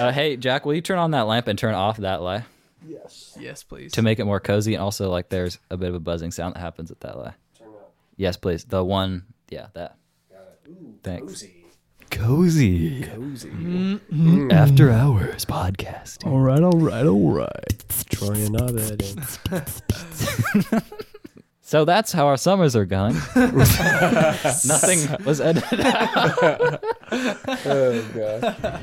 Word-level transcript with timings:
Uh, 0.00 0.12
hey, 0.12 0.36
Jack, 0.36 0.64
will 0.64 0.74
you 0.74 0.80
turn 0.80 0.98
on 0.98 1.10
that 1.12 1.26
lamp 1.26 1.46
and 1.48 1.58
turn 1.58 1.74
off 1.74 1.98
that 1.98 2.22
light 2.22 2.44
Yes, 2.86 3.36
Yes, 3.38 3.62
please. 3.62 3.92
to 3.92 4.02
make 4.02 4.18
it 4.18 4.24
more 4.24 4.40
cozy? 4.40 4.74
And 4.74 4.82
also, 4.82 5.10
like, 5.10 5.28
there's 5.28 5.58
a 5.70 5.76
bit 5.76 5.88
of 5.90 5.94
a 5.94 6.00
buzzing 6.00 6.30
sound 6.30 6.54
that 6.54 6.60
happens 6.60 6.90
at 6.90 7.00
that 7.00 7.18
light. 7.18 7.34
Turn 7.58 7.68
it. 7.68 7.74
Yes, 8.16 8.36
please. 8.36 8.64
The 8.64 8.82
one, 8.84 9.24
yeah, 9.50 9.66
that. 9.74 9.96
Thanks. 11.02 11.24
Cozy. 11.32 11.64
Cozy. 12.10 13.02
Cozy. 13.04 14.48
After 14.50 14.90
hours 14.90 15.44
podcast. 15.44 16.26
all 16.26 16.40
right, 16.40 16.62
all 16.62 16.70
right, 16.72 17.06
all 17.06 17.30
right. 17.32 17.84
Troy 18.10 18.32
and 18.34 18.56
Abed. 18.60 19.02
and- 20.72 20.82
So 21.62 21.84
that's 21.84 22.10
how 22.10 22.26
our 22.26 22.36
summers 22.36 22.74
are 22.74 22.84
going. 22.84 23.14
Nothing 23.36 25.24
was 25.24 25.40
edited 25.40 25.80
out. 25.80 26.82
oh 27.12 28.02
god. 28.12 28.80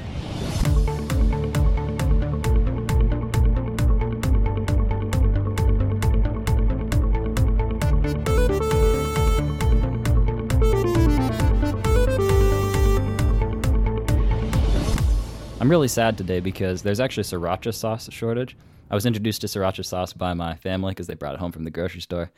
I'm 15.67 15.71
really 15.71 15.89
sad 15.89 16.17
today 16.17 16.39
because 16.39 16.81
there's 16.81 17.01
actually 17.01 17.23
a 17.23 17.25
sriracha 17.25 17.73
sauce 17.75 18.07
shortage. 18.09 18.55
I 18.89 18.95
was 18.95 19.05
introduced 19.05 19.41
to 19.41 19.47
sriracha 19.47 19.83
sauce 19.83 20.13
by 20.13 20.33
my 20.33 20.55
family 20.55 20.91
because 20.91 21.07
they 21.07 21.13
brought 21.13 21.33
it 21.35 21.41
home 21.41 21.51
from 21.51 21.65
the 21.65 21.69
grocery 21.69 21.99
store. 21.99 22.31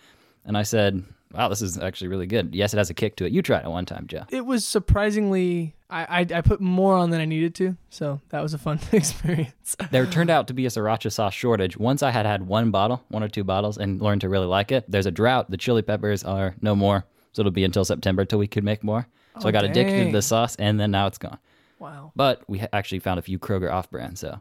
And 0.46 0.58
I 0.58 0.64
said, 0.64 1.04
wow, 1.32 1.48
this 1.48 1.62
is 1.62 1.78
actually 1.78 2.08
really 2.08 2.26
good. 2.26 2.56
Yes, 2.56 2.74
it 2.74 2.78
has 2.78 2.90
a 2.90 2.96
kick 2.96 3.18
to 3.18 3.26
it. 3.26 3.32
You 3.32 3.44
tried 3.44 3.66
it 3.66 3.70
one 3.70 3.86
time, 3.86 4.08
Joe. 4.08 4.24
It 4.32 4.48
was 4.48 4.66
surprisingly. 4.66 5.76
I, 5.92 6.22
I 6.22 6.38
I 6.38 6.42
put 6.42 6.60
more 6.60 6.96
on 6.96 7.12
than 7.12 7.22
I 7.22 7.26
needed 7.26 7.54
to, 7.56 7.78
so 7.92 8.20
that 8.30 8.42
was 8.42 8.56
a 8.56 8.58
fun 8.58 8.80
experience. 8.92 9.76
There 9.92 10.08
turned 10.08 10.32
out 10.32 10.48
to 10.48 10.56
be 10.56 10.66
a 10.66 10.70
sriracha 10.70 11.12
sauce 11.12 11.36
shortage. 11.36 11.78
Once 11.78 12.02
I 12.02 12.10
had 12.10 12.26
had 12.26 12.48
one 12.48 12.72
bottle, 12.72 13.04
one 13.10 13.22
or 13.22 13.30
two 13.30 13.44
bottles, 13.44 13.78
and 13.78 14.02
learned 14.02 14.22
to 14.22 14.30
really 14.30 14.48
like 14.48 14.72
it, 14.72 14.86
there's 14.88 15.06
a 15.06 15.12
drought. 15.12 15.52
The 15.52 15.58
chili 15.58 15.84
peppers 15.84 16.24
are 16.24 16.56
no 16.62 16.76
more. 16.76 17.06
So 17.34 17.44
it'll 17.44 17.52
be 17.52 17.64
until 17.64 17.86
September 17.86 18.26
till 18.26 18.40
we 18.40 18.48
could 18.48 18.64
make 18.64 18.84
more. 18.84 19.08
So 19.36 19.46
oh, 19.46 19.50
I 19.50 19.52
got 19.52 19.66
addicted 19.66 20.06
to 20.06 20.12
the 20.12 20.24
sauce, 20.24 20.56
and 20.56 20.80
then 20.80 20.90
now 20.90 21.06
it's 21.06 21.20
gone. 21.20 21.38
Wow. 21.80 22.12
But 22.16 22.44
we 22.48 22.60
actually 22.74 23.00
found 23.00 23.20
a 23.20 23.22
few 23.24 23.40
Kroger 23.40 23.72
off 23.72 23.90
brand. 23.90 24.20
So 24.20 24.40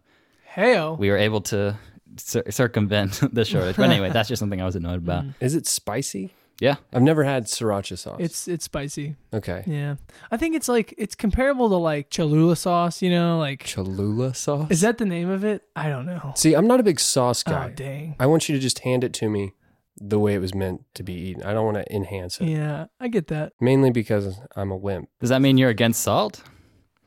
Heyo. 0.54 0.98
we 0.98 1.10
were 1.10 1.16
able 1.16 1.40
to 1.42 1.76
cir- 2.16 2.50
circumvent 2.50 3.20
the 3.32 3.44
shortage. 3.44 3.76
But 3.76 3.90
anyway, 3.90 4.10
that's 4.10 4.28
just 4.28 4.40
something 4.40 4.60
I 4.60 4.64
was 4.64 4.76
annoyed 4.76 4.98
about. 4.98 5.24
Mm. 5.24 5.34
Is 5.40 5.54
it 5.54 5.66
spicy? 5.66 6.34
Yeah. 6.60 6.74
I've 6.92 7.02
never 7.02 7.22
had 7.22 7.44
sriracha 7.44 7.96
sauce. 7.96 8.16
It's 8.18 8.48
it's 8.48 8.64
spicy. 8.64 9.14
okay. 9.32 9.62
Yeah. 9.66 9.94
I 10.32 10.36
think 10.36 10.56
it's 10.56 10.68
like 10.68 10.92
it's 10.98 11.14
comparable 11.14 11.68
to 11.68 11.76
like 11.76 12.10
Cholula 12.10 12.56
sauce, 12.56 13.00
you 13.00 13.10
know, 13.10 13.38
like 13.38 13.62
Cholula 13.64 14.34
sauce. 14.34 14.68
is 14.70 14.80
that 14.80 14.98
the 14.98 15.04
name 15.04 15.30
of 15.30 15.44
it? 15.44 15.62
I 15.76 15.88
don't 15.88 16.04
know. 16.06 16.32
See, 16.34 16.54
I'm 16.54 16.66
not 16.66 16.80
a 16.80 16.82
big 16.82 16.98
sauce 16.98 17.44
Oh 17.46 17.52
guy. 17.52 17.68
dang. 17.70 18.16
I 18.18 18.26
want 18.26 18.48
you 18.48 18.56
to 18.56 18.60
just 18.60 18.80
hand 18.80 19.04
it 19.04 19.12
to 19.14 19.28
me 19.28 19.52
the 20.00 20.18
way 20.18 20.34
it 20.34 20.38
was 20.40 20.52
meant 20.54 20.84
to 20.94 21.04
be 21.04 21.12
eaten. 21.12 21.44
I 21.44 21.52
don't 21.52 21.64
want 21.64 21.76
to 21.76 21.94
enhance 21.94 22.40
it. 22.40 22.46
Yeah, 22.48 22.86
I 22.98 23.06
get 23.06 23.28
that. 23.28 23.52
Mainly 23.60 23.90
because 23.92 24.40
I'm 24.56 24.72
a 24.72 24.76
wimp. 24.76 25.08
Does 25.20 25.30
that 25.30 25.40
mean 25.40 25.58
you're 25.58 25.70
against 25.70 26.00
salt? 26.02 26.42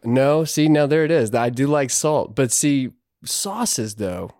No, 0.04 0.44
see, 0.46 0.68
now 0.68 0.88
there 0.88 1.06
it 1.06 1.12
is. 1.12 1.34
I 1.36 1.50
do 1.50 1.68
like 1.68 1.90
salt, 1.90 2.36
but 2.36 2.52
see, 2.52 2.90
sauces 3.24 3.96
though, 3.96 4.32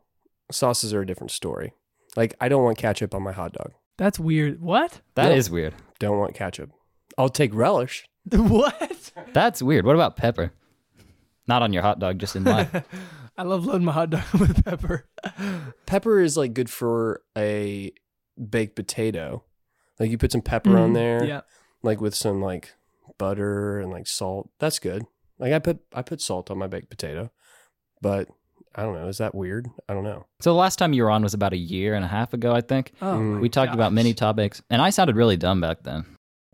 sauces 0.52 0.94
are 0.94 1.02
a 1.02 1.06
different 1.06 1.31
story. 1.31 1.73
Like 2.16 2.34
I 2.42 2.50
don't 2.50 2.64
want 2.64 2.78
ketchup 2.78 3.14
on 3.14 3.23
my 3.23 3.31
hot 3.31 3.54
dog. 3.54 3.73
That's 3.98 4.20
weird. 4.20 4.62
What? 4.62 5.02
That 5.16 5.32
is 5.32 5.50
No. 5.50 5.54
weird. 5.56 5.76
Don't 6.00 6.17
want 6.17 6.34
ketchup. 6.34 6.72
I'll 7.17 7.30
take 7.30 7.54
relish. 7.54 8.06
what? 8.32 9.12
That's 9.34 9.62
weird. 9.62 9.86
What 9.86 9.95
about 9.95 10.16
pepper? 10.17 10.52
Not 11.48 11.62
on 11.62 11.73
your 11.73 11.84
hot 11.84 12.00
dog, 12.00 12.17
just 12.20 12.36
in 12.36 12.44
life. 12.44 12.84
I 13.38 13.44
love 13.44 13.66
loading 13.66 13.86
my 13.86 13.92
hot 13.92 14.09
dog 14.09 14.23
with 14.39 14.64
pepper. 14.66 15.06
Pepper 15.86 16.20
is 16.20 16.38
like 16.38 16.54
good 16.54 16.70
for 16.70 17.22
a 17.38 17.92
baked 18.50 18.76
potato. 18.76 19.44
Like 20.00 20.09
you 20.09 20.17
put 20.17 20.32
some 20.32 20.42
pepper 20.42 20.77
on 20.77 20.92
Mhm. 20.92 20.94
there, 20.95 21.23
Yeah. 21.23 21.42
like 21.83 22.02
with 22.02 22.16
some 22.16 22.42
like 22.42 22.73
butter 23.17 23.80
and 23.80 23.92
like 23.92 24.08
salt. 24.08 24.50
That's 24.60 24.80
good. 24.80 25.05
Like 25.41 25.52
I 25.53 25.59
put 25.59 25.79
I 25.93 26.02
put 26.03 26.21
salt 26.21 26.49
on 26.52 26.57
my 26.57 26.67
baked 26.67 26.89
potato, 26.89 27.31
but 28.02 28.29
I 28.75 28.83
don't 28.83 28.93
know. 28.93 29.07
Is 29.09 29.17
that 29.17 29.35
weird? 29.35 29.67
I 29.89 29.93
don't 29.93 30.05
know. 30.05 30.25
so 30.39 30.52
the 30.52 30.57
last 30.59 30.77
time 30.77 30.93
you 30.93 31.03
were 31.03 31.11
on 31.11 31.23
was 31.23 31.33
about 31.33 31.52
a 31.52 31.57
year 31.57 31.93
and 31.95 32.05
a 32.05 32.07
half 32.07 32.33
ago, 32.33 32.53
I 32.53 32.61
think. 32.61 32.93
Oh, 33.02 33.17
Mm. 33.17 33.41
We 33.41 33.49
talked 33.49 33.73
about 33.73 33.91
many 33.91 34.13
topics, 34.13 34.61
and 34.69 34.81
I 34.81 34.91
sounded 34.91 35.17
really 35.17 35.35
dumb 35.35 35.59
back 35.59 35.83
then. 35.83 36.05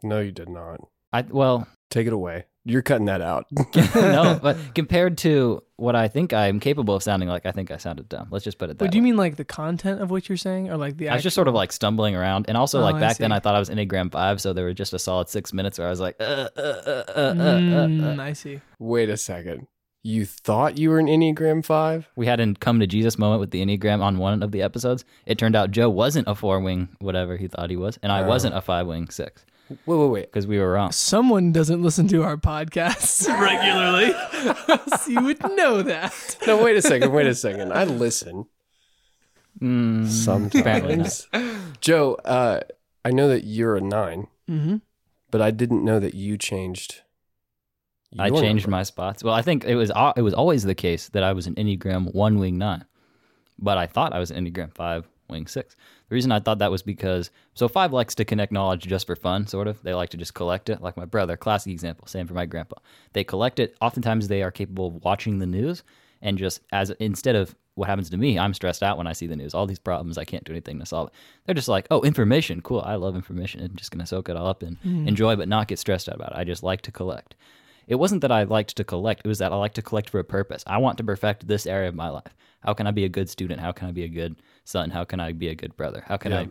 No, 0.01 0.19
you 0.19 0.31
did 0.31 0.49
not. 0.49 0.79
I 1.13 1.21
well, 1.21 1.67
Take 1.89 2.07
it 2.07 2.13
away. 2.13 2.45
You're 2.69 2.81
cutting 2.81 3.05
that 3.05 3.21
out. 3.21 3.45
no, 3.95 4.37
but 4.41 4.57
compared 4.75 5.17
to 5.19 5.63
what 5.77 5.95
I 5.95 6.07
think 6.09 6.33
I'm 6.33 6.59
capable 6.59 6.95
of 6.95 7.01
sounding 7.03 7.29
like, 7.29 7.45
I 7.45 7.51
think 7.51 7.71
I 7.71 7.77
sounded 7.77 8.09
dumb. 8.09 8.27
Let's 8.29 8.43
just 8.43 8.57
put 8.57 8.65
it 8.69 8.77
that 8.77 8.83
But 8.83 8.91
do 8.91 8.97
you 8.97 9.01
way. 9.03 9.11
mean 9.11 9.15
like 9.17 9.37
the 9.37 9.45
content 9.45 10.01
of 10.01 10.11
what 10.11 10.27
you're 10.27 10.37
saying, 10.37 10.69
or 10.69 10.75
like 10.75 10.97
the? 10.97 11.07
I 11.09 11.13
was 11.13 11.23
just 11.23 11.35
sort 11.35 11.47
of 11.47 11.53
like 11.53 11.71
stumbling 11.71 12.15
around, 12.15 12.45
and 12.49 12.57
also 12.57 12.79
Oh, 12.79 12.83
like 12.83 12.95
I 12.95 12.99
back 12.99 13.17
then. 13.17 13.31
I 13.31 13.39
thought 13.39 13.55
I 13.55 13.59
was 13.59 13.69
Enneagram 13.69 14.11
Five, 14.11 14.41
so 14.41 14.51
there 14.51 14.65
were 14.65 14.73
just 14.73 14.93
a 14.93 14.99
solid 14.99 15.29
six 15.29 15.53
minutes 15.53 15.79
where 15.79 15.87
I 15.87 15.89
was 15.91 15.99
like, 16.01 16.17
uh, 16.19 16.23
uh, 16.23 16.49
uh, 16.57 16.61
uh, 16.61 16.91
uh, 16.91 17.11
uh, 17.15 17.33
Mm, 17.87 18.19
uh. 18.19 18.21
I 18.21 18.33
see. 18.33 18.59
Wait 18.79 19.09
a 19.09 19.15
second. 19.17 19.67
You 20.03 20.25
thought 20.25 20.77
you 20.77 20.89
were 20.89 20.99
an 20.99 21.07
Enneagram 21.07 21.65
five? 21.65 22.09
We 22.15 22.25
had 22.27 22.39
a 22.39 22.53
come 22.55 22.79
to 22.79 22.87
Jesus 22.87 23.17
moment 23.17 23.39
with 23.39 23.51
the 23.51 23.63
Enneagram 23.65 24.01
on 24.01 24.17
one 24.17 24.41
of 24.43 24.51
the 24.51 24.61
episodes. 24.61 25.03
It 25.25 25.37
turned 25.37 25.55
out 25.55 25.71
Joe 25.71 25.89
wasn't 25.89 26.27
a 26.27 26.35
four 26.35 26.59
wing, 26.59 26.89
whatever 26.99 27.35
he 27.37 27.47
thought 27.47 27.69
he 27.69 27.75
was, 27.77 27.97
and 28.03 28.11
I 28.11 28.23
Oh. 28.23 28.27
wasn't 28.27 28.55
a 28.55 28.61
five 28.61 28.87
wing 28.87 29.09
six 29.09 29.45
Wait, 29.69 29.79
wait, 29.97 30.07
wait. 30.09 30.25
because 30.31 30.47
we 30.47 30.59
were 30.59 30.71
wrong. 30.73 30.91
Someone 30.91 31.51
doesn't 31.51 31.81
listen 31.83 32.07
to 32.09 32.23
our 32.23 32.37
podcasts 32.37 33.27
regularly, 33.41 34.11
so 34.99 35.11
you 35.11 35.21
would 35.23 35.41
know 35.55 35.81
that. 35.81 36.37
No, 36.47 36.63
wait 36.63 36.77
a 36.77 36.81
second. 36.81 37.11
Wait 37.11 37.27
a 37.27 37.35
second. 37.35 37.73
I 37.73 37.83
listen 37.83 38.45
Mm, 39.61 40.05
sometimes. 40.07 41.27
Joe, 41.81 42.13
uh, 42.25 42.59
I 43.03 43.09
know 43.09 43.27
that 43.29 43.43
you're 43.43 43.75
a 43.75 43.81
nine, 43.81 44.27
Mm-hmm. 44.49 44.77
but 45.31 45.41
I 45.41 45.49
didn't 45.51 45.83
know 45.83 45.99
that 45.99 46.13
you 46.13 46.37
changed. 46.37 47.01
I 48.19 48.29
changed 48.29 48.65
number. 48.65 48.77
my 48.77 48.83
spots. 48.83 49.23
Well, 49.23 49.33
I 49.33 49.41
think 49.41 49.65
it 49.65 49.75
was 49.75 49.91
it 50.15 50.21
was 50.21 50.33
always 50.33 50.63
the 50.63 50.75
case 50.75 51.09
that 51.09 51.23
I 51.23 51.33
was 51.33 51.47
an 51.47 51.55
Enneagram 51.55 52.13
one 52.13 52.37
wing 52.39 52.57
nine, 52.57 52.85
but 53.59 53.77
I 53.77 53.87
thought 53.87 54.13
I 54.13 54.19
was 54.19 54.31
an 54.31 54.45
Enneagram 54.45 54.73
five 54.73 55.07
wing 55.29 55.47
six. 55.47 55.75
The 56.09 56.15
reason 56.15 56.31
I 56.31 56.39
thought 56.39 56.59
that 56.59 56.71
was 56.71 56.83
because 56.83 57.31
so 57.53 57.67
five 57.67 57.93
likes 57.93 58.15
to 58.15 58.25
connect 58.25 58.51
knowledge 58.51 58.87
just 58.87 59.07
for 59.07 59.15
fun, 59.15 59.47
sort 59.47 59.67
of. 59.67 59.81
They 59.83 59.93
like 59.93 60.09
to 60.09 60.17
just 60.17 60.33
collect 60.33 60.69
it, 60.69 60.81
like 60.81 60.97
my 60.97 61.05
brother. 61.05 61.37
Classic 61.37 61.71
example. 61.71 62.07
Same 62.07 62.27
for 62.27 62.33
my 62.33 62.45
grandpa. 62.45 62.77
They 63.13 63.23
collect 63.23 63.59
it. 63.59 63.75
Oftentimes, 63.81 64.27
they 64.27 64.43
are 64.43 64.51
capable 64.51 64.87
of 64.87 65.03
watching 65.03 65.39
the 65.39 65.47
news 65.47 65.83
and 66.21 66.37
just 66.37 66.61
as 66.71 66.89
instead 66.91 67.35
of 67.35 67.55
what 67.75 67.87
happens 67.87 68.09
to 68.09 68.17
me, 68.17 68.39
I'm 68.39 68.53
stressed 68.53 68.81
out 68.81 68.97
when 68.97 69.05
I 69.05 69.13
see 69.13 69.27
the 69.27 69.35
news. 69.35 69.53
All 69.53 69.67
these 69.67 69.77
problems, 69.77 70.17
I 70.17 70.25
can't 70.25 70.43
do 70.43 70.51
anything 70.51 70.79
to 70.79 70.85
solve 70.85 71.09
it. 71.09 71.13
They're 71.45 71.53
just 71.53 71.67
like, 71.67 71.85
oh, 71.91 72.01
information, 72.01 72.61
cool. 72.61 72.81
I 72.81 72.95
love 72.95 73.15
information. 73.15 73.61
I'm 73.61 73.75
just 73.75 73.91
gonna 73.91 74.07
soak 74.07 74.29
it 74.29 74.35
all 74.35 74.47
up 74.47 74.63
and 74.63 74.77
mm-hmm. 74.81 75.07
enjoy, 75.07 75.35
but 75.35 75.47
not 75.47 75.67
get 75.67 75.79
stressed 75.79 76.09
out 76.09 76.15
about 76.15 76.31
it. 76.31 76.37
I 76.37 76.43
just 76.43 76.63
like 76.63 76.81
to 76.83 76.91
collect 76.91 77.35
it 77.87 77.95
wasn't 77.95 78.21
that 78.21 78.31
I 78.31 78.43
liked 78.43 78.75
to 78.77 78.83
collect, 78.83 79.21
it 79.25 79.27
was 79.27 79.39
that 79.39 79.51
I 79.51 79.55
like 79.55 79.73
to 79.75 79.81
collect 79.81 80.09
for 80.09 80.19
a 80.19 80.23
purpose. 80.23 80.63
I 80.67 80.77
want 80.77 80.97
to 80.97 81.03
perfect 81.03 81.47
this 81.47 81.65
area 81.65 81.89
of 81.89 81.95
my 81.95 82.09
life. 82.09 82.35
How 82.61 82.73
can 82.73 82.87
I 82.87 82.91
be 82.91 83.05
a 83.05 83.09
good 83.09 83.29
student? 83.29 83.59
How 83.61 83.71
can 83.71 83.87
I 83.87 83.91
be 83.91 84.03
a 84.03 84.09
good 84.09 84.35
son? 84.65 84.89
How 84.89 85.03
can 85.05 85.19
I 85.19 85.31
be 85.31 85.47
a 85.47 85.55
good 85.55 85.75
brother? 85.77 86.03
How 86.05 86.17
can 86.17 86.31
Yeah. 86.31 86.39
I 86.41 86.47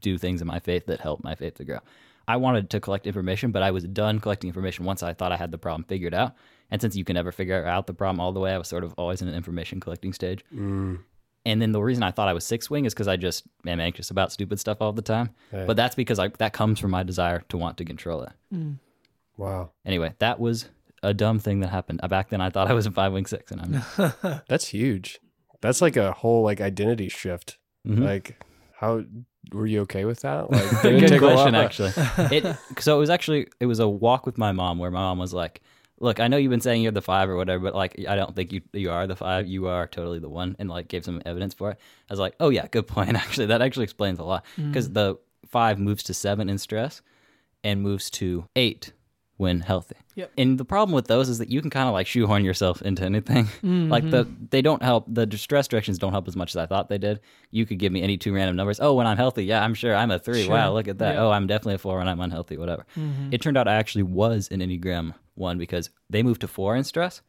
do 0.00 0.18
things 0.18 0.40
in 0.40 0.46
my 0.48 0.58
faith 0.58 0.86
that 0.86 1.00
help 1.00 1.22
my 1.22 1.34
faith 1.34 1.54
to 1.58 1.64
grow? 1.64 1.78
I 2.26 2.36
wanted 2.36 2.70
to 2.70 2.80
collect 2.80 3.06
information, 3.06 3.50
but 3.50 3.62
I 3.62 3.70
was 3.72 3.84
done 3.84 4.20
collecting 4.20 4.48
information 4.48 4.84
once 4.84 5.02
I 5.02 5.12
thought 5.12 5.32
I 5.32 5.36
had 5.36 5.50
the 5.50 5.58
problem 5.58 5.84
figured 5.84 6.14
out. 6.14 6.34
And 6.70 6.80
since 6.80 6.96
you 6.96 7.04
can 7.04 7.14
never 7.14 7.32
figure 7.32 7.66
out 7.66 7.86
the 7.86 7.94
problem 7.94 8.20
all 8.20 8.32
the 8.32 8.40
way, 8.40 8.52
I 8.52 8.58
was 8.58 8.68
sort 8.68 8.84
of 8.84 8.94
always 8.96 9.20
in 9.22 9.28
an 9.28 9.34
information 9.34 9.80
collecting 9.80 10.12
stage. 10.12 10.44
Mm, 10.54 11.00
And 11.44 11.60
then 11.60 11.72
the 11.72 11.82
reason 11.82 12.02
I 12.04 12.12
thought 12.12 12.28
I 12.28 12.32
was 12.32 12.44
six 12.44 12.70
wing 12.70 12.84
is 12.86 12.94
because 12.94 13.08
I 13.08 13.16
just 13.16 13.44
am 13.66 13.80
anxious 13.80 14.10
about 14.10 14.30
stupid 14.32 14.58
stuff 14.60 14.78
all 14.80 14.92
the 14.92 15.02
time. 15.02 15.30
Okay. 15.52 15.66
But 15.66 15.76
that's 15.76 15.96
because 15.96 16.18
I, 16.20 16.28
that 16.38 16.52
comes 16.52 16.78
from 16.78 16.92
my 16.92 17.02
desire 17.02 17.42
to 17.48 17.58
want 17.58 17.76
to 17.78 17.84
control 17.84 18.22
it. 18.22 18.32
Wow, 19.36 19.70
Anyway, 19.84 20.14
that 20.18 20.38
was 20.40 20.68
a 21.02 21.12
dumb 21.14 21.38
thing 21.38 21.60
that 21.60 21.68
happened. 21.68 22.00
Uh, 22.02 22.08
Back 22.08 22.28
then, 22.30 22.40
I 22.40 22.50
thought 22.50 22.70
I 22.70 22.74
was 22.74 22.86
a 22.86 22.90
five 22.90 23.12
wing 23.12 23.26
six, 23.26 23.50
and 23.52 23.60
I'm 23.98 24.40
that's 24.48 24.68
huge. 24.68 25.18
That's 25.60 25.80
like 25.82 25.96
a 25.96 26.12
whole 26.12 26.42
like 26.42 26.60
identity 26.60 27.08
shift. 27.08 27.58
Mhm. 27.86 28.04
Like, 28.04 28.42
how 28.74 29.04
were 29.52 29.66
you 29.66 29.80
okay 29.82 30.04
with 30.04 30.20
that? 30.20 30.50
Like, 30.50 30.82
good 30.82 31.18
question. 31.18 31.54
Actually, 31.54 31.92
it 32.36 32.56
so 32.78 32.96
it 32.96 33.00
was 33.00 33.10
actually 33.10 33.48
it 33.60 33.66
was 33.66 33.80
a 33.80 33.88
walk 33.88 34.26
with 34.26 34.38
my 34.38 34.52
mom 34.52 34.78
where 34.78 34.90
my 34.90 35.00
mom 35.00 35.18
was 35.18 35.32
like, 35.34 35.60
"Look, 35.98 36.20
I 36.20 36.28
know 36.28 36.36
you've 36.36 36.50
been 36.50 36.60
saying 36.60 36.82
you're 36.82 36.92
the 36.92 37.02
five 37.02 37.28
or 37.28 37.36
whatever, 37.36 37.64
but 37.64 37.74
like 37.74 37.96
I 38.08 38.14
don't 38.14 38.34
think 38.36 38.52
you 38.52 38.60
you 38.72 38.90
are 38.90 39.06
the 39.06 39.16
five. 39.16 39.46
You 39.48 39.66
are 39.66 39.86
totally 39.88 40.20
the 40.20 40.28
one," 40.28 40.54
and 40.60 40.68
like 40.68 40.86
gave 40.88 41.04
some 41.04 41.20
evidence 41.26 41.54
for 41.54 41.70
it. 41.72 41.78
I 42.08 42.12
was 42.12 42.20
like, 42.20 42.34
"Oh 42.38 42.50
yeah, 42.50 42.66
good 42.70 42.86
point. 42.86 43.16
Actually, 43.16 43.46
that 43.46 43.62
actually 43.62 43.84
explains 43.84 44.18
a 44.20 44.24
lot 44.24 44.44
because 44.56 44.90
the 44.90 45.16
five 45.48 45.78
moves 45.80 46.04
to 46.04 46.14
seven 46.14 46.48
in 46.48 46.58
stress 46.58 47.02
and 47.64 47.82
moves 47.82 48.10
to 48.10 48.46
eight 48.56 48.92
when 49.42 49.60
healthy. 49.60 49.96
Yep. 50.14 50.32
And 50.38 50.56
the 50.56 50.64
problem 50.64 50.94
with 50.94 51.08
those 51.08 51.28
is 51.28 51.38
that 51.38 51.50
you 51.50 51.60
can 51.60 51.68
kind 51.68 51.88
of 51.88 51.92
like 51.92 52.06
shoehorn 52.06 52.44
yourself 52.44 52.80
into 52.80 53.04
anything. 53.04 53.48
Like 53.62 54.08
the 54.08 54.24
mm-hmm. 54.24 54.44
they 54.50 54.62
don't 54.62 54.82
help. 54.82 55.06
The 55.08 55.26
stress 55.36 55.66
directions 55.68 55.98
don't 55.98 56.12
help 56.12 56.28
as 56.28 56.36
much 56.36 56.52
as 56.52 56.56
I 56.56 56.66
thought 56.66 56.88
they 56.88 56.98
did. 56.98 57.20
You 57.50 57.66
could 57.66 57.78
give 57.78 57.92
me 57.92 58.02
any 58.02 58.16
two 58.16 58.32
random 58.32 58.56
numbers. 58.56 58.78
Oh, 58.80 58.94
when 58.94 59.06
I'm 59.06 59.16
healthy, 59.16 59.44
yeah, 59.44 59.62
I'm 59.62 59.74
sure 59.74 59.94
I'm 59.94 60.10
a 60.10 60.18
three. 60.18 60.44
Sure. 60.44 60.54
Wow, 60.54 60.72
look 60.72 60.88
at 60.88 60.98
that. 60.98 61.14
Yeah. 61.14 61.22
Oh, 61.22 61.30
I'm 61.30 61.46
definitely 61.46 61.74
a 61.74 61.78
four 61.78 61.98
when 61.98 62.08
I'm 62.08 62.20
unhealthy. 62.20 62.56
Whatever. 62.56 62.86
Mm-hmm. 62.96 63.30
It 63.32 63.42
turned 63.42 63.56
out 63.56 63.68
I 63.68 63.74
actually 63.74 64.04
was 64.04 64.48
an 64.50 64.60
Enneagram 64.60 65.14
one 65.34 65.58
because 65.58 65.90
they 66.08 66.22
moved 66.22 66.42
to 66.42 66.48
four 66.48 66.76
in 66.76 66.84
stress. 66.84 67.20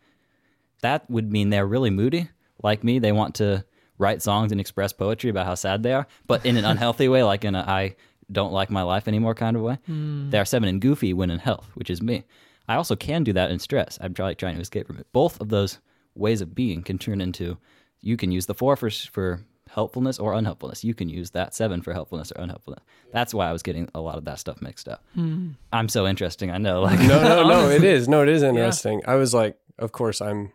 that 0.82 1.10
would 1.10 1.32
mean 1.32 1.50
they're 1.50 1.66
really 1.66 1.90
moody, 1.90 2.30
like 2.62 2.84
me. 2.84 3.00
They 3.00 3.12
want 3.12 3.36
to 3.36 3.66
write 3.98 4.22
songs 4.22 4.52
and 4.52 4.62
express 4.62 4.94
poetry 4.94 5.30
about 5.30 5.46
how 5.46 5.56
sad 5.56 5.84
they 5.84 5.94
are, 5.94 6.08
but 6.28 6.46
in 6.46 6.58
an 6.58 6.66
unhealthy 6.74 7.08
way, 7.08 7.24
like 7.24 7.44
in 7.44 7.56
a 7.56 7.62
I 7.62 7.96
don't 8.34 8.52
like 8.54 8.70
my 8.70 8.84
life 8.84 9.08
anymore 9.08 9.36
kind 9.36 9.56
of 9.56 9.64
way. 9.64 9.78
Hmm. 9.86 10.30
They 10.30 10.40
are 10.40 10.46
seven 10.46 10.68
and 10.70 10.82
goofy 10.82 11.14
when 11.14 11.30
in 11.30 11.40
health, 11.40 11.70
which 11.76 11.90
is 11.90 12.02
me. 12.02 12.24
I 12.68 12.76
also 12.76 12.96
can 12.96 13.24
do 13.24 13.34
that 13.34 13.52
in 13.52 13.60
stress. 13.60 13.98
I'm 14.02 14.14
trying 14.14 14.36
trying 14.36 14.56
to 14.56 14.62
escape 14.62 14.88
from 14.88 14.98
it. 14.98 15.08
Both 15.12 15.40
of 15.42 15.50
those 15.50 15.80
ways 16.16 16.42
of 16.42 16.56
being 16.56 16.84
can 16.84 16.98
turn 16.98 17.22
into. 17.22 17.58
You 18.02 18.18
can 18.18 18.32
use 18.32 18.46
the 18.46 18.54
four 18.54 18.76
for 18.76 18.90
for 18.90 19.42
helpfulness 19.70 20.20
or 20.20 20.34
unhelpfulness. 20.34 20.84
You 20.84 20.94
can 20.94 21.10
use 21.10 21.32
that 21.32 21.56
seven 21.56 21.82
for 21.82 21.94
helpfulness 21.94 22.32
or 22.32 22.42
unhelpfulness. 22.44 22.84
That's 23.12 23.34
why 23.34 23.50
I 23.50 23.52
was 23.52 23.64
getting 23.64 23.90
a 23.96 24.02
lot 24.02 24.18
of 24.18 24.26
that 24.26 24.40
stuff 24.40 24.62
mixed 24.62 24.88
up. 24.88 25.04
Hmm. 25.16 25.52
I'm 25.72 25.90
so 25.90 26.06
interesting. 26.08 26.52
I 26.52 26.58
know. 26.58 26.82
Like 26.84 27.00
no, 27.00 27.22
no, 27.24 27.48
no. 27.48 27.70
It 27.70 27.84
is. 27.96 28.08
No, 28.08 28.22
it 28.22 28.30
is 28.30 28.44
interesting. 28.44 29.02
I 29.08 29.16
was 29.16 29.34
like, 29.34 29.58
of 29.80 29.92
course, 29.92 30.22
I'm, 30.22 30.52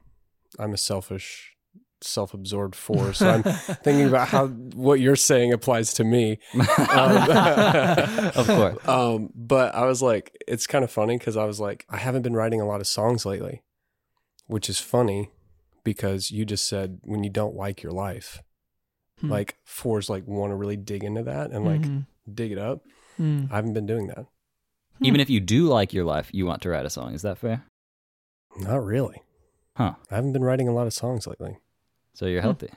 I'm 0.58 0.72
a 0.72 0.76
selfish, 0.76 1.56
self-absorbed 2.00 2.74
four. 2.74 3.12
So 3.12 3.28
I'm 3.28 3.42
thinking 3.42 4.06
about 4.08 4.28
how 4.28 4.46
what 4.74 5.00
you're 5.00 5.16
saying 5.16 5.52
applies 5.52 5.92
to 5.94 6.04
me. 6.04 6.38
Um, 6.54 7.16
of 8.34 8.46
course. 8.46 8.78
um, 8.88 9.30
but 9.34 9.74
I 9.74 9.84
was 9.86 10.02
like, 10.02 10.36
it's 10.46 10.66
kind 10.66 10.84
of 10.84 10.90
funny 10.90 11.18
because 11.18 11.36
I 11.36 11.44
was 11.44 11.60
like, 11.60 11.84
I 11.88 11.96
haven't 11.96 12.22
been 12.22 12.34
writing 12.34 12.60
a 12.60 12.66
lot 12.66 12.80
of 12.80 12.86
songs 12.86 13.24
lately, 13.26 13.62
which 14.46 14.68
is 14.68 14.78
funny 14.78 15.30
because 15.84 16.30
you 16.30 16.44
just 16.44 16.68
said 16.68 16.98
when 17.02 17.24
you 17.24 17.30
don't 17.30 17.54
like 17.56 17.82
your 17.82 17.92
life, 17.92 18.42
Hmm. 19.20 19.30
like 19.30 19.56
fours 19.64 20.08
like 20.08 20.28
want 20.28 20.52
to 20.52 20.54
really 20.54 20.76
dig 20.76 21.02
into 21.02 21.24
that 21.24 21.50
and 21.50 21.64
like 21.64 21.80
Mhm. 21.80 22.06
dig 22.32 22.52
it 22.52 22.58
up. 22.58 22.82
Mm. 23.18 23.50
I 23.50 23.56
haven't 23.56 23.72
been 23.72 23.86
doing 23.86 24.06
that. 24.08 24.26
Even 25.00 25.20
if 25.20 25.28
you 25.28 25.40
do 25.40 25.66
like 25.66 25.92
your 25.92 26.04
life, 26.04 26.28
you 26.32 26.46
want 26.46 26.62
to 26.62 26.68
write 26.68 26.86
a 26.86 26.90
song. 26.90 27.14
Is 27.14 27.22
that 27.22 27.38
fair? 27.38 27.64
Not 28.60 28.84
really. 28.84 29.22
Huh. 29.76 29.94
I 30.10 30.14
haven't 30.16 30.32
been 30.34 30.44
writing 30.44 30.68
a 30.68 30.72
lot 30.72 30.86
of 30.86 30.92
songs 30.92 31.26
lately. 31.26 31.58
So 32.18 32.26
you're 32.26 32.40
Hmm. 32.40 32.46
healthy. 32.46 32.70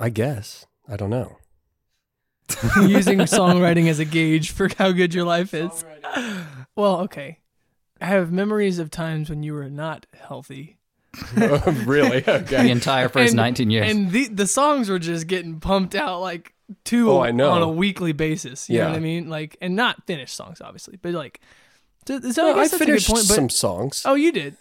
I 0.00 0.08
guess. 0.08 0.66
I 0.88 0.96
don't 0.96 1.10
know. 1.10 1.38
using 2.76 3.18
songwriting 3.38 3.88
as 3.88 3.98
a 3.98 4.04
gauge 4.04 4.50
for 4.52 4.68
how 4.78 4.92
good 4.92 5.12
your 5.14 5.24
life 5.24 5.52
is. 5.52 5.84
Well, 6.76 7.00
okay. 7.00 7.40
I 8.00 8.06
have 8.06 8.30
memories 8.30 8.78
of 8.78 8.88
times 8.92 9.28
when 9.30 9.42
you 9.42 9.52
were 9.54 9.68
not 9.68 10.06
healthy. 10.14 10.78
really? 11.34 12.20
The 12.20 12.42
Okay. 12.44 12.70
entire 12.70 13.08
first 13.08 13.30
And- 13.30 13.36
19 13.36 13.70
years. 13.70 13.90
And 13.90 14.12
the 14.12 14.28
the 14.28 14.46
songs 14.46 14.88
were 14.88 15.00
just 15.00 15.26
getting 15.26 15.58
pumped 15.58 15.96
out 15.96 16.20
like 16.20 16.54
two 16.84 17.10
Oh, 17.10 17.20
I 17.20 17.32
know. 17.32 17.50
on 17.50 17.62
a 17.62 17.68
weekly 17.68 18.12
basis. 18.12 18.68
You 18.70 18.78
know 18.78 18.84
Yeah. 18.84 18.90
what 18.90 18.96
I 18.96 19.00
mean? 19.00 19.28
Like 19.28 19.56
and 19.60 19.74
not 19.74 20.06
finished 20.06 20.36
songs 20.36 20.60
obviously, 20.60 20.98
but 21.02 21.14
like 21.14 21.40
so, 22.06 22.20
so 22.30 22.42
No, 22.42 22.48
I 22.50 22.60
I 22.60 22.62
guess 22.62 22.70
that's 22.70 22.74
a 22.74 22.78
good 22.78 22.86
finished 22.86 23.08
point, 23.08 23.26
but 23.26 23.34
some 23.34 23.50
songs. 23.50 24.02
Oh, 24.04 24.14
you 24.14 24.30
did. 24.30 24.56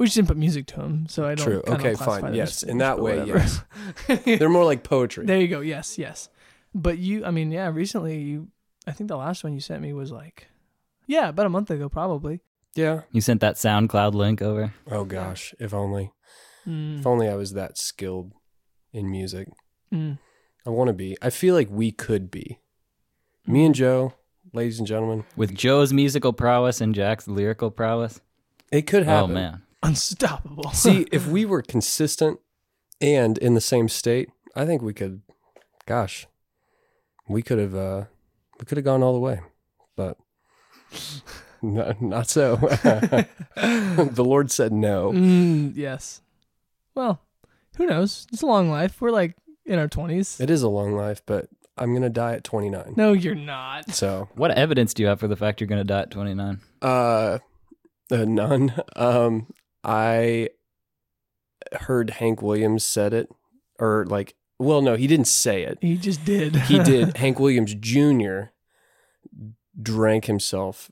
We 0.00 0.06
just 0.06 0.16
didn't 0.16 0.28
put 0.28 0.36
music 0.38 0.66
to 0.68 0.76
them, 0.76 1.06
so 1.08 1.26
I 1.26 1.34
don't. 1.34 1.44
True. 1.46 1.62
I 1.66 1.70
don't 1.70 1.80
Okay, 1.80 1.94
classify 1.94 2.20
fine. 2.20 2.30
them 2.30 2.34
Yes. 2.34 2.62
In 2.62 2.78
that 2.78 2.98
way, 3.00 3.18
whatever. 3.20 3.38
yes. 4.08 4.22
They're 4.38 4.48
more 4.48 4.64
like 4.64 4.82
poetry. 4.82 5.26
There 5.26 5.38
you 5.38 5.46
go. 5.46 5.60
Yes, 5.60 5.98
yes. 5.98 6.28
But 6.74 6.96
you, 6.98 7.24
I 7.24 7.30
mean, 7.30 7.52
yeah. 7.52 7.68
Recently, 7.70 8.18
you, 8.18 8.48
I 8.86 8.92
think 8.92 9.08
the 9.08 9.16
last 9.18 9.44
one 9.44 9.52
you 9.52 9.60
sent 9.60 9.82
me 9.82 9.92
was 9.92 10.10
like, 10.10 10.48
yeah, 11.06 11.28
about 11.28 11.44
a 11.46 11.50
month 11.50 11.70
ago, 11.70 11.88
probably. 11.90 12.40
yeah. 12.74 13.02
you 13.12 13.20
sent 13.20 13.40
that 13.42 13.56
SoundCloud 13.56 14.14
link 14.14 14.40
over. 14.40 14.72
Oh 14.90 15.04
gosh, 15.04 15.54
if 15.60 15.74
only. 15.74 16.12
Mm, 16.66 17.00
If 17.00 17.06
only 17.06 17.28
I 17.28 17.34
was 17.34 17.52
that 17.52 17.76
skilled 17.78 18.32
in 18.94 19.10
music. 19.10 19.48
mm, 19.92 20.18
I 20.66 20.70
want 20.70 20.88
to 20.88 20.94
be. 20.94 21.16
I 21.20 21.28
feel 21.30 21.54
like 21.54 21.68
we 21.70 21.90
could 21.92 22.30
be. 22.30 22.58
Me 23.46 23.64
and 23.66 23.74
Joe, 23.74 24.14
ladies 24.54 24.78
and 24.78 24.86
gentlemen, 24.88 25.24
With 25.36 25.54
Joe's 25.54 25.92
musical 25.92 26.32
prowess 26.32 26.80
and 26.80 26.94
Jack's 26.94 27.28
lyrical 27.28 27.70
prowess. 27.70 28.20
it 28.72 28.82
could 28.86 29.04
happen. 29.04 29.32
Oh, 29.32 29.34
happen. 29.34 29.34
man. 29.34 29.62
Unstoppable. 29.82 30.70
See, 30.72 31.06
if 31.12 31.26
we 31.36 31.44
were 31.44 31.62
consistent 31.62 32.40
and 33.00 33.38
in 33.38 33.54
the 33.54 33.60
same 33.60 33.88
state, 33.88 34.28
I 34.56 34.66
think 34.66 34.82
we 34.82 34.92
could. 34.94 35.22
Gosh, 35.86 36.26
we 37.28 37.42
could 37.42 37.58
have. 37.58 37.74
uh 37.74 38.04
We 38.58 38.64
could 38.66 38.78
have 38.78 38.84
gone 38.84 39.02
all 39.02 39.12
the 39.14 39.20
way, 39.20 39.40
but 39.96 40.16
no, 41.62 41.92
not 42.00 42.28
so. 42.28 42.56
the 42.56 44.24
Lord 44.24 44.50
said 44.50 44.72
no. 44.72 45.12
Mm, 45.12 45.72
yes. 45.76 46.20
Well, 46.94 47.20
who 47.76 47.86
knows? 47.86 48.26
It's 48.32 48.42
a 48.42 48.46
long 48.46 48.70
life. 48.70 49.00
We're 49.00 49.10
like 49.10 49.36
in 49.64 49.78
our 49.78 49.88
twenties. 49.88 50.40
It 50.40 50.50
is 50.50 50.62
a 50.62 50.68
long 50.68 50.92
life, 50.94 51.22
but 51.26 51.48
I'm 51.78 51.94
gonna 51.94 52.10
die 52.10 52.34
at 52.34 52.44
29. 52.44 52.94
No, 52.96 53.12
you're 53.12 53.34
not. 53.34 53.90
So, 53.94 54.28
What 54.34 54.50
evidence 54.50 54.92
do 54.92 55.02
you 55.02 55.08
have 55.08 55.18
for 55.20 55.28
the 55.28 55.36
fact 55.36 55.60
you're 55.60 55.68
going 55.68 55.80
to 55.80 55.84
die 55.84 56.00
at 56.02 56.10
29? 56.10 56.60
uh, 56.82 57.38
uh, 58.10 58.24
none. 58.26 58.74
Um, 58.96 59.46
I 59.84 60.50
heard 61.72 62.10
Hank 62.10 62.42
Williams 62.42 62.84
said 62.84 63.12
it, 63.12 63.28
or 63.78 64.04
like, 64.06 64.34
well, 64.58 64.82
no, 64.82 64.96
he 64.96 65.06
didn't 65.06 65.26
say 65.26 65.62
it. 65.62 65.78
He 65.80 65.96
just 65.96 66.24
did. 66.24 66.54
He 66.56 66.78
did. 66.78 67.16
Hank 67.16 67.38
Williams 67.38 67.74
Jr. 67.74 68.50
drank 69.80 70.26
himself 70.26 70.90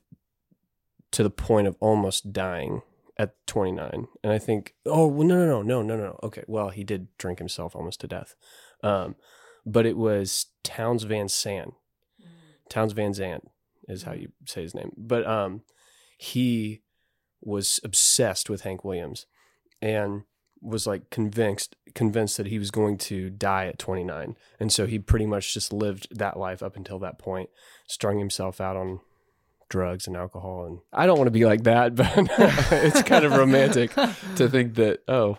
to 1.11 1.23
the 1.23 1.29
point 1.29 1.67
of 1.67 1.75
almost 1.79 2.33
dying 2.33 2.81
at 3.17 3.35
29. 3.47 4.07
And 4.23 4.33
I 4.33 4.39
think, 4.39 4.73
oh, 4.85 5.07
well, 5.07 5.27
no, 5.27 5.45
no, 5.45 5.61
no, 5.61 5.81
no, 5.81 5.95
no, 5.95 5.97
no. 5.97 6.19
Okay, 6.23 6.43
well, 6.47 6.69
he 6.69 6.83
did 6.83 7.07
drink 7.17 7.37
himself 7.39 7.75
almost 7.75 7.99
to 8.01 8.07
death. 8.07 8.35
Um, 8.81 9.15
but 9.65 9.85
it 9.85 9.97
was 9.97 10.47
Townes 10.63 11.03
Van 11.03 11.27
Sant. 11.27 11.73
Townes 12.69 12.93
Van 12.93 13.13
Zandt 13.13 13.49
is 13.87 14.03
how 14.03 14.13
you 14.13 14.31
say 14.45 14.61
his 14.61 14.73
name. 14.73 14.91
But 14.95 15.27
um, 15.27 15.63
he 16.17 16.81
was 17.41 17.79
obsessed 17.83 18.49
with 18.49 18.61
Hank 18.61 18.83
Williams 18.83 19.25
and 19.81 20.23
was 20.61 20.85
like 20.85 21.09
convinced 21.09 21.75
convinced 21.95 22.37
that 22.37 22.47
he 22.47 22.59
was 22.59 22.69
going 22.69 22.97
to 22.97 23.29
die 23.29 23.65
at 23.65 23.79
29 23.79 24.35
and 24.59 24.71
so 24.73 24.85
he 24.85 24.99
pretty 24.99 25.25
much 25.25 25.53
just 25.53 25.71
lived 25.71 26.07
that 26.11 26.37
life 26.37 26.61
up 26.61 26.75
until 26.75 26.99
that 26.99 27.17
point 27.17 27.49
strung 27.87 28.19
himself 28.19 28.59
out 28.59 28.75
on 28.75 28.99
drugs 29.69 30.05
and 30.05 30.17
alcohol. 30.17 30.65
And 30.65 30.79
i 30.91 31.05
don't 31.05 31.17
want 31.17 31.27
to 31.27 31.31
be 31.31 31.45
like 31.45 31.63
that 31.63 31.95
but 31.95 32.11
it's 32.71 33.03
kind 33.03 33.23
of 33.23 33.31
romantic 33.33 33.93
to 34.35 34.49
think 34.49 34.75
that 34.75 34.99
oh 35.07 35.37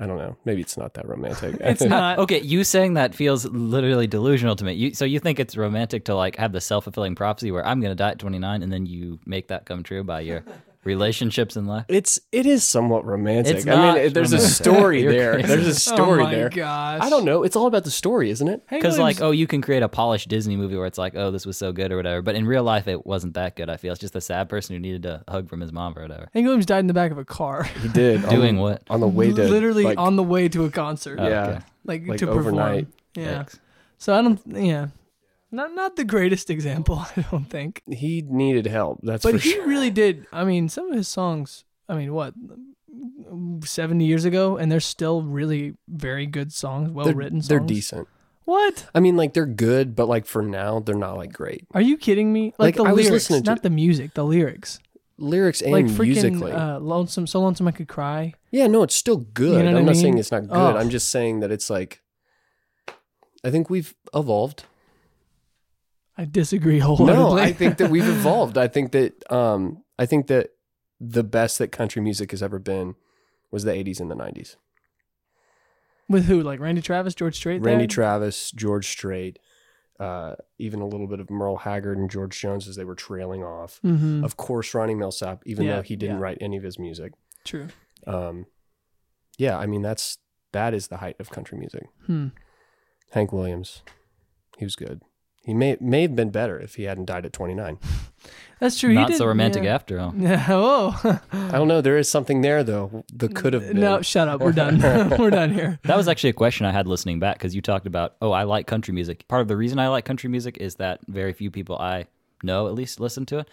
i 0.00 0.06
don't 0.06 0.18
know 0.18 0.36
maybe 0.44 0.60
it's 0.60 0.76
not 0.76 0.94
that 0.94 1.06
romantic 1.08 1.56
It's 1.60 1.82
not. 1.82 2.18
Okay, 2.26 2.40
you 2.40 2.64
saying 2.64 2.94
that 2.94 3.14
feels 3.14 3.44
literally 3.46 4.06
delusional 4.06 4.56
to 4.56 4.64
me. 4.64 4.72
You, 4.72 4.94
so 4.94 5.04
you 5.04 5.20
think 5.20 5.38
it's 5.38 5.56
romantic 5.56 6.04
to 6.06 6.14
like 6.14 6.36
have 6.36 6.52
the 6.52 6.60
self 6.60 6.84
fulfilling 6.84 7.14
prophecy 7.14 7.50
where 7.50 7.66
I'm 7.66 7.80
going 7.80 7.90
to 7.90 7.96
die 7.96 8.10
at 8.10 8.18
29 8.18 8.62
and 8.62 8.72
then 8.72 8.86
you 8.86 9.18
make 9.26 9.48
that 9.48 9.66
come 9.66 9.82
true 9.82 10.02
by 10.04 10.20
your 10.20 10.44
relationships 10.86 11.56
in 11.56 11.66
life? 11.66 11.84
it's 11.88 12.18
it 12.32 12.46
is 12.46 12.64
somewhat 12.64 13.04
romantic 13.04 13.56
It's 13.56 13.66
i 13.66 13.94
mean 13.94 13.96
it- 14.06 14.14
there's 14.14 14.32
a 14.32 14.38
story 14.40 15.02
there 15.04 15.34
crazy. 15.34 15.48
there's 15.48 15.66
a 15.66 15.70
oh 15.92 15.96
story 15.96 16.20
oh 16.22 16.24
my 16.24 16.34
there 16.34 16.48
gosh. 16.48 17.00
i 17.02 17.10
don't 17.10 17.24
know 17.24 17.42
it's 17.42 17.56
all 17.56 17.66
about 17.66 17.84
the 17.84 17.90
story 17.90 18.30
isn't 18.30 18.48
it 18.48 18.62
Because 18.70 18.98
like, 18.98 19.20
oh, 19.20 19.30
you 19.32 19.46
can 19.46 19.60
create 19.62 19.82
a 19.82 19.88
polished 19.88 20.28
Disney 20.28 20.56
movie 20.56 20.76
where 20.76 20.86
it's 20.86 20.98
like, 20.98 21.14
oh, 21.16 21.30
this 21.30 21.44
was 21.44 21.56
so 21.56 21.72
good 21.72 21.90
or 21.92 21.96
whatever. 21.96 22.22
But 22.22 22.34
in 22.34 22.46
real 22.46 22.62
life, 22.62 22.86
it 22.88 23.04
wasn't 23.06 23.34
that 23.34 23.56
good. 23.56 23.68
I 23.68 23.76
feel 23.76 23.92
it's 23.92 24.00
just 24.00 24.14
a 24.16 24.20
sad 24.20 24.48
person 24.48 24.74
who 24.74 24.80
needed 24.80 25.04
a 25.06 25.22
hug 25.28 25.48
from 25.48 25.60
his 25.60 25.72
mom 25.72 25.96
or 25.98 26.02
whatever. 26.02 26.28
Hank 26.32 26.44
Williams 26.44 26.66
died 26.66 26.80
in 26.80 26.86
the 26.86 26.94
back 26.94 27.10
of 27.10 27.18
a 27.18 27.24
car, 27.24 27.64
he 27.82 27.88
did 27.88 28.28
Doing 28.28 28.56
on, 28.56 28.62
what? 28.62 28.82
on 28.88 29.00
the 29.00 29.08
way 29.08 29.32
to 29.32 29.48
literally 29.48 29.84
like, 29.84 29.98
on 29.98 30.16
the 30.16 30.22
way 30.22 30.48
to 30.48 30.64
a 30.64 30.70
concert. 30.70 31.18
Oh, 31.20 31.28
yeah 31.28 31.46
okay. 31.48 31.58
like, 31.84 32.06
like 32.06 32.18
to 32.20 32.28
overnight. 32.30 32.86
perform. 33.14 33.26
Yeah. 33.28 33.42
Yikes. 33.44 33.58
So 33.98 34.14
I 34.14 34.22
don't. 34.22 34.40
Yeah. 34.46 34.88
Not 35.52 35.74
not 35.74 35.96
the 35.96 36.04
greatest 36.04 36.50
example, 36.50 36.96
I 37.16 37.24
don't 37.30 37.48
think. 37.48 37.82
he 37.90 38.22
needed 38.26 38.66
help 38.66 39.00
that's 39.02 39.22
But 39.22 39.40
he 39.40 39.52
sure 39.52 39.66
really 39.66 39.90
did. 39.90 40.26
I 40.32 40.44
mean, 40.44 40.68
some 40.68 40.90
of 40.90 40.96
his 40.96 41.08
songs. 41.08 41.64
I 41.88 41.94
mean, 41.94 42.12
what, 42.12 42.34
seventy 43.64 44.04
years 44.06 44.24
ago, 44.24 44.56
and 44.56 44.70
they're 44.70 44.80
still 44.80 45.22
really 45.22 45.74
very 45.88 46.26
good 46.26 46.52
songs, 46.52 46.90
well 46.90 47.04
they're, 47.06 47.14
written 47.14 47.40
songs. 47.40 47.48
they're 47.48 47.60
decent 47.60 48.08
What? 48.44 48.86
I 48.94 49.00
mean, 49.00 49.16
like 49.16 49.34
they're 49.34 49.46
good, 49.46 49.94
but 49.94 50.06
like 50.08 50.26
for 50.26 50.42
now, 50.42 50.80
they're 50.80 50.94
not 50.96 51.16
like 51.16 51.32
great 51.32 51.66
Are 51.74 51.80
you 51.80 51.96
kidding 51.96 52.32
me? 52.32 52.54
Like, 52.58 52.58
Like, 52.58 52.76
the 52.76 52.82
I 52.84 52.92
was 52.92 53.06
lyrics, 53.06 53.12
listening 53.30 53.42
to- 53.44 53.50
not 53.50 53.62
the 53.62 53.70
music. 53.70 54.14
The 54.14 54.24
lyrics, 54.24 54.80
lyrics 55.18 55.62
and 55.62 55.72
like 55.72 55.86
freaking 55.86 56.06
musically. 56.08 56.52
uh, 56.52 56.78
lonesome, 56.80 57.26
so 57.26 57.40
lonesome 57.40 57.68
I 57.68 57.72
could 57.72 57.88
cry. 57.88 58.34
yeah, 58.50 58.66
no, 58.66 58.82
it's 58.82 58.96
still 58.96 59.18
good. 59.18 59.58
You 59.58 59.62
know 59.62 59.70
I'm 59.78 59.84
I 59.84 59.92
not 59.92 59.96
saying 59.96 60.18
it's 60.18 60.32
not 60.32 60.42
good. 60.48 60.56
Ugh. 60.56 60.76
I'm 60.76 60.90
just 60.90 61.08
saying 61.10 61.40
that 61.40 61.50
it's 61.52 61.70
like. 61.70 62.02
I 63.44 63.50
think 63.50 63.70
we've 63.70 63.94
evolved. 64.12 64.64
I 66.18 66.24
disagree 66.24 66.78
wholeheartedly. 66.78 67.14
No, 67.36 67.38
I 67.38 67.52
think 67.52 67.76
that 67.78 67.90
we've 67.90 68.08
evolved. 68.18 68.56
I 68.58 68.68
think 68.68 68.92
that 68.92 69.30
um, 69.32 69.82
I 69.98 70.06
think 70.06 70.26
that 70.28 70.50
the 71.00 71.22
best 71.24 71.58
that 71.58 71.72
country 71.72 72.00
music 72.02 72.30
has 72.30 72.42
ever 72.42 72.58
been 72.58 72.94
was 73.50 73.64
the 73.64 73.72
80s 73.72 74.00
and 74.00 74.10
the 74.10 74.14
90s. 74.16 74.56
with 76.08 76.24
who? 76.26 76.42
Like 76.42 76.60
Randy 76.60 76.80
Travis, 76.82 77.14
George 77.14 77.36
Strait. 77.36 77.60
Randy 77.62 77.82
there? 77.82 77.88
Travis, 77.88 78.50
George 78.52 78.88
Strait, 78.88 79.38
uh, 80.00 80.34
even 80.58 80.80
a 80.80 80.86
little 80.86 81.06
bit 81.06 81.20
of 81.20 81.30
Merle 81.30 81.58
Haggard 81.58 81.98
and 81.98 82.10
George 82.10 82.38
Jones 82.40 82.66
as 82.68 82.76
they 82.76 82.84
were 82.84 82.94
trailing 82.94 83.42
off. 83.44 83.80
Mhm. 83.84 84.24
Of 84.24 84.36
course, 84.36 84.72
Ronnie 84.74 84.94
Milsap, 84.94 85.40
even 85.46 85.66
Yeah, 85.66 85.76
though 85.76 85.82
he 85.82 85.96
didn't 85.96 86.16
yeah. 86.16 86.22
write 86.22 86.38
any 86.40 86.56
of 86.56 86.62
his 86.62 86.78
music. 86.78 87.12
True. 87.44 87.68
Um, 88.06 88.46
yeah, 89.38 89.58
I 89.58 89.66
mean 89.66 89.82
that's 89.82 90.18
that 90.52 90.72
is 90.74 90.88
the 90.88 90.98
height 90.98 91.16
of 91.20 91.30
country 91.30 91.58
music. 91.58 91.86
Hmm. 92.06 92.28
Hank 93.10 93.32
Williams, 93.32 93.82
he 94.58 94.64
was 94.64 94.76
good. 94.76 95.02
He 95.46 95.54
may 95.54 95.76
may 95.80 96.02
have 96.02 96.14
been 96.16 96.30
better 96.30 96.58
if 96.58 96.74
he 96.74 96.82
hadn't 96.82 97.06
died 97.06 97.24
at 97.24 97.32
29. 97.32 97.78
That's 98.58 98.78
true. 98.80 98.88
he 98.90 98.94
Not 98.96 99.08
did- 99.08 99.18
so 99.18 99.26
romantic 99.26 99.64
yeah. 99.64 99.74
after 99.74 100.00
all. 100.00 100.12
Yeah. 100.16 100.44
Oh. 100.50 100.90
Whoa. 101.02 101.18
I 101.32 101.52
don't 101.52 101.68
know. 101.68 101.80
There 101.82 101.96
is 101.98 102.10
something 102.10 102.40
there 102.40 102.64
though. 102.64 103.04
The 103.12 103.28
could 103.28 103.52
have 103.52 103.68
been. 103.68 103.80
no, 103.80 104.02
shut 104.02 104.28
up. 104.28 104.40
We're 104.40 104.52
done. 104.52 104.80
We're 105.18 105.30
done 105.30 105.52
here. 105.52 105.78
That 105.84 105.96
was 105.96 106.08
actually 106.08 106.30
a 106.30 106.34
question 106.34 106.66
I 106.66 106.72
had 106.72 106.86
listening 106.88 107.20
back 107.20 107.36
because 107.36 107.54
you 107.54 107.62
talked 107.62 107.86
about, 107.86 108.16
oh, 108.20 108.32
I 108.32 108.42
like 108.44 108.66
country 108.66 108.92
music. 108.94 109.26
Part 109.28 109.42
of 109.42 109.48
the 109.48 109.56
reason 109.56 109.78
I 109.78 109.88
like 109.88 110.04
country 110.04 110.28
music 110.28 110.56
is 110.58 110.76
that 110.76 111.00
very 111.06 111.32
few 111.32 111.50
people 111.50 111.76
I 111.78 112.06
know 112.42 112.66
at 112.66 112.74
least 112.74 112.98
listen 112.98 113.24
to 113.26 113.38
it. 113.40 113.48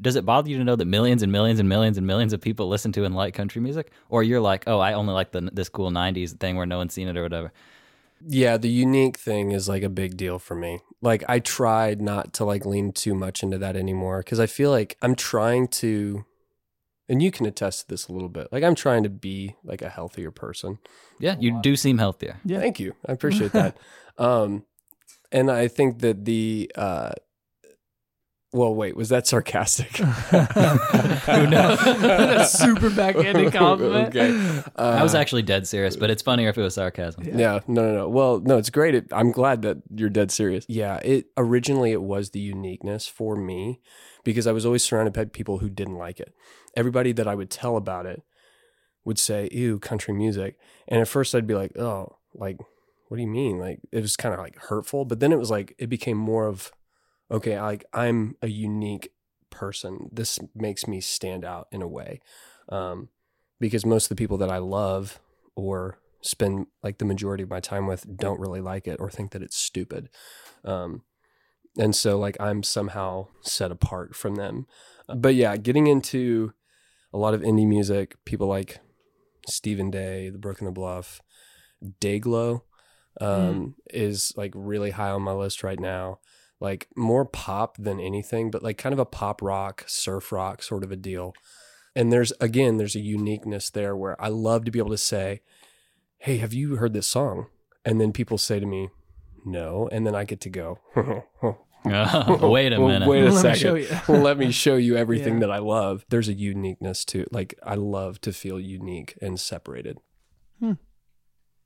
Does 0.00 0.14
it 0.16 0.24
bother 0.26 0.48
you 0.50 0.58
to 0.58 0.64
know 0.64 0.76
that 0.76 0.84
millions 0.84 1.22
and 1.22 1.32
millions 1.32 1.58
and 1.60 1.68
millions 1.68 1.96
and 1.98 2.06
millions 2.06 2.32
of 2.32 2.40
people 2.40 2.68
listen 2.68 2.92
to 2.92 3.04
and 3.04 3.14
like 3.14 3.34
country 3.34 3.60
music? 3.60 3.90
Or 4.08 4.22
you're 4.22 4.40
like, 4.40 4.64
oh, 4.66 4.78
I 4.80 4.92
only 4.92 5.12
like 5.14 5.30
the 5.32 5.40
this 5.52 5.68
cool 5.68 5.90
'90s 5.90 6.38
thing 6.38 6.56
where 6.56 6.66
no 6.66 6.78
one's 6.78 6.92
seen 6.94 7.08
it 7.08 7.16
or 7.16 7.22
whatever. 7.22 7.52
Yeah, 8.26 8.56
the 8.56 8.68
unique 8.68 9.16
thing 9.16 9.52
is 9.52 9.68
like 9.68 9.82
a 9.82 9.88
big 9.88 10.16
deal 10.16 10.38
for 10.38 10.54
me. 10.54 10.80
Like 11.00 11.24
I 11.28 11.38
tried 11.38 12.00
not 12.00 12.32
to 12.34 12.44
like 12.44 12.66
lean 12.66 12.92
too 12.92 13.14
much 13.14 13.42
into 13.42 13.58
that 13.58 13.76
anymore 13.76 14.18
because 14.18 14.40
I 14.40 14.46
feel 14.46 14.70
like 14.70 14.96
I'm 15.02 15.14
trying 15.14 15.68
to 15.68 16.24
and 17.08 17.22
you 17.22 17.30
can 17.30 17.46
attest 17.46 17.82
to 17.82 17.88
this 17.88 18.08
a 18.08 18.12
little 18.12 18.28
bit. 18.28 18.48
Like 18.52 18.62
I'm 18.64 18.74
trying 18.74 19.02
to 19.04 19.08
be 19.08 19.56
like 19.64 19.80
a 19.82 19.88
healthier 19.88 20.30
person. 20.30 20.78
Yeah, 21.18 21.36
you 21.38 21.60
do 21.62 21.76
seem 21.76 21.98
healthier. 21.98 22.38
Yeah. 22.44 22.58
Thank 22.60 22.80
you. 22.80 22.94
I 23.06 23.12
appreciate 23.12 23.52
that. 23.52 23.76
um 24.18 24.64
and 25.30 25.50
I 25.50 25.68
think 25.68 26.00
that 26.00 26.24
the 26.24 26.70
uh 26.74 27.12
well, 28.52 28.74
wait, 28.74 28.96
was 28.96 29.10
that 29.10 29.26
sarcastic? 29.26 29.96
Who 29.96 31.46
knows? 31.46 31.78
That's 31.84 32.52
super 32.58 32.88
backhanded 32.90 33.52
compliment. 33.52 34.08
okay. 34.16 34.62
Uh, 34.76 34.96
I 34.98 35.02
was 35.02 35.14
actually 35.14 35.42
dead 35.42 35.66
serious, 35.66 35.96
but 35.96 36.08
it's 36.10 36.22
funnier 36.22 36.48
if 36.48 36.56
it 36.56 36.62
was 36.62 36.74
sarcasm. 36.74 37.24
Yeah, 37.24 37.60
no, 37.66 37.82
no, 37.86 37.94
no. 37.94 38.08
Well, 38.08 38.40
no, 38.40 38.56
it's 38.56 38.70
great. 38.70 38.94
It, 38.94 39.06
I'm 39.12 39.32
glad 39.32 39.62
that 39.62 39.78
you're 39.94 40.08
dead 40.08 40.30
serious. 40.30 40.64
Yeah, 40.68 40.96
it 41.04 41.26
originally 41.36 41.92
it 41.92 42.00
was 42.02 42.30
the 42.30 42.40
uniqueness 42.40 43.06
for 43.06 43.36
me 43.36 43.80
because 44.24 44.46
I 44.46 44.52
was 44.52 44.64
always 44.64 44.82
surrounded 44.82 45.12
by 45.12 45.26
people 45.26 45.58
who 45.58 45.68
didn't 45.68 45.96
like 45.96 46.18
it. 46.18 46.34
Everybody 46.76 47.12
that 47.12 47.28
I 47.28 47.34
would 47.34 47.50
tell 47.50 47.76
about 47.76 48.06
it 48.06 48.22
would 49.04 49.18
say, 49.18 49.48
"Ew, 49.52 49.78
country 49.78 50.14
music," 50.14 50.56
and 50.86 51.00
at 51.00 51.08
first 51.08 51.34
I'd 51.34 51.46
be 51.46 51.54
like, 51.54 51.76
"Oh, 51.78 52.16
like, 52.34 52.56
what 53.08 53.16
do 53.18 53.22
you 53.22 53.28
mean?" 53.28 53.58
Like 53.58 53.80
it 53.92 54.00
was 54.00 54.16
kind 54.16 54.32
of 54.34 54.40
like 54.40 54.56
hurtful, 54.56 55.04
but 55.04 55.20
then 55.20 55.32
it 55.32 55.38
was 55.38 55.50
like 55.50 55.74
it 55.78 55.88
became 55.88 56.16
more 56.16 56.46
of, 56.46 56.72
okay, 57.30 57.60
like 57.60 57.84
I'm 57.92 58.36
a 58.42 58.48
unique 58.48 59.12
person. 59.50 60.08
This 60.12 60.38
makes 60.54 60.86
me 60.86 61.00
stand 61.00 61.44
out 61.44 61.68
in 61.72 61.82
a 61.82 61.88
way, 61.88 62.20
um, 62.68 63.08
because 63.60 63.86
most 63.86 64.04
of 64.04 64.08
the 64.10 64.16
people 64.16 64.38
that 64.38 64.50
I 64.50 64.58
love 64.58 65.20
or 65.54 65.98
spend 66.20 66.66
like 66.82 66.98
the 66.98 67.04
majority 67.04 67.42
of 67.42 67.50
my 67.50 67.60
time 67.60 67.86
with 67.86 68.16
don't 68.16 68.40
really 68.40 68.60
like 68.60 68.86
it 68.88 69.00
or 69.00 69.10
think 69.10 69.30
that 69.32 69.42
it's 69.42 69.56
stupid. 69.56 70.08
Um, 70.64 71.02
and 71.78 71.94
so 71.94 72.18
like 72.18 72.36
I'm 72.40 72.62
somehow 72.62 73.28
set 73.42 73.70
apart 73.70 74.16
from 74.16 74.34
them. 74.34 74.66
But 75.08 75.34
yeah, 75.34 75.56
getting 75.56 75.86
into 75.86 76.52
a 77.12 77.18
lot 77.18 77.34
of 77.34 77.40
indie 77.40 77.66
music, 77.66 78.16
people 78.24 78.48
like 78.48 78.80
Stephen 79.46 79.90
Day, 79.90 80.28
The 80.28 80.38
Brook 80.38 80.58
Broken 80.58 80.66
the 80.66 80.72
Bluff, 80.72 81.20
Dayglow 82.00 82.62
um, 83.20 83.76
is 83.90 84.32
like 84.36 84.52
really 84.54 84.90
high 84.90 85.10
on 85.10 85.22
my 85.22 85.32
list 85.32 85.62
right 85.62 85.80
now. 85.80 86.18
Like 86.60 86.88
more 86.96 87.24
pop 87.24 87.76
than 87.76 88.00
anything, 88.00 88.50
but 88.50 88.62
like 88.62 88.78
kind 88.78 88.92
of 88.92 88.98
a 88.98 89.04
pop 89.04 89.40
rock, 89.42 89.84
surf 89.86 90.32
rock 90.32 90.62
sort 90.62 90.82
of 90.82 90.90
a 90.90 90.96
deal. 90.96 91.32
And 91.94 92.12
there's 92.12 92.32
again, 92.40 92.76
there's 92.78 92.96
a 92.96 93.00
uniqueness 93.00 93.70
there 93.70 93.96
where 93.96 94.20
I 94.20 94.28
love 94.28 94.64
to 94.64 94.70
be 94.70 94.78
able 94.78 94.90
to 94.90 94.98
say, 94.98 95.40
Hey, 96.18 96.38
have 96.38 96.52
you 96.52 96.76
heard 96.76 96.92
this 96.94 97.06
song? 97.06 97.46
And 97.84 98.00
then 98.00 98.12
people 98.12 98.38
say 98.38 98.58
to 98.58 98.66
me, 98.66 98.88
No. 99.44 99.88
And 99.92 100.04
then 100.06 100.14
I 100.16 100.24
get 100.24 100.40
to 100.42 100.50
go, 100.50 100.78
oh, 100.96 101.58
Wait 101.84 102.72
a 102.72 102.78
minute. 102.80 103.08
Wait 103.08 103.22
a 103.22 103.30
Let 103.30 103.34
me 103.34 103.40
second. 103.40 103.58
show 103.58 103.74
you. 103.76 103.88
Let 104.08 104.36
me 104.36 104.50
show 104.50 104.74
you 104.76 104.96
everything 104.96 105.34
Yeah. 105.34 105.40
that 105.40 105.50
I 105.52 105.58
love. 105.58 106.04
There's 106.08 106.28
a 106.28 106.34
uniqueness 106.34 107.04
to 107.06 107.24
like 107.30 107.54
I 107.62 107.74
love 107.76 108.20
to 108.22 108.32
feel 108.32 108.58
unique 108.58 109.16
and 109.22 109.38
separated. 109.38 109.98
Hmm. 110.58 110.72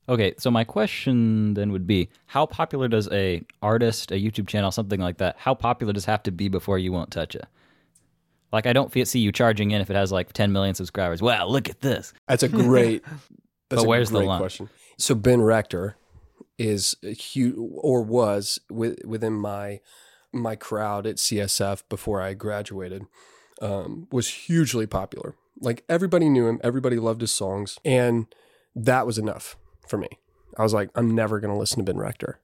Okay, 0.08 0.34
so 0.36 0.50
my 0.50 0.64
question 0.64 1.54
then 1.54 1.70
would 1.72 1.86
be: 1.86 2.08
How 2.26 2.46
popular 2.46 2.88
does 2.88 3.08
a 3.12 3.42
artist, 3.62 4.10
a 4.10 4.14
YouTube 4.14 4.48
channel, 4.48 4.70
something 4.72 5.00
like 5.00 5.18
that? 5.18 5.36
How 5.38 5.54
popular 5.54 5.92
does 5.92 6.04
it 6.04 6.10
have 6.10 6.22
to 6.24 6.32
be 6.32 6.48
before 6.48 6.78
you 6.78 6.92
won't 6.92 7.10
touch 7.10 7.34
it? 7.34 7.44
Like, 8.52 8.66
I 8.66 8.72
don't 8.72 8.92
see 9.06 9.20
you 9.20 9.32
charging 9.32 9.70
in 9.70 9.80
if 9.80 9.88
it 9.90 9.96
has 9.96 10.12
like 10.12 10.32
10 10.32 10.52
million 10.52 10.74
subscribers. 10.74 11.22
Wow, 11.22 11.46
look 11.48 11.70
at 11.70 11.80
this. 11.80 12.12
That's 12.28 12.42
a 12.42 12.48
great. 12.48 13.02
That's 13.70 13.80
But 13.80 13.86
a 13.86 13.88
where's 13.88 14.10
the 14.10 14.20
line? 14.20 14.38
question? 14.40 14.68
So 14.98 15.14
Ben 15.14 15.40
Rector 15.40 15.96
is 16.58 16.94
a 17.02 17.12
huge, 17.12 17.54
or 17.56 18.02
was 18.02 18.58
with, 18.70 18.98
within 19.06 19.32
my 19.34 19.80
my 20.34 20.56
crowd 20.56 21.06
at 21.06 21.16
CSF 21.16 21.82
before 21.88 22.20
I 22.20 22.34
graduated, 22.34 23.06
um, 23.60 24.08
was 24.10 24.28
hugely 24.28 24.86
popular. 24.86 25.34
Like 25.60 25.84
everybody 25.88 26.28
knew 26.28 26.46
him, 26.46 26.60
everybody 26.64 26.96
loved 26.98 27.20
his 27.20 27.32
songs, 27.32 27.78
and 27.84 28.26
that 28.74 29.06
was 29.06 29.16
enough 29.16 29.56
for 29.86 29.98
me. 29.98 30.08
I 30.58 30.62
was 30.62 30.74
like, 30.74 30.90
I'm 30.94 31.14
never 31.14 31.40
going 31.40 31.52
to 31.52 31.58
listen 31.58 31.78
to 31.78 31.84
Ben 31.84 31.96
Rector, 31.98 32.40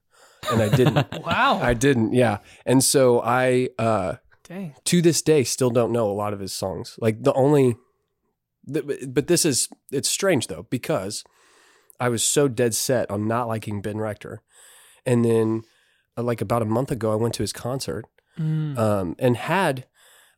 and 0.50 0.62
I 0.62 0.68
didn't. 0.74 1.06
Wow. 1.24 1.60
I 1.62 1.74
didn't, 1.74 2.14
yeah. 2.14 2.38
And 2.64 2.82
so 2.82 3.20
I, 3.22 3.68
uh, 3.78 4.14
Dang. 4.44 4.74
to 4.84 5.02
this 5.02 5.20
day, 5.20 5.44
still 5.44 5.70
don't 5.70 5.92
know 5.92 6.10
a 6.10 6.12
lot 6.12 6.32
of 6.32 6.40
his 6.40 6.52
songs. 6.52 6.96
Like 6.98 7.22
the 7.22 7.34
only, 7.34 7.76
th- 8.72 8.84
but 9.08 9.26
this 9.26 9.44
is 9.44 9.68
it's 9.90 10.08
strange 10.08 10.46
though 10.46 10.66
because 10.70 11.22
I 12.00 12.08
was 12.08 12.22
so 12.22 12.48
dead 12.48 12.74
set 12.74 13.10
on 13.10 13.26
not 13.28 13.46
liking 13.48 13.82
Ben 13.82 13.98
Rector, 13.98 14.40
and 15.04 15.22
then 15.24 15.64
uh, 16.16 16.22
like 16.22 16.40
about 16.40 16.62
a 16.62 16.66
month 16.66 16.90
ago, 16.90 17.12
I 17.12 17.16
went 17.16 17.34
to 17.34 17.42
his 17.42 17.52
concert, 17.52 18.06
Mm. 18.38 18.78
um, 18.78 19.16
and 19.18 19.36
had 19.36 19.84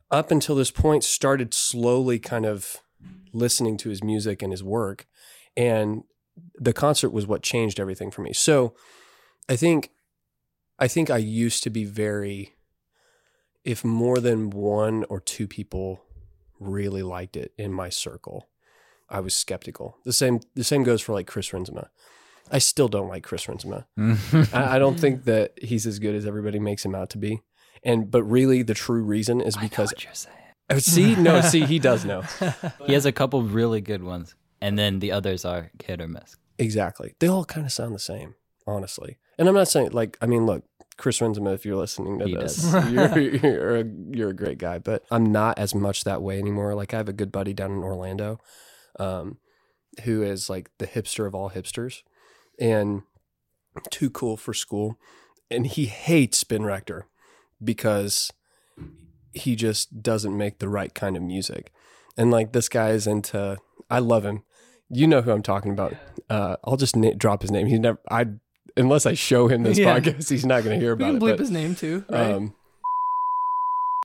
up 0.09 0.31
until 0.31 0.55
this 0.55 0.71
point 0.71 1.03
started 1.03 1.53
slowly 1.53 2.17
kind 2.19 2.45
of 2.47 2.77
listening 3.31 3.77
to 3.77 3.89
his 3.89 4.03
music 4.03 4.41
and 4.41 4.51
his 4.51 4.63
work, 4.63 5.05
and 5.55 6.03
the 6.55 6.73
concert 6.73 7.09
was 7.11 7.27
what 7.27 7.41
changed 7.41 7.79
everything 7.79 8.11
for 8.11 8.21
me. 8.21 8.33
So 8.33 8.73
I 9.49 9.55
think 9.55 9.91
I 10.79 10.87
think 10.87 11.09
I 11.09 11.17
used 11.17 11.63
to 11.63 11.69
be 11.69 11.85
very 11.85 12.55
if 13.63 13.83
more 13.83 14.19
than 14.19 14.49
one 14.49 15.05
or 15.09 15.19
two 15.19 15.47
people 15.47 16.03
really 16.59 17.03
liked 17.03 17.35
it 17.35 17.53
in 17.57 17.73
my 17.73 17.89
circle, 17.89 18.49
I 19.09 19.19
was 19.19 19.35
skeptical. 19.35 19.97
The 20.05 20.13
same 20.13 20.39
the 20.55 20.63
same 20.63 20.83
goes 20.83 21.01
for 21.01 21.13
like 21.13 21.27
Chris 21.27 21.49
Renzema. 21.49 21.89
I 22.51 22.57
still 22.59 22.87
don't 22.87 23.07
like 23.07 23.23
Chris 23.23 23.45
Renzema. 23.45 23.85
I, 24.53 24.75
I 24.75 24.79
don't 24.79 24.99
think 24.99 25.25
that 25.25 25.53
he's 25.61 25.85
as 25.85 25.99
good 25.99 26.15
as 26.15 26.25
everybody 26.25 26.59
makes 26.59 26.83
him 26.83 26.95
out 26.95 27.09
to 27.11 27.17
be. 27.17 27.41
And 27.83 28.09
but 28.09 28.23
really 28.23 28.63
the 28.63 28.73
true 28.73 29.03
reason 29.03 29.41
is 29.41 29.57
I 29.57 29.61
know 29.61 29.69
because 29.69 29.91
what 29.91 30.03
you're 30.03 30.13
saying. 30.13 30.37
Oh, 30.69 30.79
see 30.79 31.15
no 31.15 31.41
see 31.41 31.65
he 31.65 31.79
does 31.79 32.05
know 32.05 32.23
He 32.85 32.93
has 32.93 33.05
a 33.05 33.11
couple 33.11 33.43
really 33.43 33.81
good 33.81 34.03
ones, 34.03 34.35
and 34.61 34.77
then 34.77 34.99
the 34.99 35.11
others 35.11 35.43
are 35.45 35.71
hit 35.83 36.01
or 36.01 36.07
miss. 36.07 36.37
exactly. 36.57 37.15
They 37.19 37.27
all 37.27 37.45
kind 37.45 37.65
of 37.65 37.71
sound 37.71 37.95
the 37.95 37.99
same, 37.99 38.35
honestly. 38.67 39.17
And 39.37 39.47
I'm 39.49 39.55
not 39.55 39.67
saying 39.67 39.91
like 39.91 40.17
I 40.21 40.27
mean 40.27 40.45
look, 40.45 40.63
Chris 40.97 41.19
Renzema, 41.19 41.53
if 41.53 41.65
you're 41.65 41.75
listening 41.75 42.19
to 42.19 42.25
He 42.25 42.35
this, 42.35 42.71
you're 42.89 43.19
you're 43.19 43.75
a, 43.77 43.85
you're 44.11 44.29
a 44.29 44.35
great 44.35 44.57
guy. 44.57 44.77
But 44.77 45.03
I'm 45.09 45.31
not 45.31 45.57
as 45.57 45.73
much 45.73 46.03
that 46.03 46.21
way 46.21 46.37
anymore. 46.39 46.75
Like 46.75 46.93
I 46.93 46.97
have 46.97 47.09
a 47.09 47.13
good 47.13 47.31
buddy 47.31 47.53
down 47.53 47.71
in 47.71 47.83
Orlando, 47.83 48.39
um, 48.99 49.37
who 50.03 50.21
is 50.21 50.49
like 50.49 50.69
the 50.77 50.87
hipster 50.87 51.25
of 51.25 51.33
all 51.33 51.49
hipsters, 51.49 52.03
and 52.59 53.01
too 53.89 54.09
cool 54.09 54.37
for 54.37 54.53
school, 54.53 54.99
and 55.49 55.65
he 55.65 55.85
hates 55.85 56.43
Ben 56.43 56.63
Rector 56.63 57.07
because 57.63 58.31
he 59.33 59.55
just 59.55 60.01
doesn't 60.01 60.37
make 60.37 60.59
the 60.59 60.69
right 60.69 60.93
kind 60.93 61.15
of 61.15 61.23
music. 61.23 61.71
And 62.17 62.31
like 62.31 62.51
this 62.51 62.69
guy 62.69 62.89
is 62.89 63.07
into, 63.07 63.57
I 63.89 63.99
love 63.99 64.25
him. 64.25 64.43
You 64.93 65.07
know 65.07 65.21
who 65.21 65.31
I'm 65.31 65.41
talking 65.41 65.71
about. 65.71 65.93
Uh, 66.29 66.57
I'll 66.63 66.77
just 66.77 66.95
na- 66.95 67.13
drop 67.17 67.41
his 67.41 67.51
name. 67.51 67.67
He's 67.67 67.79
never, 67.79 67.99
I, 68.09 68.25
unless 68.75 69.05
I 69.05 69.13
show 69.13 69.47
him 69.47 69.63
this 69.63 69.77
Yeah. 69.79 69.97
podcast, 69.99 70.29
he's 70.29 70.45
not 70.45 70.63
going 70.63 70.77
to 70.77 70.83
hear 70.85 70.95
We 70.95 71.03
about 71.03 71.07
can 71.07 71.15
it. 71.15 71.19
bleep 71.21 71.29
but- 71.31 71.39
his 71.39 71.51
name 71.51 71.75
too, 71.75 72.03
right? 72.09 72.31
um, 72.33 72.53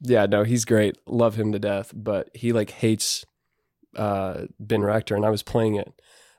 yeah, 0.03 0.27
no, 0.27 0.45
he's 0.45 0.65
great. 0.65 0.99
Love 1.07 1.37
him 1.37 1.53
to 1.53 1.59
death, 1.59 1.93
but 1.95 2.29
he 2.35 2.53
like 2.53 2.71
hates 2.71 3.25
uh, 3.97 4.45
Ben 4.61 4.83
Rector, 4.83 5.17
and 5.17 5.25
I 5.25 5.31
was 5.31 5.43
playing 5.43 5.77
it 5.77 5.93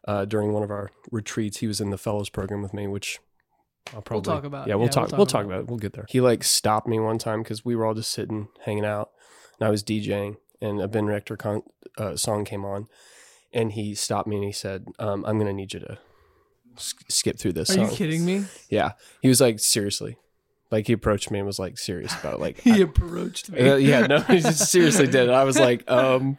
uh, 0.08 0.26
during 0.26 0.54
one 0.54 0.64
of 0.64 0.70
our 0.70 0.92
retreats. 1.12 1.58
He 1.58 1.68
was 1.68 1.82
in 1.82 1.90
the 1.90 1.98
fellows 1.98 2.30
program 2.30 2.62
with 2.62 2.74
me, 2.74 2.86
which 2.88 3.20
I'll 3.96 4.02
probably 4.04 4.32
talk 4.32 4.44
about. 4.44 4.68
Yeah, 4.68 4.76
we'll 4.76 4.90
talk. 4.90 5.12
we'll 5.12 5.26
talk 5.26 5.46
about 5.46 5.62
it. 5.62 5.68
We'll 5.68 5.80
get 5.80 5.94
there. 5.94 6.06
He 6.08 6.22
like 6.22 6.44
stopped 6.44 6.88
me 6.88 7.00
one 7.00 7.18
time 7.18 7.42
because 7.42 7.66
we 7.66 7.76
were 7.76 7.84
all 7.86 7.96
just 7.96 8.12
sitting, 8.12 8.48
hanging 8.66 8.86
out, 8.86 9.10
and 9.60 9.68
I 9.68 9.72
was 9.72 9.84
DJing, 9.84 10.38
and 10.62 10.80
a 10.80 10.88
Ben 10.88 11.08
Rector 11.08 11.36
con- 11.36 11.64
uh, 11.98 12.16
song 12.16 12.46
came 12.46 12.64
on, 12.64 12.88
and 13.54 13.72
he 13.72 13.96
stopped 13.96 14.28
me 14.28 14.36
and 14.38 14.46
he 14.46 14.52
said, 14.52 14.88
um, 15.00 15.26
"I'm 15.26 15.38
gonna 15.38 15.54
need 15.54 15.74
you 15.74 15.80
to." 15.82 15.98
s- 16.78 16.94
Skip 17.10 17.40
through 17.40 17.54
this 17.54 17.70
Are 17.72 17.74
song. 17.74 17.90
you 17.90 17.96
kidding 17.96 18.24
me? 18.26 18.46
Yeah, 18.70 18.92
he 19.22 19.28
was 19.30 19.42
like, 19.42 19.60
seriously, 19.60 20.18
like 20.70 20.86
he 20.88 20.94
approached 20.94 21.32
me 21.32 21.40
and 21.40 21.46
was 21.48 21.58
like 21.58 21.78
serious 21.78 22.14
about 22.20 22.36
it. 22.36 22.40
Like, 22.40 22.60
He 22.62 22.72
I- 22.74 22.78
approached 22.78 23.50
me. 23.50 23.68
uh, 23.68 23.76
yeah, 23.78 24.06
no, 24.06 24.20
he 24.20 24.40
just 24.40 24.70
seriously 24.72 25.08
did. 25.18 25.30
I 25.30 25.44
was 25.44 25.58
like, 25.58 25.90
um, 25.90 26.38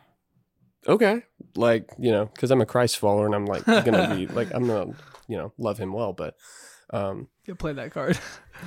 okay, 0.87 1.23
like 1.57 1.91
you 1.99 2.13
know, 2.13 2.27
because 2.27 2.51
I'm 2.53 2.61
a 2.61 2.67
Christ 2.67 2.99
follower 2.99 3.27
and 3.27 3.35
I'm 3.35 3.47
like 3.47 3.65
gonna 3.65 4.15
be 4.15 4.27
like 4.39 4.55
I'm 4.55 4.67
gonna 4.67 4.93
you 5.27 5.37
know 5.37 5.53
love 5.59 5.79
him 5.79 5.93
well, 5.93 6.13
but 6.13 6.37
Um, 6.91 7.29
You 7.47 7.55
play 7.55 7.73
that 7.73 7.91
card. 7.93 8.19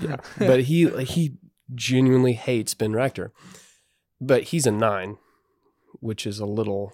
yeah, 0.01 0.17
but 0.37 0.63
he 0.63 0.87
he 1.03 1.37
genuinely 1.73 2.33
hates 2.33 2.73
Ben 2.73 2.91
Rector, 2.93 3.31
but 4.19 4.43
he's 4.51 4.67
a 4.67 4.71
nine, 4.71 5.17
which 6.01 6.27
is 6.27 6.39
a 6.39 6.45
little, 6.45 6.93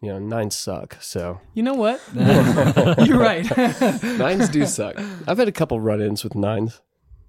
you 0.00 0.08
know, 0.12 0.18
nines 0.18 0.56
suck. 0.56 0.96
So 1.00 1.40
You 1.54 1.62
know 1.62 1.74
what? 1.74 2.00
You're 3.06 3.18
right. 3.18 3.44
nines 4.18 4.48
do 4.48 4.64
suck. 4.66 4.96
I've 5.26 5.38
had 5.38 5.48
a 5.48 5.52
couple 5.52 5.80
run-ins 5.80 6.22
with 6.24 6.34
nines. 6.34 6.80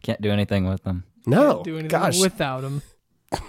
Can't 0.03 0.21
do 0.21 0.31
anything 0.31 0.67
with 0.67 0.83
them. 0.83 1.03
No, 1.25 1.61
do 1.63 1.73
anything 1.77 1.89
gosh, 1.89 2.19
without 2.21 2.61
them. 2.61 2.81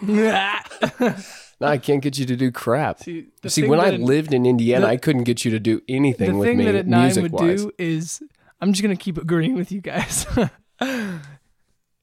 no, 0.02 1.66
I 1.66 1.78
can't 1.78 2.02
get 2.02 2.18
you 2.18 2.26
to 2.26 2.36
do 2.36 2.50
crap. 2.50 3.00
See, 3.00 3.28
See, 3.46 3.66
when 3.66 3.80
I 3.80 3.90
it- 3.90 4.00
lived 4.00 4.34
in 4.34 4.44
Indiana, 4.46 4.86
the- 4.86 4.92
I 4.92 4.96
couldn't 4.96 5.24
get 5.24 5.44
you 5.44 5.50
to 5.52 5.60
do 5.60 5.80
anything 5.88 6.38
with 6.38 6.48
me. 6.48 6.56
the 6.56 6.64
thing 6.64 6.72
that 6.72 6.78
at 6.78 6.86
nine 6.86 7.22
would 7.22 7.32
wise. 7.32 7.62
do 7.64 7.72
is 7.78 8.22
I'm 8.60 8.72
just 8.72 8.82
gonna 8.82 8.96
keep 8.96 9.16
agreeing 9.18 9.54
with 9.54 9.70
you 9.72 9.80
guys. 9.80 10.26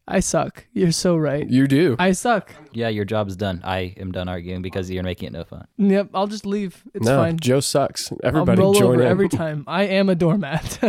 I 0.08 0.22
suck. 0.22 0.66
You're 0.74 0.94
so 0.94 1.18
right. 1.18 1.48
You 1.50 1.68
do. 1.68 1.96
I 2.00 2.14
suck. 2.14 2.54
Yeah, 2.72 2.88
your 2.88 3.04
job's 3.04 3.36
done. 3.36 3.62
I 3.64 3.94
am 3.98 4.12
done 4.14 4.30
arguing 4.30 4.62
because 4.62 4.90
you're 4.90 5.04
making 5.04 5.28
it 5.28 5.34
no 5.34 5.44
fun. 5.44 5.68
Yep. 5.78 6.12
I'll 6.14 6.28
just 6.28 6.46
leave. 6.46 6.82
It's 6.94 7.06
no, 7.06 7.18
fine. 7.18 7.38
Joe 7.40 7.60
sucks. 7.60 8.14
Everybody 8.24 8.62
I'll 8.62 8.68
roll 8.68 8.74
join 8.74 8.94
over 8.96 9.02
in. 9.02 9.08
every 9.08 9.28
time. 9.30 9.66
I 9.68 9.84
am 9.84 10.08
a 10.08 10.16
doormat. 10.16 10.80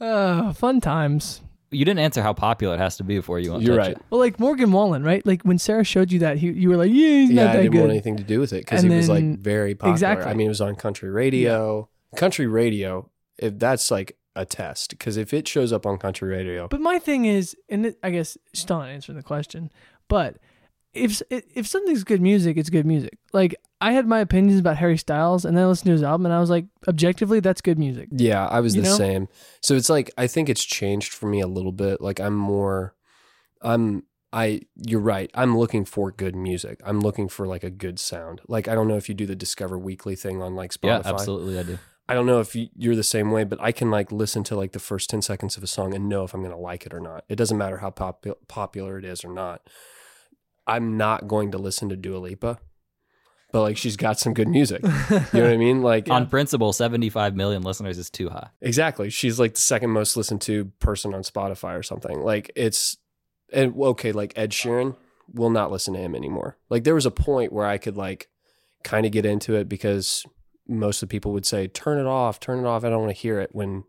oh, 0.00 0.52
fun 0.56 0.80
times. 0.80 1.42
You 1.70 1.84
didn't 1.84 2.00
answer 2.00 2.22
how 2.22 2.32
popular 2.32 2.74
it 2.74 2.78
has 2.78 2.96
to 2.96 3.04
be 3.04 3.16
before 3.16 3.38
you 3.38 3.50
won't 3.52 3.62
You're 3.62 3.76
touch 3.76 3.86
right. 3.88 3.96
it. 3.96 4.02
Well, 4.08 4.20
like 4.20 4.40
Morgan 4.40 4.72
Wallen, 4.72 5.04
right? 5.04 5.24
Like 5.26 5.42
when 5.42 5.58
Sarah 5.58 5.84
showed 5.84 6.10
you 6.10 6.20
that, 6.20 6.38
he, 6.38 6.48
you 6.50 6.70
were 6.70 6.78
like, 6.78 6.88
"Yeah, 6.90 6.94
he's 6.94 7.30
yeah, 7.30 7.44
not 7.44 7.50
I 7.50 7.52
that 7.56 7.62
didn't 7.62 7.72
good." 7.72 7.80
want 7.80 7.90
anything 7.92 8.16
to 8.16 8.22
do 8.22 8.40
with 8.40 8.54
it 8.54 8.64
because 8.64 8.82
And 8.82 8.92
it 8.92 8.96
was 8.96 9.08
like 9.10 9.24
very 9.38 9.74
popular. 9.74 9.92
Exactly. 9.92 10.30
I 10.30 10.34
mean, 10.34 10.46
it 10.46 10.48
was 10.48 10.62
on 10.62 10.76
country 10.76 11.10
radio. 11.10 11.88
Country 12.16 12.46
radio, 12.46 13.10
if 13.36 13.58
that's 13.58 13.90
like 13.90 14.16
a 14.38 14.44
test, 14.46 14.90
because 14.90 15.16
if 15.16 15.34
it 15.34 15.46
shows 15.48 15.72
up 15.72 15.84
on 15.86 15.98
country 15.98 16.28
radio, 16.28 16.68
But 16.68 16.80
my 16.80 16.98
thing 16.98 17.24
is, 17.24 17.56
and 17.68 17.86
it, 17.86 17.98
I 18.02 18.10
guess 18.10 18.38
still 18.54 18.78
not 18.78 18.88
answering 18.88 19.16
the 19.16 19.22
question, 19.24 19.70
but 20.08 20.38
if 20.94 21.20
if 21.30 21.66
something's 21.66 22.04
good 22.04 22.22
music, 22.22 22.56
it's 22.56 22.70
good 22.70 22.86
music. 22.86 23.18
Like 23.32 23.54
I 23.80 23.92
had 23.92 24.06
my 24.06 24.20
opinions 24.20 24.58
about 24.58 24.76
Harry 24.78 24.96
Styles, 24.96 25.44
and 25.44 25.56
then 25.56 25.64
I 25.64 25.66
listened 25.68 25.86
to 25.86 25.92
his 25.92 26.02
album, 26.02 26.26
and 26.26 26.34
I 26.34 26.40
was 26.40 26.50
like, 26.50 26.64
objectively, 26.88 27.40
that's 27.40 27.60
good 27.60 27.78
music. 27.78 28.08
yeah, 28.12 28.46
I 28.46 28.60
was 28.60 28.74
You 28.74 28.82
the 28.82 28.88
know? 28.88 28.96
same. 28.96 29.28
So 29.60 29.74
it's 29.74 29.90
like 29.90 30.10
I 30.16 30.26
think 30.26 30.48
it's 30.48 30.64
changed 30.64 31.12
for 31.12 31.26
me 31.28 31.40
a 31.40 31.46
little 31.46 31.72
bit. 31.72 32.00
Like 32.00 32.20
I'm 32.20 32.34
more, 32.34 32.94
I'm. 33.60 34.04
I 34.30 34.60
you're 34.76 35.00
right. 35.00 35.30
I'm 35.34 35.56
looking 35.56 35.86
for 35.86 36.10
good 36.12 36.36
music. 36.36 36.80
I'm 36.84 37.00
looking 37.00 37.28
for 37.30 37.46
like 37.46 37.64
a 37.64 37.70
good 37.70 37.98
sound. 37.98 38.42
Like 38.46 38.68
I 38.68 38.74
don't 38.74 38.86
know 38.86 38.96
if 38.98 39.08
you 39.08 39.14
do 39.14 39.24
the 39.24 39.34
Discover 39.36 39.78
Weekly 39.78 40.16
thing 40.16 40.42
on 40.42 40.54
like 40.54 40.70
Spotify. 40.72 41.04
Yeah, 41.04 41.12
absolutely, 41.14 41.58
I 41.58 41.62
do. 41.62 41.78
I 42.08 42.14
don't 42.14 42.26
know 42.26 42.40
if 42.40 42.56
you- 42.56 42.70
you're 42.74 42.96
the 42.96 43.02
same 43.02 43.30
way, 43.30 43.44
but 43.44 43.60
I 43.60 43.70
can 43.72 43.90
like 43.90 44.10
listen 44.10 44.42
to 44.44 44.56
like 44.56 44.72
the 44.72 44.78
first 44.78 45.10
10 45.10 45.20
seconds 45.22 45.56
of 45.56 45.62
a 45.62 45.66
song 45.66 45.94
and 45.94 46.08
know 46.08 46.24
if 46.24 46.32
I'm 46.34 46.40
going 46.42 46.54
to 46.54 46.60
like 46.60 46.86
it 46.86 46.94
or 46.94 47.00
not. 47.00 47.24
It 47.28 47.36
doesn't 47.36 47.58
matter 47.58 47.78
how 47.78 47.90
popu- 47.90 48.36
popular 48.48 48.98
it 48.98 49.04
is 49.04 49.24
or 49.24 49.32
not. 49.32 49.62
I'm 50.66 50.96
not 50.96 51.28
going 51.28 51.50
to 51.52 51.58
listen 51.58 51.88
to 51.88 51.96
Dua 51.96 52.18
Lipa, 52.18 52.58
but 53.52 53.62
like 53.62 53.76
she's 53.76 53.96
got 53.96 54.18
some 54.18 54.34
good 54.34 54.48
music. 54.48 54.82
You 54.82 54.90
know 54.90 55.22
what 55.32 55.52
I 55.52 55.56
mean? 55.56 55.82
Like 55.82 56.08
On 56.10 56.26
principle, 56.26 56.72
75 56.72 57.34
million 57.36 57.62
listeners 57.62 57.98
is 57.98 58.10
too 58.10 58.28
high. 58.30 58.48
exactly. 58.60 59.10
She's 59.10 59.38
like 59.38 59.54
the 59.54 59.60
second 59.60 59.90
most 59.90 60.16
listened 60.16 60.40
to 60.42 60.66
person 60.80 61.14
on 61.14 61.22
Spotify 61.22 61.78
or 61.78 61.82
something. 61.82 62.20
Like 62.20 62.50
it's 62.56 62.96
and 63.52 63.74
okay, 63.80 64.12
like 64.12 64.32
Ed 64.36 64.50
Sheeran 64.52 64.96
will 65.32 65.50
not 65.50 65.70
listen 65.70 65.94
to 65.94 66.00
him 66.00 66.14
anymore. 66.14 66.56
Like 66.70 66.84
there 66.84 66.94
was 66.94 67.06
a 67.06 67.10
point 67.10 67.52
where 67.52 67.66
I 67.66 67.78
could 67.78 67.96
like 67.96 68.28
kind 68.84 69.06
of 69.06 69.12
get 69.12 69.24
into 69.26 69.54
it 69.56 69.68
because 69.68 70.24
most 70.68 71.02
of 71.02 71.08
the 71.08 71.12
people 71.12 71.32
would 71.32 71.46
say 71.46 71.66
turn 71.66 71.98
it 71.98 72.06
off, 72.06 72.38
turn 72.40 72.58
it 72.58 72.66
off. 72.66 72.84
I 72.84 72.90
don't 72.90 73.00
want 73.00 73.14
to 73.14 73.20
hear 73.20 73.40
it 73.40 73.50
when 73.52 73.84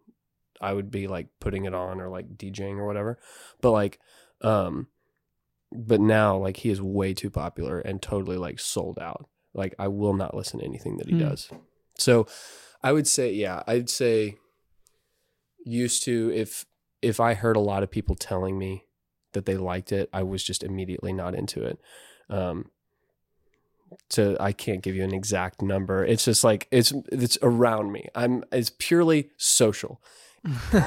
I 0.61 0.73
would 0.73 0.89
be 0.91 1.07
like 1.07 1.27
putting 1.39 1.65
it 1.65 1.73
on 1.73 1.99
or 2.01 2.09
like 2.09 2.37
DJing 2.37 2.77
or 2.77 2.85
whatever. 2.87 3.19
But 3.61 3.71
like 3.71 3.99
um 4.41 4.87
but 5.71 5.99
now 6.01 6.37
like 6.37 6.57
he 6.57 6.69
is 6.69 6.81
way 6.81 7.13
too 7.13 7.29
popular 7.29 7.79
and 7.79 8.01
totally 8.01 8.37
like 8.37 8.59
sold 8.59 8.97
out. 8.99 9.27
Like 9.53 9.75
I 9.77 9.87
will 9.89 10.13
not 10.13 10.35
listen 10.35 10.59
to 10.59 10.65
anything 10.65 10.97
that 10.97 11.07
he 11.07 11.13
Hmm. 11.13 11.19
does. 11.29 11.49
So 11.97 12.27
I 12.81 12.91
would 12.93 13.07
say 13.07 13.33
yeah, 13.33 13.63
I'd 13.67 13.89
say 13.89 14.37
used 15.65 16.03
to 16.03 16.31
if 16.33 16.65
if 17.01 17.19
I 17.19 17.33
heard 17.33 17.55
a 17.55 17.61
lot 17.61 17.83
of 17.83 17.91
people 17.91 18.15
telling 18.15 18.57
me 18.57 18.85
that 19.33 19.45
they 19.45 19.55
liked 19.57 19.91
it, 19.91 20.09
I 20.11 20.23
was 20.23 20.43
just 20.43 20.63
immediately 20.63 21.13
not 21.13 21.35
into 21.35 21.63
it. 21.63 21.79
Um 22.29 22.71
so 24.09 24.37
I 24.39 24.51
can't 24.51 24.81
give 24.81 24.95
you 24.95 25.03
an 25.03 25.13
exact 25.13 25.61
number. 25.61 26.05
It's 26.05 26.25
just 26.25 26.43
like 26.43 26.67
it's 26.71 26.93
it's 27.11 27.37
around 27.41 27.91
me. 27.91 28.07
I'm 28.15 28.43
it's 28.51 28.71
purely 28.77 29.29
social. 29.37 30.01
My 30.71 30.81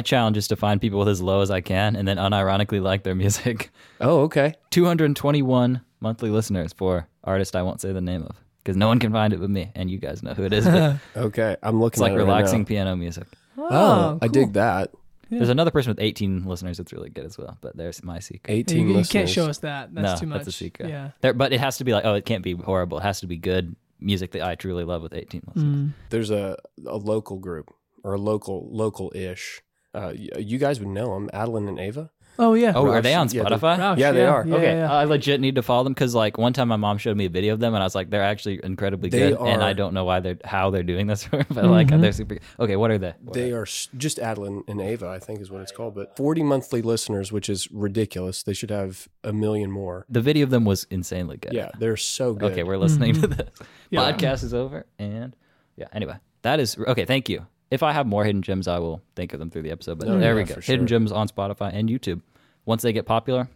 challenge 0.04 0.36
is 0.36 0.46
to 0.48 0.56
find 0.56 0.80
people 0.80 1.00
with 1.00 1.08
as 1.08 1.20
low 1.20 1.40
as 1.40 1.50
I 1.50 1.60
can 1.60 1.96
and 1.96 2.06
then 2.06 2.16
unironically 2.16 2.80
like 2.80 3.02
their 3.02 3.16
music. 3.16 3.70
oh, 4.00 4.20
okay. 4.20 4.54
221 4.70 5.80
monthly 6.00 6.30
listeners 6.30 6.72
for 6.72 7.08
artist 7.24 7.56
I 7.56 7.62
won't 7.62 7.80
say 7.80 7.92
the 7.92 8.00
name 8.00 8.22
of 8.22 8.36
because 8.58 8.76
no 8.76 8.86
one 8.86 9.00
can 9.00 9.12
find 9.12 9.32
it 9.32 9.40
but 9.40 9.50
me, 9.50 9.72
and 9.74 9.90
you 9.90 9.98
guys 9.98 10.22
know 10.22 10.34
who 10.34 10.44
it 10.44 10.52
is. 10.52 10.66
Okay. 11.16 11.56
I'm 11.62 11.80
looking 11.80 11.94
it's 11.94 12.00
like 12.00 12.12
at 12.12 12.16
it 12.16 12.18
right 12.18 12.24
relaxing 12.26 12.60
now. 12.60 12.66
piano 12.66 12.96
music. 12.96 13.26
Oh, 13.56 13.68
oh 13.70 14.18
I 14.22 14.26
cool. 14.26 14.32
dig 14.32 14.52
that. 14.52 14.90
Yeah. 15.30 15.38
There's 15.38 15.48
another 15.50 15.70
person 15.70 15.90
with 15.90 16.00
18 16.00 16.44
listeners 16.46 16.78
that's 16.78 16.92
really 16.92 17.10
good 17.10 17.24
as 17.26 17.36
well, 17.36 17.58
but 17.60 17.76
there's 17.76 18.02
my 18.02 18.18
secret. 18.18 18.50
18 18.52 18.76
You, 18.78 18.82
you 18.88 18.88
listeners. 18.94 19.12
can't 19.12 19.28
show 19.28 19.46
us 19.48 19.58
that. 19.58 19.94
That's 19.94 20.14
No, 20.14 20.20
too 20.20 20.26
much. 20.26 20.38
that's 20.38 20.48
a 20.48 20.52
secret. 20.52 20.88
Yeah. 20.88 21.10
There, 21.20 21.32
but 21.34 21.52
it 21.52 21.60
has 21.60 21.76
to 21.78 21.84
be 21.84 21.92
like, 21.92 22.04
oh, 22.04 22.14
it 22.14 22.24
can't 22.24 22.42
be 22.42 22.54
horrible. 22.54 22.98
It 22.98 23.02
has 23.02 23.20
to 23.20 23.26
be 23.26 23.36
good 23.36 23.76
music 24.00 24.32
that 24.32 24.42
I 24.42 24.54
truly 24.54 24.84
love 24.84 25.02
with 25.02 25.12
18 25.12 25.42
listeners. 25.48 25.64
Mm. 25.76 25.92
There's 26.10 26.30
a, 26.30 26.56
a 26.86 26.96
local 26.96 27.38
group 27.38 27.74
or 28.04 28.14
a 28.14 28.18
local 28.18 28.68
local 28.70 29.12
ish. 29.14 29.60
Uh, 29.94 30.12
you 30.14 30.58
guys 30.58 30.78
would 30.80 30.88
know 30.88 31.14
them, 31.14 31.28
Adelyn 31.34 31.68
and 31.68 31.78
Ava. 31.78 32.10
Oh 32.40 32.54
yeah. 32.54 32.72
Oh, 32.74 32.86
are 32.88 33.02
they 33.02 33.14
on 33.14 33.28
yeah, 33.30 33.42
they- 33.42 33.48
Spotify? 33.50 33.78
Roush, 33.78 33.98
Yeah, 33.98 34.12
they 34.12 34.24
are. 34.24 34.42
Okay, 34.42 34.62
yeah, 34.62 34.74
yeah. 34.86 34.92
I 34.92 35.04
legit 35.04 35.40
need 35.40 35.56
to 35.56 35.62
follow 35.62 35.84
them 35.84 35.92
because 35.92 36.14
like 36.14 36.38
one 36.38 36.52
time 36.52 36.68
my 36.68 36.76
mom 36.76 36.98
showed 36.98 37.16
me 37.16 37.24
a 37.24 37.28
video 37.28 37.52
of 37.52 37.60
them 37.60 37.74
and 37.74 37.82
I 37.82 37.86
was 37.86 37.94
like, 37.94 38.10
they're 38.10 38.22
actually 38.22 38.60
incredibly 38.62 39.08
They 39.10 39.30
good, 39.30 39.38
and 39.40 39.62
I 39.62 39.70
are- 39.70 39.74
don't 39.74 39.92
know 39.94 40.04
why 40.04 40.20
they're 40.20 40.38
how 40.44 40.70
they're 40.70 40.82
doing 40.82 41.06
this, 41.08 41.26
but 41.30 41.50
like 41.64 41.88
Mhm. 41.88 42.00
they're 42.00 42.12
super. 42.12 42.38
Okay, 42.60 42.76
what 42.76 42.90
are 42.90 42.98
they? 42.98 43.14
What 43.22 43.34
They 43.34 43.52
are 43.52 43.62
s- 43.62 43.88
just 43.96 44.18
Adelyn 44.18 44.62
and 44.68 44.80
Ava, 44.80 45.08
I 45.08 45.18
think 45.18 45.40
is 45.40 45.50
what 45.50 45.62
it's 45.62 45.72
called. 45.72 45.94
But 45.94 46.16
40 46.16 46.42
monthly 46.44 46.80
listeners, 46.82 47.32
which 47.32 47.48
is 47.48 47.70
ridiculous. 47.72 48.42
They 48.42 48.54
should 48.54 48.70
have 48.70 49.08
a 49.24 49.32
million 49.32 49.70
more. 49.70 50.06
the 50.08 50.20
video 50.20 50.44
of 50.44 50.50
them 50.50 50.64
was 50.64 50.86
insanely 50.90 51.38
good. 51.38 51.52
Yeah, 51.52 51.70
they're 51.78 51.96
so 51.96 52.34
good. 52.34 52.52
Okay, 52.52 52.62
we're 52.62 52.78
listening 52.78 53.14
to 53.14 53.26
this. 53.26 53.38
Mm-hmm. 53.48 53.64
Yeah. 53.90 54.12
Podcast 54.12 54.44
is 54.44 54.52
over, 54.52 54.84
and 54.98 55.34
yeah. 55.76 55.86
Anyway, 55.94 56.16
that 56.42 56.60
is 56.60 56.76
okay. 56.78 57.06
Thank 57.06 57.30
you. 57.30 57.46
If 57.70 57.82
I 57.82 57.92
have 57.92 58.06
more 58.06 58.24
hidden 58.24 58.42
gems, 58.42 58.68
I 58.68 58.78
will 58.78 59.02
think 59.16 59.32
of 59.34 59.38
them 59.40 59.50
through 59.50 59.62
the 59.62 59.70
episode. 59.70 59.98
But 59.98 60.08
Oh, 60.08 60.18
there 60.18 60.34
yeah, 60.34 60.42
we 60.42 60.44
go. 60.44 60.54
for 60.54 60.60
Hidden 60.60 60.86
sure. 60.86 60.98
gems 60.98 61.10
on 61.12 61.26
Spotify 61.28 61.70
and 61.72 61.88
YouTube. 61.88 62.20
Once 62.68 62.82
they 62.82 62.92
get 62.92 63.06
popular, 63.06 63.48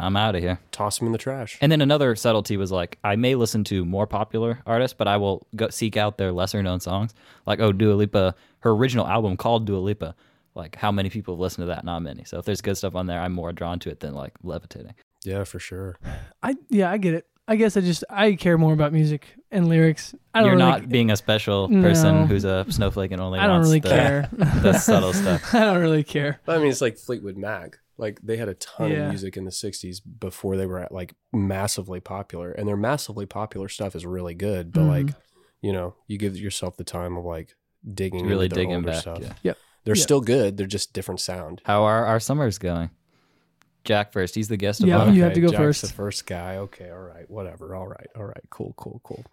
I'm 0.00 0.16
out 0.16 0.34
of 0.34 0.42
here. 0.42 0.58
Toss 0.72 0.98
them 0.98 1.06
in 1.06 1.12
the 1.12 1.18
trash. 1.18 1.58
And 1.60 1.70
then 1.70 1.80
another 1.80 2.16
subtlety 2.16 2.56
was 2.56 2.72
like 2.72 2.98
I 3.04 3.14
may 3.14 3.36
listen 3.36 3.62
to 3.64 3.84
more 3.84 4.04
popular 4.04 4.58
artists, 4.66 4.96
but 4.98 5.06
I 5.06 5.16
will 5.16 5.46
go 5.54 5.68
seek 5.68 5.96
out 5.96 6.18
their 6.18 6.32
lesser 6.32 6.60
known 6.60 6.80
songs. 6.80 7.14
Like 7.46 7.60
oh, 7.60 7.70
Dua 7.70 7.94
Lipa, 7.94 8.34
her 8.60 8.70
original 8.70 9.06
album 9.06 9.36
called 9.36 9.64
Dua 9.64 9.78
Lipa. 9.78 10.16
Like 10.56 10.74
how 10.74 10.90
many 10.90 11.08
people 11.08 11.34
have 11.34 11.40
listened 11.40 11.62
to 11.62 11.66
that? 11.66 11.84
Not 11.84 12.00
many. 12.00 12.24
So 12.24 12.40
if 12.40 12.46
there's 12.46 12.60
good 12.60 12.76
stuff 12.76 12.96
on 12.96 13.06
there, 13.06 13.20
I'm 13.20 13.32
more 13.32 13.52
drawn 13.52 13.78
to 13.78 13.90
it 13.90 14.00
than 14.00 14.12
like 14.12 14.34
levitating. 14.42 14.94
Yeah, 15.24 15.44
for 15.44 15.60
sure. 15.60 15.96
I 16.42 16.56
yeah, 16.68 16.90
I 16.90 16.96
get 16.98 17.14
it. 17.14 17.28
I 17.46 17.54
guess 17.54 17.76
I 17.76 17.80
just 17.80 18.02
I 18.10 18.32
care 18.34 18.58
more 18.58 18.72
about 18.72 18.92
music 18.92 19.36
and 19.52 19.68
lyrics. 19.68 20.16
I 20.34 20.40
don't 20.40 20.48
You're 20.48 20.56
really, 20.56 20.70
not 20.80 20.88
being 20.88 21.12
a 21.12 21.16
special 21.16 21.68
person 21.68 22.22
No. 22.22 22.26
who's 22.26 22.44
a 22.44 22.66
snowflake 22.70 23.12
and 23.12 23.20
only 23.20 23.38
I 23.38 23.46
don't 23.46 23.58
wants 23.58 23.68
really 23.68 23.80
the, 23.80 23.88
care. 23.88 24.28
the 24.32 24.72
subtle 24.78 25.12
stuff. 25.12 25.42
I 25.54 25.60
don't 25.60 25.80
really 25.80 26.02
care. 26.02 26.40
I 26.48 26.58
mean, 26.58 26.66
it's 26.66 26.80
like 26.80 26.98
Fleetwood 26.98 27.36
Mac. 27.36 27.78
Like 27.98 28.20
they 28.22 28.36
had 28.36 28.48
a 28.48 28.54
ton 28.54 28.90
Yeah. 28.92 28.98
of 29.04 29.08
music 29.10 29.36
in 29.36 29.44
the 29.44 29.50
60s 29.50 30.00
before 30.00 30.56
they 30.56 30.66
were 30.66 30.86
like 30.90 31.14
massively 31.32 32.00
popular. 32.00 32.52
And 32.52 32.66
their 32.68 32.76
massively 32.76 33.26
popular 33.26 33.68
stuff 33.68 33.94
is 33.96 34.06
really 34.06 34.34
good. 34.34 34.72
But 34.72 34.82
Mhm. 34.82 34.88
like, 34.88 35.14
you 35.60 35.72
know, 35.72 35.96
you 36.06 36.16
give 36.16 36.36
yourself 36.36 36.76
the 36.76 36.84
time 36.84 37.16
of 37.16 37.24
like 37.24 37.54
digging 37.94 38.24
Really 38.26 38.44
into 38.46 38.54
their 38.54 38.64
digging 38.64 38.76
older 38.76 38.86
back. 38.92 39.00
stuff. 39.00 39.22
Yeah. 39.42 39.54
They're 39.84 39.96
Yeah. 39.96 40.02
still 40.02 40.20
good. 40.20 40.56
They're 40.56 40.66
just 40.66 40.92
different 40.92 41.20
sound. 41.20 41.60
How 41.64 41.82
are 41.84 42.06
our 42.06 42.20
summers 42.20 42.58
going? 42.58 42.90
Jack 43.84 44.12
first. 44.12 44.34
He's 44.34 44.48
the 44.48 44.56
guest 44.56 44.82
of 44.82 44.88
Yeah, 44.88 44.98
honor. 44.98 45.12
you 45.12 45.22
have 45.22 45.32
to 45.34 45.40
go 45.40 45.48
Jack's 45.48 45.58
first. 45.58 45.80
the 45.82 45.88
first 45.88 46.26
guy. 46.26 46.56
Okay, 46.56 46.90
all 46.90 46.98
right, 46.98 47.28
whatever. 47.30 47.74
All 47.74 47.86
right, 47.88 48.06
all 48.16 48.24
right, 48.24 48.42
cool, 48.50 48.74
cool, 48.76 49.00
cool. 49.02 49.24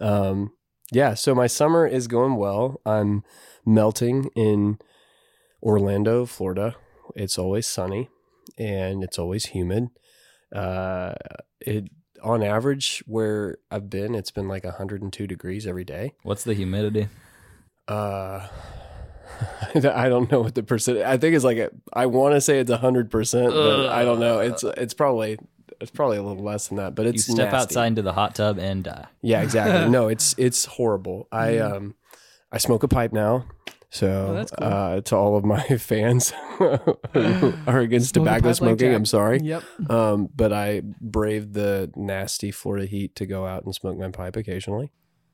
Um, 0.00 0.52
yeah. 0.92 1.14
So 1.14 1.34
my 1.34 1.46
summer 1.46 1.86
is 1.86 2.06
going 2.06 2.36
well. 2.36 2.80
I'm 2.84 3.22
melting 3.64 4.28
in 4.36 4.78
Orlando, 5.62 6.26
Florida. 6.26 6.76
It's 7.16 7.38
always 7.38 7.66
sunny 7.66 8.08
and 8.58 9.02
it's 9.02 9.18
always 9.18 9.46
humid. 9.46 9.88
Uh, 10.54 11.14
it 11.60 11.88
on 12.22 12.42
average 12.42 13.02
where 13.06 13.58
I've 13.70 13.90
been, 13.90 14.14
it's 14.14 14.30
been 14.30 14.48
like 14.48 14.64
102 14.64 15.26
degrees 15.26 15.66
every 15.66 15.84
day. 15.84 16.14
What's 16.22 16.44
the 16.44 16.54
humidity? 16.54 17.08
Uh, 17.88 18.46
I 19.74 20.08
don't 20.08 20.30
know 20.30 20.40
what 20.40 20.54
the 20.54 20.62
percent. 20.62 20.98
I 20.98 21.16
think 21.16 21.34
it's 21.34 21.44
like 21.44 21.58
a, 21.58 21.70
I 21.92 22.06
want 22.06 22.34
to 22.34 22.40
say 22.40 22.58
it's 22.60 22.70
hundred 22.70 23.10
percent, 23.10 23.52
but 23.52 23.86
I 23.88 24.04
don't 24.04 24.20
know. 24.20 24.38
It's 24.40 24.62
it's 24.62 24.94
probably 24.94 25.38
it's 25.80 25.90
probably 25.90 26.16
a 26.16 26.22
little 26.22 26.42
less 26.42 26.68
than 26.68 26.78
that. 26.78 26.94
But 26.94 27.04
You 27.06 27.10
it's 27.10 27.24
step 27.24 27.52
nasty. 27.52 27.56
outside 27.56 27.86
into 27.88 28.02
the 28.02 28.12
hot 28.12 28.34
tub 28.34 28.58
and 28.58 28.86
uh, 28.86 28.92
die. 28.94 29.06
Yeah, 29.22 29.42
exactly. 29.42 29.90
no, 29.90 30.08
it's 30.08 30.34
it's 30.38 30.64
horrible. 30.64 31.28
I 31.30 31.58
um 31.58 31.94
I 32.50 32.58
smoke 32.58 32.82
a 32.82 32.88
pipe 32.88 33.12
now. 33.12 33.46
So 33.90 34.28
Oh, 34.30 34.34
that's 34.34 34.50
cool. 34.50 34.66
uh, 34.66 35.00
to 35.02 35.16
all 35.16 35.36
of 35.36 35.44
my 35.44 35.62
fans 35.78 36.32
who 36.58 36.64
are 37.66 37.78
against 37.80 38.14
Smoke 38.14 38.24
tobacco 38.24 38.40
pipe 38.40 38.44
like 38.46 38.56
smoking, 38.56 38.94
I'm 38.94 39.06
sorry. 39.06 39.40
Yep. 39.40 39.62
Um, 39.90 40.28
but 40.34 40.52
I 40.52 40.82
braved 41.00 41.54
the 41.54 41.90
nasty 41.96 42.50
Florida 42.50 42.86
heat 42.86 43.14
to 43.16 43.26
go 43.26 43.46
out 43.46 43.64
and 43.64 43.74
smoke 43.74 43.96
my 43.98 44.10
pipe 44.10 44.36
occasionally. 44.36 44.92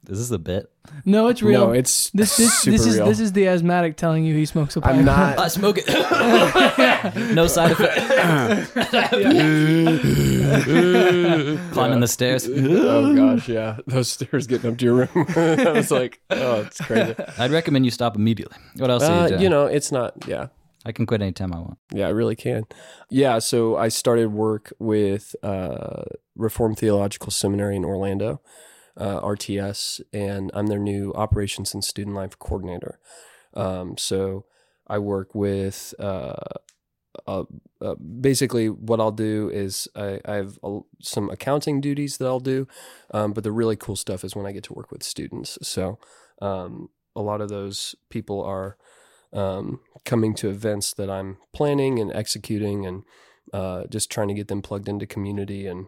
Is 0.08 0.18
this 0.18 0.30
a 0.32 0.38
bit? 0.38 0.68
No, 1.04 1.28
it's 1.28 1.42
real. 1.42 1.68
No, 1.68 1.72
it's 1.72 2.10
this 2.10 2.36
this 2.36 2.52
super 2.58 2.72
this 2.76 2.86
is 2.86 2.96
real. 2.96 3.06
this 3.06 3.20
is 3.20 3.32
the 3.32 3.46
asthmatic 3.46 3.96
telling 3.96 4.24
you 4.24 4.34
he 4.34 4.44
smokes 4.46 4.74
a 4.74 4.80
pipe. 4.80 4.96
I'm 4.96 5.04
not. 5.04 5.38
I 5.38 5.46
smoke 5.46 5.78
it. 5.78 5.86
no 7.34 7.46
side 7.46 7.70
effect. 7.70 8.72
Climbing 11.72 12.00
the 12.00 12.08
stairs. 12.08 12.48
oh 12.50 13.14
gosh, 13.14 13.48
yeah, 13.48 13.78
those 13.86 14.10
stairs 14.10 14.46
getting 14.46 14.72
up 14.72 14.78
to 14.78 14.84
your 14.84 14.94
room. 14.94 15.08
I 15.36 15.72
was 15.72 15.90
like, 15.90 16.20
oh, 16.30 16.62
it's 16.62 16.80
crazy. 16.80 17.14
I'd 17.38 17.50
recommend 17.50 17.84
you 17.84 17.90
stop 17.90 18.16
immediately. 18.16 18.56
What 18.76 18.90
else? 18.90 19.02
are 19.04 19.12
Uh, 19.12 19.22
you, 19.22 19.28
doing? 19.30 19.40
you 19.42 19.48
know, 19.48 19.66
it's 19.66 19.92
not. 19.92 20.14
Yeah, 20.26 20.48
I 20.84 20.92
can 20.92 21.06
quit 21.06 21.22
anytime 21.22 21.52
I 21.52 21.58
want. 21.58 21.78
Yeah, 21.92 22.06
I 22.06 22.10
really 22.10 22.36
can. 22.36 22.64
Yeah, 23.10 23.38
so 23.38 23.76
I 23.76 23.88
started 23.88 24.32
work 24.32 24.72
with 24.78 25.34
uh, 25.42 26.04
Reformed 26.36 26.78
Theological 26.78 27.30
Seminary 27.30 27.76
in 27.76 27.84
Orlando, 27.84 28.40
uh, 28.96 29.20
RTS, 29.20 30.00
and 30.12 30.50
I'm 30.54 30.66
their 30.66 30.78
new 30.78 31.12
operations 31.14 31.74
and 31.74 31.84
student 31.84 32.16
life 32.16 32.38
coordinator. 32.38 32.98
Um, 33.54 33.96
so 33.98 34.46
I 34.86 34.98
work 34.98 35.34
with 35.34 35.94
uh, 35.98 36.34
uh, 37.26 37.44
uh, 37.80 37.94
basically 37.94 38.68
what 38.68 39.00
I'll 39.00 39.12
do 39.12 39.50
is 39.50 39.88
I, 39.94 40.20
I 40.24 40.34
have 40.36 40.58
a, 40.62 40.80
some 41.00 41.30
accounting 41.30 41.80
duties 41.80 42.16
that 42.16 42.26
I'll 42.26 42.40
do, 42.40 42.66
um, 43.12 43.32
but 43.32 43.44
the 43.44 43.52
really 43.52 43.76
cool 43.76 43.96
stuff 43.96 44.24
is 44.24 44.34
when 44.34 44.46
I 44.46 44.52
get 44.52 44.64
to 44.64 44.74
work 44.74 44.90
with 44.90 45.02
students. 45.02 45.58
So 45.62 45.98
um, 46.40 46.88
a 47.14 47.20
lot 47.20 47.40
of 47.40 47.48
those 47.48 47.94
people 48.08 48.42
are 48.42 48.76
um, 49.32 49.80
coming 50.04 50.34
to 50.36 50.48
events 50.48 50.92
that 50.94 51.10
I'm 51.10 51.38
planning 51.52 51.98
and 51.98 52.12
executing, 52.12 52.86
and 52.86 53.02
uh, 53.52 53.84
just 53.88 54.10
trying 54.10 54.28
to 54.28 54.34
get 54.34 54.48
them 54.48 54.62
plugged 54.62 54.88
into 54.88 55.06
community, 55.06 55.66
and 55.66 55.86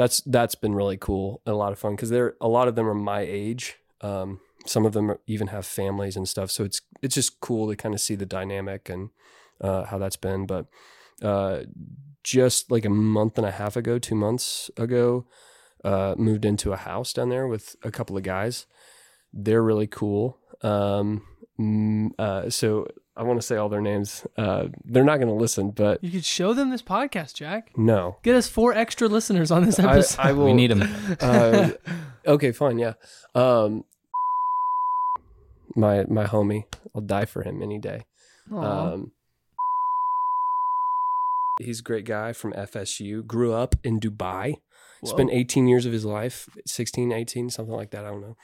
that's 0.00 0.22
that's 0.22 0.54
been 0.54 0.74
really 0.74 0.96
cool 0.96 1.42
and 1.44 1.52
a 1.52 1.56
lot 1.58 1.72
of 1.72 1.78
fun 1.78 1.94
because 1.94 2.08
they're 2.08 2.34
a 2.40 2.48
lot 2.48 2.68
of 2.68 2.74
them 2.74 2.88
are 2.88 2.94
my 2.94 3.20
age. 3.20 3.76
Um, 4.00 4.40
some 4.64 4.86
of 4.86 4.94
them 4.94 5.10
are, 5.10 5.20
even 5.26 5.48
have 5.48 5.66
families 5.66 6.16
and 6.16 6.26
stuff, 6.26 6.50
so 6.50 6.64
it's 6.64 6.80
it's 7.02 7.14
just 7.14 7.38
cool 7.40 7.68
to 7.68 7.76
kind 7.76 7.94
of 7.94 8.00
see 8.00 8.14
the 8.14 8.24
dynamic 8.24 8.88
and 8.88 9.10
uh, 9.60 9.84
how 9.84 9.98
that's 9.98 10.16
been. 10.16 10.46
But 10.46 10.64
uh, 11.22 11.64
just 12.24 12.70
like 12.70 12.86
a 12.86 12.90
month 12.90 13.36
and 13.36 13.46
a 13.46 13.50
half 13.50 13.76
ago, 13.76 13.98
two 13.98 14.14
months 14.14 14.70
ago, 14.78 15.26
uh, 15.84 16.14
moved 16.16 16.46
into 16.46 16.72
a 16.72 16.78
house 16.78 17.12
down 17.12 17.28
there 17.28 17.46
with 17.46 17.76
a 17.82 17.90
couple 17.90 18.16
of 18.16 18.22
guys. 18.22 18.64
They're 19.34 19.62
really 19.62 19.86
cool. 19.86 20.38
Um, 20.62 21.26
uh, 22.18 22.48
so 22.48 22.86
I 23.20 23.22
want 23.22 23.38
to 23.38 23.46
say 23.46 23.56
all 23.56 23.68
their 23.68 23.82
names. 23.82 24.26
Uh, 24.38 24.68
they're 24.82 25.04
not 25.04 25.16
going 25.18 25.28
to 25.28 25.34
listen, 25.34 25.72
but 25.72 26.02
You 26.02 26.10
could 26.10 26.24
show 26.24 26.54
them 26.54 26.70
this 26.70 26.80
podcast, 26.80 27.34
Jack. 27.34 27.70
no, 27.76 28.16
Get 28.22 28.34
us 28.34 28.48
four 28.48 28.72
extra 28.72 29.08
listeners 29.08 29.50
on 29.50 29.66
this 29.66 29.78
episode. 29.78 30.18
I 30.18 30.32
will. 30.32 30.46
we 30.46 30.54
need 30.54 30.70
them. 30.70 30.88
uh, 31.20 31.70
okay, 32.26 32.50
fine, 32.50 32.78
yeah. 32.78 32.94
Um, 33.34 33.84
my 35.76 36.04
my 36.08 36.24
homie, 36.24 36.64
I'll 36.94 37.02
die 37.02 37.26
for 37.26 37.42
him 37.42 37.60
any 37.62 37.78
day. 37.78 38.06
Aw. 38.50 38.56
Um, 38.94 39.12
he's 41.60 41.80
a 41.80 41.82
great 41.82 42.06
guy 42.06 42.32
from 42.32 42.54
FSU. 42.54 43.26
Grew 43.26 43.52
up 43.52 43.74
in 43.84 44.00
Dubai. 44.00 44.54
Whoa. 45.02 45.10
Spent 45.10 45.30
18 45.30 45.66
years 45.68 45.84
of 45.84 45.92
his 45.92 46.04
life, 46.06 46.48
16, 46.66 47.12
18, 47.12 47.50
something 47.50 47.74
like 47.74 47.90
that. 47.90 48.04
I 48.06 48.10
don't 48.10 48.22
know. 48.22 48.36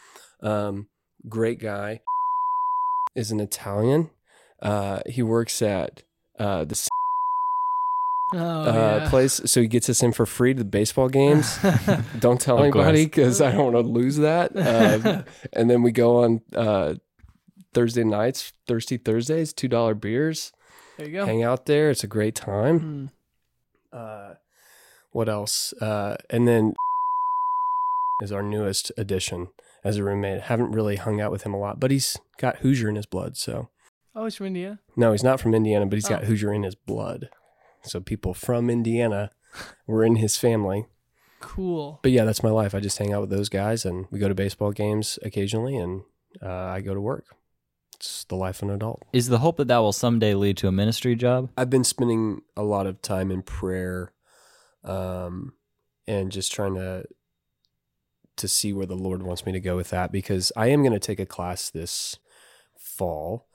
Um, 0.48 0.88
great 1.28 1.60
guy. 1.60 2.00
Is 3.14 3.30
an 3.30 3.40
Italian. 3.40 4.10
Uh, 4.60 5.00
he 5.06 5.22
works 5.22 5.60
at 5.62 6.02
uh, 6.38 6.64
the 6.64 6.88
oh, 8.34 8.38
uh, 8.38 9.00
yeah. 9.02 9.10
place, 9.10 9.40
so 9.44 9.60
he 9.60 9.68
gets 9.68 9.88
us 9.88 10.02
in 10.02 10.12
for 10.12 10.26
free 10.26 10.54
to 10.54 10.58
the 10.58 10.64
baseball 10.64 11.08
games. 11.08 11.58
don't 12.18 12.40
tell 12.40 12.58
Of 12.58 12.64
anybody 12.64 13.04
because 13.04 13.40
I 13.40 13.52
don't 13.52 13.72
want 13.72 13.86
to 13.86 13.92
lose 13.92 14.16
that. 14.18 14.56
Um, 14.56 15.24
and 15.52 15.70
then 15.70 15.82
we 15.82 15.92
go 15.92 16.24
on 16.24 16.40
uh, 16.54 16.94
Thursday 17.74 18.04
nights, 18.04 18.52
Thirsty 18.66 18.96
Thursdays, 18.96 19.52
two 19.52 19.68
dollar 19.68 19.94
beers. 19.94 20.52
there 20.96 21.06
you 21.06 21.12
go. 21.12 21.26
Hang 21.26 21.42
out 21.42 21.66
there. 21.66 21.90
It's 21.90 22.04
a 22.04 22.08
great 22.08 22.34
time. 22.34 23.10
Uh, 23.92 24.34
what 25.12 25.28
else? 25.28 25.72
Uh, 25.74 26.16
and 26.30 26.46
then 26.46 26.74
is 28.22 28.32
our 28.32 28.42
newest 28.42 28.92
addition 28.96 29.48
as 29.84 29.96
a 29.96 30.04
roommate. 30.04 30.42
Haven't 30.42 30.72
really 30.72 30.96
hung 30.96 31.20
out 31.20 31.30
with 31.30 31.42
him 31.44 31.54
a 31.54 31.58
lot, 31.58 31.80
but 31.80 31.90
he's 31.90 32.18
got 32.38 32.58
Hoosier 32.58 32.88
in 32.88 32.96
his 32.96 33.06
blood. 33.06 33.36
So 33.36 33.68
Oh, 34.18 34.24
he's 34.24 34.34
from 34.34 34.46
India. 34.46 34.78
no, 34.96 35.12
he's 35.12 35.22
not 35.22 35.38
from 35.40 35.54
Indiana, 35.54 35.84
but 35.86 35.96
he's 35.96 36.08
got 36.08 36.22
Oh. 36.22 36.26
Hoosier 36.26 36.52
in 36.52 36.62
his 36.62 36.74
blood. 36.74 37.28
So 37.82 38.00
people 38.00 38.32
from 38.34 38.70
Indiana 38.70 39.30
were 39.86 40.02
in 40.04 40.16
his 40.16 40.36
family. 40.38 40.86
Cool. 41.38 42.00
But 42.02 42.12
yeah, 42.12 42.24
that's 42.24 42.42
my 42.42 42.48
life. 42.50 42.74
I 42.74 42.80
just 42.80 42.96
hang 42.98 43.12
out 43.12 43.20
with 43.20 43.30
those 43.30 43.48
guys, 43.50 43.84
and 43.84 44.06
we 44.10 44.18
go 44.18 44.28
to 44.28 44.34
baseball 44.34 44.72
games 44.72 45.18
occasionally, 45.22 45.76
and 45.76 46.00
uh, 46.42 46.48
I 46.50 46.80
go 46.80 46.94
to 46.94 47.00
work. 47.00 47.26
It's 47.96 48.24
the 48.24 48.36
life 48.36 48.62
of 48.62 48.68
an 48.70 48.74
adult. 48.74 49.02
Is 49.12 49.28
the 49.28 49.38
hope 49.38 49.58
that 49.58 49.68
that 49.68 49.78
will 49.78 49.92
someday 49.92 50.34
lead 50.34 50.56
to 50.58 50.68
a 50.68 50.72
ministry 50.72 51.14
job? 51.14 51.50
I've 51.56 51.70
been 51.70 51.84
spending 51.84 52.40
a 52.56 52.62
lot 52.62 52.86
of 52.86 53.00
time 53.02 53.30
in 53.30 53.42
prayer, 53.42 54.12
um, 54.82 55.52
and 56.06 56.32
just 56.32 56.52
trying 56.52 56.74
to 56.76 57.04
to 58.36 58.48
see 58.48 58.72
where 58.72 58.86
the 58.86 58.96
Lord 58.96 59.22
wants 59.22 59.46
me 59.46 59.52
to 59.52 59.60
go 59.60 59.76
with 59.76 59.88
that 59.90 60.10
because 60.12 60.52
I 60.56 60.66
am 60.68 60.82
going 60.82 60.92
to 60.92 60.98
take 60.98 61.20
a 61.20 61.24
class 61.26 61.70
this 61.70 62.18
fall 62.78 63.46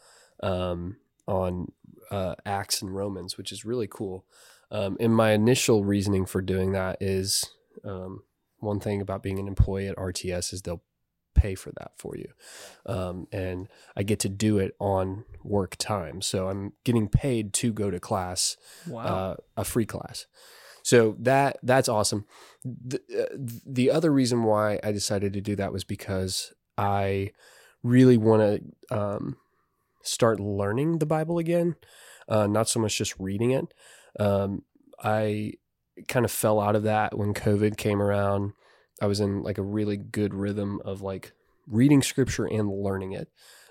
um, 0.41 0.97
on 1.27 1.71
uh, 2.10 2.36
Acts 2.45 2.82
and 2.82 2.93
Romans, 2.95 3.38
which 3.38 3.51
is 3.51 3.65
really 3.65 3.88
cool. 3.89 4.25
Um, 4.69 4.97
and 4.99 5.15
my 5.15 5.32
initial 5.32 5.84
reasoning 5.84 6.25
for 6.25 6.41
doing 6.41 6.71
that 6.73 6.97
is 7.01 7.45
um, 7.84 8.23
one 8.60 8.80
thing 8.80 9.01
about 9.01 9.23
being 9.23 9.39
an 9.39 9.47
employee 9.47 9.88
at 9.88 9.97
RTS 9.97 10.54
is 10.54 10.62
they'll 10.62 10.84
pay 11.34 11.56
for 11.56 11.71
that 11.77 11.91
for 11.97 12.15
you. 12.15 12.27
Um, 12.86 13.27
and 13.32 13.67
I 13.95 14.04
get 14.04 14.19
to 14.19 14.30
do 14.30 14.60
it 14.60 14.75
on 14.80 15.25
work 15.43 15.75
time. 15.77 16.21
So 16.21 16.49
I'm 16.49 16.73
getting 16.84 17.08
paid 17.08 17.54
to 17.56 17.71
go 17.73 17.89
to 17.89 17.99
class, 17.99 18.58
Wow. 18.88 19.04
uh, 19.04 19.36
a 19.58 19.63
free 19.63 19.86
class. 19.86 20.25
So 20.84 21.15
that 21.19 21.58
that's 21.63 21.88
awesome. 21.89 22.25
The, 22.65 22.99
uh, 23.17 23.36
the 23.65 23.91
other 23.91 24.12
reason 24.12 24.43
why 24.43 24.80
I 24.84 24.91
decided 24.91 25.34
to 25.34 25.41
do 25.41 25.56
that 25.58 25.71
was 25.71 25.84
because 25.84 26.54
I 26.77 27.32
really 27.84 28.17
want 28.17 28.41
to 28.89 28.97
um, 28.97 29.38
start 30.04 30.40
learning 30.40 31.00
the 31.00 31.06
Bible 31.06 31.38
again, 31.38 31.76
uh, 32.28 32.48
not 32.48 32.70
so 32.70 32.80
much 32.80 32.98
just 32.98 33.20
reading 33.20 33.52
it. 33.52 33.74
Um, 34.20 34.64
I 35.04 35.54
kind 36.08 36.26
of 36.26 36.32
fell 36.32 36.60
out 36.60 36.76
of 36.76 36.84
that 36.84 37.18
when 37.18 37.34
COVID 37.34 37.78
came 37.78 38.02
around. 38.02 38.54
I 39.02 39.08
was 39.08 39.20
in 39.20 39.42
like 39.42 39.58
a 39.58 39.64
really 39.64 39.98
good 39.98 40.34
rhythm 40.34 40.82
of 40.86 41.02
like 41.02 41.34
reading 41.68 42.02
scripture 42.02 42.46
and 42.46 42.70
learning 42.70 43.14
it. 43.14 43.30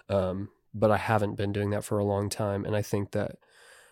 Um, 0.08 0.50
but 0.74 0.90
I 0.90 0.96
haven't 0.96 1.36
been 1.36 1.52
doing 1.52 1.70
that 1.70 1.84
for 1.84 1.98
a 1.98 2.04
long 2.04 2.28
time. 2.28 2.64
And 2.64 2.76
I 2.76 2.82
think 2.82 3.12
that 3.12 3.36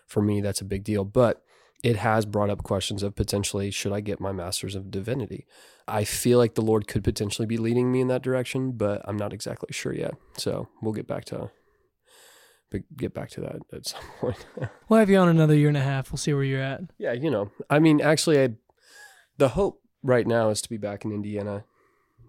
for 0.07 0.21
me, 0.21 0.41
that's 0.41 0.61
a 0.61 0.65
big 0.65 0.83
deal. 0.83 1.05
But 1.05 1.43
it 1.83 1.95
has 1.95 2.25
brought 2.25 2.49
up 2.49 2.63
questions 2.63 3.03
of 3.03 3.15
potentially 3.15 3.71
should 3.71 3.93
I 3.93 4.01
get 4.01 4.19
my 4.19 4.31
master's 4.31 4.75
of 4.75 4.91
divinity? 4.91 5.45
I 5.87 6.03
feel 6.03 6.37
like 6.37 6.55
the 6.55 6.61
Lord 6.61 6.87
could 6.87 7.03
potentially 7.03 7.45
be 7.45 7.57
leading 7.57 7.91
me 7.91 8.01
in 8.01 8.09
that 8.09 8.21
direction, 8.21 8.73
but 8.73 9.01
I'm 9.05 9.17
not 9.17 9.33
exactly 9.33 9.69
sure 9.71 9.93
yet. 9.93 10.13
So 10.37 10.67
we'll 10.81 10.93
get 10.93 11.07
back 11.07 11.25
to 11.25 11.51
get 12.97 13.13
back 13.13 13.29
to 13.31 13.41
that 13.41 13.57
at 13.73 13.87
some 13.87 14.01
point. 14.19 14.45
we'll 14.87 14.99
have 14.99 15.09
you 15.09 15.17
on 15.17 15.29
another 15.29 15.55
year 15.55 15.67
and 15.69 15.77
a 15.77 15.81
half. 15.81 16.11
We'll 16.11 16.17
see 16.17 16.33
where 16.33 16.43
you're 16.43 16.61
at. 16.61 16.81
yeah, 16.97 17.13
you 17.13 17.29
know, 17.31 17.51
I 17.69 17.79
mean, 17.79 18.01
actually, 18.01 18.41
I 18.41 18.49
the 19.37 19.49
hope 19.49 19.81
right 20.03 20.27
now 20.27 20.49
is 20.49 20.61
to 20.61 20.69
be 20.69 20.77
back 20.77 21.05
in 21.05 21.11
Indiana 21.11 21.63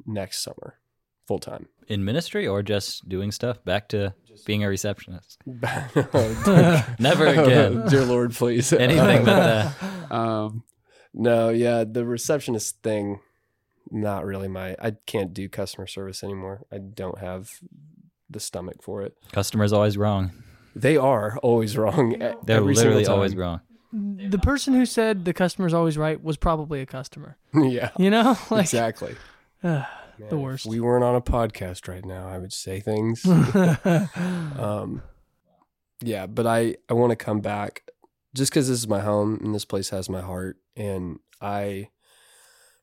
next 0.06 0.42
summer, 0.42 0.78
full 1.26 1.38
time. 1.38 1.68
In 1.88 2.04
ministry 2.04 2.46
or 2.46 2.62
just 2.62 3.08
doing 3.08 3.32
stuff? 3.32 3.64
Back 3.64 3.88
to 3.88 4.14
just 4.26 4.46
being 4.46 4.62
a 4.62 4.68
receptionist. 4.68 5.38
Never 5.46 7.26
again. 7.26 7.86
dear 7.88 8.04
Lord, 8.04 8.32
please. 8.34 8.72
Anything 8.72 9.24
but 9.24 9.74
that. 9.80 10.12
Um, 10.12 10.62
no, 11.12 11.48
yeah, 11.50 11.82
the 11.84 12.04
receptionist 12.04 12.80
thing, 12.82 13.18
not 13.90 14.24
really 14.24 14.46
my. 14.46 14.76
I 14.80 14.92
can't 15.06 15.34
do 15.34 15.48
customer 15.48 15.88
service 15.88 16.22
anymore. 16.22 16.62
I 16.72 16.78
don't 16.78 17.18
have 17.18 17.50
the 18.30 18.40
stomach 18.40 18.82
for 18.82 19.02
it. 19.02 19.16
Customer's 19.32 19.72
always 19.72 19.96
wrong. 19.98 20.30
They 20.74 20.96
are 20.96 21.36
always 21.38 21.76
wrong. 21.76 22.16
They're 22.44 22.60
literally 22.60 23.06
always 23.06 23.34
wrong. 23.34 23.60
The 23.92 24.38
person 24.38 24.74
who 24.74 24.86
said 24.86 25.24
the 25.24 25.32
customer's 25.32 25.74
always 25.74 25.98
right 25.98 26.22
was 26.22 26.36
probably 26.36 26.80
a 26.80 26.86
customer. 26.86 27.36
yeah, 27.54 27.90
You 27.98 28.10
know, 28.10 28.36
like 28.50 28.62
exactly. 28.66 29.16
uh, 29.64 29.84
Man, 30.18 30.28
The 30.28 30.36
if 30.36 30.42
worst. 30.42 30.66
we 30.66 30.78
weren't 30.80 31.02
on 31.02 31.16
a 31.16 31.20
podcast 31.20 31.88
right 31.88 32.04
now, 32.04 32.28
I 32.28 32.38
would 32.38 32.52
say 32.52 32.78
things. 32.78 33.24
um, 33.26 35.02
yeah, 36.02 36.26
but 36.26 36.46
I 36.46 36.76
I 36.88 36.94
want 36.94 37.10
to 37.10 37.16
come 37.16 37.40
back 37.40 37.82
just 38.34 38.52
because 38.52 38.68
this 38.68 38.78
is 38.78 38.88
my 38.88 39.00
home 39.00 39.40
and 39.42 39.54
this 39.54 39.64
place 39.64 39.90
has 39.90 40.08
my 40.08 40.20
heart, 40.20 40.58
and 40.76 41.18
I 41.40 41.88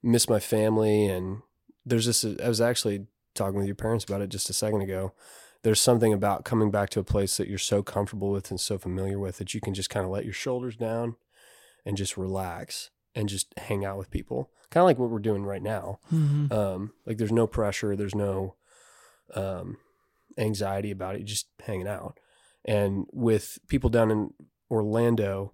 miss 0.03 0.27
my 0.29 0.39
family. 0.39 1.05
And 1.07 1.41
there's 1.85 2.05
this. 2.05 2.25
I 2.43 2.47
was 2.49 2.59
actually 2.59 3.05
talking 3.37 3.57
with 3.57 3.65
your 3.67 3.75
parents 3.75 4.03
about 4.03 4.21
it 4.21 4.29
just 4.29 4.49
a 4.49 4.53
second 4.53 4.81
ago. 4.81 5.13
there's 5.63 5.81
something 5.81 6.13
about 6.13 6.45
coming 6.45 6.69
back 6.71 6.89
to 6.91 6.99
a 6.99 7.03
place 7.03 7.37
that 7.37 7.47
you're 7.47 7.57
so 7.57 7.81
comfortable 7.81 8.29
with 8.31 8.49
and 8.51 8.59
so 8.59 8.77
familiar 8.77 9.17
with 9.19 9.37
that 9.37 9.53
you 9.53 9.59
can 9.61 9.73
just 9.73 9.89
kind 9.89 10.05
of 10.05 10.11
let 10.11 10.23
your 10.23 10.33
shoulders 10.33 10.75
down 10.75 11.15
and 11.85 11.97
just 11.97 12.15
relax 12.17 12.89
and 13.15 13.27
just 13.27 13.53
hang 13.57 13.83
out 13.83 13.97
with 13.97 14.11
people. 14.11 14.51
Kind 14.69 14.81
of 14.83 14.85
like 14.85 14.99
what 14.99 15.09
we're 15.09 15.19
doing 15.19 15.43
right 15.43 15.63
now. 15.63 15.99
Mhm. 16.13 16.51
Um, 16.51 16.93
like 17.05 17.17
there's 17.17 17.31
no 17.31 17.47
pressure, 17.47 17.95
there's 17.95 18.13
no 18.15 18.55
um, 19.33 19.77
anxiety 20.37 20.91
about 20.91 21.15
it, 21.15 21.23
just 21.25 21.47
hanging 21.65 21.87
out. 21.87 22.19
And 22.63 23.07
with 23.11 23.57
people 23.67 23.89
down 23.89 24.11
in 24.11 24.33
Orlando, 24.69 25.53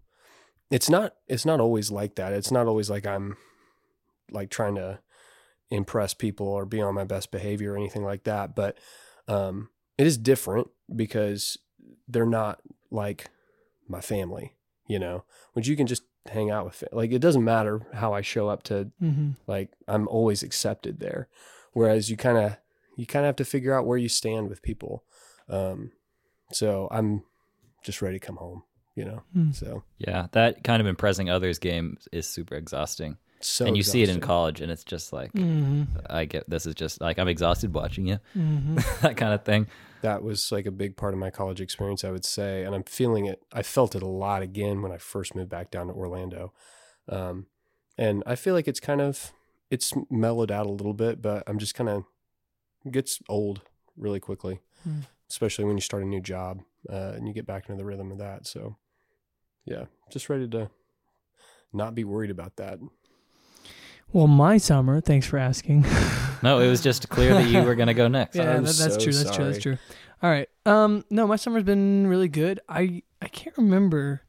it's 0.69 0.89
not 0.89 1.15
it's 1.27 1.45
not 1.45 1.59
always 1.59 1.91
like 1.91 2.15
that. 2.15 2.33
It's 2.33 2.51
not 2.51 2.67
always 2.67 2.89
like 2.89 3.05
I'm 3.07 3.37
like 4.31 4.49
trying 4.49 4.75
to 4.75 4.99
impress 5.73 6.13
people 6.13 6.47
or 6.47 6.65
be 6.65 6.81
on 6.81 6.93
my 6.93 7.03
best 7.03 7.31
behavior 7.31 7.73
or 7.73 7.77
anything 7.77 8.03
like 8.03 8.23
that. 8.25 8.55
But 8.55 8.77
um, 9.27 9.69
it 9.97 10.05
is 10.07 10.17
different 10.17 10.67
because 10.95 11.57
they're 12.07 12.25
not 12.25 12.61
like 12.91 13.29
my 13.87 13.99
family, 14.01 14.55
you 14.87 14.99
know, 14.99 15.23
which 15.53 15.67
you 15.67 15.75
can 15.75 15.87
just 15.87 16.03
hang 16.27 16.51
out 16.51 16.65
with. 16.65 16.83
Like 16.91 17.11
it 17.11 17.19
doesn't 17.19 17.43
matter 17.43 17.81
how 17.93 18.13
I 18.13 18.21
show 18.21 18.47
up 18.49 18.63
to 18.63 18.91
Mhm. 19.01 19.35
like 19.47 19.71
I'm 19.87 20.07
always 20.07 20.43
accepted 20.43 20.99
there. 20.99 21.27
Whereas 21.73 22.09
you 22.09 22.17
kind 22.17 22.37
of 22.37 22.57
you 22.95 23.05
kind 23.07 23.25
of 23.25 23.27
have 23.29 23.35
to 23.37 23.45
figure 23.45 23.73
out 23.73 23.87
where 23.87 23.97
you 23.97 24.07
stand 24.09 24.49
with 24.49 24.61
people. 24.61 25.03
Um, 25.49 25.91
so 26.51 26.87
I'm 26.91 27.23
just 27.83 28.01
ready 28.01 28.19
to 28.19 28.25
come 28.25 28.35
home, 28.37 28.63
you 28.95 29.03
know. 29.05 29.23
Hmm. 29.33 29.51
So 29.51 29.83
Yeah, 29.97 30.27
that 30.33 30.63
kind 30.63 30.79
of 30.81 30.87
impressing 30.87 31.29
others 31.29 31.57
game 31.59 31.97
is 32.11 32.27
super 32.29 32.55
exhausting. 32.55 33.17
So 33.43 33.65
and 33.65 33.75
you 33.77 33.83
see 33.83 34.01
it 34.03 34.09
in 34.09 34.19
college 34.19 34.61
and 34.61 34.71
it's 34.71 34.83
just 34.83 35.11
like 35.13 35.31
Mhm. 35.33 35.87
I 36.09 36.25
get 36.25 36.49
this 36.49 36.65
is 36.65 36.75
just 36.75 37.01
like 37.01 37.19
I'm 37.19 37.27
exhausted 37.27 37.73
watching 37.73 38.07
you. 38.07 38.19
Mhm. 38.35 38.75
that 39.01 39.17
kind 39.17 39.33
of 39.33 39.43
thing. 39.43 39.67
That 40.01 40.21
was 40.23 40.51
like 40.51 40.65
a 40.65 40.71
big 40.71 40.97
part 40.97 41.13
of 41.13 41.19
my 41.19 41.29
college 41.29 41.61
experience, 41.61 42.03
I 42.03 42.11
would 42.11 42.25
say, 42.25 42.63
and 42.63 42.75
I'm 42.75 42.83
feeling 42.83 43.25
it. 43.25 43.41
I 43.53 43.63
felt 43.63 43.95
it 43.95 44.03
a 44.03 44.07
lot 44.07 44.41
again 44.41 44.81
when 44.81 44.91
I 44.91 44.97
first 44.97 45.33
moved 45.35 45.49
back 45.49 45.71
down 45.71 45.87
to 45.87 45.93
Orlando, 45.93 46.51
um, 47.07 47.45
and 47.97 48.21
I 48.25 48.35
feel 48.35 48.53
like 48.53 48.67
it's 48.67 48.81
kind 48.81 48.99
of 49.01 49.31
it's 49.69 49.93
mellowed 50.09 50.51
out 50.51 50.65
a 50.67 50.71
little 50.71 50.93
bit, 50.93 51.21
but 51.21 51.43
I'm 51.47 51.57
just 51.57 51.73
kind 51.73 51.89
of 51.89 52.03
gets 52.91 53.19
old 53.29 53.61
really 53.95 54.19
quickly, 54.19 54.59
Hmm. 54.83 54.99
especially 55.29 55.65
when 55.65 55.77
you 55.77 55.81
start 55.81 56.03
a 56.03 56.05
new 56.05 56.19
job 56.21 56.61
uh, 56.89 57.13
and 57.15 57.27
you 57.27 57.33
get 57.33 57.45
back 57.47 57.69
into 57.69 57.77
the 57.81 57.85
rhythm 57.85 58.11
of 58.11 58.17
that. 58.17 58.45
So, 58.45 58.75
yeah, 59.65 59.85
just 60.11 60.29
ready 60.29 60.47
to 60.49 60.69
not 61.71 61.95
be 61.95 62.03
worried 62.03 62.29
about 62.29 62.57
that. 62.57 62.79
Well, 64.13 64.27
my 64.27 64.57
summer. 64.57 65.01
Thanks 65.01 65.25
for 65.27 65.37
asking. 65.37 65.85
No, 66.43 66.59
it 66.59 66.67
was 66.69 66.81
just 66.81 67.09
clear 67.09 67.33
that 67.33 67.47
you 67.47 67.63
were 67.63 67.75
gonna 67.75 67.93
go 67.93 68.07
next. 68.19 68.35
Yeah, 68.35 68.51
I'm 68.55 68.63
that, 68.63 68.75
that's 68.75 68.95
so 68.95 68.99
true. 68.99 69.13
That's 69.13 69.35
true. 69.35 69.45
That's 69.45 69.59
true. 69.63 69.77
All 70.21 70.29
right. 70.29 70.47
Um, 70.65 71.03
no, 71.09 71.25
my 71.27 71.35
summer's 71.35 71.63
been 71.63 72.07
really 72.07 72.27
good. 72.27 72.59
I 72.69 73.01
I 73.21 73.27
can't 73.27 73.57
remember 73.57 74.21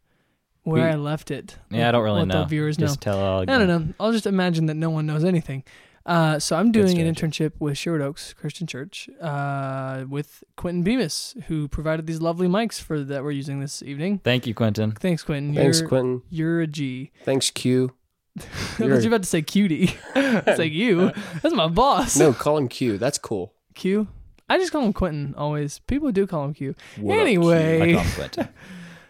where 0.63 0.85
We- 0.85 0.89
I 0.91 0.95
left 0.97 1.31
it. 1.31 1.57
Yeah, 1.71 1.89
I 1.89 1.93
don't 1.93 2.03
really 2.05 2.21
what 2.21 2.29
know. 2.29 2.41
The 2.41 2.47
viewers 2.47 2.79
know. 2.79 2.87
Just 2.87 3.01
tell 3.01 3.19
all. 3.19 3.43
I 3.43 3.45
don't 3.45 3.67
know. 3.69 3.95
I'll 4.01 4.13
just 4.13 4.27
imagine 4.27 4.67
that 4.67 4.75
no 4.75 4.91
one 4.91 5.07
knows 5.07 5.25
anything. 5.25 5.65
Uh, 6.07 6.39
so 6.39 6.55
I'm 6.57 6.71
doing 6.71 6.99
an 6.99 7.13
internship 7.15 7.53
with 7.59 7.79
Sherwood 7.79 8.03
Oaks 8.03 8.35
Christian 8.35 8.67
Church 8.67 9.09
uh, 9.23 10.05
with 10.07 10.45
Quentin 10.55 10.83
Bemis, 10.83 11.35
who 11.47 11.67
provided 11.67 12.07
these 12.07 12.21
lovely 12.21 12.47
mics 12.47 12.79
for 12.79 13.03
that 13.03 13.25
we're 13.25 13.31
using 13.31 13.61
this 13.61 13.83
evening. 13.83 14.19
Thank 14.23 14.47
you, 14.47 14.53
Quentin. 14.55 14.93
Thanks, 14.93 15.23
Quentin. 15.23 15.55
Thanks, 15.55 15.81
you're, 15.81 15.89
Quentin. 15.89 16.23
You're 16.29 16.61
a 16.61 16.67
G. 16.67 17.11
Thanks, 17.25 17.51
Q. 17.51 17.95
I 18.79 18.85
You're- 18.85 19.07
about 19.07 19.23
to 19.23 19.29
say 19.29 19.43
cutie. 19.43 19.95
it's 20.17 20.59
like 20.59 20.73
you. 20.73 21.13
That's 21.43 21.55
my 21.55 21.69
boss. 21.69 22.17
No, 22.17 22.33
call 22.33 22.57
him 22.59 22.69
Q. 22.69 22.99
That's 22.99 23.19
cool. 23.19 23.53
Q. 23.75 24.09
I 24.49 24.59
just 24.59 24.73
call 24.73 24.83
him 24.83 24.93
Quentin 24.93 25.35
always. 25.37 25.79
People 25.81 26.13
do 26.13 26.27
call 26.27 26.45
him 26.45 26.55
Q. 26.55 26.75
What 26.99 27.15
up, 27.15 27.17
Q? 27.17 27.21
Anyway. 27.21 27.83
I 27.83 27.95
call 27.95 28.03
him 28.05 28.13
Quentin. 28.13 28.49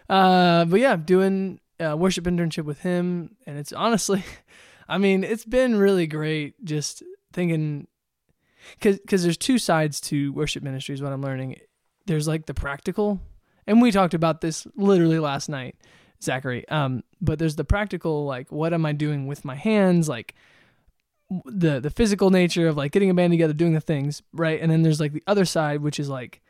Uh, 0.07 0.65
but 0.65 0.79
yeah, 0.79 0.95
doing 0.95 1.59
a 1.79 1.97
worship 1.97 2.25
internship 2.25 2.63
with 2.63 2.81
him, 2.81 3.35
and 3.47 3.57
it's 3.57 3.73
honestly, 3.73 4.23
I 4.87 4.99
mean, 4.99 5.23
it's 5.23 5.45
been 5.45 5.77
really 5.77 6.05
great. 6.05 6.63
Just 6.63 7.01
thinking, 7.33 7.87
because 8.77 8.99
because 8.99 9.23
there's 9.23 9.35
two 9.35 9.57
sides 9.57 9.99
to 10.01 10.31
worship 10.33 10.61
ministry. 10.61 10.93
Is 10.93 11.01
what 11.01 11.11
I'm 11.11 11.23
learning. 11.23 11.55
There's 12.05 12.27
like 12.27 12.45
the 12.45 12.53
practical, 12.53 13.19
and 13.65 13.81
we 13.81 13.91
talked 13.91 14.13
about 14.13 14.41
this 14.41 14.67
literally 14.75 15.17
last 15.17 15.49
night, 15.49 15.75
Zachary. 16.21 16.67
Um, 16.69 17.03
but 17.21 17.39
there's 17.39 17.55
the 17.55 17.63
practical, 17.63 18.25
like 18.25 18.51
what 18.51 18.73
am 18.73 18.85
I 18.85 18.91
doing 18.91 19.27
with 19.27 19.45
my 19.45 19.55
hands, 19.55 20.09
like 20.09 20.35
the 21.45 21.79
the 21.79 21.89
physical 21.89 22.29
nature 22.29 22.67
of 22.67 22.77
like 22.77 22.91
getting 22.91 23.09
a 23.09 23.13
band 23.13 23.31
together, 23.31 23.53
doing 23.53 23.73
the 23.73 23.81
things, 23.81 24.21
right? 24.33 24.59
And 24.61 24.71
then 24.71 24.83
there's 24.83 24.99
like 24.99 25.13
the 25.13 25.23
other 25.27 25.45
side, 25.45 25.81
which 25.81 25.99
is 25.99 26.09
like, 26.09 26.41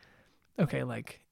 okay, 0.60 0.84
like 0.84 1.24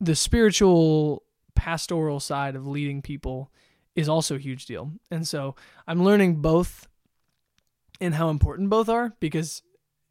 the 0.00 0.14
spiritual 0.14 1.24
pastoral 1.54 2.20
side 2.20 2.56
of 2.56 2.66
leading 2.66 3.02
people 3.02 3.50
is 3.94 4.08
also 4.08 4.36
a 4.36 4.38
huge 4.38 4.66
deal. 4.66 4.92
And 5.10 5.26
so 5.26 5.54
I'm 5.86 6.04
learning 6.04 6.36
both 6.36 6.88
and 8.00 8.14
how 8.14 8.28
important 8.28 8.70
both 8.70 8.88
are 8.88 9.14
because 9.20 9.62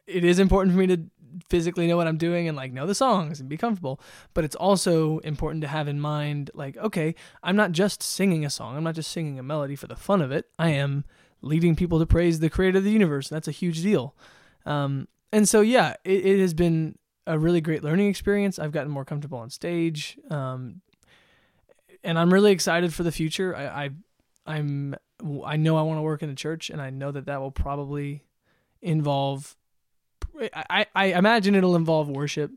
it 0.07 0.23
is 0.23 0.39
important 0.39 0.73
for 0.73 0.79
me 0.79 0.87
to 0.87 1.03
physically 1.49 1.87
know 1.87 1.97
what 1.97 2.07
I'm 2.07 2.17
doing 2.17 2.47
and 2.47 2.55
like 2.55 2.71
know 2.71 2.85
the 2.85 2.95
songs 2.95 3.39
and 3.39 3.49
be 3.49 3.57
comfortable. 3.57 3.99
But 4.33 4.43
it's 4.43 4.55
also 4.55 5.19
important 5.19 5.61
to 5.61 5.67
have 5.67 5.87
in 5.87 5.99
mind 5.99 6.51
like, 6.53 6.77
okay, 6.77 7.15
I'm 7.41 7.55
not 7.55 7.71
just 7.71 8.01
singing 8.03 8.45
a 8.45 8.49
song, 8.49 8.77
I'm 8.77 8.83
not 8.83 8.95
just 8.95 9.11
singing 9.11 9.39
a 9.39 9.43
melody 9.43 9.75
for 9.75 9.87
the 9.87 9.95
fun 9.95 10.21
of 10.21 10.31
it. 10.31 10.47
I 10.57 10.69
am 10.69 11.05
leading 11.41 11.75
people 11.75 11.99
to 11.99 12.05
praise 12.05 12.39
the 12.39 12.49
creator 12.49 12.77
of 12.77 12.83
the 12.83 12.91
universe. 12.91 13.29
And 13.29 13.35
that's 13.35 13.47
a 13.47 13.51
huge 13.51 13.81
deal. 13.81 14.15
Um, 14.65 15.07
and 15.31 15.47
so, 15.49 15.61
yeah, 15.61 15.95
it, 16.03 16.25
it 16.25 16.39
has 16.39 16.53
been 16.53 16.97
a 17.27 17.37
really 17.37 17.61
great 17.61 17.83
learning 17.83 18.07
experience. 18.07 18.59
I've 18.59 18.71
gotten 18.71 18.91
more 18.91 19.05
comfortable 19.05 19.39
on 19.39 19.49
stage. 19.49 20.17
Um, 20.29 20.81
and 22.03 22.19
I'm 22.19 22.33
really 22.33 22.51
excited 22.51 22.93
for 22.93 23.03
the 23.03 23.11
future. 23.11 23.55
I, 23.55 23.85
I 23.85 23.89
I'm 24.45 24.95
I 25.45 25.57
know 25.57 25.77
I 25.77 25.83
want 25.83 25.97
to 25.97 26.01
work 26.01 26.21
in 26.21 26.29
a 26.29 26.35
church, 26.35 26.69
and 26.69 26.81
I 26.81 26.89
know 26.89 27.11
that 27.11 27.25
that 27.25 27.39
will 27.39 27.51
probably 27.51 28.23
involve. 28.81 29.55
I, 30.69 30.85
I 30.95 31.05
imagine 31.05 31.55
it'll 31.55 31.75
involve 31.75 32.09
worship. 32.09 32.51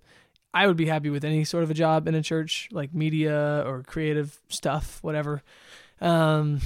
I 0.54 0.66
would 0.66 0.76
be 0.76 0.86
happy 0.86 1.10
with 1.10 1.24
any 1.24 1.44
sort 1.44 1.64
of 1.64 1.70
a 1.70 1.74
job 1.74 2.08
in 2.08 2.14
a 2.14 2.22
church, 2.22 2.68
like 2.72 2.94
media 2.94 3.62
or 3.66 3.82
creative 3.82 4.40
stuff, 4.48 4.98
whatever. 5.02 5.42
Um, 6.00 6.60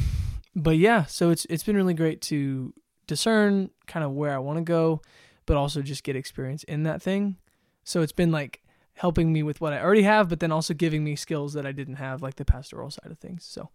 but 0.55 0.77
yeah, 0.77 1.07
so 1.07 1.31
it's 1.31 1.45
it's 1.51 1.65
been 1.65 1.77
really 1.77 1.95
great 1.95 2.21
to 2.23 2.73
discern 3.09 3.71
kind 3.87 4.05
of 4.05 4.13
where 4.13 4.33
I 4.33 4.39
want 4.39 4.59
to 4.59 4.65
go, 4.65 5.03
but 5.47 5.57
also 5.57 5.83
just 5.83 6.05
get 6.05 6.15
experience 6.15 6.63
in 6.65 6.85
that 6.85 7.03
thing. 7.03 7.37
So 7.83 8.03
it's 8.03 8.13
been 8.13 8.31
like 8.31 8.63
helping 8.95 9.33
me 9.33 9.43
with 9.43 9.61
what 9.61 9.73
I 9.73 9.81
already 9.81 10.03
have, 10.03 10.29
but 10.29 10.39
then 10.39 10.53
also 10.53 10.75
giving 10.75 11.03
me 11.03 11.17
skills 11.17 11.55
that 11.55 11.67
I 11.67 11.73
didn't 11.73 11.97
have, 11.97 12.23
like 12.23 12.37
the 12.37 12.45
pastoral 12.45 12.91
side 12.91 13.11
of 13.11 13.19
things. 13.19 13.45
So, 13.45 13.71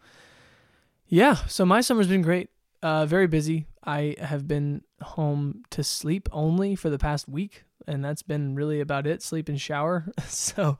yeah, 1.08 1.36
so 1.48 1.66
my 1.66 1.82
summer's 1.82 2.08
been 2.08 2.22
great. 2.22 2.50
Uh, 2.82 3.06
very 3.06 3.28
busy. 3.28 3.66
I 3.84 4.16
have 4.20 4.48
been 4.48 4.84
home 5.06 5.64
to 5.72 5.84
sleep 5.84 6.28
only 6.32 6.76
for 6.76 6.90
the 6.90 6.98
past 6.98 7.28
week, 7.28 7.64
and 7.88 8.04
that's 8.04 8.24
been 8.24 8.56
really 8.56 8.80
about 8.80 9.08
it. 9.08 9.22
Sleep 9.22 9.50
and 9.50 9.60
shower. 9.60 10.08
so, 10.28 10.78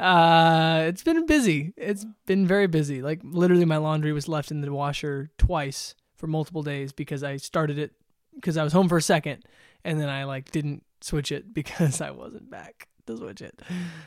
uh, 0.00 0.84
it's 0.86 1.02
been 1.02 1.26
busy. 1.26 1.72
It's 1.76 2.06
been 2.26 2.46
very 2.46 2.66
busy. 2.66 3.02
Like 3.02 3.20
literally, 3.22 3.64
my 3.64 3.78
laundry 3.78 4.12
was 4.12 4.28
left 4.28 4.50
in 4.50 4.60
the 4.60 4.72
washer 4.72 5.30
twice 5.38 5.94
for 6.16 6.26
multiple 6.26 6.62
days 6.62 6.92
because 6.92 7.22
I 7.22 7.36
started 7.36 7.78
it 7.78 7.92
because 8.34 8.56
I 8.56 8.64
was 8.64 8.72
home 8.72 8.88
for 8.88 8.96
a 8.96 9.02
second, 9.02 9.44
and 9.84 10.00
then 10.00 10.08
I 10.08 10.24
like 10.24 10.50
didn't 10.50 10.84
switch 11.00 11.32
it 11.32 11.52
because 11.54 12.00
I 12.00 12.10
wasn't 12.10 12.50
back 12.50 12.88
to 13.06 13.16
switch 13.16 13.42
it. 13.42 13.60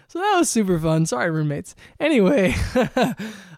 So 0.07 0.19
that 0.19 0.35
was 0.37 0.49
super 0.49 0.79
fun. 0.79 1.05
Sorry, 1.05 1.29
roommates. 1.29 1.75
Anyway, 1.99 2.55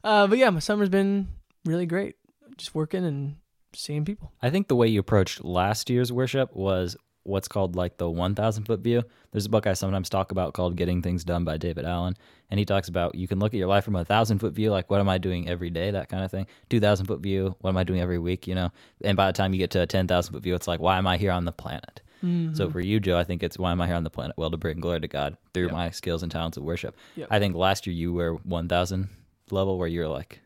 uh, 0.03 0.27
but 0.27 0.37
yeah, 0.37 0.49
my 0.49 0.59
summer's 0.59 0.89
been 0.89 1.27
really 1.65 1.85
great. 1.85 2.15
Just 2.57 2.75
working 2.75 3.05
and 3.05 3.35
seeing 3.75 4.05
people. 4.05 4.31
I 4.41 4.49
think 4.49 4.67
the 4.67 4.75
way 4.75 4.87
you 4.87 4.99
approached 4.99 5.43
last 5.43 5.89
year's 5.89 6.11
worship 6.11 6.55
was 6.55 6.95
what's 7.23 7.47
called 7.47 7.75
like 7.75 7.97
the 7.97 8.09
1,000 8.09 8.65
foot 8.65 8.81
view. 8.81 9.03
There's 9.31 9.45
a 9.45 9.49
book 9.49 9.65
I 9.65 9.73
sometimes 9.73 10.09
talk 10.09 10.31
about 10.31 10.53
called 10.53 10.75
Getting 10.75 11.01
Things 11.01 11.23
Done 11.23 11.43
by 11.45 11.57
David 11.57 11.85
Allen. 11.85 12.15
And 12.49 12.59
he 12.59 12.65
talks 12.65 12.89
about 12.89 13.15
you 13.15 13.27
can 13.27 13.39
look 13.39 13.53
at 13.53 13.57
your 13.57 13.67
life 13.67 13.85
from 13.85 13.95
a 13.95 13.99
1,000 13.99 14.39
foot 14.39 14.53
view, 14.53 14.71
like 14.71 14.89
what 14.91 14.99
am 14.99 15.09
I 15.09 15.17
doing 15.17 15.47
every 15.47 15.69
day, 15.69 15.91
that 15.91 16.09
kind 16.09 16.23
of 16.23 16.31
thing. 16.31 16.47
2,000 16.69 17.05
foot 17.05 17.21
view, 17.21 17.55
what 17.61 17.69
am 17.69 17.77
I 17.77 17.83
doing 17.83 18.01
every 18.01 18.19
week, 18.19 18.45
you 18.45 18.55
know? 18.55 18.71
And 19.03 19.15
by 19.15 19.27
the 19.27 19.33
time 19.33 19.53
you 19.53 19.59
get 19.59 19.71
to 19.71 19.81
a 19.81 19.87
10,000 19.87 20.33
foot 20.33 20.43
view, 20.43 20.53
it's 20.53 20.67
like, 20.67 20.79
why 20.79 20.97
am 20.97 21.07
I 21.07 21.17
here 21.17 21.31
on 21.31 21.45
the 21.45 21.51
planet? 21.51 22.01
Mm-hmm. 22.23 22.55
So 22.55 22.69
for 22.69 22.79
you, 22.79 22.99
Joe, 22.99 23.17
I 23.17 23.23
think 23.23 23.43
it's 23.43 23.57
why 23.57 23.71
am 23.71 23.81
I 23.81 23.87
here 23.87 23.95
on 23.95 24.03
the 24.03 24.09
planet? 24.09 24.37
Well, 24.37 24.51
to 24.51 24.57
bring 24.57 24.79
glory 24.79 25.01
to 25.01 25.07
God 25.07 25.37
through 25.53 25.69
my 25.69 25.89
skills 25.89 26.23
and 26.23 26.31
talents 26.31 26.57
of 26.57 26.63
worship. 26.63 26.95
Yep. 27.15 27.27
I 27.31 27.39
think 27.39 27.55
last 27.55 27.85
year 27.87 27.93
you 27.93 28.13
were 28.13 28.35
1,000 28.35 29.09
level 29.51 29.77
where 29.77 29.87
you're 29.87 30.07
like 30.07 30.39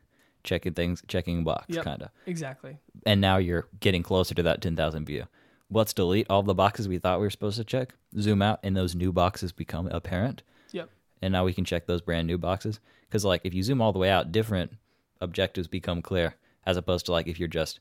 checking 0.47 0.73
things, 0.73 1.03
checking 1.07 1.43
box, 1.43 1.65
Yep. 1.75 1.83
kind 1.83 2.01
of 2.01 2.10
Exactly. 2.25 2.77
and 3.05 3.21
now 3.21 3.38
you're 3.38 3.67
getting 3.79 4.01
closer 4.01 4.33
to 4.33 4.41
that 4.43 4.62
10,000 4.62 5.05
view. 5.05 5.25
Let's 5.69 5.93
delete 5.93 6.25
all 6.29 6.41
the 6.43 6.55
boxes 6.55 6.88
we 6.88 6.97
thought 6.97 7.19
we 7.19 7.25
were 7.25 7.29
supposed 7.29 7.57
to 7.57 7.63
check, 7.63 7.93
zoom 8.19 8.41
out, 8.41 8.60
and 8.63 8.75
those 8.75 8.95
new 8.95 9.12
boxes 9.12 9.51
become 9.51 9.88
apparent. 9.88 10.41
Yep. 10.71 10.89
And 11.21 11.31
now 11.33 11.43
we 11.45 11.53
can 11.53 11.65
check 11.65 11.86
those 11.86 12.01
brand 12.01 12.25
new 12.25 12.38
boxes. 12.38 12.79
Because, 13.10 13.23
like, 13.25 13.41
if 13.43 13.53
you 13.53 13.62
zoom 13.63 13.81
all 13.81 13.91
the 13.93 13.99
way 13.99 14.10
out, 14.10 14.31
different 14.31 14.71
objectives 15.21 15.67
become 15.67 16.01
clear, 16.01 16.36
as 16.65 16.77
opposed 16.77 17.05
to, 17.07 17.12
like, 17.12 17.27
if 17.27 17.38
you're 17.39 17.47
just 17.49 17.79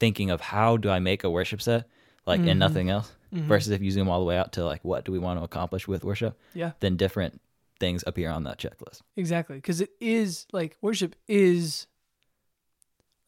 thinking 0.00 0.30
of 0.30 0.40
how 0.40 0.76
do 0.76 0.88
I 0.90 0.98
make 1.00 1.24
a 1.24 1.30
worship 1.30 1.60
set, 1.60 1.88
like, 2.26 2.40
and 2.40 2.58
nothing 2.58 2.88
else. 2.90 3.12
Mhm. 3.32 3.46
versus 3.46 3.70
if 3.72 3.82
you 3.82 3.90
zoom 3.90 4.08
all 4.08 4.20
the 4.20 4.24
way 4.24 4.38
out 4.38 4.52
to 4.52 4.64
like 4.64 4.84
what 4.84 5.04
do 5.04 5.10
we 5.10 5.18
want 5.18 5.40
to 5.40 5.44
accomplish 5.44 5.88
with 5.88 6.04
worship, 6.04 6.38
Yeah. 6.54 6.70
then 6.78 6.96
different 6.96 7.40
things 7.80 8.04
appear 8.06 8.30
on 8.30 8.44
that 8.44 8.58
checklist. 8.58 9.00
Exactly, 9.16 9.56
because 9.56 9.80
it 9.80 9.90
is 10.00 10.46
like 10.52 10.76
worship 10.80 11.16
is 11.26 11.88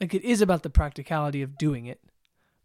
like 0.01 0.15
it 0.15 0.25
is 0.25 0.41
about 0.41 0.63
the 0.63 0.71
practicality 0.71 1.43
of 1.43 1.57
doing 1.57 1.87
it, 1.87 2.01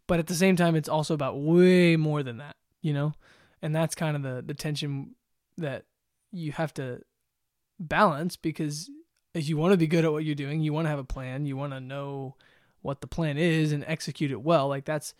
but 0.06 0.18
at 0.18 0.26
the 0.26 0.34
same 0.34 0.56
time, 0.56 0.74
it's 0.74 0.88
also 0.88 1.14
about 1.14 1.40
way 1.40 1.96
more 1.96 2.22
than 2.22 2.38
that, 2.38 2.56
you 2.80 2.92
know, 2.92 3.14
and 3.60 3.74
that's 3.74 3.94
kind 3.94 4.16
of 4.16 4.22
the 4.22 4.42
the 4.42 4.54
tension 4.54 5.14
that 5.58 5.84
you 6.30 6.52
have 6.52 6.72
to 6.74 7.00
balance 7.78 8.36
because 8.36 8.90
if 9.34 9.48
you 9.48 9.56
want 9.56 9.72
to 9.72 9.78
be 9.78 9.86
good 9.86 10.04
at 10.04 10.12
what 10.12 10.24
you're 10.24 10.34
doing, 10.34 10.60
you 10.60 10.72
want 10.72 10.86
to 10.86 10.90
have 10.90 10.98
a 10.98 11.04
plan, 11.04 11.46
you 11.46 11.56
want 11.56 11.72
to 11.72 11.80
know 11.80 12.36
what 12.82 13.00
the 13.00 13.06
plan 13.06 13.38
is 13.38 13.72
and 13.72 13.84
execute 13.86 14.30
it 14.30 14.42
well. 14.42 14.68
Like 14.68 14.84
that's 14.84 15.14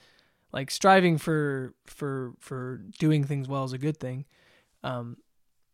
like 0.53 0.71
striving 0.71 1.19
for 1.19 1.75
for 1.87 2.35
for 2.39 2.83
doing 2.99 3.25
things 3.25 3.49
well 3.49 3.65
is 3.65 3.73
a 3.73 3.79
good 3.79 3.99
thing, 3.99 4.27
um, 4.85 5.17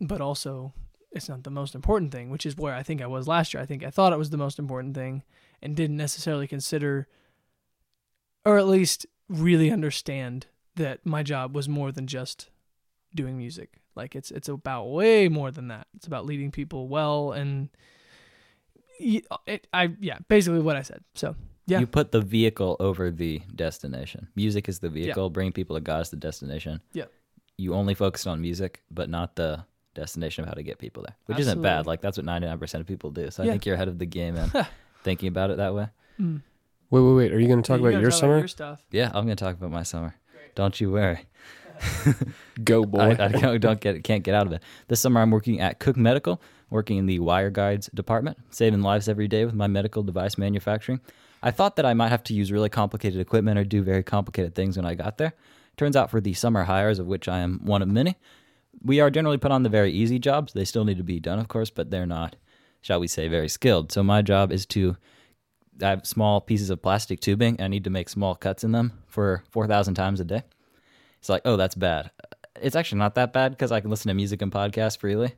but 0.00 0.20
also 0.20 0.72
it's 1.10 1.28
not 1.28 1.42
the 1.42 1.50
most 1.50 1.74
important 1.74 2.12
thing, 2.12 2.30
which 2.30 2.46
is 2.46 2.56
where 2.56 2.74
I 2.74 2.82
think 2.82 3.00
I 3.00 3.06
was 3.06 3.26
last 3.26 3.54
year. 3.54 3.62
I 3.62 3.66
think 3.66 3.82
I 3.82 3.90
thought 3.90 4.12
it 4.12 4.18
was 4.18 4.30
the 4.30 4.36
most 4.36 4.58
important 4.58 4.94
thing 4.94 5.22
and 5.62 5.76
didn't 5.76 5.96
necessarily 5.96 6.46
consider 6.46 7.08
or 8.44 8.58
at 8.58 8.66
least 8.66 9.06
really 9.28 9.70
understand 9.70 10.46
that 10.76 11.04
my 11.04 11.22
job 11.22 11.54
was 11.54 11.68
more 11.68 11.92
than 11.92 12.06
just 12.06 12.48
doing 13.14 13.36
music. 13.36 13.80
Like 13.94 14.14
it's 14.14 14.30
it's 14.30 14.48
about 14.48 14.86
way 14.86 15.28
more 15.28 15.50
than 15.50 15.68
that. 15.68 15.86
It's 15.96 16.06
about 16.06 16.24
leading 16.24 16.50
people 16.50 16.88
well 16.88 17.32
and 17.32 17.68
it, 19.00 19.66
I 19.72 19.94
yeah, 20.00 20.18
basically 20.28 20.60
what 20.60 20.76
I 20.76 20.82
said. 20.82 21.04
So, 21.14 21.36
yeah. 21.66 21.80
You 21.80 21.86
put 21.86 22.12
the 22.12 22.20
vehicle 22.20 22.76
over 22.80 23.10
the 23.10 23.42
destination. 23.54 24.28
Music 24.34 24.68
is 24.68 24.78
the 24.78 24.88
vehicle. 24.88 25.30
Bring 25.30 25.52
people 25.52 25.76
to 25.76 25.80
God 25.80 26.02
is 26.02 26.10
the 26.10 26.16
destination. 26.16 26.80
Yeah. 26.92 27.04
You 27.56 27.74
only 27.74 27.94
focused 27.94 28.26
on 28.26 28.40
music, 28.40 28.82
but 28.90 29.10
not 29.10 29.36
the 29.36 29.64
destination 29.94 30.44
of 30.44 30.48
how 30.48 30.54
to 30.54 30.62
get 30.62 30.78
people 30.78 31.02
there, 31.02 31.16
which 31.26 31.40
isn't 31.40 31.60
bad. 31.60 31.86
Like 31.86 32.00
that's 32.00 32.16
what 32.16 32.24
ninety 32.24 32.46
nine 32.46 32.58
percent 32.58 32.80
of 32.80 32.86
people 32.86 33.10
do. 33.10 33.30
So 33.30 33.42
I 33.42 33.46
think 33.46 33.66
you're 33.66 33.74
ahead 33.74 33.88
of 33.88 33.98
the 33.98 34.06
game 34.06 34.36
and 34.36 34.52
thinking 35.08 35.28
about 35.28 35.50
it 35.50 35.56
that 35.56 35.74
way. 35.74 35.88
Mm. 36.20 36.42
Wait, 36.90 37.00
wait, 37.00 37.14
wait. 37.14 37.32
Are 37.32 37.40
you 37.40 37.48
going 37.48 37.62
to 37.62 37.66
talk 37.66 37.78
You 37.80 37.86
about 37.86 37.92
gotta 37.92 38.02
your 38.02 38.10
talk 38.10 38.20
summer? 38.20 38.38
your 38.38 38.48
stuff. 38.48 38.84
Yeah, 38.90 39.08
I'm 39.14 39.24
gonna 39.24 39.36
talk 39.36 39.56
about 39.56 39.70
my 39.70 39.82
summer. 39.82 40.14
Don't 40.54 40.78
you 40.80 40.90
worry. 40.92 41.20
Go, 42.64 42.84
boy. 42.84 43.16
I, 43.18 43.24
I 43.24 43.28
don't, 43.28 43.60
don't 43.60 43.80
get 43.80 44.02
can't 44.04 44.22
get 44.22 44.34
out 44.34 44.46
of 44.46 44.52
it. 44.52 44.62
This 44.88 45.00
summer, 45.00 45.20
I'm 45.20 45.30
working 45.30 45.60
at 45.60 45.78
Cook 45.78 45.96
Medical, 45.96 46.42
working 46.70 46.98
in 46.98 47.06
the 47.06 47.18
wire 47.20 47.50
guides 47.50 47.88
department, 47.94 48.36
saving 48.50 48.82
lives 48.82 49.08
every 49.08 49.28
day 49.28 49.44
with 49.44 49.54
my 49.54 49.66
medical 49.66 50.02
device 50.02 50.36
manufacturing. 50.36 51.00
I 51.42 51.52
thought 51.52 51.76
that 51.76 51.86
I 51.86 51.94
might 51.94 52.08
have 52.08 52.24
to 52.24 52.34
use 52.34 52.50
really 52.50 52.68
complicated 52.68 53.20
equipment 53.20 53.58
or 53.58 53.64
do 53.64 53.82
very 53.82 54.02
complicated 54.02 54.54
things 54.54 54.76
when 54.76 54.84
I 54.86 54.94
got 54.94 55.18
there. 55.18 55.34
Turns 55.76 55.94
out, 55.94 56.10
for 56.10 56.20
the 56.20 56.34
summer 56.34 56.64
hires, 56.64 56.98
of 56.98 57.06
which 57.06 57.28
I 57.28 57.38
am 57.38 57.60
one 57.64 57.80
of 57.82 57.88
many, 57.88 58.16
we 58.82 58.98
are 58.98 59.10
generally 59.10 59.38
put 59.38 59.52
on 59.52 59.62
the 59.62 59.68
very 59.68 59.92
easy 59.92 60.18
jobs. 60.18 60.52
They 60.52 60.64
still 60.64 60.84
need 60.84 60.96
to 60.98 61.04
be 61.04 61.20
done, 61.20 61.38
of 61.38 61.46
course, 61.46 61.70
but 61.70 61.90
they're 61.92 62.06
not, 62.06 62.34
shall 62.80 63.00
we 63.00 63.06
say, 63.06 63.28
very 63.28 63.48
skilled. 63.48 63.92
So 63.92 64.02
my 64.02 64.22
job 64.22 64.52
is 64.52 64.66
to 64.66 64.96
I 65.82 65.90
have 65.90 66.06
small 66.06 66.40
pieces 66.40 66.70
of 66.70 66.82
plastic 66.82 67.20
tubing. 67.20 67.60
I 67.60 67.68
need 67.68 67.84
to 67.84 67.90
make 67.90 68.08
small 68.08 68.34
cuts 68.34 68.64
in 68.64 68.72
them 68.72 68.92
for 69.06 69.44
4,000 69.50 69.94
times 69.94 70.20
a 70.20 70.24
day. 70.24 70.42
It's 71.20 71.28
like, 71.28 71.42
oh, 71.44 71.56
that's 71.56 71.74
bad. 71.74 72.10
It's 72.60 72.76
actually 72.76 72.98
not 72.98 73.14
that 73.14 73.32
bad 73.32 73.52
because 73.52 73.70
I 73.70 73.80
can 73.80 73.90
listen 73.90 74.08
to 74.08 74.14
music 74.14 74.42
and 74.42 74.50
podcasts 74.50 74.98
freely 74.98 75.34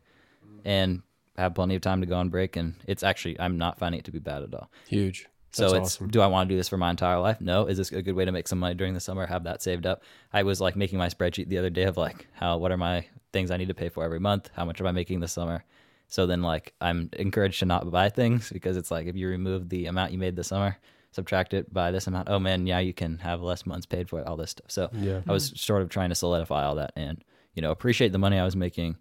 and 0.64 1.02
have 1.36 1.54
plenty 1.54 1.74
of 1.74 1.82
time 1.82 2.00
to 2.00 2.06
go 2.06 2.16
on 2.16 2.30
break. 2.30 2.56
And 2.56 2.74
it's 2.86 3.02
actually, 3.02 3.38
I'm 3.38 3.58
not 3.58 3.78
finding 3.78 3.98
it 3.98 4.04
to 4.06 4.12
be 4.12 4.18
bad 4.18 4.42
at 4.42 4.54
all. 4.54 4.70
Huge. 4.88 5.26
So 5.52 5.70
That's 5.70 5.72
it's, 5.72 5.96
awesome. 5.96 6.08
do 6.08 6.20
I 6.20 6.28
want 6.28 6.48
to 6.48 6.54
do 6.54 6.56
this 6.56 6.68
for 6.68 6.76
my 6.76 6.90
entire 6.90 7.18
life? 7.18 7.40
No. 7.40 7.66
Is 7.66 7.76
this 7.76 7.90
a 7.92 8.02
good 8.02 8.14
way 8.14 8.24
to 8.24 8.32
make 8.32 8.46
some 8.46 8.60
money 8.60 8.74
during 8.74 8.94
the 8.94 9.00
summer? 9.00 9.26
Have 9.26 9.44
that 9.44 9.62
saved 9.62 9.84
up. 9.84 10.02
I 10.32 10.44
was 10.44 10.60
like 10.60 10.76
making 10.76 10.98
my 10.98 11.08
spreadsheet 11.08 11.48
the 11.48 11.58
other 11.58 11.70
day 11.70 11.84
of 11.84 11.96
like, 11.96 12.28
how, 12.32 12.56
what 12.58 12.70
are 12.70 12.76
my 12.76 13.04
things 13.32 13.50
I 13.50 13.56
need 13.56 13.68
to 13.68 13.74
pay 13.74 13.88
for 13.88 14.04
every 14.04 14.20
month? 14.20 14.48
How 14.54 14.64
much 14.64 14.80
am 14.80 14.86
I 14.86 14.92
making 14.92 15.20
this 15.20 15.32
summer? 15.32 15.64
So 16.10 16.26
then, 16.26 16.42
like, 16.42 16.74
I'm 16.80 17.08
encouraged 17.14 17.60
to 17.60 17.66
not 17.66 17.90
buy 17.90 18.10
things 18.10 18.50
because 18.50 18.76
it's 18.76 18.90
like 18.90 19.06
if 19.06 19.16
you 19.16 19.28
remove 19.28 19.68
the 19.68 19.86
amount 19.86 20.12
you 20.12 20.18
made 20.18 20.36
this 20.36 20.48
summer, 20.48 20.76
subtract 21.12 21.54
it 21.54 21.72
by 21.72 21.90
this 21.90 22.06
amount. 22.06 22.28
Oh 22.28 22.38
man, 22.38 22.66
yeah, 22.66 22.80
you 22.80 22.92
can 22.92 23.18
have 23.18 23.40
less 23.40 23.64
months 23.64 23.86
paid 23.86 24.08
for 24.08 24.20
it, 24.20 24.26
all 24.26 24.36
this 24.36 24.50
stuff. 24.50 24.70
So 24.70 24.90
Yeah. 24.92 25.22
I 25.26 25.32
was 25.32 25.52
sort 25.60 25.82
of 25.82 25.88
trying 25.88 26.10
to 26.10 26.14
solidify 26.14 26.64
all 26.64 26.74
that 26.76 26.92
and 26.96 27.24
you 27.54 27.62
know 27.62 27.70
appreciate 27.70 28.12
the 28.12 28.18
money 28.18 28.38
I 28.38 28.44
was 28.44 28.56
making. 28.56 28.96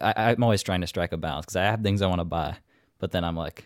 I, 0.00 0.12
I'm 0.16 0.42
always 0.42 0.62
trying 0.62 0.80
to 0.80 0.86
strike 0.86 1.12
a 1.12 1.16
balance 1.16 1.46
because 1.46 1.56
I 1.56 1.64
have 1.64 1.82
things 1.82 2.02
I 2.02 2.06
want 2.06 2.20
to 2.20 2.24
buy, 2.24 2.56
but 2.98 3.12
then 3.12 3.24
I'm 3.24 3.36
like, 3.36 3.64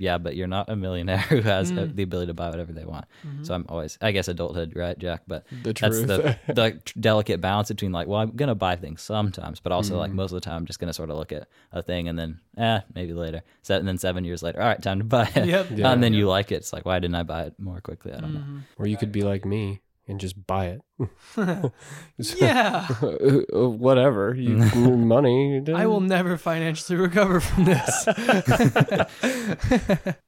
yeah, 0.00 0.18
but 0.18 0.34
you're 0.34 0.48
not 0.48 0.68
a 0.68 0.74
millionaire 0.76 1.18
who 1.32 1.40
has 1.42 1.70
uh, 1.76 1.86
the 1.92 2.02
ability 2.02 2.26
to 2.28 2.34
buy 2.34 2.48
whatever 2.50 2.72
they 2.72 2.84
want. 2.84 3.04
So 3.42 3.54
I'm 3.54 3.66
always, 3.68 3.98
I 4.00 4.10
guess, 4.12 4.26
adulthood, 4.28 4.72
right, 4.74 4.98
Jack? 4.98 5.22
But 5.28 5.46
The 5.62 5.72
that's 5.72 6.02
the 6.02 6.36
the 6.60 6.80
delicate 6.98 7.40
balance 7.40 7.68
between 7.68 7.92
like, 7.92 8.08
well, 8.08 8.20
I'm 8.20 8.32
gonna 8.34 8.54
buy 8.54 8.76
things 8.76 9.02
sometimes, 9.02 9.60
but 9.60 9.72
also 9.72 9.94
Mm-hmm. 9.94 10.00
like 10.00 10.12
most 10.12 10.32
of 10.32 10.36
the 10.36 10.40
time, 10.48 10.56
I'm 10.56 10.66
just 10.66 10.80
gonna 10.80 10.92
sort 10.92 11.10
of 11.10 11.16
look 11.16 11.32
at 11.32 11.48
a 11.72 11.82
thing 11.82 12.08
and 12.08 12.18
then, 12.18 12.40
eh, 12.56 12.80
maybe 12.94 13.12
later. 13.12 13.42
So, 13.62 13.76
and 13.76 13.86
then 13.86 13.98
seven 13.98 14.24
years 14.24 14.42
later, 14.42 14.60
all 14.60 14.68
right, 14.68 14.82
time 14.82 14.98
to 14.98 15.04
buy 15.04 15.30
it. 15.34 15.46
Yep. 15.46 15.66
Yeah. 15.76 15.88
And 15.92 16.02
then 16.02 16.14
you 16.14 16.26
like 16.28 16.50
it. 16.52 16.56
It's 16.56 16.72
like, 16.72 16.84
why 16.86 16.98
didn't 16.98 17.14
I 17.16 17.22
buy 17.22 17.42
it 17.44 17.54
more 17.58 17.80
quickly? 17.80 18.12
I 18.12 18.20
don't 18.20 18.34
know. 18.34 18.44
Or 18.78 18.86
you 18.86 18.96
could 18.96 19.12
be 19.12 19.22
like 19.22 19.44
me 19.44 19.80
and 20.10 20.20
just 20.20 20.46
buy 20.46 20.66
it. 20.66 20.80
Yeah. 22.36 22.86
Whatever. 23.52 24.34
You 24.34 24.56
money. 24.96 25.62
I 25.74 25.86
will 25.86 26.00
never 26.00 26.36
financially 26.36 26.98
recover 26.98 27.40
from 27.40 27.64
this. 27.64 28.04
I 28.08 29.06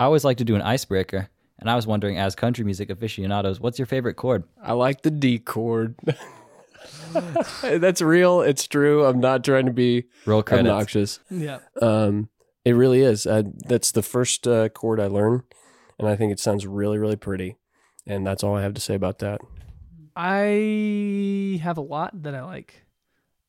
always 0.01 0.25
like 0.25 0.39
to 0.39 0.45
do 0.45 0.55
an 0.55 0.63
icebreaker, 0.63 1.29
and 1.59 1.69
I 1.71 1.75
was 1.77 1.87
wondering, 1.87 2.19
as 2.19 2.35
country 2.35 2.65
music 2.65 2.89
aficionados, 2.91 3.61
what's 3.61 3.79
your 3.79 3.87
favorite 3.87 4.15
chord? 4.15 4.45
I 4.63 4.73
like 4.73 5.03
the 5.03 5.11
D 5.11 5.39
chord. 5.39 5.97
That's 7.63 8.01
real. 8.01 8.41
It's 8.41 8.67
true. 8.67 9.05
I'm 9.05 9.21
not 9.21 9.45
trying 9.45 9.67
to 9.67 9.73
be 9.73 10.05
Roll 10.27 10.43
credits. 10.43 10.69
obnoxious. 10.69 11.21
yeah. 11.31 11.59
Um, 11.81 12.29
it 12.65 12.73
really 12.73 13.03
is. 13.03 13.27
Uh, 13.27 13.43
that's 13.67 13.93
the 13.93 14.03
first 14.03 14.47
uh, 14.49 14.69
chord 14.71 15.01
I 15.01 15.07
learned, 15.09 15.43
and 15.99 16.09
I 16.09 16.17
think 16.17 16.33
it 16.33 16.41
sounds 16.41 16.67
really, 16.67 16.99
really 16.99 17.17
pretty. 17.17 17.57
And 18.07 18.27
that's 18.27 18.43
all 18.43 18.57
I 18.57 18.63
have 18.63 18.75
to 18.75 18.81
say 18.81 18.95
about 18.95 19.19
that. 19.21 19.41
I 20.17 21.61
have 21.63 21.79
a 21.79 21.83
lot 21.83 22.23
that 22.23 22.35
I 22.35 22.43
like. 22.45 22.85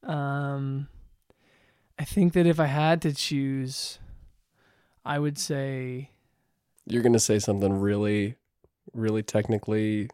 Um, 0.03 0.87
I 1.99 2.03
think 2.05 2.33
that 2.33 2.45
if 2.45 2.59
I 2.59 2.65
had 2.67 3.01
to 3.03 3.13
choose, 3.13 3.99
I 5.05 5.19
would 5.19 5.37
say 5.37 6.09
You're 6.85 7.03
gonna 7.03 7.19
say 7.19 7.39
something 7.39 7.79
really, 7.79 8.35
really 8.93 9.23
technically 9.23 10.09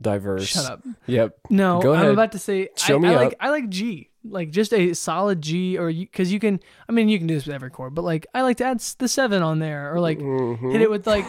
diverse. 0.00 0.46
shut 0.46 0.66
up. 0.66 0.82
Yep. 1.06 1.36
No, 1.50 1.80
Go 1.80 1.94
I'm 1.94 2.06
about 2.10 2.32
to 2.32 2.38
say 2.38 2.68
Show 2.76 2.96
I, 2.96 2.98
me 2.98 3.08
I 3.08 3.14
up. 3.14 3.20
like 3.20 3.34
I 3.40 3.50
like 3.50 3.68
G, 3.68 4.10
like 4.24 4.50
just 4.50 4.72
a 4.72 4.94
solid 4.94 5.42
G, 5.42 5.76
or 5.78 5.92
because 5.92 6.32
you, 6.32 6.40
can. 6.40 6.60
I 6.88 6.92
mean, 6.92 7.08
you 7.08 7.18
can 7.18 7.26
do 7.26 7.34
this 7.34 7.46
with 7.46 7.54
every 7.54 7.70
chord, 7.70 7.94
but 7.94 8.02
like 8.04 8.26
I 8.34 8.42
like 8.42 8.56
to 8.58 8.64
add 8.64 8.80
the 8.98 9.08
seven 9.08 9.42
on 9.42 9.58
there, 9.58 9.92
or 9.94 10.00
like 10.00 10.18
Mhm. 10.18 10.72
hit 10.72 10.80
it 10.80 10.90
with 10.90 11.06
like 11.06 11.26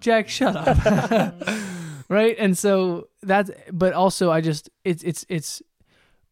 Jack, 0.00 0.28
shut 0.28 0.54
up, 0.56 0.76
right? 2.08 2.36
And 2.38 2.56
so 2.56 3.08
that's, 3.22 3.50
but 3.72 3.92
also 3.92 4.30
I 4.30 4.40
just 4.40 4.70
it's 4.84 5.02
it's 5.02 5.24
it's 5.28 5.62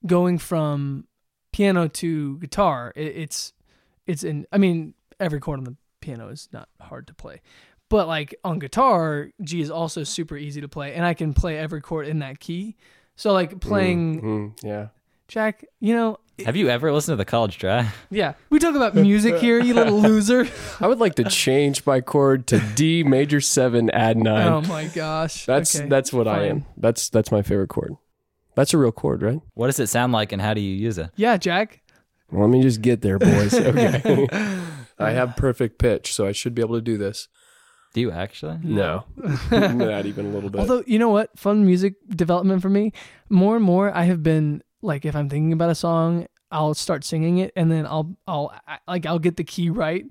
going 0.07 0.39
from 0.39 1.07
piano 1.53 1.89
to 1.89 2.39
guitar. 2.39 2.93
It, 2.97 3.17
it's 3.17 3.53
it's 4.07 4.23
in. 4.25 4.47
I 4.53 4.59
mean, 4.59 4.95
every 5.19 5.41
chord 5.41 5.59
on 5.59 5.65
the 5.65 5.77
piano 6.01 6.29
is 6.29 6.49
not 6.53 6.69
hard 6.81 7.07
to 7.09 7.15
play. 7.15 7.41
But 7.89 8.09
like 8.09 8.35
on 8.45 8.59
guitar, 8.59 9.31
G 9.43 9.61
is 9.61 9.71
also 9.71 10.03
super 10.05 10.37
easy 10.37 10.61
to 10.61 10.69
play, 10.69 10.95
and 10.95 11.05
I 11.05 11.15
can 11.15 11.35
play 11.35 11.57
every 11.57 11.81
chord 11.81 12.09
in 12.09 12.19
that 12.19 12.41
key. 12.41 12.77
So 13.15 13.33
like 13.33 13.61
playing 13.61 14.21
Mhm. 14.23 14.65
Yeah. 14.65 14.89
Jack, 15.29 15.65
you 15.81 15.95
know, 15.95 16.19
Have 16.45 16.55
you 16.57 16.69
ever 16.69 16.93
listened 16.93 17.15
to 17.15 17.17
the 17.17 17.25
college 17.25 17.59
try? 17.59 17.91
yeah, 18.11 18.35
we 18.51 18.59
talk 18.59 18.77
about 18.77 18.95
music 18.95 19.37
here, 19.37 19.59
you 19.61 19.75
little 19.75 20.01
loser. 20.01 20.47
I 20.81 20.87
would 20.87 20.99
like 21.01 21.17
to 21.17 21.25
change 21.25 21.85
my 21.85 22.01
chord 22.01 22.47
to 22.49 22.61
D 22.75 23.03
major 23.03 23.41
seven, 23.41 23.91
add 23.91 24.17
nine. 24.17 24.47
Oh 24.47 24.61
my 24.63 24.85
gosh, 24.87 25.45
that's 25.47 25.75
Okay, 25.77 25.89
that's 25.89 26.13
what 26.13 26.29
I 26.29 26.37
fine. 26.37 26.51
am. 26.51 26.65
That's 26.77 27.09
that's 27.09 27.33
my 27.33 27.43
favorite 27.43 27.69
chord. 27.69 27.95
That's 28.55 28.73
a 28.73 28.79
real 28.79 28.93
chord, 28.93 29.23
right? 29.23 29.41
What 29.55 29.67
does 29.67 29.81
it 29.81 29.89
sound 29.89 30.13
like, 30.13 30.31
and 30.33 30.41
how 30.41 30.55
do 30.55 30.61
you 30.61 30.75
use 30.75 30.97
it? 30.99 31.11
Yeah, 31.17 31.37
Jack. 31.37 31.83
Well, 32.31 32.43
let 32.49 32.51
me 32.51 32.63
just 32.63 32.81
get 32.83 33.03
there, 33.03 33.19
boys. 33.19 33.53
Okay. 33.67 34.29
I 34.99 35.11
have 35.11 35.37
perfect 35.37 35.79
pitch, 35.79 36.15
so 36.15 36.27
I 36.27 36.33
should 36.33 36.55
be 36.55 36.63
able 36.63 36.77
to 36.77 36.81
do 36.81 36.97
this. 36.97 37.29
Do 37.93 38.01
you 38.01 38.11
actually? 38.11 38.59
No, 38.63 39.05
not 39.51 40.07
even 40.07 40.27
a 40.27 40.29
little 40.31 40.49
bit. 40.49 40.59
Although 40.59 40.83
you 40.87 40.99
know 40.99 41.11
what, 41.11 41.39
fun 41.39 41.67
music 41.67 41.95
development 42.09 42.63
for 42.63 42.71
me. 42.71 42.93
More 43.29 43.57
and 43.57 43.65
more, 43.65 43.95
I 43.95 44.05
have 44.05 44.23
been 44.23 44.63
like, 44.83 45.05
if 45.05 45.17
I'm 45.17 45.29
thinking 45.29 45.53
about 45.53 45.71
a 45.71 45.75
song, 45.75 46.27
I'll 46.51 46.75
start 46.75 47.05
singing 47.05 47.39
it, 47.39 47.53
and 47.57 47.71
then 47.71 47.87
I'll 47.87 48.17
I'll 48.27 48.55
like 48.87 49.05
I'll 49.07 49.19
get 49.19 49.37
the 49.37 49.45
key 49.45 49.69
right, 49.71 50.05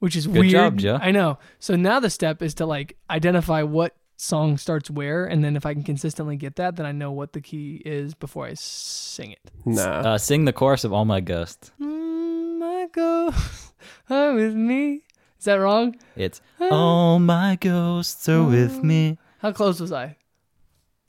which 0.00 0.16
is 0.16 0.28
weird. 0.28 0.50
job, 0.50 0.76
Joe. 0.78 0.98
I 1.00 1.10
know. 1.12 1.38
So 1.60 1.76
now 1.76 1.98
the 2.00 2.10
step 2.10 2.42
is 2.42 2.54
to 2.54 2.66
like 2.66 2.96
identify 3.08 3.62
what 3.62 3.96
song 4.16 4.58
starts 4.58 4.90
where, 4.90 5.24
and 5.24 5.42
then 5.42 5.56
if 5.56 5.64
I 5.64 5.72
can 5.72 5.82
consistently 5.84 6.36
get 6.36 6.56
that, 6.56 6.76
then 6.76 6.84
I 6.84 6.92
know 6.92 7.10
what 7.12 7.32
the 7.32 7.40
key 7.40 7.80
is 7.84 8.14
before 8.14 8.46
I 8.46 8.54
sing 8.54 9.30
it. 9.32 9.40
nah. 9.64 9.82
Uh, 10.14 10.18
sing 10.18 10.44
the 10.44 10.52
chorus 10.52 10.84
of 10.84 10.92
"All 10.92 11.04
My 11.06 11.20
Ghosts." 11.20 11.72
Mm, 11.80 12.58
my 12.58 12.86
ghosts 12.92 13.72
are 14.10 14.34
with 14.34 14.54
me. 14.54 15.04
Is 15.38 15.44
that 15.46 15.54
wrong? 15.54 15.96
It's 16.16 16.40
"All 16.60 17.18
my 17.18 17.56
ghosts 17.56 18.28
are 18.28 18.44
with 18.44 18.82
me." 18.84 19.18
How 19.38 19.52
close 19.52 19.80
was 19.80 19.92
I? 19.92 20.16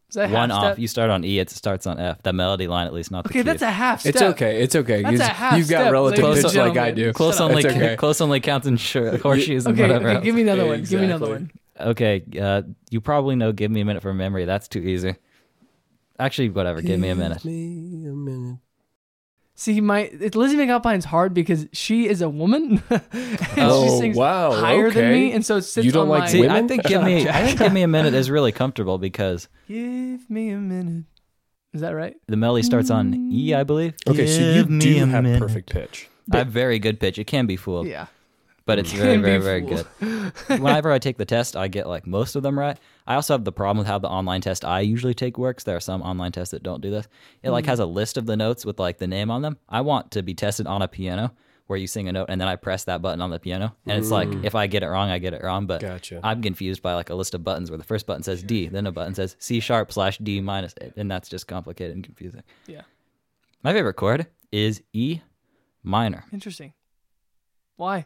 Is 0.10 0.16
that 0.16 0.30
a 0.30 0.34
one 0.34 0.50
half 0.50 0.58
off. 0.58 0.64
step? 0.74 0.80
You 0.80 0.88
start 0.88 1.10
on 1.12 1.24
E, 1.24 1.40
it 1.40 1.50
starts 1.52 1.86
on 1.88 2.00
F. 2.00 2.22
The 2.24 2.34
melody 2.34 2.68
line, 2.68 2.88
at 2.88 2.94
least, 2.94 3.12
not 3.12 3.24
the 3.26 3.30
Okay, 3.30 3.42
that's 3.44 3.62
a 3.62 3.70
half 3.70 4.02
step. 4.02 4.14
It's 4.16 4.22
okay. 4.22 4.62
It's 4.62 4.76
okay. 4.76 5.02
That's 5.04 5.12
You've, 5.14 5.22
a 5.22 5.26
half 5.26 5.58
you've 5.58 5.70
got 5.70 5.82
step, 5.82 5.92
relative 5.92 6.26
ladies 6.26 6.44
pitch 6.46 6.56
like 6.56 6.78
I 6.78 6.92
do. 6.92 7.14
Close 7.14 7.36
Shut 7.36 7.44
up. 7.44 7.50
only, 7.52 7.64
It's 7.64 7.76
okay. 7.76 7.96
close 7.96 8.20
only 8.20 8.40
counts 8.40 8.66
in 8.68 8.78
shirt, 8.78 9.22
horseshoes 9.24 9.66
and 9.68 9.74
Okay, 9.80 9.88
whatever 9.88 10.10
okay, 10.10 10.24
give 10.26 10.34
me 10.36 10.42
another 10.42 10.64
Yeah, 10.64 10.70
one. 10.70 10.84
Give 10.84 11.00
me 11.00 11.06
another 11.06 11.30
one. 11.30 11.52
Okay, 11.80 12.24
uh, 12.42 12.64
you 12.90 13.00
probably 13.02 13.36
know 13.36 13.52
"Give 13.54 13.72
Me 13.72 13.82
a 13.82 13.86
Minute" 13.86 14.02
from 14.02 14.18
memory. 14.18 14.46
That's 14.46 14.68
too 14.68 14.80
easy. 14.80 15.16
Actually, 16.20 16.50
whatever. 16.50 16.82
Give 16.82 17.00
me 17.00 17.10
a 17.10 17.16
minute. 17.16 17.46
me 17.46 18.06
a 18.08 18.12
minute. 18.12 18.58
See, 19.60 19.82
my 19.82 20.04
it, 20.04 20.36
Lizzy 20.38 20.56
McAlpine's 20.56 21.04
hard 21.04 21.34
because 21.34 21.68
she 21.74 22.08
is 22.08 22.22
a 22.22 22.30
woman. 22.30 22.82
and 22.90 23.02
she 23.12 23.60
Oh, 23.62 24.00
sings 24.00 24.16
wow, 24.16 24.54
higher 24.54 24.90
than 24.90 25.12
me, 25.12 25.34
and 25.34 25.46
so 25.46 25.58
it 25.58 25.64
sits 25.64 25.84
You 25.84 25.92
don't 25.92 26.04
on 26.04 26.08
like 26.10 26.20
my. 26.22 26.28
See, 26.28 26.46
I 26.48 26.54
Women? 26.54 26.68
think 26.70 26.84
"Give 26.86 27.04
Me," 27.04 27.28
I 27.28 27.44
think 27.46 27.60
"Give 27.60 27.74
Me 27.74 27.82
a 27.82 27.88
Minute" 27.98 28.14
is 28.14 28.32
really 28.32 28.54
comfortable 28.54 28.98
because 28.98 29.50
Give 29.68 30.30
me 30.30 30.52
a 30.52 30.58
minute. 30.58 31.04
Is 31.74 31.82
that 31.82 31.90
right? 31.92 32.16
the 32.28 32.38
melody 32.38 32.64
starts 32.64 32.90
on 32.90 33.14
E, 33.34 33.54
I 33.54 33.64
believe. 33.66 33.96
Okay, 34.08 34.28
so 34.28 34.40
you 34.42 34.66
me 34.66 34.80
do 34.80 35.04
a 35.04 35.08
have 35.08 35.24
minute. 35.24 35.40
perfect 35.42 35.70
pitch. 35.70 36.08
I 36.32 36.38
have 36.38 36.48
very 36.48 36.80
good 36.80 36.98
pitch. 37.02 37.20
It 37.20 37.26
can 37.28 37.46
be 37.46 37.58
fooled, 37.58 37.86
Yeah. 37.86 38.08
but 38.66 38.80
it's 38.80 38.92
Can 38.92 39.00
very, 39.02 39.18
be 39.18 39.24
very, 39.24 39.40
very 39.40 39.62
fooled. 39.68 39.88
good. 40.48 40.60
Whenever 40.62 40.90
I 40.92 41.00
take 41.00 41.18
the 41.18 41.26
test, 41.26 41.58
I 41.58 41.68
get 41.68 41.86
like 41.86 42.08
most 42.08 42.38
of 42.38 42.44
them 42.44 42.58
right. 42.58 42.78
I 43.10 43.16
also 43.16 43.34
have 43.34 43.44
the 43.44 43.52
problem 43.52 43.80
with 43.80 43.88
how 43.88 43.98
the 44.00 44.08
online 44.08 44.40
test 44.42 44.64
I 44.64 44.82
usually 44.82 45.14
take 45.16 45.38
works. 45.38 45.64
There 45.66 45.76
are 45.76 45.80
some 45.82 46.02
online 46.04 46.32
tests 46.32 46.52
that 46.52 46.64
don't 46.64 46.80
do 46.80 46.92
this. 46.92 47.08
It 47.44 47.48
Hmm. 47.48 47.54
like 47.54 47.66
has 47.66 47.80
a 47.80 47.86
list 47.86 48.18
of 48.18 48.26
the 48.28 48.38
notes 48.38 48.66
with 48.66 48.80
like 48.80 49.00
the 49.00 49.08
name 49.08 49.32
on 49.32 49.42
them. 49.42 49.58
I 49.68 49.82
want 49.82 50.12
to 50.12 50.22
be 50.24 50.34
tested 50.36 50.68
on 50.68 50.82
a 50.84 50.88
piano 50.88 51.34
where 51.66 51.78
you 51.78 51.88
sing 51.88 52.08
a 52.08 52.12
note 52.12 52.28
and 52.30 52.40
then 52.40 52.48
I 52.48 52.56
press 52.56 52.84
that 52.86 53.02
button 53.02 53.22
on 53.22 53.30
the 53.32 53.40
piano. 53.40 53.76
And 53.86 54.00
it's 54.00 54.12
like 54.12 54.30
if 54.44 54.54
I 54.56 54.68
get 54.68 54.84
it 54.84 54.88
wrong, 54.88 55.10
I 55.10 55.18
get 55.20 55.34
it 55.34 55.44
wrong. 55.44 55.66
But 55.66 55.82
Gotcha. 55.82 56.20
I'm 56.24 56.42
confused 56.42 56.82
by 56.84 56.94
like 56.94 57.10
a 57.10 57.16
list 57.16 57.34
of 57.34 57.44
buttons 57.44 57.70
where 57.72 57.78
the 57.80 57.84
first 57.84 58.06
button 58.06 58.22
says 58.24 58.42
D, 58.44 58.68
then 58.68 58.86
a 58.88 58.92
button 58.92 59.14
says 59.16 59.36
C 59.40 59.60
sharp 59.60 59.92
slash 59.92 60.18
D 60.20 60.40
minus 60.40 60.74
it, 60.74 60.80
minus, 60.82 60.98
and 60.98 61.12
that's 61.12 61.30
just 61.30 61.48
complicated 61.48 61.96
and 61.96 62.04
confusing. 62.04 62.44
Yeah. 62.68 62.82
My 63.64 63.74
favorite 63.74 63.96
chord 63.96 64.28
is 64.52 64.82
E 64.94 65.22
minor 65.84 66.26
Interesting. 66.32 66.74
Why? 67.76 68.06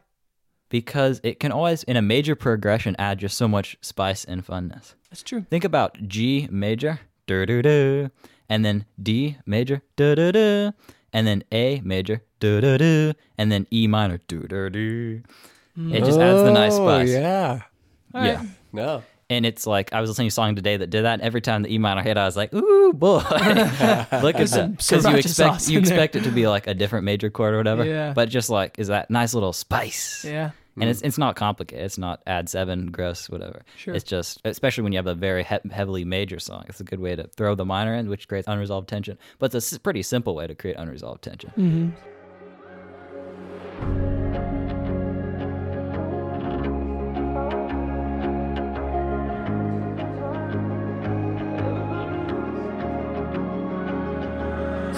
Because 0.74 1.22
it 1.24 1.40
can 1.40 1.52
always, 1.52 1.84
in 1.84 1.96
a 1.98 2.02
major 2.02 2.36
progression, 2.36 2.96
add 2.98 3.20
just 3.20 3.38
so 3.38 3.48
much 3.48 3.78
spice 3.82 4.26
and 4.26 4.44
funness. 4.44 4.96
That's 5.12 5.22
true. 5.22 5.46
Think 5.52 5.64
about 5.64 6.08
G 6.08 6.48
major, 6.50 7.00
and 7.30 8.66
then 8.66 8.86
D 9.02 9.38
major, 9.46 9.84
and 10.00 11.28
then 11.28 11.44
A 11.52 11.80
major, 11.82 12.24
and 12.42 13.52
then 13.52 13.68
E 13.72 13.86
minor. 13.86 14.20
It 14.28 15.22
just 16.04 16.20
adds 16.20 16.42
the 16.42 16.52
nice 16.52 16.74
Oh, 16.74 16.88
spice. 16.88 17.10
Yeah. 17.10 17.62
All 18.16 18.26
yeah. 18.26 18.36
right. 18.38 18.48
No. 18.72 19.04
And 19.30 19.46
it's 19.46 19.68
like 19.68 19.94
I 19.94 20.02
was 20.02 20.10
listening 20.10 20.26
to 20.30 20.30
a 20.30 20.32
song 20.32 20.56
today 20.56 20.78
that 20.78 20.90
did 20.90 21.04
that. 21.06 21.14
And 21.14 21.22
every 21.22 21.42
time 21.42 21.62
the 21.62 21.72
E 21.74 21.78
minor 21.78 22.02
hit, 22.02 22.18
I 22.18 22.26
was 22.26 22.36
like, 22.36 22.52
"Ooh, 22.54 22.94
boy, 22.94 23.18
look 23.30 23.32
at 23.32 24.48
that!" 24.48 24.50
some 24.50 24.72
Because 24.72 25.06
you 25.06 25.12
sriracha 25.12 25.18
expect 25.20 25.36
sauce 25.36 25.70
you 25.70 25.78
in 25.78 25.84
there. 25.86 25.94
expect 25.94 26.16
it 26.16 26.24
to 26.24 26.32
be 26.32 26.48
like 26.48 26.66
a 26.68 26.74
different 26.74 27.06
major 27.06 27.30
chord 27.30 27.54
or 27.54 27.58
whatever. 27.58 27.86
Yeah. 27.86 28.14
But 28.14 28.30
just 28.30 28.50
like 28.50 28.78
is 28.80 28.88
that 28.88 29.10
nice 29.12 29.34
little 29.36 29.54
spice. 29.54 30.26
Yeah. 30.28 30.52
And 30.80 30.90
it's 30.90 31.02
it's 31.04 31.18
not 31.20 31.36
complicated. 31.36 31.86
It's 31.86 31.98
not 32.00 32.24
add 32.26 32.50
seven, 32.50 32.88
gross, 32.92 33.30
whatever. 33.30 33.62
Sure. 33.78 33.94
It's 33.94 34.04
just 34.04 34.42
especially 34.44 34.84
when 34.84 34.92
you 34.94 34.98
have 34.98 35.08
a 35.08 35.14
very 35.14 35.44
he- 35.44 35.70
heavily 35.72 36.04
major 36.04 36.40
song. 36.40 36.66
It's 36.68 36.80
a 36.80 36.84
good 36.84 37.00
way 37.00 37.16
to 37.16 37.28
throw 37.28 37.54
the 37.54 37.66
minor 37.66 37.94
in, 37.94 38.10
which 38.10 38.28
creates 38.28 38.48
unresolved 38.48 38.90
tension. 38.90 39.18
But 39.38 39.54
it's 39.54 39.72
a 39.72 39.76
s- 39.76 39.78
pretty 39.78 40.02
simple 40.02 40.34
way 40.34 40.48
to 40.48 40.56
create 40.56 40.78
unresolved 40.78 41.22
tension. 41.24 41.52
Mm-hmm. 41.58 41.90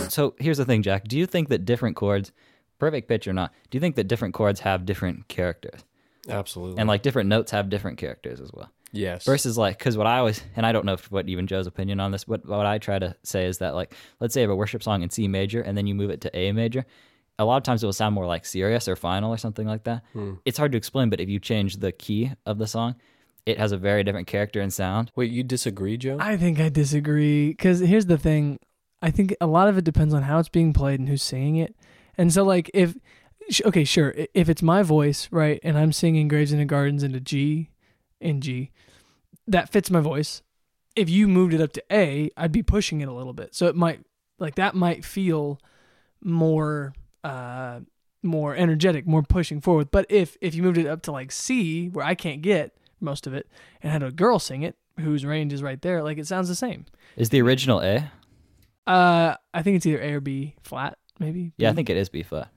So 0.10 0.34
here's 0.38 0.58
the 0.58 0.66
thing, 0.66 0.82
Jack. 0.84 1.08
Do 1.08 1.18
you 1.18 1.26
think 1.26 1.50
that 1.50 1.66
different 1.66 1.96
chords, 1.96 2.32
perfect 2.80 3.08
pitch 3.08 3.28
or 3.28 3.34
not, 3.34 3.54
do 3.70 3.76
you 3.76 3.80
think 3.80 3.96
that 3.96 4.08
different 4.08 4.34
chords 4.34 4.60
have 4.62 4.86
different 4.86 5.28
characters? 5.28 5.82
Absolutely. 6.28 6.80
And 6.80 6.88
like 6.88 7.02
different 7.04 7.30
notes 7.30 7.52
have 7.52 7.70
different 7.70 7.98
characters 7.98 8.42
as 8.42 8.52
well. 8.54 8.72
yes. 8.92 9.26
Versus 9.26 9.58
like, 9.58 9.78
because 9.78 9.96
what 9.98 10.08
I 10.08 10.18
always, 10.18 10.42
and 10.56 10.66
I 10.66 10.72
don't 10.72 10.86
know 10.86 10.94
if 10.94 11.12
what 11.12 11.30
even 11.30 11.48
Joe's 11.48 11.68
opinion 11.68 12.00
on 12.00 12.12
this, 12.12 12.28
what 12.28 12.46
what 12.46 12.66
I 12.66 12.78
try 12.80 12.98
to 13.00 13.16
say 13.24 13.46
is 13.46 13.60
that 13.60 13.76
like, 13.76 13.94
let's 14.20 14.34
say 14.34 14.42
you 14.42 14.48
have 14.48 14.54
a 14.54 14.56
worship 14.56 14.82
song 14.84 15.04
in 15.04 15.10
C 15.10 15.28
major 15.28 15.62
and 15.62 15.78
then 15.78 15.86
you 15.88 15.94
move 15.96 16.10
it 16.10 16.22
to 16.22 16.36
A 16.36 16.52
major. 16.52 16.86
A 17.38 17.46
lot 17.46 17.58
of 17.58 17.64
times 17.64 17.84
it 17.84 17.86
will 17.86 17.94
sound 17.94 18.16
more 18.16 18.26
like 18.26 18.46
serious 18.46 18.88
or 18.88 18.96
final 18.96 19.30
or 19.32 19.38
something 19.38 19.68
like 19.68 19.84
that. 19.84 20.04
Hmm. 20.14 20.36
It's 20.46 20.58
hard 20.58 20.72
to 20.72 20.78
explain, 20.78 21.10
but 21.10 21.20
if 21.20 21.28
you 21.30 21.40
change 21.40 21.78
the 21.78 21.92
key 21.92 22.32
of 22.46 22.58
the 22.58 22.66
song, 22.68 22.96
it 23.46 23.60
has 23.60 23.72
a 23.74 23.78
very 23.78 24.04
different 24.04 24.26
character 24.28 24.62
and 24.62 24.74
sound. 24.74 25.12
Wait, 25.16 25.30
you 25.32 25.44
disagree, 25.44 25.98
Joe? 25.98 26.18
I 26.20 26.38
think 26.38 26.60
I 26.60 26.70
disagree 26.70 27.50
because 27.50 27.82
here's 27.82 28.06
the 28.08 28.18
thing. 28.18 28.58
I 29.02 29.12
think 29.12 29.36
a 29.42 29.46
lot 29.48 29.68
of 29.68 29.78
it 29.78 29.84
depends 29.84 30.14
on 30.14 30.24
how 30.24 30.40
it's 30.40 30.50
being 30.50 30.72
played 30.74 31.00
and 31.00 31.08
who's 31.10 31.22
singing 31.22 31.58
it. 31.58 31.76
And 32.18 32.34
so, 32.34 32.44
like, 32.44 32.70
if 32.74 32.96
okay, 33.66 33.84
sure, 33.84 34.14
if 34.34 34.50
it's 34.50 34.62
my 34.62 34.84
voice, 34.84 35.28
right, 35.32 35.60
and 35.64 35.78
I'm 35.78 35.92
singing 35.92 36.28
"Graves 36.28 36.52
Into 36.52 36.66
Gardens" 36.66 37.04
into 37.04 37.20
G, 37.20 37.70
in 38.20 38.42
G, 38.42 38.72
that 39.48 39.70
fits 39.70 39.92
my 39.92 40.00
voice. 40.00 40.42
If 40.96 41.10
you 41.10 41.28
moved 41.28 41.54
it 41.54 41.62
up 41.62 41.74
to 41.74 41.84
A, 41.92 42.30
I'd 42.38 42.52
be 42.52 42.64
pushing 42.64 43.02
it 43.02 43.08
a 43.08 43.14
little 43.14 43.34
bit, 43.34 43.54
so 43.54 43.68
it 43.68 43.76
might 43.76 44.02
like 44.40 44.56
that 44.56 44.76
might 44.76 45.06
feel 45.06 45.60
more 46.22 46.94
uh 47.24 47.80
more 48.24 48.56
energetic, 48.56 49.06
more 49.06 49.24
pushing 49.24 49.62
forward. 49.62 49.92
But 49.92 50.06
if 50.10 50.38
if 50.42 50.56
you 50.56 50.64
moved 50.64 50.78
it 50.78 50.88
up 50.88 51.02
to 51.04 51.12
like 51.12 51.32
C, 51.32 51.88
where 51.90 52.06
I 52.06 52.16
can't 52.16 52.42
get 52.42 52.76
most 53.00 53.28
of 53.28 53.34
it, 53.34 53.48
and 53.82 53.92
had 53.92 54.04
a 54.04 54.12
girl 54.12 54.40
sing 54.40 54.64
it 54.64 54.76
whose 55.00 55.26
range 55.26 55.54
is 55.54 55.62
right 55.62 55.82
there, 55.82 56.02
like 56.02 56.18
it 56.18 56.28
sounds 56.28 56.48
the 56.48 56.56
same. 56.56 56.86
Is 57.16 57.30
the 57.30 57.42
original 57.42 57.82
A? 57.82 58.12
Uh, 58.88 59.36
I 59.54 59.62
think 59.62 59.78
it's 59.78 59.86
either 59.86 60.02
A 60.02 60.14
or 60.14 60.20
B 60.22 60.56
flat, 60.64 60.98
maybe. 61.20 61.54
Yeah, 61.58 61.70
I 61.70 61.74
think 61.74 61.90
it 61.90 61.98
is 61.98 62.10
B 62.10 62.24
flat. 62.24 62.50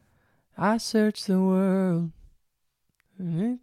I 0.56 0.78
searched 0.78 1.26
the 1.26 1.40
world. 1.40 2.10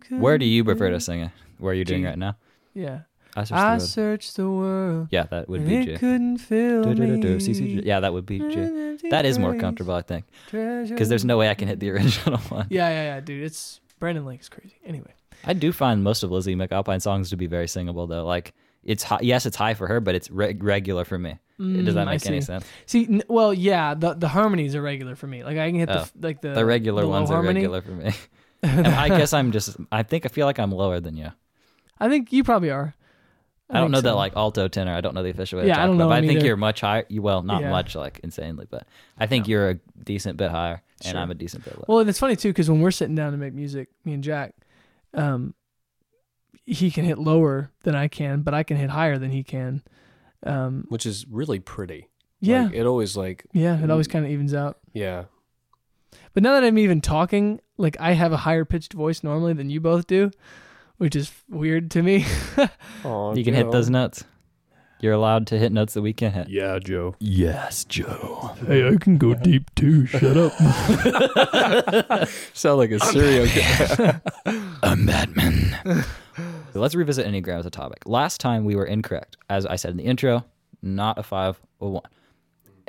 Where 0.09 0.37
do 0.37 0.45
you 0.45 0.63
prefer 0.63 0.89
to 0.89 0.99
sing 0.99 1.21
it? 1.21 1.31
Where 1.59 1.71
are 1.71 1.75
you 1.75 1.85
doing 1.85 2.03
right 2.03 2.17
now? 2.17 2.35
Yeah, 2.73 3.01
I 3.35 3.41
searched 3.45 3.49
the 3.51 3.55
I 3.55 3.71
road. 3.73 3.81
searched 3.81 4.35
the 4.35 4.49
world. 4.49 5.07
Yeah, 5.11 5.23
that 5.23 5.47
would 5.47 5.65
be 5.65 5.77
it 5.77 5.85
G. 5.85 5.97
couldn't 5.97 6.39
fill 6.39 6.93
me. 6.93 7.39
C, 7.39 7.53
C, 7.53 7.75
G. 7.79 7.81
Yeah, 7.85 8.01
that 8.01 8.11
would 8.13 8.25
be 8.25 8.39
G. 8.39 9.09
That 9.09 9.25
is 9.25 9.39
more 9.39 9.55
comfortable, 9.55 9.93
I 9.93 10.01
think, 10.01 10.25
because 10.45 10.89
Because 10.89 11.09
there's 11.09 11.23
no 11.25 11.37
way 11.37 11.49
I 11.49 11.53
can 11.53 11.67
hit 11.69 11.79
the 11.79 11.89
original 11.91 12.39
one. 12.49 12.67
Yeah, 12.69 12.89
yeah, 12.89 13.03
yeah, 13.15 13.19
dude. 13.21 13.43
It's 13.43 13.79
Brandon 13.99 14.25
Lake 14.25 14.41
is 14.41 14.49
crazy. 14.49 14.75
Anyway, 14.85 15.13
I 15.45 15.53
do 15.53 15.71
find 15.71 16.03
most 16.03 16.23
of 16.23 16.31
Lizzy 16.31 16.55
McAlpine 16.55 17.01
songs 17.01 17.29
to 17.29 17.37
be 17.37 17.47
very 17.47 17.67
singable, 17.67 18.07
though. 18.07 18.25
Like 18.25 18.53
it's 18.85 19.03
high, 19.03 19.19
yes, 19.21 19.45
it's 19.45 19.57
high 19.57 19.73
for 19.73 19.87
her, 19.87 19.99
but 19.99 20.15
it's 20.15 20.29
re- 20.31 20.55
regular 20.59 21.03
for 21.05 21.17
me. 21.17 21.37
Does 21.57 21.95
that 21.95 22.05
Mm, 22.07 22.11
make 22.11 22.25
any 22.25 22.41
sense? 22.41 22.65
See, 22.85 23.05
n- 23.05 23.23
well, 23.29 23.53
yeah, 23.53 23.93
the 23.93 24.13
the 24.13 24.27
harmonies 24.27 24.75
are 24.75 24.81
regular 24.81 25.15
for 25.15 25.25
me. 25.27 25.43
Like 25.43 25.57
I 25.57 25.69
can 25.69 25.79
hit 25.79 25.87
the 25.87 25.99
Oh. 25.99 26.01
f- 26.01 26.13
like 26.19 26.41
the 26.41 26.49
The 26.49 26.65
regular 26.65 27.01
the 27.03 27.07
ones 27.07 27.29
are 27.31 27.35
harmony. 27.35 27.61
regular 27.61 27.81
for 27.81 27.91
me. 27.91 28.11
I 28.63 29.07
guess 29.09 29.31
I'm 29.33 29.51
just. 29.51 29.77
I 29.91 30.03
think 30.03 30.25
I 30.25 30.29
feel 30.29 30.45
like 30.45 30.59
I'm 30.59 30.71
lower 30.71 30.99
than 30.99 31.15
you. 31.17 31.29
I 31.99 32.09
think 32.09 32.33
you 32.33 32.43
probably 32.43 32.71
are. 32.71 32.93
I, 33.69 33.75
don't 33.79 33.85
think 33.85 33.91
know 33.93 34.01
that 34.01 34.15
like 34.15 34.35
alto 34.35 34.67
tenor. 34.67 34.93
I 34.93 35.01
don't 35.01 35.15
know 35.15 35.23
the 35.23 35.29
official 35.29 35.59
way. 35.59 35.67
Yeah, 35.67 35.75
to 35.75 35.81
I 35.81 35.85
don't 35.87 35.95
about 35.95 36.03
know 36.03 36.09
But 36.09 36.23
I 36.23 36.27
think 36.27 36.37
either. 36.39 36.45
you're 36.47 36.57
much 36.57 36.81
higher. 36.81 37.05
You 37.09 37.21
well, 37.21 37.41
not 37.41 37.61
Yeah. 37.61 37.69
much 37.71 37.95
like 37.95 38.19
insanely, 38.21 38.67
but 38.69 38.85
I 39.17 39.25
think 39.25 39.47
you're 39.47 39.69
a 39.71 39.75
decent 40.03 40.37
bit 40.37 40.51
higher, 40.51 40.83
and 41.03 41.11
Sure. 41.13 41.19
I'm 41.21 41.31
a 41.31 41.35
decent 41.35 41.63
bit 41.63 41.75
lower. 41.77 41.85
Well, 41.87 41.99
and 41.99 42.09
it's 42.09 42.19
funny 42.19 42.35
too 42.35 42.49
because 42.49 42.69
when 42.69 42.81
we're 42.81 42.91
sitting 42.91 43.15
down 43.15 43.31
to 43.31 43.37
make 43.37 43.53
music, 43.53 43.89
me 44.03 44.13
and 44.13 44.23
Jack, 44.23 44.53
um, 45.13 45.53
he 46.65 46.91
can 46.91 47.05
hit 47.05 47.17
lower 47.17 47.71
than 47.83 47.95
I 47.95 48.07
can, 48.07 48.41
but 48.41 48.53
I 48.53 48.63
can 48.63 48.77
hit 48.77 48.89
higher 48.89 49.17
than 49.17 49.31
he 49.31 49.43
can. 49.43 49.83
Um, 50.43 50.85
Which 50.89 51.05
is 51.05 51.25
really 51.29 51.59
pretty. 51.59 52.09
yeah, 52.39 52.63
Like, 52.65 52.73
it 52.73 52.85
always 52.85 53.17
like 53.17 53.45
yeah, 53.53 53.81
it 53.83 53.89
always 53.89 54.07
kind 54.07 54.25
of 54.25 54.31
evens 54.31 54.53
out. 54.53 54.77
yeah. 54.93 55.25
But 56.33 56.43
now 56.43 56.53
that 56.53 56.63
I'm 56.63 56.77
even 56.77 57.01
talking, 57.01 57.59
like 57.77 57.97
I 57.99 58.13
have 58.13 58.31
a 58.31 58.37
higher 58.37 58.63
pitched 58.65 58.93
voice 58.93 59.23
normally 59.23 59.53
than 59.53 59.69
you 59.69 59.81
both 59.81 60.07
do, 60.07 60.31
which 60.97 61.15
is 61.15 61.31
weird 61.49 61.91
to 61.91 62.01
me. 62.01 62.25
Aw, 63.03 63.33
you 63.35 63.43
can 63.43 63.53
hit 63.53 63.63
Joe. 63.65 63.71
those 63.71 63.89
notes. 63.89 64.23
You're 65.01 65.13
allowed 65.13 65.47
to 65.47 65.59
hit 65.59 65.73
notes 65.73 65.93
that 65.93 66.01
we 66.01 66.13
can't 66.13 66.33
hit. 66.33 66.47
Yeah, 66.49 66.79
Joe. 66.79 67.15
Yes, 67.19 67.83
Joe. 67.83 68.55
hey, 68.65 68.87
I 68.87 68.95
can 68.95 69.17
go 69.17 69.33
deep 69.33 69.73
too. 69.75 70.05
Shut 70.05 70.37
up. 70.37 70.53
Sound 72.53 72.77
like 72.77 72.91
a 72.91 72.99
serial 72.99 73.45
killer. 73.47 74.21
I'm 74.83 75.05
Batman. 75.05 76.05
So 76.75 76.81
let's 76.81 76.93
revisit 76.93 77.25
Enneagram 77.25 77.59
as 77.59 77.65
a 77.65 77.69
topic. 77.69 77.99
Last 78.05 78.41
time 78.41 78.65
we 78.65 78.75
were 78.75 78.83
incorrect. 78.83 79.37
As 79.49 79.65
I 79.65 79.77
said 79.77 79.91
in 79.91 79.97
the 79.97 80.03
intro, 80.03 80.43
not 80.81 81.17
a 81.17 81.23
five 81.23 81.57
or 81.79 81.89
one. 81.89 82.03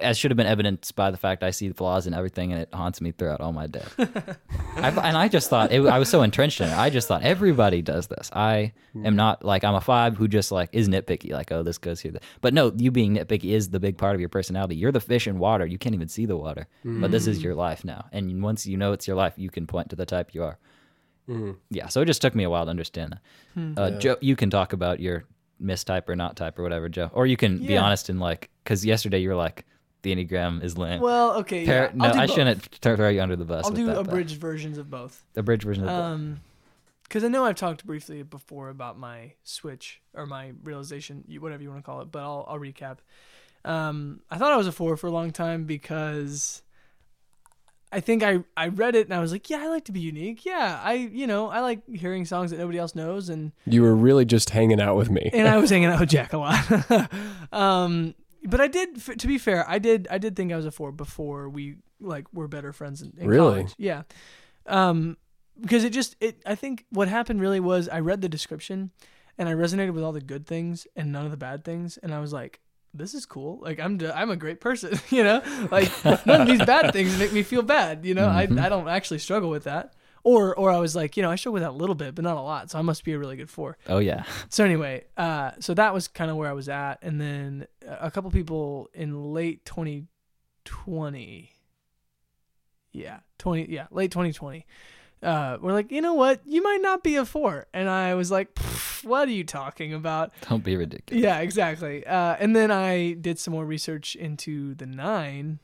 As 0.00 0.18
should 0.18 0.32
have 0.32 0.36
been 0.36 0.48
evidenced 0.48 0.96
by 0.96 1.12
the 1.12 1.16
fact 1.16 1.44
I 1.44 1.52
see 1.52 1.68
the 1.68 1.74
flaws 1.74 2.08
in 2.08 2.12
everything 2.12 2.52
and 2.52 2.60
it 2.60 2.74
haunts 2.74 3.00
me 3.00 3.12
throughout 3.12 3.40
all 3.40 3.52
my 3.52 3.68
day. 3.68 3.84
I, 3.98 4.88
and 4.88 5.16
I 5.16 5.28
just 5.28 5.48
thought, 5.48 5.70
it, 5.70 5.86
I 5.86 6.00
was 6.00 6.08
so 6.08 6.22
entrenched 6.22 6.60
in 6.60 6.68
it. 6.68 6.76
I 6.76 6.90
just 6.90 7.06
thought 7.06 7.22
everybody 7.22 7.80
does 7.80 8.08
this. 8.08 8.28
I 8.32 8.72
am 9.04 9.14
not 9.14 9.44
like, 9.44 9.62
I'm 9.62 9.76
a 9.76 9.80
five 9.80 10.16
who 10.16 10.26
just 10.26 10.50
like 10.50 10.68
is 10.72 10.88
nitpicky, 10.88 11.30
like, 11.30 11.52
oh, 11.52 11.62
this 11.62 11.78
goes 11.78 12.00
here. 12.00 12.12
But 12.40 12.54
no, 12.54 12.72
you 12.76 12.90
being 12.90 13.14
nitpicky 13.14 13.52
is 13.52 13.70
the 13.70 13.78
big 13.78 13.98
part 13.98 14.16
of 14.16 14.20
your 14.20 14.28
personality. 14.30 14.74
You're 14.74 14.90
the 14.90 14.98
fish 14.98 15.28
in 15.28 15.38
water. 15.38 15.64
You 15.64 15.78
can't 15.78 15.94
even 15.94 16.08
see 16.08 16.26
the 16.26 16.36
water. 16.36 16.66
But 16.82 17.12
this 17.12 17.28
is 17.28 17.38
mm. 17.38 17.44
your 17.44 17.54
life 17.54 17.84
now. 17.84 18.06
And 18.10 18.42
once 18.42 18.66
you 18.66 18.76
know 18.76 18.90
it's 18.90 19.06
your 19.06 19.16
life, 19.16 19.34
you 19.36 19.48
can 19.48 19.68
point 19.68 19.90
to 19.90 19.96
the 19.96 20.06
type 20.06 20.34
you 20.34 20.42
are. 20.42 20.58
Mm-hmm. 21.28 21.52
Yeah, 21.70 21.88
so 21.88 22.00
it 22.02 22.06
just 22.06 22.22
took 22.22 22.34
me 22.34 22.44
a 22.44 22.50
while 22.50 22.64
to 22.64 22.70
understand 22.70 23.18
that. 23.56 23.80
Uh, 23.80 23.90
Joe, 23.98 24.16
you 24.20 24.36
can 24.36 24.50
talk 24.50 24.72
about 24.72 25.00
your 25.00 25.24
mistype 25.62 26.08
or 26.08 26.16
not 26.16 26.36
type 26.36 26.58
or 26.58 26.62
whatever, 26.62 26.88
Joe. 26.88 27.10
Or 27.12 27.26
you 27.26 27.36
can 27.36 27.58
be 27.58 27.76
honest 27.76 28.08
and 28.08 28.20
like, 28.20 28.50
because 28.62 28.84
yesterday 28.84 29.18
you 29.18 29.28
were 29.30 29.34
like, 29.34 29.64
the 30.02 30.14
Enneagram 30.14 30.62
is 30.62 30.78
lame. 30.78 31.00
Well, 31.00 31.38
okay. 31.38 31.64
Par- 31.66 31.74
yeah. 31.74 31.90
no, 31.94 32.04
I'll 32.04 32.12
do 32.12 32.18
I 32.20 32.26
both. 32.26 32.34
shouldn't 32.36 32.62
throw 32.80 33.08
you 33.08 33.20
under 33.20 33.34
the 33.34 33.44
bus. 33.44 33.64
I'll 33.64 33.72
do 33.72 33.86
that, 33.86 33.96
but- 33.96 34.06
abridged 34.08 34.38
versions 34.40 34.78
of 34.78 34.88
both. 34.88 35.24
abridged 35.34 35.64
versions 35.64 35.84
of 35.88 35.92
the 35.92 35.96
book. 36.00 36.04
Um, 36.04 36.40
because 37.02 37.22
I 37.22 37.28
know 37.28 37.44
I've 37.44 37.54
talked 37.56 37.86
briefly 37.86 38.22
before 38.24 38.68
about 38.68 38.98
my 38.98 39.34
switch 39.44 40.00
or 40.12 40.26
my 40.26 40.52
realization, 40.64 41.24
whatever 41.38 41.62
you 41.62 41.70
want 41.70 41.80
to 41.82 41.86
call 41.86 42.00
it, 42.00 42.10
but 42.10 42.20
I'll 42.20 42.44
I'll 42.48 42.58
recap. 42.58 42.98
Um, 43.64 44.20
I 44.28 44.38
thought 44.38 44.52
I 44.52 44.56
was 44.56 44.66
a 44.66 44.72
four 44.72 44.96
for 44.96 45.06
a 45.06 45.10
long 45.12 45.30
time 45.30 45.64
because 45.64 46.62
I 47.96 48.00
think 48.00 48.22
I 48.22 48.44
I 48.56 48.68
read 48.68 48.94
it 48.94 49.06
and 49.06 49.14
I 49.14 49.20
was 49.20 49.32
like, 49.32 49.48
yeah, 49.50 49.58
I 49.64 49.68
like 49.68 49.84
to 49.86 49.92
be 49.92 50.00
unique. 50.00 50.44
Yeah, 50.44 50.80
I 50.84 50.92
you 50.94 51.26
know 51.26 51.48
I 51.48 51.60
like 51.60 51.80
hearing 51.88 52.24
songs 52.26 52.50
that 52.50 52.58
nobody 52.58 52.78
else 52.78 52.94
knows 52.94 53.28
and 53.30 53.52
You 53.64 53.82
were 53.82 53.94
really 53.94 54.24
just 54.26 54.50
hanging 54.50 54.80
out 54.80 54.96
with 54.96 55.10
me. 55.10 55.30
and 55.32 55.48
I 55.48 55.56
was 55.56 55.70
hanging 55.74 55.88
out 55.88 56.00
with 56.00 56.10
Jack 56.10 56.32
a 56.32 56.38
lot. 56.38 57.10
um, 57.52 58.14
but 58.44 58.60
I 58.60 58.68
did, 58.68 58.90
f- 58.98 59.16
to 59.16 59.26
be 59.26 59.38
fair, 59.38 59.68
I 59.68 59.78
did, 59.78 60.06
I 60.10 60.18
did 60.18 60.36
think 60.36 60.52
I 60.52 60.56
was 60.56 60.66
a 60.66 60.70
four 60.70 60.92
before 60.92 61.48
we 61.48 61.76
like 62.00 62.26
were 62.32 62.46
better 62.48 62.72
friends 62.72 63.02
in, 63.02 63.12
in 63.18 63.26
Really? 63.28 63.60
college. 63.62 63.74
Yeah. 63.78 64.02
Um, 64.66 65.16
because 65.60 65.84
it 65.84 65.90
just, 65.90 66.16
it, 66.20 66.42
I 66.46 66.54
think 66.54 66.84
what 66.90 67.08
happened 67.08 67.40
really 67.40 67.60
was 67.60 67.88
I 67.88 68.00
read 68.00 68.20
the 68.20 68.28
description 68.28 68.90
and 69.38 69.48
I 69.48 69.54
resonated 69.54 69.94
with 69.94 70.04
all 70.04 70.12
the 70.12 70.20
good 70.20 70.46
things 70.46 70.86
and 70.94 71.10
none 71.12 71.24
of 71.24 71.30
the 71.30 71.36
bad 71.36 71.64
things, 71.64 71.96
and 71.98 72.12
I 72.14 72.20
was 72.20 72.32
like, 72.32 72.60
this 72.96 73.14
is 73.14 73.26
cool. 73.26 73.58
Like 73.60 73.78
I'm, 73.80 74.00
I'm 74.14 74.30
a 74.30 74.36
great 74.36 74.60
person, 74.60 74.98
you 75.10 75.22
know. 75.24 75.42
Like 75.70 75.90
none 76.26 76.40
of 76.42 76.46
these 76.48 76.64
bad 76.64 76.92
things 76.94 77.18
make 77.18 77.32
me 77.32 77.42
feel 77.42 77.62
bad, 77.62 78.04
you 78.04 78.14
know. 78.14 78.26
Mhm. 78.28 78.58
I, 78.60 78.66
I 78.66 78.68
don't 78.68 78.88
actually 78.88 79.18
struggle 79.18 79.50
with 79.50 79.64
that. 79.64 79.94
Or, 80.24 80.56
or 80.56 80.72
I 80.72 80.78
was 80.78 80.96
like, 80.96 81.16
you 81.16 81.22
know, 81.22 81.30
I 81.30 81.36
struggle 81.36 81.54
with 81.54 81.62
that 81.62 81.70
a 81.70 81.78
little 81.80 81.94
bit, 81.94 82.16
but 82.16 82.24
not 82.24 82.36
a 82.36 82.40
lot. 82.40 82.68
So 82.72 82.78
I 82.80 82.82
must 82.82 83.04
be 83.04 83.12
a 83.12 83.18
really 83.18 83.36
good 83.36 83.48
four. 83.48 83.78
oh 83.88 83.98
yeah, 83.98 84.24
So 84.48 84.64
anyway, 84.64 85.04
uh, 85.16 85.52
so 85.60 85.72
that 85.74 85.94
was 85.94 86.08
kind 86.08 86.32
of 86.32 86.36
where 86.36 86.48
I 86.50 86.52
was 86.52 86.68
at, 86.68 86.96
and 87.00 87.20
then 87.20 87.68
a 87.86 88.10
couple 88.10 88.28
people 88.32 88.90
in 88.92 89.32
late 89.32 89.64
2020, 89.66 91.52
yeah, 92.92 93.18
20, 93.38 93.70
yeah, 93.70 93.86
late 93.90 94.10
2020, 94.10 94.66
uh, 95.26 95.58
were 95.60 95.72
like, 95.72 95.90
you 95.90 96.00
know 96.00 96.14
what, 96.14 96.40
you 96.46 96.62
might 96.62 96.80
not 96.80 97.02
be 97.02 97.16
a 97.16 97.24
four, 97.24 97.66
and 97.74 97.90
I 97.90 98.14
was 98.14 98.30
like, 98.30 98.56
what 99.02 99.28
are 99.28 99.32
you 99.32 99.44
talking 99.44 99.92
about? 99.92 100.32
don't 100.48 100.62
be 100.62 100.76
ridiculous. 100.76 101.22
Yeah, 101.22 101.40
exactly. 101.40 102.06
Uh, 102.06 102.36
and 102.38 102.54
then 102.54 102.70
I 102.70 103.14
did 103.14 103.38
some 103.38 103.52
more 103.52 103.64
research 103.64 104.14
into 104.14 104.74
the 104.74 104.86
nine, 104.86 105.58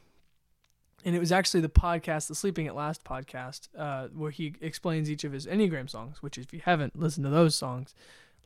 and 1.05 1.15
it 1.15 1.21
was 1.21 1.31
actually 1.31 1.61
the 1.61 1.69
podcast, 1.69 2.27
the 2.27 2.35
Sleeping 2.35 2.67
at 2.67 2.75
Last 2.75 3.05
podcast, 3.05 3.69
uh, 3.79 4.09
where 4.09 4.33
he 4.33 4.55
explains 4.61 5.09
each 5.09 5.23
of 5.23 5.33
his 5.33 5.47
Enneagram 5.47 5.89
songs. 5.89 6.23
Which, 6.23 6.39
if 6.39 6.53
you 6.53 6.61
haven't 6.65 6.99
listened 6.99 7.25
to 7.25 7.31
those 7.31 7.55
songs, 7.55 7.95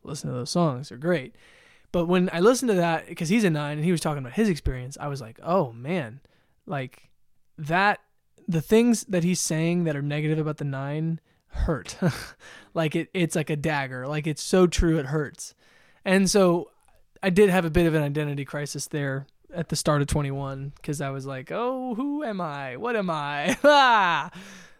listen 0.03 0.29
to 0.29 0.35
those 0.35 0.51
songs; 0.51 0.89
they're 0.89 0.97
great. 0.99 1.35
But 1.91 2.05
when 2.05 2.29
I 2.31 2.41
listened 2.41 2.69
to 2.69 2.75
that, 2.75 3.07
because 3.07 3.29
he's 3.29 3.43
a 3.43 3.49
nine 3.49 3.77
and 3.77 3.85
he 3.85 3.91
was 3.91 4.01
talking 4.01 4.19
about 4.19 4.33
his 4.33 4.49
experience, 4.49 4.97
I 4.99 5.07
was 5.07 5.21
like, 5.21 5.39
oh 5.41 5.71
man, 5.71 6.19
like 6.67 7.09
that. 7.57 8.01
The 8.47 8.61
things 8.61 9.03
that 9.05 9.23
he's 9.23 9.39
saying 9.39 9.83
that 9.83 9.95
are 9.95 10.01
negative 10.01 10.39
about 10.39 10.57
the 10.57 10.65
nine 10.65 11.19
hurt. 11.47 11.97
like 12.73 12.95
it, 12.95 13.09
it's 13.13 13.35
like 13.35 13.49
a 13.49 13.55
dagger. 13.55 14.07
Like 14.07 14.27
it's 14.27 14.43
so 14.43 14.67
true, 14.67 14.97
it 14.97 15.07
hurts. 15.07 15.53
And 16.05 16.29
so 16.29 16.71
I 17.21 17.29
did 17.29 17.49
have 17.49 17.65
a 17.65 17.69
bit 17.69 17.87
of 17.87 17.93
an 17.93 18.03
identity 18.03 18.45
crisis 18.45 18.87
there 18.87 19.27
at 19.53 19.69
the 19.69 19.75
start 19.75 20.01
of 20.01 20.07
21 20.07 20.73
because 20.75 21.01
I 21.01 21.09
was 21.09 21.25
like, 21.25 21.51
oh, 21.51 21.95
who 21.95 22.23
am 22.23 22.41
I? 22.41 22.77
What 22.77 22.95
am 22.95 23.09
I? 23.09 23.57
Ah! 23.63 24.31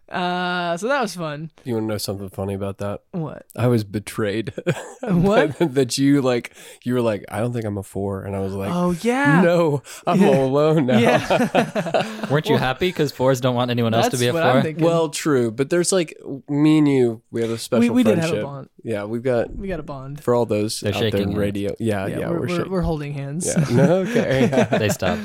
Uh, 0.10 0.78
so 0.78 0.88
that 0.88 1.02
was 1.02 1.16
fun. 1.16 1.52
You 1.66 1.74
want 1.74 1.84
to 1.84 1.88
know 1.90 1.98
something 1.98 2.30
funny 2.30 2.54
about 2.54 2.78
that? 2.78 3.02
What? 3.12 3.46
I 3.56 3.68
was 3.68 3.84
betrayed. 3.84 4.54
What? 5.08 5.58
that 5.60 5.98
you 5.98 6.22
like? 6.22 6.54
You 6.84 6.94
were 6.94 7.02
like, 7.02 7.24
I 7.32 7.40
don't 7.40 7.54
think 7.54 7.64
I'm 7.66 7.78
a 7.78 7.84
four, 7.84 8.24
and 8.24 8.36
I 8.36 8.40
was 8.40 8.54
like, 8.54 8.72
oh, 8.74 8.92
yeah. 9.02 9.42
No, 9.42 9.82
I'm 10.06 10.20
Yeah. 10.20 10.28
all 10.28 10.46
alone 10.46 10.86
now. 10.88 10.98
Yeah. 10.98 12.28
Weren't 12.30 12.50
you 12.50 12.58
happy 12.58 12.90
because 12.90 13.12
fours 13.14 13.40
don't 13.40 13.56
want 13.56 13.72
anyone 13.72 13.94
else 13.94 14.10
to 14.10 14.18
be 14.18 14.28
a 14.28 14.34
four? 14.34 14.74
Well, 14.80 15.08
true, 15.10 15.50
but 15.52 15.70
there's 15.70 15.92
like 15.94 16.18
me 16.50 16.80
and 16.80 16.88
you. 16.90 17.22
We 17.32 17.42
have 17.42 17.52
a 17.52 17.58
special 17.58 17.82
we, 17.82 17.90
we 17.90 18.04
did 18.04 18.18
have 18.18 18.34
a 18.34 18.42
bond. 18.44 18.70
Yeah, 18.84 19.06
we've 19.06 19.24
got 19.24 19.56
We 19.56 19.68
got 19.70 19.80
a 19.80 19.84
bond. 19.84 20.22
for 20.22 20.36
all 20.36 20.46
those 20.46 20.82
They're 20.82 20.94
out 20.94 21.00
there 21.00 21.12
shaking 21.12 21.22
in 21.22 21.28
hands. 21.30 21.40
radio. 21.40 21.76
Yeah, 21.80 22.08
yeah, 22.08 22.20
yeah, 22.20 22.30
we're, 22.30 22.40
we're, 22.40 22.48
we're, 22.48 22.70
we're 22.70 22.82
holding 22.82 23.14
hands. 23.14 23.48
Yeah, 23.48 23.66
no, 23.72 23.94
okay. 24.00 24.50
Yeah. 24.52 24.66
they 24.66 24.90
stopped. 24.90 25.22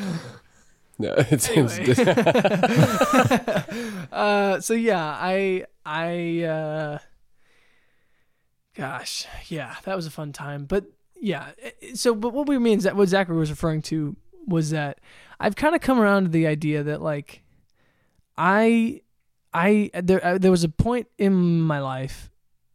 no, 0.99 1.14
it's, 1.16 1.49
Anyway. 1.49 1.84
it's 1.86 1.99
uh, 4.12 4.61
so 4.61 4.74
yeah, 4.74 5.03
I 5.05 5.64
I 5.84 6.43
uh, 6.43 6.99
gosh, 8.74 9.26
yeah, 9.49 9.76
that 9.84 9.97
was 9.97 10.07
a 10.07 10.11
fun 10.11 10.32
time. 10.32 10.66
But 10.66 10.84
yeah, 11.20 11.51
so 11.95 12.14
but 12.14 12.32
what 12.32 12.47
we 12.47 12.59
mean 12.59 12.78
is 12.78 12.84
that 12.84 12.97
what 12.97 13.09
Zachary 13.09 13.38
was 13.38 13.51
referring 13.51 13.82
to 13.82 14.16
was 14.47 14.70
that 14.70 14.99
I've 15.40 15.57
kind 15.57 15.74
of 15.74 15.80
come 15.80 15.99
around 15.99 16.24
to 16.24 16.30
the 16.30 16.47
idea 16.47 16.82
that 16.82 17.01
like 17.01 17.43
I 18.36 19.01
I 19.53 19.90
there 19.95 20.24
uh, 20.24 20.38
there 20.38 20.51
was 20.51 20.64
a 20.64 20.68
point 20.68 21.09
in 21.18 21.61
my 21.62 21.80
life. 21.80 22.30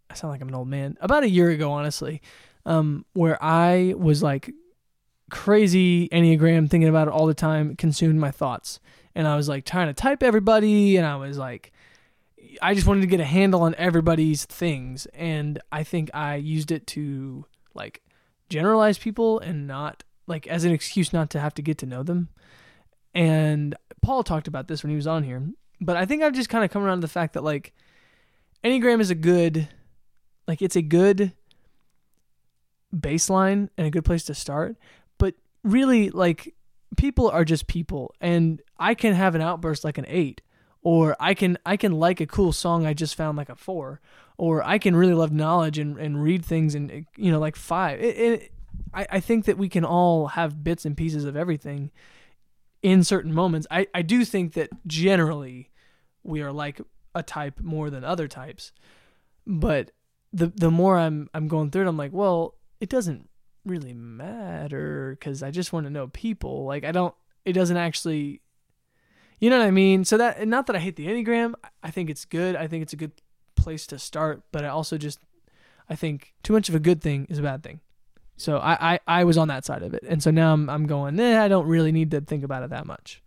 I 0.09 0.15
sound 0.15 0.31
like 0.31 0.41
I'm 0.41 0.47
an 0.47 0.55
old 0.55 0.69
man. 0.69 0.97
About 1.01 1.23
a 1.23 1.29
year 1.29 1.49
ago, 1.49 1.71
honestly, 1.71 2.21
um, 2.65 3.05
where 3.13 3.41
I 3.43 3.93
was 3.97 4.23
like 4.23 4.53
crazy 5.29 6.07
enneagram, 6.09 6.69
thinking 6.69 6.89
about 6.89 7.07
it 7.07 7.13
all 7.13 7.25
the 7.25 7.33
time, 7.33 7.75
consumed 7.75 8.19
my 8.19 8.31
thoughts 8.31 8.79
and 9.17 9.27
I 9.27 9.35
was 9.35 9.49
like 9.49 9.65
trying 9.65 9.87
to 9.87 9.95
type 9.95 10.21
everybody, 10.21 10.95
and 10.95 11.05
I 11.05 11.15
was 11.15 11.39
like, 11.39 11.73
I 12.61 12.75
just 12.75 12.85
wanted 12.85 13.01
to 13.01 13.07
get 13.07 13.19
a 13.19 13.25
handle 13.25 13.63
on 13.63 13.73
everybody's 13.75 14.45
things, 14.45 15.07
and 15.07 15.59
I 15.71 15.83
think 15.83 16.11
I 16.13 16.35
used 16.35 16.71
it 16.71 16.85
to 16.87 17.43
like 17.73 18.03
generalize 18.47 18.99
people 18.99 19.39
and 19.39 19.65
not 19.65 20.03
like 20.27 20.45
as 20.45 20.65
an 20.65 20.71
excuse 20.71 21.13
not 21.13 21.31
to 21.31 21.39
have 21.39 21.55
to 21.55 21.63
get 21.63 21.79
to 21.79 21.87
know 21.87 22.03
them. 22.03 22.29
And 23.15 23.75
Paul 24.03 24.21
talked 24.21 24.47
about 24.47 24.67
this 24.67 24.83
when 24.83 24.91
he 24.91 24.95
was 24.95 25.07
on 25.07 25.23
here, 25.23 25.41
but 25.81 25.97
I 25.97 26.05
think 26.05 26.21
I've 26.21 26.33
just 26.33 26.49
kind 26.49 26.63
of 26.63 26.69
come 26.69 26.83
around 26.83 26.97
to 26.97 27.07
the 27.07 27.11
fact 27.11 27.33
that 27.33 27.43
like 27.43 27.73
Enneagram 28.63 29.01
is 29.01 29.09
a 29.09 29.15
good, 29.15 29.67
like 30.47 30.61
it's 30.61 30.75
a 30.75 30.83
good 30.83 31.33
baseline 32.95 33.69
and 33.79 33.87
a 33.87 33.91
good 33.91 34.05
place 34.05 34.25
to 34.25 34.35
start, 34.35 34.77
really 35.71 36.09
like 36.09 36.55
people 36.95 37.29
are 37.29 37.45
just 37.45 37.67
people 37.67 38.13
and 38.21 38.61
I 38.77 38.93
can 38.93 39.13
have 39.13 39.35
an 39.35 39.41
outburst 39.41 39.83
like 39.83 39.97
an 39.97 40.05
8 40.07 40.41
or 40.81 41.15
I 41.19 41.33
can 41.33 41.57
I 41.65 41.77
can 41.77 41.91
like 41.93 42.21
a 42.21 42.25
cool 42.25 42.53
song 42.53 42.85
I 42.85 42.93
just 42.93 43.15
found 43.15 43.37
like 43.37 43.49
a 43.49 43.55
4 43.55 43.99
or 44.37 44.63
I 44.63 44.77
can 44.77 44.95
really 44.95 45.13
love 45.13 45.31
knowledge 45.31 45.77
and, 45.77 45.97
and 45.97 46.21
read 46.23 46.45
things 46.45 46.75
and 46.75 47.05
you 47.15 47.31
know 47.31 47.39
like 47.39 47.55
5 47.55 47.99
it, 47.99 48.17
it, 48.17 48.51
I, 48.93 49.07
I 49.11 49.19
think 49.19 49.45
that 49.45 49.57
we 49.57 49.69
can 49.69 49.83
all 49.83 50.27
have 50.27 50.63
bits 50.63 50.85
and 50.85 50.95
pieces 50.95 51.25
of 51.25 51.35
everything 51.35 51.91
in 52.83 53.03
certain 53.03 53.33
moments. 53.33 53.67
I, 53.69 53.87
I 53.93 54.01
do 54.01 54.23
think 54.23 54.53
that 54.53 54.69
generally 54.85 55.71
we 56.23 56.41
are 56.41 56.51
like 56.51 56.79
a 57.15 57.23
type 57.23 57.59
more 57.59 57.89
than 57.89 58.03
other 58.03 58.27
types 58.27 58.71
but 59.45 59.91
the 60.33 60.51
the 60.55 60.69
more 60.69 60.97
I'm 60.97 61.29
I'm 61.33 61.47
going 61.47 61.71
through 61.71 61.83
it 61.83 61.87
I'm 61.87 61.97
like 61.97 62.11
well 62.13 62.55
it 62.79 62.89
doesn't 62.89 63.29
really 63.67 63.93
matter 63.93 65.11
because 65.19 65.43
I 65.43 65.51
just 65.51 65.71
want 65.73 65.85
to 65.85 65.89
know 65.89 66.07
people. 66.07 66.65
Like 66.65 66.83
I 66.83 66.91
don't. 66.91 67.13
It 67.45 67.53
doesn't 67.53 67.77
actually. 67.77 68.41
You 69.39 69.49
know 69.51 69.59
what 69.59 69.67
I 69.67 69.71
mean? 69.71 70.03
So 70.03 70.17
that 70.17 70.47
not 70.47 70.65
that 70.67 70.75
I 70.75 70.79
hate 70.79 70.95
the 70.95 71.07
enneagram. 71.07 71.53
I 71.83 71.91
think 71.91 72.09
it's 72.09 72.25
good. 72.25 72.55
I 72.55 72.67
think 72.67 72.81
it's 72.83 72.93
a 72.93 72.97
good 72.97 73.11
place 73.55 73.85
to 73.87 73.99
start. 73.99 74.41
But 74.51 74.65
I 74.65 74.69
also 74.69 74.97
just 74.97 75.19
I 75.89 75.95
think 75.95 76.33
too 76.43 76.53
much 76.53 76.69
of 76.69 76.75
a 76.75 76.79
good 76.79 77.01
thing 77.01 77.27
is 77.29 77.37
a 77.37 77.43
bad 77.43 77.63
thing. 77.63 77.79
So 78.35 78.57
I 78.57 78.93
I, 78.93 78.99
I 79.07 79.23
was 79.23 79.37
on 79.37 79.47
that 79.49 79.63
side 79.65 79.83
of 79.83 79.93
it, 79.93 80.03
and 80.07 80.21
so 80.23 80.31
now 80.31 80.53
I'm 80.53 80.69
I'm 80.69 80.87
going. 80.87 81.19
Eh, 81.19 81.41
I 81.43 81.47
don't 81.47 81.67
really 81.67 81.91
need 81.91 82.11
to 82.11 82.21
think 82.21 82.43
about 82.43 82.63
it 82.63 82.69
that 82.71 82.85
much. 82.85 83.21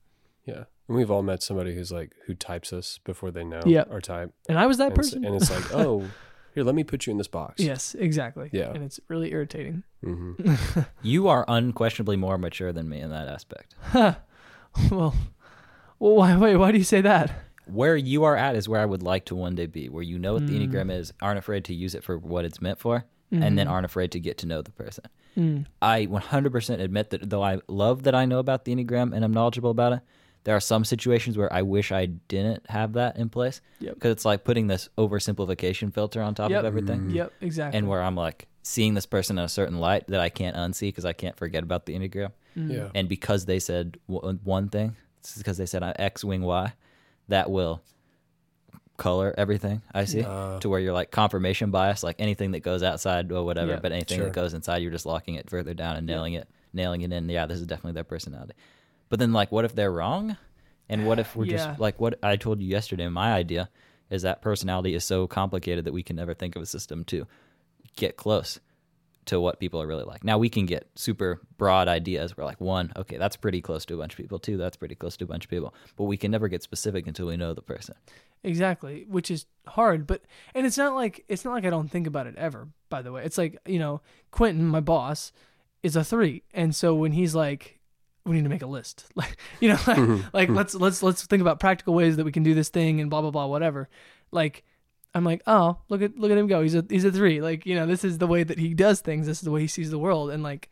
yeah. 0.45 0.64
And 0.88 0.97
we've 0.97 1.11
all 1.11 1.22
met 1.22 1.41
somebody 1.41 1.72
who's 1.76 1.93
like 1.93 2.12
who 2.26 2.34
types 2.34 2.72
us 2.72 2.99
before 3.05 3.30
they 3.30 3.45
know 3.45 3.61
Yeah. 3.64 3.84
our 3.93 4.01
type, 4.01 4.32
And 4.49 4.59
I 4.59 4.66
was 4.66 4.78
that 4.78 4.88
and, 4.91 4.99
it's, 4.99 5.11
person. 5.11 5.24
and 5.24 5.36
it's 5.36 5.49
like, 5.49 5.72
oh, 5.74 6.11
here, 6.55 6.65
let 6.65 6.75
me 6.75 6.85
put 6.85 7.07
you 7.07 7.11
in 7.13 7.19
this 7.19 7.29
box. 7.29 7.63
yes, 7.63 7.95
exactly. 7.99 8.51
Yeah. 8.53 8.71
And 8.73 8.83
it's 8.85 8.99
really 9.09 9.31
irritating. 9.33 9.83
hmm 10.03 10.33
You 11.03 11.29
are 11.29 11.45
unquestionably 11.49 12.17
more 12.17 12.39
mature 12.39 12.73
than 12.73 12.89
me 12.89 13.01
in 13.01 13.11
that 13.11 13.29
aspect. 13.29 13.75
well, 13.95 14.17
well, 15.99 16.15
why? 16.17 16.37
Wait, 16.37 16.57
why 16.57 16.73
do 16.73 16.79
you 16.79 16.85
say 16.85 17.01
that? 17.03 17.33
Where 17.67 17.97
you 17.97 18.25
are 18.25 18.37
at 18.37 18.57
is 18.57 18.69
where 18.69 18.81
I 18.81 18.85
would 18.87 19.03
like 19.03 19.27
to 19.27 19.35
one 19.37 19.55
day 19.55 19.67
be, 19.67 19.89
where 19.89 20.03
you 20.03 20.19
know 20.19 20.35
what 20.35 20.47
the 20.47 20.59
Mm. 20.59 20.69
Enneagram 20.73 20.91
is, 20.93 21.13
aren't 21.23 21.39
afraid 21.39 21.65
to 21.67 21.75
use 21.75 21.95
it 21.95 22.03
for 22.03 22.19
what 22.19 22.45
it's 22.45 22.61
meant 22.61 22.79
for, 22.81 23.05
and 23.31 23.57
then 23.57 23.69
Mhm. 23.69 23.71
aren't 23.71 23.85
afraid 23.85 24.11
to 24.13 24.19
get 24.19 24.39
to 24.39 24.47
know 24.47 24.61
the 24.61 24.73
person. 24.73 25.05
Mm. 25.37 25.67
I 25.81 26.07
100% 26.07 26.81
admit 26.81 27.11
that 27.11 27.31
though 27.31 27.45
I 27.45 27.61
love 27.69 28.03
that 28.03 28.15
I 28.15 28.25
know 28.25 28.41
about 28.41 28.65
the 28.65 28.75
Enneagram 28.75 29.15
and 29.15 29.25
I'm 29.25 29.33
knowledgeable 29.33 29.71
about 29.71 29.93
it, 29.93 30.01
there 30.45 30.57
are 30.57 30.61
some 30.61 30.84
situations 30.84 31.36
where 31.36 31.53
I 31.53 31.62
wish 31.62 31.93
I 31.93 32.07
didn't 32.07 32.68
have 32.70 32.95
that 32.95 33.16
in 33.18 33.28
place. 33.28 33.61
Yep. 33.80 33.95
Because 33.95 34.12
it's 34.12 34.24
like 34.24 34.43
putting 34.45 34.66
this 34.68 34.88
oversimplification 34.97 35.93
filter 35.93 36.22
on 36.22 36.34
top 36.34 36.51
Yep. 36.51 36.61
of 36.61 36.64
everything. 36.64 37.11
Yep, 37.11 37.32
exactly. 37.41 37.78
And 37.78 37.88
where 37.88 38.03
I'm 38.03 38.14
like 38.16 38.49
seeing 38.62 38.95
this 38.95 39.07
person 39.07 39.38
in 39.38 39.45
a 39.45 39.49
certain 39.49 39.78
light 39.78 40.07
that 40.09 40.20
I 40.20 40.28
can't 40.30 40.57
unsee 40.57 40.88
because 40.88 41.05
I 41.05 41.12
can't 41.12 41.36
forget 41.36 41.62
about 41.62 41.86
the 41.86 41.95
Enneagram. 41.95 42.32
Mm. 42.57 42.72
Yeah. 42.72 42.88
And 42.95 43.09
because 43.09 43.45
they 43.47 43.59
said 43.59 43.99
w- 44.09 44.38
one 44.45 44.68
thing, 44.68 44.97
it's 45.20 45.36
because 45.36 45.59
they 45.59 45.66
said 45.66 45.82
uh, 45.82 45.93
X 45.97 46.24
wing 46.24 46.43
Y, 46.43 46.72
that 47.28 47.51
will 47.51 47.82
color 48.97 49.34
everything 49.38 49.80
I 49.95 50.05
see 50.05 50.22
Uh, 50.22 50.59
to 50.61 50.68
where 50.68 50.78
you're 50.80 50.93
like 50.93 51.11
confirmation 51.11 51.70
bias, 51.70 52.03
like 52.03 52.16
anything 52.18 52.51
that 52.51 52.61
goes 52.61 52.82
outside 52.82 53.32
or 53.32 53.45
whatever, 53.45 53.72
Yeah, 53.72 53.78
but 53.80 53.93
anything 53.93 54.18
sure. 54.18 54.26
that 54.26 54.34
goes 54.34 54.53
inside, 54.53 54.78
you're 54.82 54.91
just 54.93 55.07
locking 55.07 55.36
it 55.36 55.49
further 55.49 55.72
down 55.74 55.97
and 55.97 56.07
nailing 56.07 56.34
it, 56.34 56.49
nailing 56.74 57.01
it 57.03 57.12
in. 57.12 57.28
Yeah, 57.28 57.47
this 57.47 57.61
is 57.61 57.66
definitely 57.66 57.93
their 57.93 58.05
personality. 58.05 58.53
But 59.11 59.19
then, 59.19 59.33
like, 59.35 59.53
what 59.53 59.67
if 59.67 59.75
they're 59.75 59.93
wrong? 59.93 60.39
And 60.89 61.07
what 61.07 61.19
if 61.21 61.37
we're 61.37 61.45
Yeah. 61.45 61.57
just 61.69 61.79
like 61.79 62.01
what 62.01 62.19
I 62.23 62.37
told 62.37 62.61
you 62.63 62.67
yesterday? 62.69 63.07
My 63.09 63.33
idea 63.33 63.69
is 64.09 64.23
that 64.23 64.41
personality 64.43 64.95
is 64.95 65.05
so 65.05 65.27
complicated 65.27 65.85
that 65.85 65.93
we 65.93 66.03
can 66.03 66.17
never 66.17 66.33
think 66.35 66.57
of 66.57 66.63
a 66.63 66.67
system 66.67 67.05
to 67.05 67.27
get 67.97 68.17
close 68.17 68.59
to 69.27 69.41
what 69.41 69.61
people 69.61 69.81
are 69.81 69.87
really 69.87 70.03
like. 70.03 70.25
Now 70.25 70.39
we 70.39 70.49
can 70.49 70.67
get 70.67 70.89
super 70.97 71.41
broad 71.59 71.87
ideas. 71.87 72.37
We're 72.37 72.45
like 72.45 72.61
one, 72.61 72.93
okay, 72.97 73.19
that's 73.19 73.37
pretty 73.37 73.61
close 73.61 73.85
to 73.85 73.95
a 73.95 73.99
bunch 73.99 74.15
of 74.15 74.17
people. 74.17 74.41
Two, 74.41 74.57
that's 74.57 74.77
pretty 74.77 74.97
close 74.97 75.17
to 75.19 75.25
a 75.25 75.29
bunch 75.29 75.45
of 75.45 75.51
people. 75.51 75.75
But 75.97 76.05
we 76.05 76.17
can 76.17 76.31
never 76.33 76.49
get 76.49 76.63
specific 76.65 77.07
until 77.07 77.27
we 77.27 77.37
know 77.37 77.55
the 77.55 77.63
person. 77.63 77.95
Exactly, 78.43 79.05
which 79.09 79.31
is 79.31 79.47
hard, 79.69 80.07
but 80.07 80.23
and 80.55 80.67
it's 80.67 80.79
not 80.79 80.95
like 80.95 81.25
it's 81.29 81.45
not 81.45 81.53
like 81.53 81.67
I 81.67 81.71
don't 81.71 81.91
think 81.91 82.07
about 82.07 82.27
it 82.27 82.35
ever. 82.37 82.69
By 82.89 83.03
the 83.03 83.13
way, 83.13 83.23
it's 83.25 83.37
like 83.39 83.59
you 83.67 83.79
know 83.79 84.01
Quentin, 84.31 84.67
my 84.67 84.81
boss, 84.81 85.31
is 85.83 85.95
a 85.95 86.03
three, 86.03 86.43
and 86.55 86.75
so 86.75 86.95
when 86.95 87.13
he's 87.13 87.35
like, 87.35 87.80
we 88.31 88.37
need 88.37 88.45
to 88.45 88.49
make 88.49 88.62
a 88.62 88.66
list, 88.66 89.07
like 89.16 89.37
you 89.59 89.68
know, 89.68 89.78
like, 89.87 90.33
like 90.33 90.49
let's 90.49 90.74
let's 90.74 91.03
let's 91.03 91.26
think 91.26 91.41
about 91.41 91.59
practical 91.59 91.95
ways 91.95 92.16
that 92.16 92.24
we 92.24 92.33
can 92.33 92.45
do 92.45 92.55
this 92.55 92.68
thing 92.68 93.01
and 93.01 93.11
blah 93.11 93.20
blah 93.20 93.31
blah 93.31 93.47
whatever. 93.47 93.89
Like 94.31 94.64
I'm 95.14 95.24
like, 95.24 95.43
oh 95.49 95.78
look 95.89 96.01
at 96.01 96.16
look 96.16 96.31
at 96.31 96.39
him 96.39 96.47
go, 96.47 96.62
he's 96.62 96.76
a 96.76 96.85
he's 96.89 97.05
a 97.05 97.11
three. 97.11 97.41
Like 97.41 97.66
you 97.66 97.74
know, 97.74 97.87
this 97.87 98.05
is 98.05 98.18
the 98.18 98.28
way 98.28 98.45
that 98.45 98.59
he 98.59 98.72
does 98.72 99.01
things. 99.01 99.26
This 99.26 99.39
is 99.39 99.45
the 99.45 99.51
way 99.51 99.62
he 99.62 99.66
sees 99.66 99.91
the 99.91 99.99
world, 99.99 100.31
and 100.31 100.43
like 100.43 100.70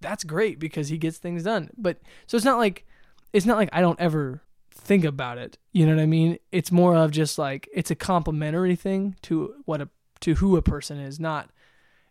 that's 0.00 0.24
great 0.24 0.58
because 0.58 0.88
he 0.88 0.98
gets 0.98 1.18
things 1.18 1.44
done. 1.44 1.70
But 1.78 1.98
so 2.26 2.36
it's 2.36 2.44
not 2.44 2.58
like 2.58 2.84
it's 3.32 3.46
not 3.46 3.56
like 3.56 3.68
I 3.72 3.80
don't 3.80 4.00
ever 4.00 4.42
think 4.72 5.04
about 5.04 5.38
it. 5.38 5.56
You 5.72 5.86
know 5.86 5.94
what 5.94 6.02
I 6.02 6.06
mean? 6.06 6.38
It's 6.50 6.72
more 6.72 6.96
of 6.96 7.12
just 7.12 7.38
like 7.38 7.68
it's 7.72 7.92
a 7.92 7.94
complementary 7.94 8.74
thing 8.74 9.14
to 9.22 9.54
what 9.64 9.80
a 9.80 9.88
to 10.20 10.34
who 10.34 10.56
a 10.56 10.62
person 10.62 10.98
is, 10.98 11.20
not 11.20 11.50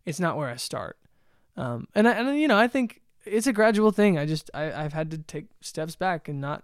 it's 0.05 0.19
not 0.21 0.37
where 0.37 0.47
I 0.47 0.55
start. 0.55 0.97
Um, 1.57 1.87
and 1.93 2.07
I, 2.07 2.11
and 2.13 2.39
you 2.39 2.47
know 2.47 2.57
I 2.57 2.69
think 2.69 3.01
it's 3.29 3.47
a 3.47 3.53
gradual 3.53 3.91
thing. 3.91 4.17
I 4.17 4.25
just 4.25 4.49
I, 4.53 4.71
I've 4.71 4.93
had 4.93 5.11
to 5.11 5.17
take 5.17 5.45
steps 5.61 5.95
back 5.95 6.27
and 6.27 6.39
not. 6.41 6.63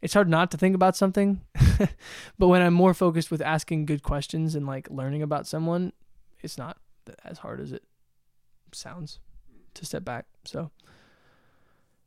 It's 0.00 0.14
hard 0.14 0.28
not 0.28 0.50
to 0.52 0.56
think 0.56 0.76
about 0.76 0.94
something, 0.96 1.40
but 2.38 2.46
when 2.48 2.62
I'm 2.62 2.74
more 2.74 2.94
focused 2.94 3.30
with 3.32 3.42
asking 3.42 3.86
good 3.86 4.02
questions 4.02 4.54
and 4.54 4.64
like 4.66 4.88
learning 4.90 5.22
about 5.22 5.46
someone, 5.46 5.92
it's 6.40 6.56
not 6.56 6.76
as 7.24 7.38
hard 7.38 7.60
as 7.60 7.72
it 7.72 7.82
sounds 8.72 9.18
to 9.74 9.84
step 9.84 10.04
back. 10.04 10.26
So 10.44 10.70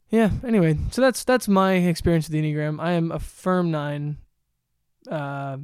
yeah. 0.09 0.29
Anyway, 0.45 0.77
so 0.91 1.01
that's 1.01 1.23
that's 1.23 1.47
my 1.47 1.73
experience 1.73 2.29
with 2.29 2.33
the 2.33 2.41
enneagram. 2.41 2.79
I 2.79 2.91
am 2.93 3.11
a 3.11 3.19
firm 3.19 3.71
nine. 3.71 4.17
Uh, 5.09 5.57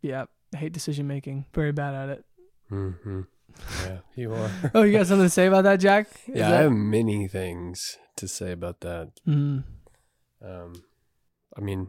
yeah, 0.00 0.26
hate 0.56 0.72
decision 0.72 1.06
making. 1.06 1.46
Very 1.54 1.72
bad 1.72 1.94
at 1.94 2.08
it. 2.08 2.24
mhm. 2.70 3.26
Yeah, 3.84 3.98
you 4.14 4.34
are. 4.34 4.50
Oh, 4.74 4.82
you 4.82 4.92
got 4.92 5.06
something 5.06 5.26
to 5.26 5.30
say 5.30 5.46
about 5.46 5.64
that, 5.64 5.76
Jack? 5.76 6.08
Is 6.26 6.36
yeah, 6.36 6.50
I 6.50 6.62
have 6.62 6.72
many 6.72 7.28
things 7.28 7.98
to 8.16 8.28
say 8.28 8.52
about 8.52 8.80
that. 8.80 9.10
Mm. 9.26 9.64
Um, 10.44 10.84
I 11.56 11.60
mean, 11.60 11.88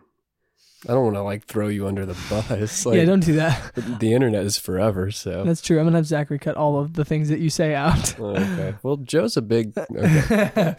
I 0.85 0.93
don't 0.93 1.05
want 1.05 1.15
to 1.15 1.21
like 1.21 1.45
throw 1.45 1.69
you 1.69 1.87
under 1.87 2.05
the 2.05 2.17
bus. 2.29 2.85
Like, 2.85 2.97
yeah, 2.97 3.05
don't 3.05 3.21
do 3.23 3.35
that. 3.35 3.73
the 3.99 4.13
internet 4.13 4.43
is 4.43 4.57
forever. 4.57 5.11
So 5.11 5.43
That's 5.43 5.61
true. 5.61 5.79
I'm 5.79 5.85
gonna 5.85 5.97
have 5.97 6.05
Zachary 6.05 6.39
cut 6.39 6.57
all 6.57 6.77
of 6.77 6.93
the 6.93 7.05
things 7.05 7.29
that 7.29 7.39
you 7.39 7.49
say 7.49 7.73
out. 7.73 8.19
okay. 8.19 8.75
Well, 8.83 8.97
Joe's 8.97 9.37
a 9.37 9.41
big. 9.41 9.77
Okay. 9.77 10.75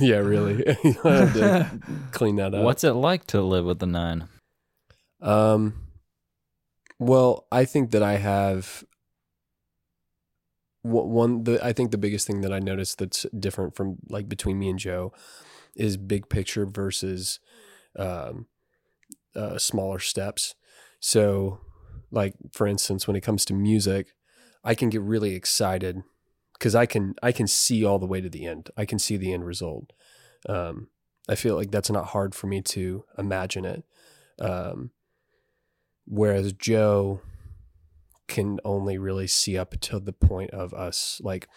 Yeah, 0.00 0.16
really. 0.16 0.64
you 0.82 0.92
have 1.02 1.34
to 1.34 1.80
clean 2.12 2.36
that 2.36 2.54
up. 2.54 2.64
What's 2.64 2.84
it 2.84 2.92
like 2.92 3.26
to 3.28 3.42
live 3.42 3.64
with 3.66 3.80
the 3.80 3.86
nine? 3.86 4.28
Um, 5.20 5.85
well, 6.98 7.46
I 7.52 7.64
think 7.64 7.90
that 7.90 8.02
I 8.02 8.14
have 8.16 8.84
one. 10.82 11.44
The 11.44 11.64
I 11.64 11.72
think 11.72 11.90
the 11.90 11.98
biggest 11.98 12.26
thing 12.26 12.40
that 12.42 12.52
I 12.52 12.58
noticed 12.58 12.98
that's 12.98 13.26
different 13.38 13.74
from 13.74 13.96
like 14.08 14.28
between 14.28 14.58
me 14.58 14.70
and 14.70 14.78
Joe 14.78 15.12
is 15.74 15.96
big 15.96 16.28
picture 16.28 16.64
versus 16.64 17.38
um, 17.98 18.46
uh, 19.34 19.58
smaller 19.58 19.98
steps. 19.98 20.54
So, 21.00 21.60
like 22.10 22.34
for 22.52 22.66
instance, 22.66 23.06
when 23.06 23.16
it 23.16 23.22
comes 23.22 23.44
to 23.46 23.54
music, 23.54 24.14
I 24.64 24.74
can 24.74 24.88
get 24.88 25.02
really 25.02 25.34
excited 25.34 26.02
because 26.54 26.74
I 26.74 26.86
can 26.86 27.14
I 27.22 27.32
can 27.32 27.46
see 27.46 27.84
all 27.84 27.98
the 27.98 28.06
way 28.06 28.20
to 28.20 28.30
the 28.30 28.46
end. 28.46 28.70
I 28.76 28.84
can 28.84 28.98
see 28.98 29.16
the 29.16 29.32
end 29.32 29.44
result. 29.44 29.92
Um, 30.48 30.88
I 31.28 31.34
feel 31.34 31.56
like 31.56 31.70
that's 31.70 31.90
not 31.90 32.06
hard 32.06 32.34
for 32.34 32.46
me 32.46 32.62
to 32.62 33.04
imagine 33.18 33.64
it. 33.64 33.84
Um, 34.38 34.90
whereas 36.06 36.52
Joe 36.52 37.20
can 38.28 38.58
only 38.64 38.98
really 38.98 39.26
see 39.26 39.56
up 39.56 39.78
to 39.80 40.00
the 40.00 40.12
point 40.12 40.50
of 40.50 40.74
us 40.74 41.20
like 41.22 41.48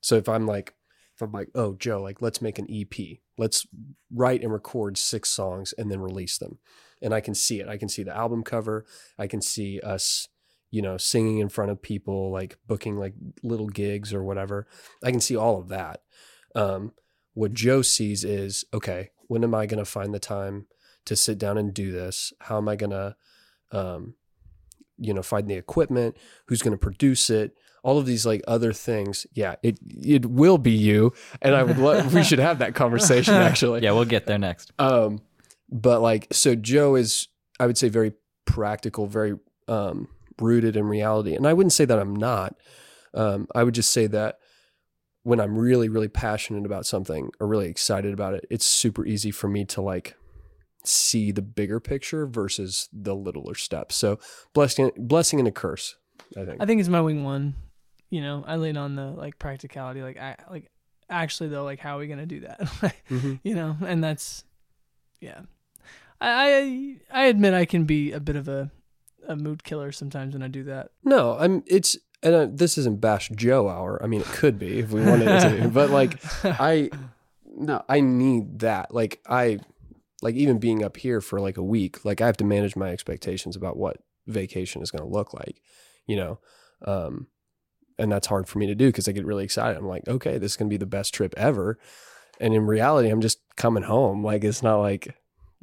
so 0.00 0.16
if 0.16 0.28
I'm 0.28 0.46
like 0.46 0.74
if 1.14 1.22
I'm 1.22 1.32
like 1.32 1.48
oh 1.54 1.74
Joe 1.74 2.02
like 2.02 2.20
let's 2.20 2.42
make 2.42 2.58
an 2.58 2.66
EP 2.70 3.18
let's 3.38 3.66
write 4.12 4.42
and 4.42 4.52
record 4.52 4.98
six 4.98 5.30
songs 5.30 5.72
and 5.76 5.90
then 5.90 6.00
release 6.00 6.38
them. 6.38 6.58
And 7.00 7.12
I 7.12 7.20
can 7.20 7.34
see 7.34 7.58
it. 7.60 7.68
I 7.68 7.76
can 7.76 7.88
see 7.88 8.04
the 8.04 8.16
album 8.16 8.44
cover. 8.44 8.84
I 9.18 9.26
can 9.26 9.40
see 9.40 9.80
us 9.80 10.28
you 10.70 10.80
know 10.80 10.96
singing 10.96 11.38
in 11.38 11.48
front 11.48 11.70
of 11.70 11.82
people 11.82 12.30
like 12.30 12.56
booking 12.66 12.96
like 12.96 13.14
little 13.42 13.68
gigs 13.68 14.12
or 14.14 14.22
whatever. 14.22 14.66
I 15.02 15.10
can 15.10 15.20
see 15.20 15.36
all 15.36 15.58
of 15.58 15.68
that. 15.68 16.02
Um 16.54 16.92
what 17.34 17.54
Joe 17.54 17.82
sees 17.82 18.24
is 18.24 18.64
okay 18.74 19.10
when 19.26 19.44
am 19.44 19.54
I 19.54 19.64
going 19.64 19.78
to 19.78 19.90
find 19.90 20.12
the 20.12 20.18
time 20.18 20.66
to 21.06 21.16
sit 21.16 21.38
down 21.38 21.56
and 21.56 21.72
do 21.72 21.90
this? 21.90 22.34
How 22.42 22.58
am 22.58 22.68
I 22.68 22.76
going 22.76 22.90
to 22.90 23.16
um, 23.72 24.14
you 24.98 25.12
know, 25.12 25.22
find 25.22 25.48
the 25.48 25.54
equipment, 25.54 26.16
who's 26.46 26.62
going 26.62 26.72
to 26.72 26.78
produce 26.78 27.30
it, 27.30 27.56
all 27.82 27.98
of 27.98 28.06
these 28.06 28.24
like 28.24 28.42
other 28.46 28.72
things. 28.72 29.26
Yeah, 29.32 29.56
it 29.62 29.78
it 29.82 30.26
will 30.26 30.58
be 30.58 30.72
you, 30.72 31.12
and 31.40 31.54
I 31.54 31.62
would 31.62 31.78
love 31.78 32.14
we 32.14 32.22
should 32.22 32.38
have 32.38 32.60
that 32.60 32.74
conversation 32.74 33.34
actually. 33.48 33.82
Yeah, 33.82 33.92
we'll 33.92 34.04
get 34.04 34.26
there 34.26 34.38
next. 34.38 34.72
Um, 34.78 35.20
but 35.70 36.00
like, 36.00 36.28
so 36.32 36.54
Joe 36.54 36.94
is, 36.94 37.28
I 37.58 37.66
would 37.66 37.78
say, 37.78 37.88
very 37.88 38.12
practical, 38.44 39.06
very 39.06 39.38
um, 39.68 40.08
rooted 40.40 40.76
in 40.76 40.86
reality, 40.86 41.34
and 41.34 41.46
I 41.46 41.52
wouldn't 41.52 41.72
say 41.72 41.84
that 41.84 41.98
I'm 41.98 42.14
not. 42.14 42.56
Um, 43.14 43.46
I 43.54 43.62
would 43.62 43.74
just 43.74 43.92
say 43.92 44.06
that 44.06 44.38
when 45.22 45.40
I'm 45.40 45.56
really, 45.56 45.88
really 45.88 46.08
passionate 46.08 46.66
about 46.66 46.86
something 46.86 47.30
or 47.38 47.46
really 47.46 47.68
excited 47.68 48.12
about 48.12 48.34
it, 48.34 48.46
it's 48.50 48.66
super 48.66 49.06
easy 49.06 49.30
for 49.30 49.48
me 49.48 49.64
to 49.66 49.80
like 49.80 50.16
see 50.84 51.30
the 51.32 51.42
bigger 51.42 51.80
picture 51.80 52.26
versus 52.26 52.88
the 52.92 53.14
littler 53.14 53.54
steps. 53.54 53.96
So 53.96 54.18
blessing, 54.54 54.90
blessing 54.96 55.38
and 55.38 55.48
a 55.48 55.52
curse. 55.52 55.96
I 56.36 56.44
think. 56.44 56.60
I 56.62 56.66
think 56.66 56.80
it's 56.80 56.88
my 56.88 57.00
wing 57.00 57.24
one. 57.24 57.54
You 58.10 58.20
know, 58.20 58.44
I 58.46 58.56
lean 58.56 58.76
on 58.76 58.94
the 58.94 59.06
like 59.06 59.38
practicality. 59.38 60.02
Like, 60.02 60.18
I 60.18 60.36
like 60.50 60.70
actually 61.08 61.48
though, 61.50 61.64
like 61.64 61.78
how 61.78 61.96
are 61.96 62.00
we 62.00 62.06
gonna 62.06 62.26
do 62.26 62.40
that? 62.40 62.60
Mhm. 63.10 63.40
you 63.42 63.54
know, 63.54 63.76
and 63.86 64.02
that's 64.02 64.44
yeah. 65.20 65.42
I, 66.20 66.98
I 67.10 67.22
I 67.22 67.24
admit 67.26 67.54
I 67.54 67.64
can 67.64 67.84
be 67.84 68.12
a 68.12 68.20
bit 68.20 68.36
of 68.36 68.48
a 68.48 68.70
a 69.28 69.36
mood 69.36 69.64
killer 69.64 69.92
sometimes 69.92 70.34
when 70.34 70.42
I 70.42 70.48
do 70.48 70.64
that. 70.64 70.90
No, 71.04 71.36
I'm. 71.38 71.62
It's 71.66 71.96
and 72.22 72.34
uh, 72.34 72.46
this 72.50 72.78
isn't 72.78 73.00
bash 73.00 73.30
Joe 73.34 73.68
hour. 73.68 74.00
I 74.02 74.06
mean, 74.06 74.20
it 74.20 74.26
could 74.26 74.58
be 74.58 74.78
if 74.78 74.90
we 74.90 75.04
wanted 75.04 75.40
to, 75.40 75.68
but 75.68 75.90
like 75.90 76.20
I 76.44 76.90
no, 77.46 77.82
I 77.88 78.00
need 78.00 78.60
that. 78.60 78.94
Like 78.94 79.20
I 79.28 79.58
like 80.22 80.34
even 80.36 80.58
being 80.58 80.82
up 80.84 80.96
here 80.96 81.20
for 81.20 81.40
like 81.40 81.56
a 81.58 81.62
week, 81.62 82.04
like 82.04 82.20
I 82.20 82.26
have 82.26 82.36
to 82.38 82.44
manage 82.44 82.76
my 82.76 82.90
expectations 82.90 83.56
about 83.56 83.76
what 83.76 83.98
vacation 84.26 84.80
is 84.82 84.90
going 84.90 85.02
to 85.04 85.08
look 85.10 85.34
like, 85.34 85.60
you 86.06 86.16
know. 86.16 86.38
Um 86.84 87.26
and 87.98 88.10
that's 88.10 88.26
hard 88.26 88.48
for 88.48 88.58
me 88.58 88.66
to 88.66 88.74
do 88.74 88.86
because 88.88 89.06
I 89.06 89.12
get 89.12 89.26
really 89.26 89.44
excited. 89.44 89.76
I'm 89.76 89.86
like, 89.86 90.08
okay, 90.08 90.38
this 90.38 90.52
is 90.52 90.56
going 90.56 90.68
to 90.68 90.72
be 90.74 90.78
the 90.78 90.86
best 90.86 91.12
trip 91.12 91.34
ever. 91.36 91.78
And 92.40 92.54
in 92.54 92.66
reality, 92.66 93.10
I'm 93.10 93.20
just 93.20 93.38
coming 93.56 93.82
home. 93.84 94.24
Like 94.24 94.42
it's 94.44 94.62
not 94.62 94.78
like 94.78 95.14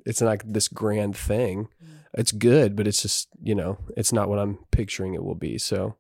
it's 0.06 0.22
not 0.22 0.42
this 0.46 0.68
grand 0.68 1.18
thing. 1.18 1.68
It's 2.14 2.32
good, 2.32 2.76
but 2.76 2.88
it's 2.88 3.02
just, 3.02 3.28
you 3.42 3.54
know, 3.56 3.78
it's 3.98 4.14
not 4.14 4.30
what 4.30 4.40
I'm 4.40 4.60
picturing 4.72 5.14
it 5.16 5.24
will 5.24 5.36
be. 5.36 5.58
So 5.58 5.96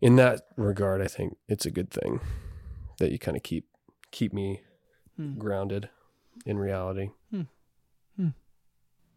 in 0.00 0.16
that 0.16 0.42
regard, 0.56 1.02
I 1.02 1.06
think 1.06 1.36
it's 1.48 1.66
a 1.66 1.70
good 1.70 1.90
thing 1.90 2.20
that 2.98 3.12
you 3.12 3.18
kind 3.18 3.36
of 3.36 3.42
keep 3.42 3.66
keep 4.10 4.32
me 4.32 4.62
Hmm. 5.16 5.38
grounded 5.38 5.90
in 6.46 6.58
reality. 6.58 7.10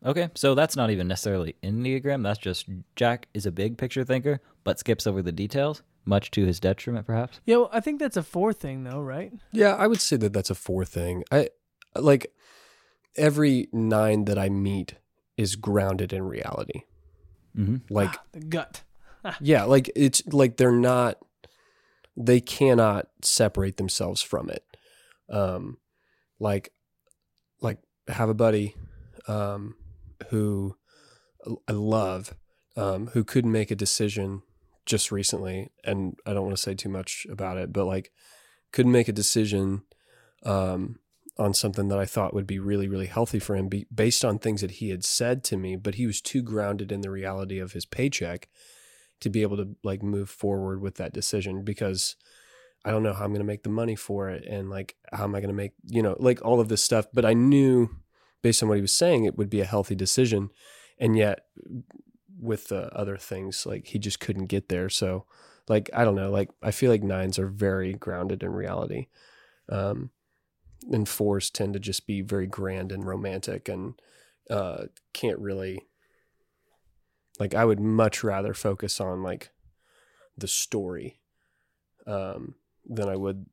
Okay, 0.06 0.30
so 0.36 0.54
that's 0.54 0.76
not 0.76 0.92
even 0.92 1.08
necessarily 1.08 1.56
Enneagram. 1.64 2.22
That's 2.22 2.38
just 2.38 2.68
Jack 2.96 3.28
is 3.34 3.48
a 3.48 3.52
big 3.52 3.76
picture 3.78 4.04
thinker, 4.04 4.40
but 4.64 4.78
skips 4.78 5.08
over 5.08 5.24
the 5.24 5.32
details, 5.32 5.82
much 6.06 6.30
to 6.32 6.46
his 6.46 6.60
detriment, 6.60 7.08
perhaps. 7.08 7.40
Yeah, 7.46 7.58
well, 7.58 7.70
I 7.74 7.80
think 7.80 8.00
that's 8.00 8.18
a 8.18 8.22
four 8.22 8.54
thing 8.54 8.84
though, 8.84 9.02
right? 9.02 9.34
Yeah, 9.52 9.74
I 9.74 9.88
would 9.88 10.00
say 10.02 10.18
that 10.18 10.32
that's 10.32 10.52
a 10.52 10.56
four 10.56 10.86
thing. 10.86 11.24
I 11.32 11.50
like 11.96 12.32
every 13.16 13.68
nine 13.74 14.26
that 14.26 14.38
I 14.38 14.50
meet 14.50 14.94
is 15.38 15.56
grounded 15.56 16.14
in 16.14 16.24
reality. 16.24 16.82
Mm-hmm. 17.58 17.78
Like 17.92 18.14
Ah, 18.14 18.24
the 18.34 18.40
gut. 18.42 18.84
yeah, 19.42 19.64
like 19.64 19.90
it's 19.96 20.22
like 20.28 20.58
they're 20.58 20.72
not 20.72 21.18
they 22.16 22.42
cannot 22.42 23.08
separate 23.24 23.78
themselves 23.78 24.22
from 24.22 24.52
it. 24.52 24.64
Um 25.32 25.78
like 26.40 26.70
like 26.70 26.74
have 28.08 28.30
a 28.30 28.34
buddy 28.34 28.76
um 29.28 29.76
who 30.30 30.76
I 31.68 31.74
love, 31.74 32.36
um, 32.76 33.08
who 33.08 33.24
couldn't 33.24 33.51
make 33.51 33.72
a 33.72 33.76
decision 33.76 34.41
just 34.86 35.12
recently, 35.12 35.70
and 35.84 36.18
I 36.26 36.34
don't 36.34 36.45
want 36.45 36.56
to 36.56 36.62
say 36.62 36.76
too 36.76 36.89
much 36.89 37.26
about 37.30 37.58
it, 37.58 37.74
but 37.74 37.86
like 37.86 38.12
couldn't 38.72 38.91
make 38.91 39.08
a 39.08 39.14
decision 39.14 39.84
um, 40.43 40.99
on 41.38 41.53
something 41.53 41.88
that 41.89 41.99
I 41.99 42.06
thought 42.06 42.34
would 42.34 42.47
be 42.47 42.60
really, 42.60 42.88
really 42.88 43.08
healthy 43.08 43.39
for 43.39 43.56
him, 43.56 43.68
be, 43.68 43.88
based 43.93 44.24
on 44.24 44.38
things 44.38 44.62
that 44.62 44.72
he 44.72 44.89
had 44.89 45.03
said 45.03 45.43
to 45.45 45.58
me. 45.58 45.76
But 45.76 45.95
he 45.95 46.06
was 46.06 46.22
too 46.22 46.41
grounded 46.41 46.91
in 46.91 47.01
the 47.01 47.12
reality 47.12 47.60
of 47.60 47.74
his 47.74 47.86
paycheck 47.86 48.47
to 49.22 49.30
be 49.30 49.41
able 49.41 49.58
to 49.58 49.76
like 49.84 50.03
move 50.03 50.30
forward 50.30 50.82
with 50.82 50.95
that 50.95 51.14
decision 51.14 51.64
because 51.64 52.16
I 52.86 52.92
don't 52.92 53.02
know 53.02 53.14
how 53.14 53.26
I'm 53.26 53.32
going 53.32 53.40
to 53.40 53.46
make 53.46 53.64
the 53.64 53.70
money 53.70 53.96
for 53.96 54.30
it 54.30 54.46
and 54.46 54.70
like 54.70 54.96
how 55.12 55.24
am 55.24 55.34
I 55.34 55.40
going 55.40 55.50
to 55.50 55.56
make, 55.56 55.74
you 55.88 56.04
know, 56.04 56.16
like 56.20 56.46
all 56.46 56.60
of 56.60 56.70
this 56.70 56.84
stuff, 56.84 57.08
but 57.12 57.26
I 57.26 57.34
knew 57.34 57.90
based 58.44 58.62
on 58.62 58.70
what 58.70 58.76
he 58.76 58.82
was 58.82 58.94
saying 58.94 59.26
it 59.26 59.38
would 59.38 59.50
be 59.50 59.60
a 59.60 59.66
healthy 59.66 59.96
decision 59.96 60.52
and 61.00 61.18
yet 61.18 61.46
with 62.40 62.68
the 62.68 62.96
other 62.96 63.18
things 63.18 63.66
like 63.66 63.88
he 63.88 63.98
just 63.98 64.20
couldn't 64.20 64.46
get 64.46 64.70
there. 64.70 64.88
So 64.88 65.26
like 65.68 65.90
I 65.94 66.06
don't 66.06 66.14
know, 66.14 66.30
like 66.30 66.52
I 66.62 66.70
feel 66.70 66.92
like 66.92 67.02
nines 67.02 67.40
are 67.40 67.48
very 67.48 67.94
grounded 67.94 68.44
in 68.44 68.52
reality. 68.52 69.08
Um 69.68 70.12
and 70.92 71.10
fours 71.10 71.50
tend 71.50 71.74
to 71.74 71.80
just 71.80 72.06
be 72.06 72.22
very 72.22 72.46
grand 72.46 72.92
and 72.92 73.04
romantic 73.04 73.68
and 73.68 74.00
uh 74.52 74.86
can't 75.12 75.40
really 75.40 75.88
like 77.40 77.56
I 77.56 77.66
would 77.66 77.80
much 77.80 78.24
rather 78.24 78.54
focus 78.54 79.02
on 79.02 79.24
like 79.24 79.50
the 80.38 80.48
story 80.48 81.20
um 82.06 82.54
than 82.88 83.10
I 83.10 83.16
would 83.16 83.46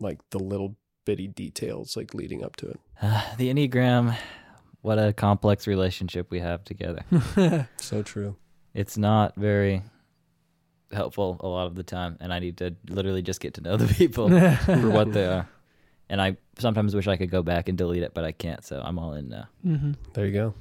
like 0.00 0.18
the 0.30 0.38
little 0.38 0.76
bitty 1.04 1.26
details 1.28 1.96
like 1.96 2.14
leading 2.14 2.44
up 2.44 2.56
to 2.56 2.68
it. 2.68 2.80
the 3.38 3.52
Enneagram, 3.52 4.16
what 4.82 4.98
a 4.98 5.12
complex 5.12 5.66
relationship 5.66 6.30
we 6.30 6.40
have 6.40 6.64
together. 6.64 7.04
So 7.78 8.02
true. 8.02 8.36
it's 8.74 8.96
not 8.98 9.34
very 9.36 9.82
helpful 10.92 11.36
a 11.40 11.48
lot 11.48 11.66
of 11.66 11.74
the 11.74 11.82
time, 11.82 12.16
and 12.20 12.32
I 12.32 12.38
need 12.38 12.58
to 12.58 12.74
literally 12.88 13.22
just 13.22 13.40
get 13.40 13.54
to 13.54 13.60
know 13.60 13.76
the 13.76 13.92
people 13.92 14.28
for 14.64 14.90
what 14.90 15.12
they 15.12 15.26
are. 15.26 15.48
And 16.10 16.22
I 16.22 16.36
sometimes 16.58 16.94
wish 16.94 17.06
I 17.06 17.16
could 17.16 17.30
go 17.30 17.42
back 17.42 17.68
and 17.68 17.76
delete 17.76 18.02
it, 18.02 18.14
but 18.14 18.24
I 18.24 18.32
can't, 18.32 18.64
so 18.64 18.80
I'm 18.82 18.98
all 18.98 19.12
in 19.12 19.28
now. 19.28 19.48
hmm 19.62 19.92
There 20.14 20.26
you 20.26 20.32
go. 20.32 20.54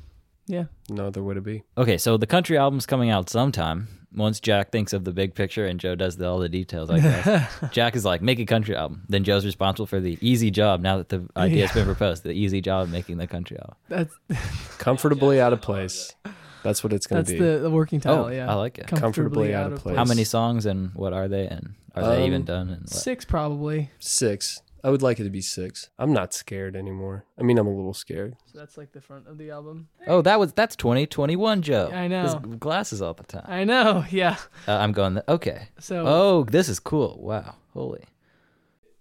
Yeah. 0.46 0.66
No 0.90 1.08
other 1.08 1.24
way 1.24 1.36
to 1.36 1.42
be. 1.42 1.64
Okay, 1.78 1.98
so 1.98 2.18
the 2.18 2.28
country 2.28 2.58
album's 2.58 2.86
coming 2.86 3.10
out 3.10 3.30
sometime. 3.30 3.88
Once 4.16 4.40
Jack 4.40 4.72
thinks 4.72 4.94
of 4.94 5.04
the 5.04 5.12
big 5.12 5.36
picture 5.36 5.66
and 5.66 5.80
Joe 5.80 5.94
does 5.96 6.16
the, 6.18 6.28
all 6.28 6.40
the 6.40 6.48
details, 6.50 6.90
I 6.90 7.00
guess. 7.00 7.54
Jack 7.72 7.96
is 7.96 8.06
like, 8.06 8.22
make 8.22 8.40
a 8.40 8.46
country 8.46 8.76
album. 8.76 9.04
Then 9.10 9.24
Joe's 9.24 9.46
responsible 9.46 9.86
for 9.86 10.00
the 10.00 10.18
easy 10.22 10.50
job 10.50 10.82
now 10.82 10.98
that 10.98 11.10
the 11.10 11.28
idea's 11.36 11.72
been 11.74 11.86
proposed, 11.86 12.24
the 12.24 12.32
easy 12.32 12.62
job 12.62 12.84
of 12.84 12.90
making 12.92 13.18
the 13.18 13.28
country 13.28 13.58
album. 13.60 13.76
That's 13.90 14.14
Comfortably 14.78 15.42
out 15.42 15.54
of 15.54 15.62
place. 15.62 16.16
That's 16.64 16.84
what 16.84 16.94
it's 16.94 17.06
going 17.08 17.24
to 17.26 17.32
be. 17.32 17.38
the, 17.38 17.60
the 17.60 17.70
working 17.70 18.00
title. 18.00 18.26
oh, 18.26 18.28
yeah. 18.30 18.50
I 18.50 18.56
like 18.56 18.78
it. 18.80 18.88
Comfortably 18.88 19.54
out 19.54 19.72
of 19.74 19.80
place. 19.80 19.96
How 19.96 20.06
many 20.06 20.24
songs 20.24 20.66
and 20.66 20.92
what 20.96 21.14
are 21.14 21.28
they 21.28 21.48
and 21.48 21.76
are 21.96 22.08
they 22.16 22.26
even 22.26 22.42
Um, 22.42 22.46
done? 22.46 22.70
And 22.70 22.82
what? 22.82 22.90
Six 22.90 23.26
probably. 23.26 23.92
Six. 24.00 24.62
I 24.84 24.90
would 24.90 25.02
like 25.02 25.20
it 25.20 25.24
to 25.24 25.30
be 25.30 25.42
six. 25.42 25.90
I'm 25.98 26.14
not 26.14 26.34
scared 26.34 26.76
anymore. 26.76 27.26
I 27.38 27.44
mean, 27.44 27.58
I'm 27.58 27.68
a 27.68 27.76
little 27.76 27.94
scared. 27.94 28.36
So 28.46 28.60
that's 28.60 28.78
like 28.78 28.92
the 28.92 29.02
front 29.02 29.28
of 29.28 29.38
the 29.38 29.50
album. 29.50 29.90
Oh, 30.06 30.22
that 30.22 30.40
was 30.40 30.54
that's 30.54 30.76
2021 30.76 31.62
Joe. 31.64 31.90
I 31.94 32.08
know. 32.08 32.22
His 32.24 32.36
glasses 32.58 33.02
all 33.02 33.14
the 33.14 33.24
time. 33.24 33.44
I 33.46 33.64
know. 33.64 34.06
Yeah. 34.12 34.38
Uh, 34.68 34.74
I'm 34.78 34.92
going. 34.92 35.16
The, 35.16 35.32
okay. 35.32 35.70
So 35.80 36.04
Oh, 36.08 36.44
this 36.44 36.70
is 36.70 36.80
cool. 36.80 37.18
Wow. 37.22 37.56
Holy. 37.74 38.04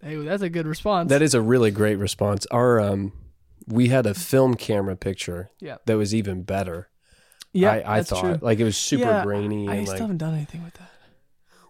hey, 0.02 0.16
that's 0.16 0.42
a 0.42 0.48
good 0.48 0.66
response. 0.66 1.10
That 1.10 1.22
is 1.22 1.34
a 1.34 1.40
really 1.40 1.70
great 1.70 1.96
response. 1.96 2.46
Our 2.50 2.80
um, 2.80 3.12
we 3.66 3.88
had 3.88 4.06
a 4.06 4.14
film 4.14 4.54
camera 4.54 4.96
picture 4.96 5.50
Yeah. 5.60 5.76
that 5.86 5.96
was 5.96 6.14
even 6.14 6.42
better. 6.42 6.88
yeah, 7.52 7.70
I, 7.72 7.94
I 7.94 7.96
that's 7.98 8.10
thought 8.10 8.20
true. 8.22 8.38
like 8.40 8.58
it 8.60 8.64
was 8.64 8.76
super 8.76 9.04
Yeah, 9.04 9.24
grainy 9.24 9.68
I 9.68 9.74
and 9.76 9.86
still 9.86 9.94
like. 9.94 10.00
haven't 10.00 10.18
done 10.18 10.34
anything 10.34 10.62
with 10.64 10.74
that. 10.74 10.90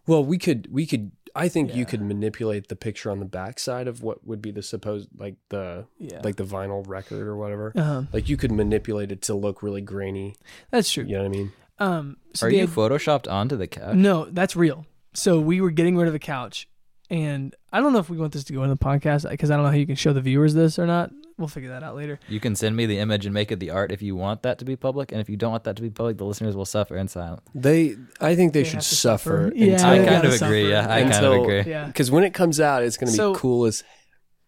Well, 0.07 0.25
we 0.25 0.39
could 0.39 0.69
we 0.71 0.87
could. 0.87 1.11
I 1.37 1.49
think 1.49 1.75
you 1.75 1.85
could 1.85 2.01
manipulate 2.03 2.69
the 2.69 2.77
picture 2.77 3.11
on 3.11 3.19
the 3.21 3.25
backside 3.27 3.87
of 3.89 4.03
what 4.03 4.27
would 4.27 4.41
be 4.43 4.51
the 4.51 4.63
supposed 4.63 5.09
like 5.17 5.37
the 5.51 5.87
Yeah. 5.99 6.21
like 6.25 6.37
the 6.37 6.45
vinyl 6.45 6.87
record 6.87 7.27
or 7.27 7.37
whatever. 7.37 7.73
um, 7.77 8.09
Like 8.13 8.29
you 8.29 8.37
could 8.37 8.53
manipulate 8.53 9.13
it 9.13 9.23
to 9.23 9.35
look 9.35 9.63
really 9.63 9.81
grainy. 9.83 10.35
that's 10.71 10.91
true. 10.91 11.05
You 11.05 11.17
know 11.17 11.23
what 11.23 11.27
I 11.27 11.39
mean? 11.39 11.53
Um, 11.79 12.17
so 12.35 12.47
Are 12.47 12.51
the 12.51 12.57
you 12.57 12.63
id- 12.65 12.71
photoshopped 12.71 13.31
onto 13.31 13.57
the 13.57 13.67
couch? 13.67 13.95
No, 13.97 14.25
that's 14.31 14.57
real. 14.57 14.87
So 15.15 15.39
we 15.41 15.61
were 15.61 15.71
getting 15.71 15.97
rid 15.97 16.07
of 16.07 16.13
the 16.13 16.19
couch, 16.19 16.69
and 17.11 17.55
I 17.73 17.81
don't 17.81 17.93
know 17.93 17.99
if 17.99 18.09
we 18.11 18.17
want 18.19 18.33
this 18.33 18.45
to 18.45 18.53
go 18.53 18.63
in 18.65 18.71
the 18.71 18.77
podcast 18.77 19.29
because 19.29 19.51
I 19.51 19.57
don't 19.57 19.65
know 19.65 19.71
how 19.71 19.77
you 19.77 19.87
can 19.87 19.97
show 19.97 20.13
the 20.13 20.21
viewers 20.21 20.55
this 20.55 20.79
or 20.79 20.87
not. 20.87 21.11
We'll 21.39 21.49
figure 21.49 21.69
that 21.69 21.83
out 21.83 21.95
later. 21.97 22.19
You 22.29 22.41
can 22.41 22.57
send 22.57 22.75
me 22.77 22.87
the 22.87 22.99
image 22.99 23.27
and 23.27 23.35
make 23.35 23.53
it 23.53 23.61
the 23.61 23.71
art 23.71 23.93
if 23.93 24.01
you 24.01 24.17
want 24.17 24.43
that 24.45 24.59
to 24.61 24.65
be 24.65 24.75
public, 24.75 25.13
and 25.13 25.21
if 25.21 25.29
you 25.29 25.37
don't 25.37 25.51
want 25.51 25.65
that 25.65 25.77
to 25.77 25.83
be 25.83 25.91
public, 25.91 26.17
the 26.17 26.25
listeners 26.25 26.57
will 26.57 26.65
suffer 26.65 26.97
in 26.97 27.09
silence. 27.09 27.43
They, 27.55 27.97
I 28.23 28.35
think 28.35 28.55
they, 28.55 28.61
They 28.61 28.65
should 28.65 28.75
have 28.77 28.83
to 28.85 28.95
suffer. 28.95 29.51
suffer. 29.51 29.53
Yeah, 29.55 29.73
until- 29.75 29.87
I 29.89 29.99
they 29.99 30.05
kind 30.07 30.09
gotta 30.23 30.29
of 30.29 30.35
agree. 30.35 30.39
suffer 30.39 30.55
Yeah, 30.71 30.81
I 30.85 31.03
kind 31.03 31.11
of 31.11 31.17
until- 31.17 31.43
agree. 31.43 31.63
Yeah, 31.71 31.87
Because 31.89 32.11
when 32.11 32.25
it 32.25 32.33
comes 32.33 32.59
out, 32.59 32.83
it's 32.83 32.97
going 32.97 33.09
to 33.09 33.13
be 33.13 33.17
So- 33.17 33.35
cool 33.35 33.67
as. 33.67 33.85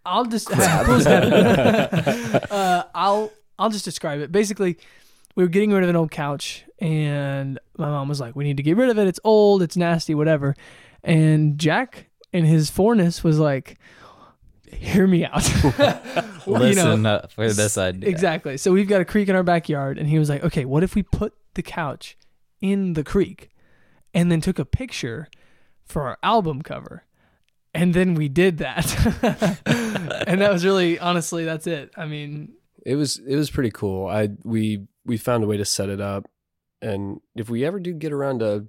I'll 0.06 0.24
just 0.24 0.46
Crap. 0.50 0.88
uh, 2.50 2.84
I'll 2.94 3.30
I'll 3.58 3.68
just 3.70 3.84
describe 3.84 4.20
it. 4.20 4.32
Basically, 4.32 4.78
we 5.34 5.44
were 5.44 5.48
getting 5.48 5.70
rid 5.72 5.82
of 5.82 5.90
an 5.90 5.96
old 5.96 6.10
couch, 6.10 6.64
and 6.80 7.58
my 7.76 7.88
mom 7.90 8.08
was 8.08 8.18
like, 8.20 8.34
"We 8.34 8.44
need 8.44 8.56
to 8.56 8.62
get 8.62 8.76
rid 8.78 8.88
of 8.88 8.98
it. 8.98 9.06
It's 9.06 9.20
old. 9.24 9.60
It's 9.62 9.76
nasty. 9.76 10.14
Whatever." 10.14 10.54
And 11.04 11.58
Jack, 11.58 12.08
in 12.38 12.44
his 12.44 12.70
foreness, 12.70 13.22
was 13.22 13.38
like, 13.38 13.78
"Hear 14.72 15.06
me 15.06 15.24
out." 15.24 15.44
You 16.48 16.54
know, 16.54 16.60
Listen 16.60 17.04
up 17.04 17.30
for 17.32 17.46
this 17.52 17.76
idea. 17.76 18.08
Exactly. 18.08 18.56
So 18.56 18.72
we've 18.72 18.88
got 18.88 19.02
a 19.02 19.04
creek 19.04 19.28
in 19.28 19.36
our 19.36 19.42
backyard, 19.42 19.98
and 19.98 20.08
he 20.08 20.18
was 20.18 20.30
like, 20.30 20.42
"Okay, 20.42 20.64
what 20.64 20.82
if 20.82 20.94
we 20.94 21.02
put 21.02 21.34
the 21.54 21.62
couch 21.62 22.16
in 22.62 22.94
the 22.94 23.04
creek, 23.04 23.50
and 24.14 24.32
then 24.32 24.40
took 24.40 24.58
a 24.58 24.64
picture 24.64 25.28
for 25.84 26.04
our 26.08 26.16
album 26.22 26.62
cover?" 26.62 27.04
And 27.74 27.92
then 27.92 28.14
we 28.14 28.28
did 28.30 28.58
that, 28.58 28.86
and 30.26 30.40
that 30.40 30.50
was 30.50 30.64
really, 30.64 30.98
honestly, 30.98 31.44
that's 31.44 31.66
it. 31.66 31.90
I 31.98 32.06
mean, 32.06 32.54
It 32.86 32.94
was 32.94 33.18
it 33.18 33.36
was 33.36 33.50
pretty 33.50 33.70
cool. 33.70 34.06
I 34.08 34.30
we 34.42 34.86
we 35.04 35.18
found 35.18 35.44
a 35.44 35.46
way 35.46 35.58
to 35.58 35.66
set 35.66 35.90
it 35.90 36.00
up, 36.00 36.24
and 36.80 37.20
if 37.36 37.50
we 37.50 37.66
ever 37.66 37.78
do 37.78 37.92
get 37.92 38.10
around 38.12 38.38
to, 38.38 38.66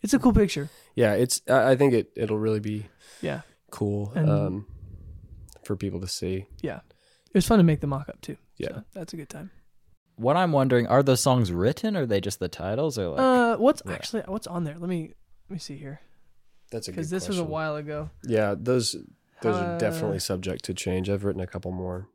it's 0.00 0.14
a 0.14 0.18
cool 0.18 0.32
picture. 0.32 0.70
Yeah, 1.02 1.12
it's 1.22 1.40
I 1.48 1.72
I 1.72 1.76
think 1.76 1.94
it 1.94 2.06
it'll 2.16 2.38
really 2.46 2.60
be 2.60 2.86
Yeah, 3.22 3.40
cool 3.70 4.12
And- 4.14 4.28
um, 4.30 4.66
for 5.64 5.76
people 5.76 6.00
to 6.00 6.08
see. 6.08 6.46
Yeah. 6.62 6.80
It 7.30 7.34
was 7.34 7.46
fun 7.46 7.58
to 7.58 7.64
make 7.64 7.80
the 7.80 7.86
mock-up 7.86 8.20
too. 8.22 8.36
Yeah. 8.56 8.68
so 8.68 8.82
that's 8.94 9.12
a 9.12 9.16
good 9.16 9.28
time. 9.28 9.50
What 10.16 10.36
I'm 10.36 10.50
wondering, 10.52 10.86
are 10.88 11.02
those 11.02 11.20
songs 11.20 11.52
written 11.52 11.96
or 11.96 12.02
are 12.02 12.06
they 12.06 12.20
just 12.20 12.38
the 12.40 12.48
titles 12.48 12.98
or 12.98 13.08
like 13.10 13.20
Uh, 13.20 13.56
what's 13.58 13.82
yeah. 13.86 13.92
actually 13.92 14.22
what's 14.26 14.46
on 14.46 14.64
there? 14.64 14.76
Let 14.78 14.88
me 14.88 15.00
let 15.48 15.54
me 15.56 15.58
see 15.58 15.76
here 15.76 16.00
That's 16.72 16.88
a 16.88 16.90
good 16.90 16.96
because 16.96 17.10
this 17.10 17.28
was 17.28 17.38
a 17.38 17.40
question. 17.42 17.52
while 17.52 17.76
ago. 17.76 18.10
Yeah, 18.24 18.54
those 18.58 18.96
those 19.42 19.56
Uh, 19.56 19.64
are 19.64 19.78
definitely 19.78 20.18
subject 20.20 20.64
to 20.64 20.74
change. 20.74 21.08
I've 21.10 21.24
written 21.24 21.42
a 21.42 21.46
couple 21.46 21.70
more 21.70 22.08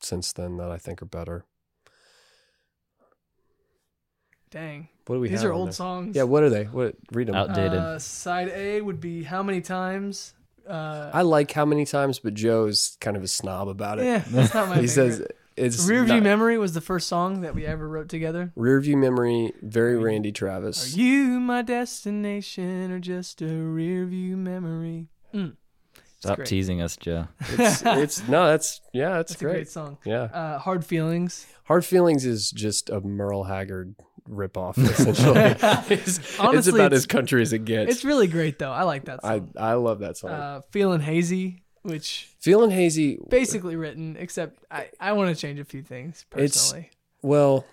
since 0.00 0.32
then 0.32 0.56
that 0.58 0.70
I 0.70 0.78
think 0.78 1.02
are 1.02 1.06
better. 1.18 1.44
Dang, 4.50 4.88
What 5.06 5.16
do 5.16 5.20
we 5.20 5.28
these 5.28 5.42
have 5.42 5.50
are 5.50 5.52
old 5.52 5.68
there? 5.68 5.72
songs. 5.72 6.16
Yeah, 6.16 6.22
what 6.22 6.42
are 6.42 6.48
they? 6.50 6.64
What 6.64 6.94
read 7.12 7.28
them? 7.28 7.34
Out- 7.34 7.50
Outdated. 7.50 7.78
Uh, 7.78 7.98
side 7.98 8.48
A 8.48 8.80
would 8.80 9.00
be 9.00 9.22
how 9.24 9.42
many 9.42 9.60
times? 9.60 10.32
Uh, 10.66 11.10
I 11.12 11.22
like 11.22 11.52
how 11.52 11.64
many 11.64 11.84
times, 11.84 12.18
but 12.18 12.34
Joe's 12.34 12.96
kind 13.00 13.16
of 13.16 13.22
a 13.22 13.28
snob 13.28 13.68
about 13.68 13.98
it. 13.98 14.04
yeah, 14.04 14.18
that's 14.30 14.54
not 14.54 14.68
my 14.68 14.76
he 14.80 14.86
favorite. 14.86 15.12
says 15.16 15.26
it's 15.56 15.84
Rear 15.86 16.04
View 16.04 16.14
not- 16.14 16.22
Memory 16.22 16.56
was 16.58 16.72
the 16.72 16.80
first 16.80 17.08
song 17.08 17.40
that 17.40 17.54
we 17.54 17.66
ever 17.66 17.88
wrote 17.88 18.08
together. 18.08 18.52
Rear 18.54 18.80
View 18.80 18.96
Memory, 18.96 19.52
very 19.62 19.94
Are 19.94 19.98
you- 19.98 20.04
Randy 20.06 20.32
Are 20.42 20.72
you 20.88 21.40
my 21.40 21.62
destination 21.62 22.90
or 22.90 22.98
just 23.00 23.42
a 23.42 23.46
rear 23.46 24.06
view 24.06 24.36
memory? 24.36 25.08
Mm. 25.34 25.56
stop 26.20 26.36
great. 26.36 26.48
teasing 26.48 26.80
us, 26.80 26.96
Joe? 26.96 27.28
It's, 27.50 27.82
it's 27.86 28.28
no, 28.28 28.46
that's 28.46 28.80
yeah, 28.94 29.10
that's, 29.14 29.32
That's 29.32 29.40
a 29.42 29.44
great. 29.44 29.52
great 29.54 29.68
song. 29.70 29.98
Yeah, 30.04 30.22
Uh, 30.24 30.58
Hard 30.58 30.84
Feelings. 30.84 31.46
Hard 31.64 31.84
Feelings 31.84 32.24
is 32.24 32.50
just 32.50 32.88
a 32.90 33.00
Merle 33.00 33.44
Haggard 33.44 33.94
ripoff. 34.28 34.76
Essentially, 34.78 35.40
it's, 35.96 36.18
it's 36.18 36.38
about 36.68 36.86
it's- 36.86 36.92
as 36.92 37.06
country 37.06 37.42
as 37.42 37.52
it 37.52 37.64
gets. 37.64 37.90
It's 37.92 38.04
really 38.04 38.26
great 38.26 38.58
though. 38.58 38.70
I 38.72 38.82
like 38.82 39.04
that 39.06 39.22
song. 39.22 39.50
I 39.56 39.70
I 39.70 39.74
love 39.74 40.00
that 40.00 40.16
song. 40.16 40.30
uh, 40.30 40.60
Feeling 40.70 41.00
Hazy, 41.00 41.62
which 41.82 42.28
Feeling 42.40 42.70
hazy. 42.70 43.18
basically 43.28 43.76
written, 43.76 44.16
except 44.18 44.62
I, 44.70 44.88
I 45.00 45.12
want 45.12 45.34
to 45.34 45.40
change 45.40 45.58
a 45.58 45.64
few 45.64 45.82
things 45.82 46.24
It's- 46.36 46.52
personally. 46.52 46.90
Well, 47.22 47.64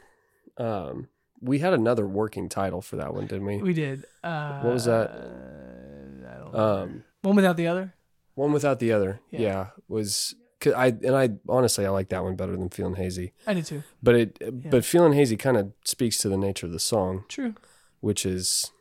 um, 0.57 1.07
we 1.41 1.59
had 1.59 1.73
another 1.73 2.07
working 2.07 2.49
title 2.49 2.81
for 2.81 2.95
that 2.95 3.13
one, 3.13 3.27
didn't 3.27 3.45
we? 3.45 3.57
we 3.57 3.73
did. 3.73 4.05
Uh, 4.23 4.61
What 4.61 4.73
was 4.73 4.85
that? 4.85 5.11
I 5.11 6.37
don't 6.39 6.53
know. 6.53 6.59
Um, 6.59 7.03
One 7.21 7.35
without 7.35 7.57
the 7.57 7.67
other. 7.67 7.93
one 8.35 8.51
without 8.53 8.79
the 8.79 8.91
other. 8.91 9.19
Yeah. 9.31 9.39
Yeah, 9.41 9.67
was 9.87 10.33
'cause 10.33 10.35
I 10.65 10.87
and 10.87 11.15
I 11.15 11.29
honestly 11.49 11.85
I 11.85 11.89
like 11.89 12.09
that 12.09 12.23
one 12.23 12.35
better 12.35 12.53
than 12.55 12.69
Feeling 12.69 12.95
Hazy. 12.95 13.33
I 13.45 13.53
did 13.53 13.65
too. 13.65 13.83
But 14.01 14.15
it 14.15 14.69
but 14.71 14.85
Feeling 14.85 15.13
Hazy 15.13 15.37
kind 15.37 15.57
of 15.57 15.73
speaks 15.85 16.17
to 16.19 16.29
the 16.29 16.37
nature 16.37 16.65
of 16.65 16.71
the 16.71 16.79
song, 16.79 17.25
True. 17.27 17.53
which 18.01 18.25
is 18.25 18.71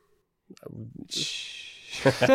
it's 2.04 2.30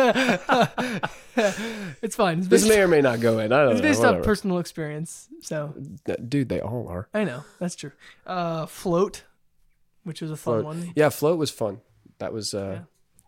fine. 2.16 2.38
It's 2.38 2.48
This 2.48 2.68
may 2.68 2.80
or 2.80 2.88
may 2.88 3.00
not 3.00 3.20
go 3.20 3.38
in. 3.38 3.52
I 3.52 3.64
don't 3.64 3.72
it's 3.72 3.80
know. 3.82 3.88
It's 3.88 3.98
based 3.98 4.04
on 4.04 4.22
personal 4.22 4.58
experience. 4.58 5.28
So 5.40 5.74
Dude, 6.28 6.48
they 6.48 6.60
all 6.60 6.88
are. 6.88 7.08
I 7.14 7.24
know 7.24 7.44
that's 7.58 7.76
true. 7.76 7.92
Uh, 8.26 8.66
float, 8.66 9.24
which 10.04 10.20
was 10.20 10.30
a 10.30 10.36
fun 10.36 10.62
Float. 10.62 10.64
one. 10.64 10.92
Yeah, 10.96 11.08
float 11.08 11.38
was 11.38 11.50
fun. 11.50 11.80
That 12.18 12.32
was 12.32 12.54
uh 12.54 12.78
Yeah. 12.78 12.82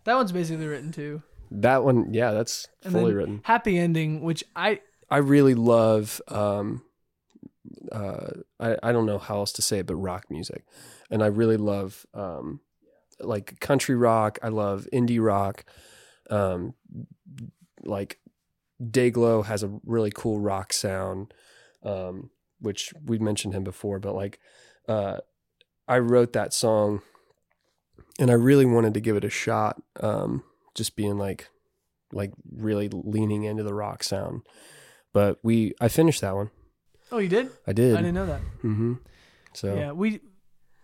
That 0.04 0.14
one's 0.16 0.32
basically 0.32 0.66
written 0.66 0.92
too. 0.92 1.22
that 1.52 1.84
one. 1.84 2.12
Yeah, 2.12 2.32
that's 2.32 2.66
And 2.82 2.92
fully 2.92 3.14
written. 3.14 3.40
Happy 3.44 3.78
ending, 3.78 4.22
which 4.22 4.42
I 4.56 4.80
I 5.12 5.18
really 5.18 5.54
love. 5.54 6.20
um 6.28 6.82
uh 7.92 8.30
I 8.58 8.76
I 8.82 8.92
don't 8.92 9.06
know 9.06 9.18
how 9.18 9.36
else 9.36 9.52
to 9.52 9.62
say 9.62 9.78
it, 9.80 9.86
but 9.86 9.96
rock 9.96 10.24
music, 10.30 10.64
and 11.10 11.22
I 11.22 11.26
really 11.26 11.58
love 11.58 12.06
um 12.14 12.60
like 13.20 13.60
country 13.60 13.94
rock. 13.94 14.38
I 14.42 14.48
love 14.48 14.88
indie 14.92 15.22
rock. 15.24 15.64
Um, 16.30 16.74
like 17.84 18.18
Dayglow 18.82 19.44
has 19.44 19.62
a 19.62 19.78
really 19.84 20.10
cool 20.10 20.40
rock 20.40 20.72
sound, 20.72 21.34
um, 21.82 22.30
which 22.60 22.92
we 23.04 23.18
mentioned 23.18 23.54
him 23.54 23.64
before. 23.64 23.98
But 23.98 24.14
like, 24.14 24.38
uh, 24.88 25.18
I 25.88 25.98
wrote 25.98 26.32
that 26.32 26.52
song, 26.52 27.02
and 28.18 28.30
I 28.30 28.34
really 28.34 28.66
wanted 28.66 28.94
to 28.94 29.00
give 29.00 29.16
it 29.16 29.24
a 29.24 29.30
shot. 29.30 29.82
Um, 30.00 30.42
just 30.74 30.96
being 30.96 31.18
like, 31.18 31.48
like 32.12 32.32
really 32.50 32.88
leaning 32.88 33.44
into 33.44 33.62
the 33.62 33.74
rock 33.74 34.02
sound. 34.02 34.42
But 35.12 35.38
we, 35.42 35.74
I 35.80 35.88
finished 35.88 36.20
that 36.22 36.34
one. 36.34 36.50
oh 37.10 37.18
you 37.18 37.28
did 37.28 37.50
I 37.66 37.72
did. 37.72 37.94
I 37.94 37.98
didn't 37.98 38.14
know 38.14 38.26
that. 38.26 38.40
Mm-hmm. 38.62 38.94
So 39.54 39.74
Yeah, 39.74 39.92
we, 39.92 40.20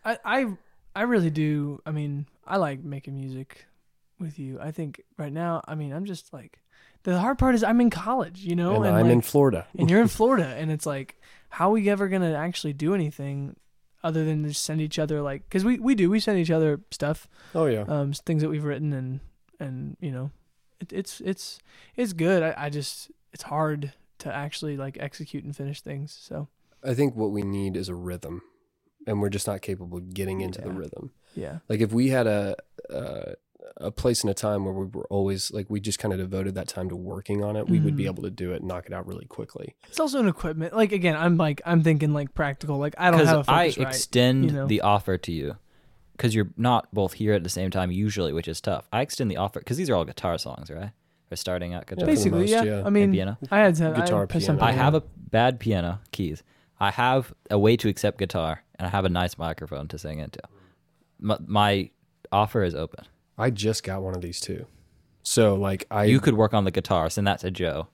I, 0.05 0.19
I, 0.25 0.47
I 0.95 1.03
really 1.03 1.31
do. 1.31 1.81
I 1.87 1.91
mean, 1.91 2.27
I 2.47 2.57
like 2.57 2.85
making 2.85 3.15
music 3.15 3.67
with 4.19 4.39
you. 4.39 4.59
I 4.61 4.71
think 4.71 5.03
right 5.17 5.33
now, 5.33 5.63
I 5.67 5.75
mean, 5.75 5.93
I'm 5.93 6.05
just 6.05 6.33
like, 6.33 6.61
the 7.05 7.19
hard 7.19 7.39
part 7.39 7.55
is 7.55 7.63
I'm 7.63 7.81
in 7.81 7.91
college, 7.91 8.41
you 8.41 8.57
know, 8.57 8.83
and, 8.83 8.97
I'm 8.97 9.11
in 9.11 9.21
Florida. 9.21 9.67
and 9.79 9.89
you're 9.89 10.01
in 10.01 10.09
Florida, 10.19 10.47
and 10.47 10.71
it's 10.71 10.87
like, 10.87 11.21
how 11.51 11.71
are 11.71 11.73
we 11.73 11.89
ever 11.89 12.09
gonna 12.09 12.35
actually 12.35 12.73
do 12.73 12.95
anything 12.95 13.57
other 14.05 14.25
than 14.25 14.47
just 14.47 14.63
send 14.63 14.81
each 14.81 14.99
other 14.99 15.23
like, 15.23 15.45
because 15.49 15.65
we 15.65 15.79
we 15.79 15.95
do 15.95 16.11
we 16.11 16.21
send 16.21 16.39
each 16.39 16.51
other 16.51 16.81
stuff, 16.91 17.29
oh 17.55 17.67
yeah. 17.67 17.85
um, 17.89 18.13
things 18.13 18.43
that 18.43 18.49
we've 18.49 18.65
written 18.65 18.93
and 18.93 19.21
and 19.61 19.97
you 20.01 20.11
know, 20.11 20.31
it, 20.81 20.93
it's 20.93 21.21
it's 21.21 21.59
it's 21.97 22.13
good. 22.13 22.43
I, 22.43 22.55
I 22.57 22.71
just 22.71 23.11
it's 23.33 23.45
hard 23.45 23.93
to 24.19 24.35
actually 24.35 24.77
like 24.77 24.97
execute 25.01 25.45
and 25.45 25.55
finish 25.57 25.81
things. 25.81 26.17
So 26.21 26.49
I 26.85 26.95
think 26.95 27.15
what 27.17 27.31
we 27.31 27.43
need 27.43 27.77
is 27.77 27.89
a 27.89 27.95
rhythm, 27.95 28.43
and 29.07 29.21
we're 29.21 29.29
just 29.31 29.47
not 29.47 29.63
capable 29.63 29.99
of 29.99 30.15
getting 30.15 30.41
into 30.41 30.61
the 30.61 30.71
rhythm. 30.71 31.13
yeah, 31.35 31.59
Like 31.69 31.81
if 31.81 31.93
we 31.93 32.09
had 32.11 32.27
a 32.27 32.57
uh, 32.91 33.33
a 33.77 33.91
place 33.91 34.23
and 34.23 34.31
a 34.31 34.35
time 34.35 34.65
where 34.65 34.73
we 34.73 34.87
were 34.87 35.07
always 35.09 35.51
like 35.51 35.69
we 35.69 35.79
just 35.81 35.99
kind 35.99 36.13
of 36.15 36.19
devoted 36.19 36.55
that 36.55 36.69
time 36.69 36.89
to 36.89 36.97
working 36.97 37.45
on 37.45 37.55
it, 37.57 37.69
we 37.69 37.81
would 37.81 37.97
be 37.97 38.05
Mhm. 38.05 38.07
able 38.07 38.23
to 38.23 38.31
do 38.31 38.53
it 38.53 38.57
and 38.61 38.69
knock 38.69 38.87
it 38.87 38.93
out 38.93 39.07
really 39.07 39.27
quickly. 39.27 39.75
it's 39.89 40.01
also 40.01 40.21
an 40.21 40.29
equipment. 40.29 40.75
Like 40.75 40.93
again, 40.93 41.17
I'm 41.17 41.37
like 41.37 41.61
I'm 41.67 41.83
thinking 41.83 42.13
like 42.13 42.35
practical. 42.35 42.79
Like 42.79 42.95
I 42.99 43.11
don't 43.11 43.25
have 43.27 43.39
a 43.41 43.43
Because 43.43 43.49
I 43.49 43.65
focus 43.71 43.79
right. 43.79 43.87
extend 43.95 44.45
you 44.47 44.51
know? 44.53 44.67
the 44.67 44.81
offer 44.81 45.19
to 45.19 45.33
you, 45.33 45.57
because 46.13 46.35
you're 46.35 46.51
not 46.57 46.93
both 46.95 47.15
here 47.15 47.35
at 47.35 47.43
the 47.45 47.51
same 47.51 47.71
time 47.71 47.91
usually, 47.91 48.33
which 48.33 48.49
is 48.49 48.61
tough. 48.61 48.89
I 48.93 49.03
extend 49.03 49.31
the 49.31 49.37
offer 49.37 49.59
because 49.61 49.77
these 49.77 49.91
are 49.91 49.97
all 49.97 50.05
guitar 50.05 50.39
songs, 50.39 50.71
right? 50.71 50.91
Or 51.31 51.37
starting 51.37 51.75
out 51.75 51.87
guitar. 51.87 52.01
for 52.01 52.07
Basically, 52.07 52.41
most, 52.41 52.51
yeah. 52.51 52.63
yeah. 52.63 52.83
I 52.85 52.91
mean, 52.91 53.13
piano. 53.13 53.37
I 53.51 53.59
had 53.59 53.75
to, 53.77 53.93
Guitar, 53.95 54.27
I 54.29 54.33
had 54.33 54.43
some 54.43 54.57
piano. 54.57 54.71
I 54.71 54.73
have 54.73 54.95
a 54.95 55.03
bad 55.31 55.61
piano 55.61 56.01
keys. 56.11 56.43
I 56.81 56.91
have 56.91 57.35
a 57.51 57.59
way 57.59 57.77
to 57.77 57.89
accept 57.89 58.19
guitar, 58.19 58.63
and 58.77 58.87
I 58.87 58.91
have 58.91 59.05
a 59.05 59.09
nice 59.09 59.37
microphone 59.37 59.89
to 59.89 59.99
sing 59.99 60.21
into. 60.21 60.41
My, 61.21 61.37
my 61.47 61.91
offer 62.33 62.63
is 62.63 62.75
open. 62.75 63.05
I 63.37 63.51
just 63.51 63.83
got 63.83 64.03
one 64.03 64.15
of 64.15 64.23
these 64.23 64.41
too, 64.41 64.67
so 65.23 65.55
like 65.55 65.87
I 65.91 66.05
you 66.05 66.21
could 66.21 66.35
work 66.35 66.55
on 66.55 66.65
the 66.65 66.71
guitar, 66.71 67.11
send 67.11 67.27
that 67.27 67.41
to 67.41 67.51
Joe. 67.51 67.89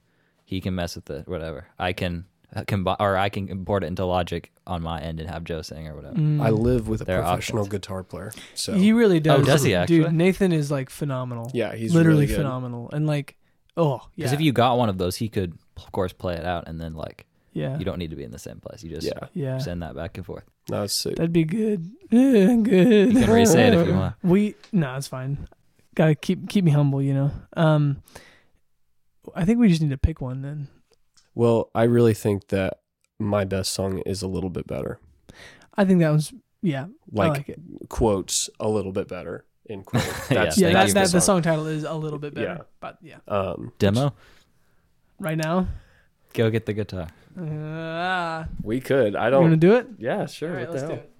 He 0.44 0.60
can 0.60 0.74
mess 0.74 0.94
with 0.94 1.08
it, 1.10 1.26
whatever. 1.26 1.66
I 1.78 1.92
can 1.92 2.26
combine, 2.62 2.96
or 3.00 3.16
I 3.16 3.28
can 3.28 3.48
import 3.48 3.82
it 3.84 3.88
into 3.88 4.04
Logic 4.04 4.50
on 4.66 4.82
my 4.82 5.00
end 5.00 5.18
and 5.20 5.28
have 5.28 5.44
Joe 5.44 5.62
sing 5.62 5.88
or 5.88 5.96
whatever. 5.96 6.14
Mm. 6.14 6.40
I 6.40 6.50
live 6.50 6.88
with 6.88 7.00
a 7.00 7.04
There 7.04 7.18
are 7.22 7.34
professional 7.34 7.62
options. 7.62 7.72
guitar 7.72 8.02
player. 8.04 8.32
So 8.54 8.74
He 8.74 8.92
really 8.92 9.18
does. 9.20 9.40
Oh, 9.40 9.44
does 9.44 9.62
he 9.64 9.74
actually? 9.74 10.00
Dude. 10.04 10.12
Nathan 10.12 10.52
is 10.52 10.70
like 10.70 10.90
phenomenal. 10.90 11.50
yeah, 11.52 11.74
he's 11.74 11.94
literally 11.94 12.20
really 12.20 12.26
good. 12.28 12.36
phenomenal. 12.36 12.90
And 12.92 13.06
like, 13.06 13.36
oh, 13.76 14.02
yeah. 14.14 14.24
Because 14.24 14.32
if 14.34 14.40
you 14.40 14.52
got 14.52 14.78
one 14.78 14.88
of 14.88 14.98
those, 14.98 15.16
he 15.16 15.28
could, 15.28 15.58
of 15.76 15.90
course, 15.92 16.12
play 16.12 16.34
it 16.34 16.44
out, 16.44 16.68
and 16.68 16.80
then 16.80 16.94
like 16.94 17.26
yeah, 17.52 17.78
you 17.78 17.84
don't 17.84 17.98
need 17.98 18.10
to 18.10 18.16
be 18.16 18.24
in 18.24 18.30
the 18.32 18.38
same 18.38 18.60
place. 18.60 18.82
You 18.82 18.90
just 18.90 19.06
Yeah, 19.06 19.26
yeah, 19.32 19.58
send 19.58 19.82
that 19.82 19.94
back 19.94 20.16
and 20.16 20.24
forth. 20.26 20.44
no, 20.70 20.82
it's 20.84 20.94
sick. 20.94 21.16
that'd 21.16 21.32
be 21.32 21.44
good. 21.44 21.88
Yeah, 22.10 22.56
good. 22.62 23.12
You 23.14 23.20
can 23.20 23.30
re-say 23.30 23.68
it 23.68 23.74
if 23.74 23.86
you 23.88 23.94
want. 23.94 24.14
We 24.22 24.54
no, 24.72 24.94
it's 24.96 25.06
fine. 25.08 25.46
Gotta 25.94 26.14
keep 26.16 26.48
keep 26.48 26.64
me 26.64 26.70
humble, 26.72 27.00
you 27.00 27.14
know. 27.14 27.30
Um, 27.56 28.02
I 29.34 29.44
think 29.44 29.58
we 29.58 29.68
just 29.68 29.80
need 29.80 29.90
to 29.90 29.96
pick 29.98 30.20
one 30.20 30.42
then. 30.42 30.68
Well, 31.34 31.70
I 31.74 31.84
really 31.84 32.14
think 32.14 32.48
that 32.48 32.78
my 33.18 33.44
best 33.44 33.72
song 33.72 33.98
is 34.00 34.22
a 34.22 34.28
little 34.28 34.50
bit 34.50 34.66
better. 34.66 34.98
I 35.76 35.84
think 35.84 36.00
that 36.00 36.10
was 36.10 36.32
yeah. 36.62 36.86
Like, 37.12 37.26
I 37.26 37.32
like 37.34 37.48
it. 37.48 37.60
quotes 37.88 38.48
a 38.60 38.68
little 38.68 38.92
bit 38.92 39.08
better 39.08 39.44
in 39.66 39.82
quotes. 39.84 40.06
Yeah, 40.30 40.44
That's, 40.44 40.58
Yeah, 40.58 40.66
thank 40.68 40.74
that, 40.76 40.88
you 40.88 40.94
that 40.94 41.12
the 41.12 41.20
song 41.20 41.42
title 41.42 41.66
is 41.66 41.84
a 41.84 41.94
little 41.94 42.18
bit 42.18 42.34
better. 42.34 42.46
Yeah. 42.58 42.64
But 42.80 42.98
yeah, 43.02 43.16
Um, 43.28 43.72
Demo, 43.78 44.14
right 45.18 45.36
now, 45.36 45.66
go 46.32 46.50
get 46.50 46.66
the 46.66 46.72
guitar. 46.72 47.08
uh, 47.38 48.44
we 48.62 48.80
could. 48.80 49.16
I 49.16 49.30
don't. 49.30 49.42
you 49.44 49.48
want 49.50 49.60
to 49.60 49.66
don't. 49.66 49.76
it? 49.80 49.86
yeah, 49.98 50.26
sure. 50.26 50.50
All 50.50 50.56
right, 50.56 50.68
what 50.68 50.78
the 50.78 50.86
let's 50.86 50.88
hell? 50.88 50.96
do 50.96 51.02
it. 51.02 51.10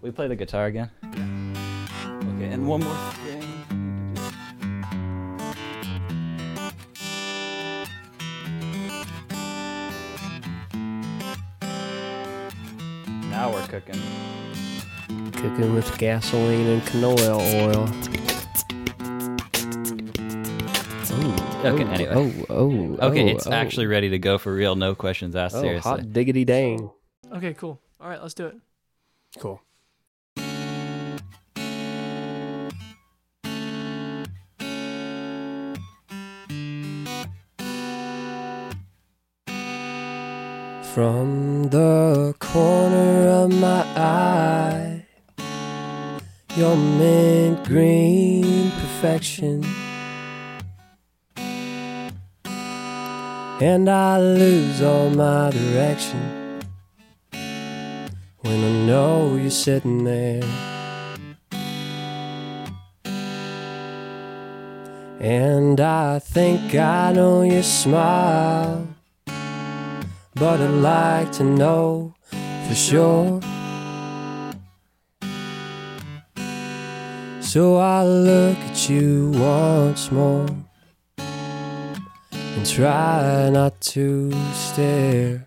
We 0.00 0.10
play 0.10 0.28
the 0.28 0.36
guitar 0.36 0.66
again. 0.66 0.90
Okay, 2.54 2.60
and 2.60 2.68
one 2.68 2.80
more 2.84 2.94
thing. 3.24 3.40
Now 13.30 13.52
we're 13.52 13.66
cooking. 13.66 14.00
Cooking 15.32 15.74
with 15.74 15.98
gasoline 15.98 16.66
and 16.68 16.82
canola 16.82 17.40
oil. 17.64 17.88
Oh, 21.16 21.70
Okay, 21.72 21.84
oh, 21.84 21.88
anyway. 21.88 22.12
Oh, 22.14 22.46
oh. 22.50 22.96
Okay, 23.08 23.24
oh, 23.24 23.34
it's 23.34 23.46
oh. 23.46 23.52
actually 23.52 23.86
ready 23.86 24.10
to 24.10 24.18
go 24.18 24.38
for 24.38 24.54
real. 24.54 24.76
No 24.76 24.94
questions 24.94 25.34
asked. 25.34 25.56
Oh, 25.56 25.62
seriously. 25.62 25.90
hot 25.90 26.12
diggity 26.12 26.44
dang. 26.44 26.90
Okay, 27.32 27.54
cool. 27.54 27.80
All 28.00 28.08
right, 28.08 28.20
let's 28.22 28.34
do 28.34 28.46
it. 28.46 28.56
Cool. 29.38 29.60
From 40.94 41.70
the 41.70 42.36
corner 42.38 43.28
of 43.28 43.52
my 43.52 43.82
eye, 43.96 45.04
your 46.54 46.76
mint 46.76 47.64
green 47.64 48.70
perfection. 48.70 49.64
And 53.60 53.88
I 53.90 54.20
lose 54.20 54.82
all 54.82 55.10
my 55.10 55.50
direction 55.50 56.60
when 58.42 58.62
I 58.64 58.86
know 58.86 59.34
you're 59.34 59.50
sitting 59.50 60.04
there. 60.04 60.44
And 65.18 65.80
I 65.80 66.20
think 66.20 66.72
I 66.76 67.12
know 67.12 67.42
your 67.42 67.64
smile, 67.64 68.93
but 70.34 70.60
I'd 70.60 70.66
like 70.66 71.32
to 71.32 71.44
know 71.44 72.14
for 72.68 72.74
sure. 72.74 73.40
So 77.40 77.76
I 77.76 78.04
look 78.04 78.58
at 78.58 78.88
you 78.90 79.30
once 79.34 80.10
more 80.10 80.48
and 81.16 82.66
try 82.66 83.48
not 83.50 83.80
to 83.92 84.32
stare. 84.52 85.46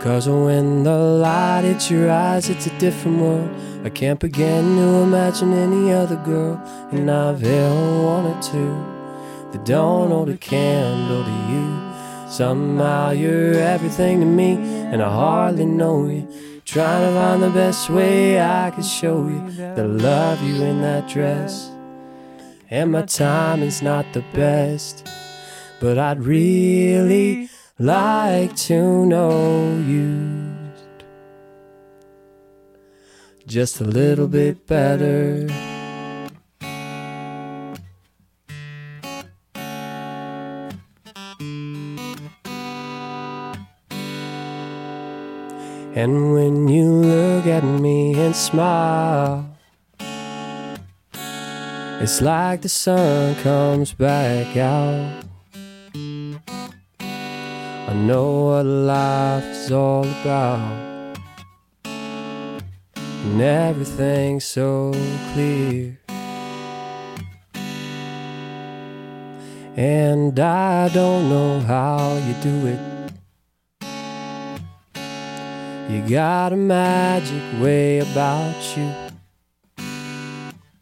Cause 0.00 0.28
when 0.28 0.82
the 0.82 0.96
light 0.96 1.62
hits 1.64 1.90
your 1.90 2.10
eyes, 2.10 2.48
it's 2.48 2.66
a 2.66 2.78
different 2.78 3.18
world. 3.20 3.50
I 3.84 3.90
can't 3.90 4.20
begin 4.20 4.76
to 4.76 5.02
imagine 5.02 5.52
any 5.52 5.92
other 5.92 6.16
girl, 6.16 6.60
and 6.92 7.10
I've 7.10 7.42
one 7.42 8.26
or 8.26 8.42
two 8.42 9.01
that 9.52 9.64
don't 9.64 10.10
hold 10.10 10.30
a 10.30 10.36
candle 10.36 11.24
to 11.24 11.52
you. 11.52 12.30
Somehow 12.30 13.10
you're 13.10 13.54
everything 13.54 14.20
to 14.20 14.26
me, 14.26 14.52
and 14.52 15.02
I 15.02 15.10
hardly 15.10 15.66
know 15.66 16.06
you. 16.06 16.26
Trying 16.64 17.06
to 17.06 17.20
find 17.20 17.42
the 17.42 17.50
best 17.50 17.90
way 17.90 18.40
I 18.40 18.70
could 18.70 18.84
show 18.84 19.28
you 19.28 19.50
that 19.50 19.78
I 19.78 19.82
love 19.82 20.42
you 20.42 20.62
in 20.62 20.80
that 20.80 21.08
dress. 21.08 21.70
And 22.70 22.92
my 22.92 23.02
time 23.02 23.62
is 23.62 23.82
not 23.82 24.10
the 24.14 24.24
best, 24.32 25.06
but 25.80 25.98
I'd 25.98 26.22
really 26.22 27.50
like 27.78 28.56
to 28.68 29.04
know 29.04 29.76
you 29.86 30.52
just 33.46 33.80
a 33.80 33.84
little 33.84 34.28
bit 34.28 34.66
better. 34.66 35.46
And 45.94 46.32
when 46.32 46.68
you 46.68 46.90
look 46.90 47.46
at 47.46 47.64
me 47.64 48.14
and 48.14 48.34
smile, 48.34 49.44
it's 52.00 52.22
like 52.22 52.62
the 52.62 52.70
sun 52.70 53.34
comes 53.42 53.92
back 53.92 54.56
out. 54.56 55.24
I 55.94 57.92
know 57.94 58.46
what 58.46 58.64
life 58.64 59.44
is 59.44 59.70
all 59.70 60.06
about, 60.22 61.18
and 61.84 63.42
everything's 63.42 64.46
so 64.46 64.94
clear. 65.34 65.98
And 69.76 70.40
I 70.40 70.88
don't 70.88 71.28
know 71.28 71.60
how 71.60 72.16
you 72.16 72.32
do 72.42 72.66
it. 72.66 73.01
You 75.92 76.00
got 76.08 76.54
a 76.54 76.56
magic 76.56 77.42
way 77.60 77.98
about 77.98 78.56
you. 78.74 78.90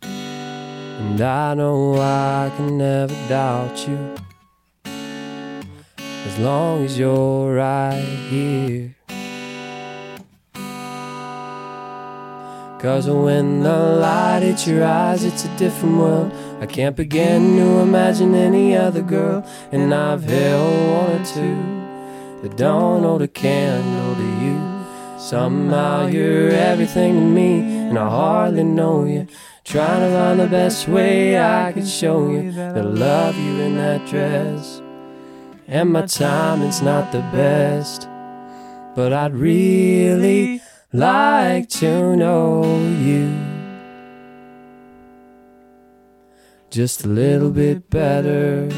And 0.04 1.20
I 1.20 1.54
know 1.54 1.96
I 1.96 2.52
can 2.56 2.78
never 2.78 3.12
doubt 3.28 3.88
you. 3.88 4.14
As 5.98 6.38
long 6.38 6.84
as 6.84 6.96
you're 6.96 7.56
right 7.56 8.00
here. 8.30 8.94
Cause 12.78 13.08
when 13.11 13.64
the 13.64 13.76
light 13.76 14.44
hits 14.44 14.68
your 14.68 14.84
eyes, 14.84 15.24
it's 15.24 15.44
a 15.44 15.56
different 15.56 15.98
world. 15.98 16.32
I 16.61 16.66
can't 16.66 16.94
begin 16.94 17.56
to 17.56 17.80
imagine 17.80 18.36
any 18.36 18.76
other 18.76 19.02
girl. 19.02 19.44
And 19.72 19.92
I've 19.92 20.22
held 20.22 21.11
one 21.11 21.20
or 21.20 21.24
two 21.24 21.58
that 22.42 22.56
don't 22.56 23.02
hold 23.02 23.22
a 23.22 23.28
candle 23.28 24.14
to. 24.14 24.29
Somehow 25.30 26.08
you're 26.08 26.50
everything 26.50 27.14
to 27.14 27.20
me, 27.20 27.60
and 27.60 27.96
I 27.96 28.08
hardly 28.08 28.64
know 28.64 29.04
you. 29.04 29.28
Trying 29.62 30.00
to 30.00 30.16
find 30.16 30.40
the 30.40 30.48
best 30.48 30.88
way 30.88 31.38
I 31.38 31.70
could 31.70 31.86
show 31.86 32.32
you 32.32 32.50
that 32.50 32.76
I 32.76 32.80
love 32.80 33.36
you 33.36 33.60
in 33.60 33.76
that 33.76 34.08
dress. 34.08 34.82
And 35.68 35.92
my 35.92 36.06
timing's 36.06 36.82
not 36.82 37.12
the 37.12 37.20
best, 37.30 38.08
but 38.96 39.12
I'd 39.12 39.32
really 39.32 40.60
like 40.92 41.68
to 41.78 42.16
know 42.16 42.64
you 42.98 43.32
just 46.70 47.04
a 47.04 47.08
little 47.08 47.52
bit 47.52 47.88
better. 47.88 48.68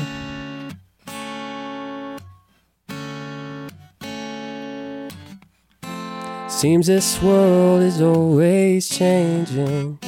Seems 6.62 6.86
this 6.86 7.20
world 7.20 7.82
is 7.82 8.00
always 8.00 8.88
changing. 8.88 9.98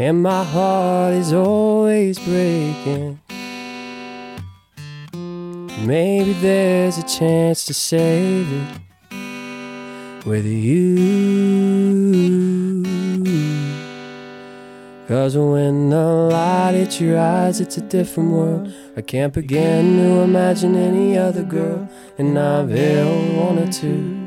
And 0.00 0.20
my 0.20 0.42
heart 0.42 1.14
is 1.14 1.32
always 1.32 2.18
breaking. 2.18 3.20
Maybe 5.86 6.32
there's 6.32 6.98
a 6.98 7.04
chance 7.04 7.66
to 7.66 7.74
save 7.74 8.48
it 8.52 10.26
with 10.26 10.44
you. 10.44 12.13
Cause 15.08 15.36
when 15.36 15.90
the 15.90 16.02
light 16.02 16.72
hits 16.72 17.00
your 17.00 17.18
eyes, 17.18 17.60
it's 17.60 17.76
a 17.76 17.82
different 17.82 18.30
world. 18.30 18.72
I 18.96 19.02
can't 19.02 19.34
begin 19.34 19.98
to 19.98 20.20
imagine 20.22 20.74
any 20.74 21.18
other 21.18 21.42
girl. 21.42 21.88
And 22.18 22.38
I've 22.38 22.70
held 22.70 23.36
one 23.36 23.58
or 23.58 23.70
two 23.70 24.24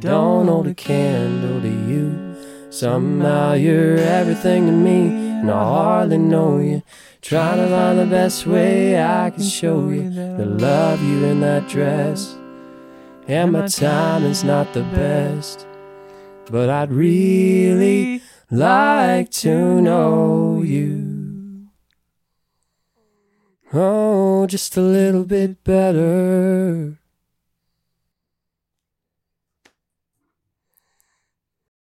don't 0.00 0.46
hold 0.46 0.66
a 0.66 0.74
candle 0.74 1.60
to 1.60 1.68
you. 1.68 2.36
Somehow 2.70 3.54
you're 3.54 3.98
everything 3.98 4.66
to 4.66 4.72
me, 4.72 5.08
and 5.40 5.50
I 5.50 5.62
hardly 5.62 6.18
know 6.18 6.58
you. 6.58 6.82
Trying 7.20 7.58
to 7.58 7.68
find 7.68 7.98
the 7.98 8.06
best 8.06 8.46
way 8.46 9.02
I 9.02 9.30
can 9.30 9.42
show 9.42 9.88
you 9.90 10.08
that 10.10 10.40
I 10.40 10.44
love 10.44 11.02
you 11.02 11.24
in 11.24 11.40
that 11.40 11.68
dress. 11.68 12.34
And 13.26 13.52
my 13.52 13.66
time 13.66 14.24
is 14.24 14.42
not 14.42 14.72
the 14.72 14.82
best, 14.82 15.66
but 16.50 16.70
I'd 16.70 16.90
really 16.90 18.22
like 18.50 19.30
to 19.30 19.80
know 19.80 20.62
you. 20.62 21.68
Oh, 23.72 24.46
just 24.46 24.76
a 24.76 24.80
little 24.80 25.24
bit 25.24 25.62
better. 25.62 26.96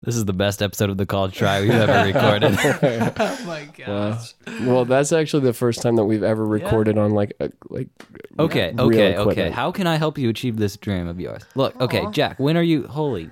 This 0.01 0.15
is 0.15 0.25
the 0.25 0.33
best 0.33 0.61
episode 0.61 0.89
of 0.89 0.97
the 0.97 1.05
College 1.05 1.35
Try 1.35 1.61
we've 1.61 1.71
ever 1.71 2.07
recorded. 2.07 2.57
oh 3.19 3.43
my 3.45 3.67
gosh. 3.77 4.33
well, 4.61 4.83
that's 4.83 5.11
actually 5.11 5.43
the 5.43 5.53
first 5.53 5.81
time 5.81 5.97
that 5.97 6.05
we've 6.05 6.23
ever 6.23 6.45
recorded 6.45 6.97
on 6.97 7.11
like 7.11 7.33
a, 7.39 7.51
like 7.69 7.89
Okay, 8.39 8.71
real 8.71 8.87
okay, 8.87 9.17
okay. 9.17 9.49
How 9.51 9.71
can 9.71 9.87
I 9.87 9.97
help 9.97 10.17
you 10.17 10.29
achieve 10.29 10.57
this 10.57 10.77
dream 10.77 11.07
of 11.07 11.19
yours? 11.19 11.43
Look, 11.53 11.79
okay, 11.79 12.07
Jack, 12.11 12.39
when 12.39 12.57
are 12.57 12.63
you 12.63 12.87
holy 12.87 13.29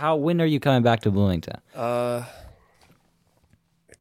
how 0.00 0.16
when 0.16 0.40
are 0.40 0.46
you 0.46 0.58
coming 0.60 0.82
back 0.82 1.00
to 1.00 1.10
Bloomington? 1.10 1.60
Uh, 1.74 2.24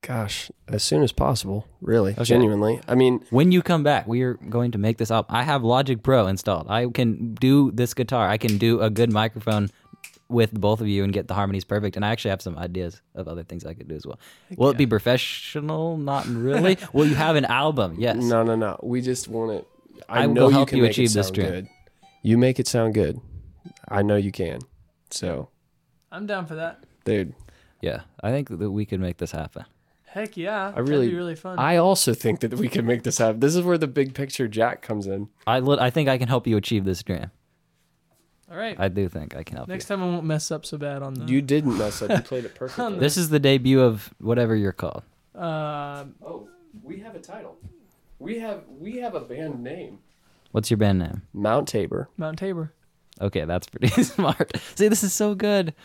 gosh, 0.01 0.51
as 0.67 0.83
soon 0.83 1.03
as 1.03 1.11
possible. 1.11 1.67
Really, 1.81 2.13
Okay. 2.13 2.23
genuinely. 2.23 2.79
I 2.87 2.95
mean, 2.95 3.23
When 3.29 3.51
you 3.51 3.61
come 3.61 3.83
back, 3.83 4.07
we 4.07 4.21
are 4.23 4.35
going 4.35 4.71
to 4.71 4.77
make 4.77 4.97
this 4.97 5.11
up. 5.11 5.25
I 5.29 5.43
have 5.43 5.63
Logic 5.63 6.01
Pro 6.01 6.27
installed. 6.27 6.67
I 6.69 6.87
can 6.87 7.33
do 7.35 7.71
this 7.71 7.93
guitar. 7.93 8.27
I 8.27 8.37
can 8.37 8.57
do 8.57 8.81
a 8.81 8.89
good 8.89 9.11
microphone 9.11 9.69
with 10.29 10.53
both 10.53 10.79
of 10.79 10.87
you 10.87 11.03
and 11.03 11.11
get 11.11 11.27
the 11.27 11.33
harmonies 11.33 11.63
perfect. 11.65 11.95
And 11.95 12.05
I 12.05 12.09
actually 12.11 12.29
have 12.29 12.41
some 12.41 12.57
ideas 12.57 13.01
of 13.15 13.27
other 13.27 13.43
things 13.43 13.65
I 13.65 13.73
could 13.73 13.87
do 13.87 13.95
as 13.95 14.05
well. 14.05 14.19
Will 14.57 14.69
it 14.69 14.77
be 14.77 14.85
professional? 14.85 15.97
Not 15.97 16.25
really. 16.27 16.77
Will 16.93 17.07
you 17.07 17.15
have 17.15 17.35
an 17.35 17.45
album? 17.45 17.95
Yes. 17.97 18.17
no, 18.17 18.43
no, 18.43 18.55
no. 18.55 18.79
We 18.83 19.01
just 19.01 19.27
want 19.27 19.51
it. 19.53 19.67
I, 20.07 20.23
I 20.23 20.27
will 20.27 20.33
know 20.35 20.47
you 20.49 20.53
help 20.55 20.69
can 20.69 20.77
you 20.77 20.83
make 20.83 20.91
achieve 20.91 21.09
it 21.11 21.13
this 21.15 21.31
dream. 21.31 21.47
good. 21.49 21.67
You 22.21 22.37
make 22.37 22.59
it 22.59 22.67
sound 22.67 22.93
good. 22.93 23.19
I 23.89 24.01
know 24.03 24.15
you 24.15 24.31
can. 24.31 24.59
So, 25.09 25.49
I'm 26.11 26.25
down 26.27 26.45
for 26.45 26.55
that. 26.55 26.83
dude, 27.05 27.33
Yeah, 27.81 28.01
I 28.23 28.29
think 28.31 28.49
that 28.49 28.71
we 28.71 28.85
could 28.85 28.99
make 28.99 29.17
this 29.17 29.31
happen. 29.31 29.65
Heck 30.11 30.35
yeah. 30.37 30.73
I 30.75 30.79
really, 30.79 30.91
That'd 31.05 31.11
be 31.11 31.15
really 31.15 31.35
fun. 31.35 31.59
I 31.59 31.77
also 31.77 32.13
think 32.13 32.39
that 32.39 32.53
we 32.55 32.67
can 32.67 32.85
make 32.85 33.03
this 33.03 33.19
happen. 33.19 33.39
This 33.39 33.55
is 33.55 33.61
where 33.61 33.77
the 33.77 33.87
big 33.87 34.15
picture 34.15 34.47
Jack 34.47 34.81
comes 34.81 35.05
in. 35.05 35.29
I 35.45 35.59
lit- 35.59 35.79
I 35.79 35.91
think 35.91 36.09
I 36.09 36.17
can 36.17 36.27
help 36.27 36.47
you 36.47 36.57
achieve 36.57 36.83
this 36.83 37.03
dream. 37.03 37.29
All 38.51 38.57
right. 38.57 38.75
I 38.79 38.87
do 38.87 39.07
think 39.07 39.35
I 39.35 39.43
can 39.43 39.57
help 39.57 39.67
you. 39.67 39.73
Next 39.73 39.85
time 39.85 40.01
I 40.01 40.07
won't 40.07 40.25
mess 40.25 40.49
up 40.49 40.65
so 40.65 40.77
bad 40.79 41.03
on 41.03 41.13
the. 41.13 41.25
You 41.25 41.41
didn't 41.43 41.77
mess 41.77 42.01
up. 42.01 42.09
You 42.09 42.17
played 42.23 42.45
it 42.45 42.55
perfectly. 42.55 42.97
This 42.97 43.17
is 43.17 43.29
the 43.29 43.39
debut 43.39 43.79
of 43.81 44.11
whatever 44.19 44.55
you're 44.55 44.71
called. 44.71 45.03
Uh, 45.35 46.05
oh, 46.25 46.49
we 46.81 46.99
have 47.01 47.13
a 47.15 47.19
title. 47.19 47.57
We 48.17 48.39
have 48.39 48.63
we 48.67 48.97
have 48.97 49.13
a 49.13 49.19
band 49.21 49.63
name. 49.63 49.99
What's 50.51 50.71
your 50.71 50.77
band 50.77 50.97
name? 50.99 51.21
Mount 51.33 51.67
Tabor. 51.67 52.09
Mount 52.17 52.39
Tabor. 52.39 52.73
Okay, 53.21 53.45
that's 53.45 53.67
pretty 53.67 53.89
smart. 54.03 54.51
See, 54.75 54.87
this 54.87 55.03
is 55.03 55.13
so 55.13 55.35
good. 55.35 55.75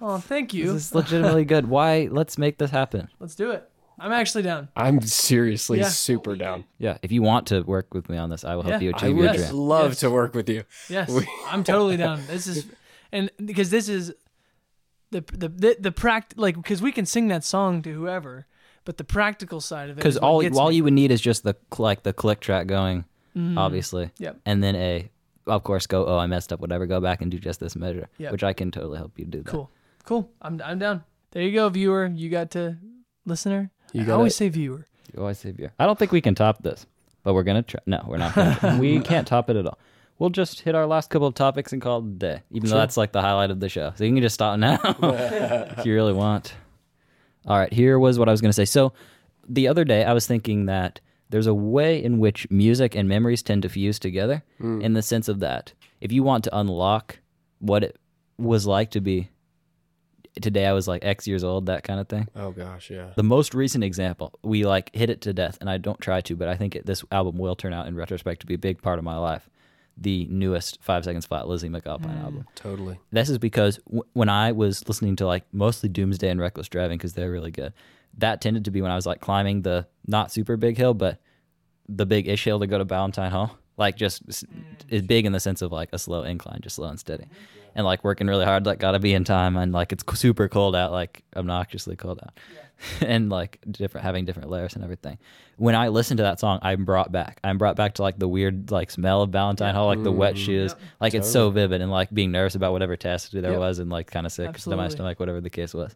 Oh, 0.00 0.18
thank 0.18 0.54
you. 0.54 0.72
This 0.72 0.86
is 0.86 0.94
legitimately 0.94 1.44
good. 1.44 1.68
Why? 1.68 2.08
Let's 2.10 2.38
make 2.38 2.58
this 2.58 2.70
happen. 2.70 3.08
Let's 3.20 3.34
do 3.34 3.50
it. 3.50 3.68
I'm 3.98 4.12
actually 4.12 4.42
down. 4.44 4.68
I'm 4.74 5.02
seriously 5.02 5.80
Yeah. 5.80 5.88
super 5.88 6.34
down. 6.34 6.64
Yeah, 6.78 6.96
if 7.02 7.12
you 7.12 7.20
want 7.22 7.46
to 7.48 7.60
work 7.60 7.92
with 7.92 8.08
me 8.08 8.16
on 8.16 8.30
this, 8.30 8.44
I 8.44 8.54
will 8.54 8.62
help 8.62 8.80
Yeah. 8.80 8.88
you 8.88 8.92
I 8.94 8.96
achieve 8.96 9.08
your 9.10 9.26
would 9.28 9.34
Yes. 9.38 9.48
dream. 9.50 9.60
love 9.60 9.90
Yes. 9.90 10.00
to 10.00 10.10
work 10.10 10.34
with 10.34 10.48
you. 10.48 10.64
Yes, 10.88 11.10
We- 11.10 11.28
I'm 11.48 11.62
totally 11.64 11.96
down. 12.06 12.22
This 12.26 12.46
is, 12.46 12.66
and 13.12 13.30
because 13.44 13.68
this 13.68 13.90
is 13.90 14.14
the 15.10 15.20
the 15.32 15.48
the, 15.48 15.76
the 15.78 15.92
pract 15.92 16.32
like 16.36 16.56
because 16.56 16.80
we 16.80 16.92
can 16.92 17.04
sing 17.04 17.28
that 17.28 17.44
song 17.44 17.82
to 17.82 17.92
whoever, 17.92 18.46
but 18.86 18.96
the 18.96 19.04
practical 19.04 19.60
side 19.60 19.90
of 19.90 19.96
it. 19.96 20.00
Because 20.00 20.14
is 20.16 20.20
what 20.22 20.28
all 20.28 20.40
gets 20.40 20.56
all 20.56 20.70
me. 20.70 20.76
you 20.76 20.84
would 20.84 20.92
need 20.94 21.10
is 21.10 21.20
just 21.20 21.42
the 21.42 21.54
cl- 21.74 21.84
like 21.84 22.02
the 22.02 22.14
click 22.14 22.40
track 22.40 22.66
going, 22.68 23.04
Mhm. 23.36 23.58
obviously, 23.58 24.12
Yep. 24.18 24.38
and 24.46 24.62
then 24.64 24.76
a, 24.76 25.10
of 25.46 25.62
course, 25.62 25.86
go. 25.86 26.06
Oh, 26.06 26.16
I 26.16 26.26
messed 26.26 26.54
up. 26.54 26.60
Whatever. 26.60 26.86
Go 26.86 27.00
back 27.02 27.20
and 27.20 27.30
do 27.30 27.38
just 27.38 27.60
this 27.60 27.76
measure, 27.76 28.08
Yep. 28.16 28.32
which 28.32 28.44
I 28.44 28.54
can 28.54 28.70
totally 28.70 28.96
help 28.96 29.18
you 29.18 29.26
do. 29.26 29.42
That. 29.42 29.50
Cool. 29.50 29.70
Cool. 30.10 30.28
I'm 30.42 30.60
I'm 30.64 30.80
down. 30.80 31.04
There 31.30 31.40
you 31.40 31.52
go, 31.52 31.68
viewer. 31.68 32.10
You 32.12 32.28
got 32.30 32.50
to 32.50 32.76
listener. 33.24 33.70
You 33.92 34.02
I 34.02 34.10
always 34.16 34.32
it. 34.32 34.36
say 34.38 34.48
viewer. 34.48 34.84
You 35.14 35.20
always 35.20 35.38
say 35.38 35.52
beer. 35.52 35.72
I 35.78 35.86
don't 35.86 35.96
think 35.96 36.10
we 36.10 36.20
can 36.20 36.34
top 36.34 36.64
this, 36.64 36.84
but 37.22 37.32
we're 37.32 37.44
gonna 37.44 37.62
try. 37.62 37.78
No, 37.86 38.04
we're 38.08 38.16
not. 38.16 38.34
Gonna 38.34 38.78
we 38.80 38.98
can't 38.98 39.24
top 39.24 39.48
it 39.50 39.54
at 39.56 39.66
all. 39.66 39.78
We'll 40.18 40.30
just 40.30 40.62
hit 40.62 40.74
our 40.74 40.84
last 40.84 41.10
couple 41.10 41.28
of 41.28 41.34
topics 41.34 41.72
and 41.72 41.80
call 41.80 42.00
it 42.00 42.06
a 42.06 42.08
day, 42.08 42.42
even 42.50 42.68
though 42.70 42.76
that's 42.76 42.96
like 42.96 43.12
the 43.12 43.20
highlight 43.22 43.52
of 43.52 43.60
the 43.60 43.68
show. 43.68 43.92
So 43.94 44.02
you 44.02 44.12
can 44.12 44.20
just 44.20 44.34
stop 44.34 44.58
now 44.58 44.80
if 45.78 45.86
you 45.86 45.94
really 45.94 46.12
want. 46.12 46.54
All 47.46 47.56
right, 47.56 47.72
here 47.72 47.96
was 47.96 48.18
what 48.18 48.28
I 48.28 48.32
was 48.32 48.40
gonna 48.40 48.52
say. 48.52 48.64
So 48.64 48.92
the 49.48 49.68
other 49.68 49.84
day, 49.84 50.02
I 50.02 50.12
was 50.12 50.26
thinking 50.26 50.66
that 50.66 51.00
there's 51.30 51.46
a 51.46 51.54
way 51.54 52.02
in 52.02 52.18
which 52.18 52.50
music 52.50 52.96
and 52.96 53.08
memories 53.08 53.44
tend 53.44 53.62
to 53.62 53.68
fuse 53.68 54.00
together 54.00 54.42
Mm. 54.60 54.82
in 54.82 54.94
the 54.94 55.02
sense 55.02 55.28
of 55.28 55.38
that 55.38 55.72
if 56.00 56.10
you 56.10 56.24
want 56.24 56.42
to 56.44 56.58
unlock 56.58 57.20
what 57.60 57.84
it 57.84 57.96
was 58.38 58.66
like 58.66 58.90
to 58.90 59.00
be 59.00 59.28
today 60.42 60.66
I 60.66 60.72
was 60.72 60.88
like 60.88 61.04
X 61.04 61.26
years 61.26 61.44
old, 61.44 61.66
that 61.66 61.82
kind 61.82 62.00
of 62.00 62.08
thing. 62.08 62.28
Oh 62.34 62.50
gosh, 62.50 62.90
yeah. 62.90 63.10
The 63.16 63.22
most 63.22 63.54
recent 63.54 63.84
example, 63.84 64.32
we 64.42 64.64
like 64.64 64.94
hit 64.94 65.10
it 65.10 65.20
to 65.22 65.32
death, 65.32 65.58
and 65.60 65.70
I 65.70 65.78
don't 65.78 66.00
try 66.00 66.20
to, 66.22 66.36
but 66.36 66.48
I 66.48 66.56
think 66.56 66.76
it, 66.76 66.86
this 66.86 67.04
album 67.12 67.38
will 67.38 67.56
turn 67.56 67.72
out 67.72 67.86
in 67.86 67.94
retrospect 67.94 68.40
to 68.40 68.46
be 68.46 68.54
a 68.54 68.58
big 68.58 68.82
part 68.82 68.98
of 68.98 69.04
my 69.04 69.16
life. 69.16 69.48
The 69.96 70.26
newest 70.30 70.82
Five 70.82 71.04
Seconds 71.04 71.26
Flat 71.26 71.46
Lizzy 71.46 71.68
McAlpine 71.68 72.16
mm. 72.16 72.22
album. 72.22 72.46
Totally. 72.54 72.98
This 73.10 73.28
is 73.28 73.38
because 73.38 73.76
w- 73.84 74.04
when 74.14 74.30
I 74.30 74.52
was 74.52 74.88
listening 74.88 75.16
to 75.16 75.26
like 75.26 75.44
mostly 75.52 75.88
Doomsday 75.90 76.30
and 76.30 76.40
Reckless 76.40 76.68
Driving 76.68 76.96
because 76.96 77.12
they're 77.12 77.30
really 77.30 77.50
good, 77.50 77.74
that 78.16 78.40
tended 78.40 78.64
to 78.64 78.70
be 78.70 78.80
when 78.80 78.90
I 78.90 78.96
was 78.96 79.04
like 79.04 79.20
climbing 79.20 79.62
the 79.62 79.86
not 80.06 80.32
super 80.32 80.56
big 80.56 80.78
hill, 80.78 80.94
but 80.94 81.20
the 81.88 82.06
big 82.06 82.28
ish 82.28 82.44
hill 82.44 82.60
to 82.60 82.66
go 82.66 82.78
to 82.78 82.84
Valentine 82.84 83.30
Hall. 83.30 83.58
Like 83.76 83.96
just 83.96 84.22
s- 84.28 84.44
mm. 84.44 84.62
is 84.88 85.02
big 85.02 85.26
in 85.26 85.32
the 85.32 85.40
sense 85.40 85.60
of 85.60 85.72
like 85.72 85.90
a 85.92 85.98
slow 85.98 86.22
incline, 86.22 86.60
just 86.62 86.76
slow 86.76 86.88
and 86.88 86.98
steady, 86.98 87.24
mm-hmm. 87.24 87.59
And 87.74 87.84
like 87.84 88.04
working 88.04 88.26
really 88.26 88.44
hard. 88.44 88.66
Like 88.66 88.78
gotta 88.78 88.98
be 88.98 89.14
in 89.14 89.24
time, 89.24 89.56
and 89.56 89.72
like 89.72 89.92
it's 89.92 90.04
super 90.18 90.48
cold 90.48 90.76
out, 90.76 90.92
like 90.92 91.22
obnoxiously 91.36 91.96
cold 91.96 92.20
out, 92.22 92.38
and 93.00 93.30
like 93.30 93.58
different 93.70 94.04
having 94.04 94.24
different 94.24 94.50
layers 94.50 94.74
and 94.74 94.84
everything. 94.84 95.18
When 95.56 95.74
I 95.74 95.88
listen 95.88 96.16
to 96.16 96.22
that 96.22 96.40
song, 96.40 96.58
I'm 96.62 96.84
brought 96.84 97.12
back. 97.12 97.38
I'm 97.44 97.58
brought 97.58 97.76
back 97.76 97.94
to 97.94 98.02
like 98.02 98.18
the 98.18 98.28
weird 98.28 98.70
like 98.70 98.90
smell 98.90 99.22
of 99.22 99.30
Valentine 99.30 99.74
Hall, 99.74 99.86
like 99.86 100.02
the 100.02 100.12
wet 100.12 100.34
mm. 100.34 100.44
shoes. 100.44 100.74
Like 101.00 101.14
it's 101.14 101.30
so 101.30 101.50
vivid, 101.50 101.80
and 101.80 101.90
like 101.90 102.12
being 102.12 102.32
nervous 102.32 102.54
about 102.54 102.72
whatever 102.72 102.96
test 102.96 103.32
there 103.32 103.42
Yep. 103.42 103.58
was, 103.58 103.78
and 103.78 103.90
like 103.90 104.10
kind 104.10 104.26
of 104.26 104.32
sick 104.32 104.56
to 104.56 104.76
my 104.76 104.88
stomach, 104.88 105.20
whatever 105.20 105.40
the 105.40 105.50
case 105.50 105.74
was. 105.74 105.94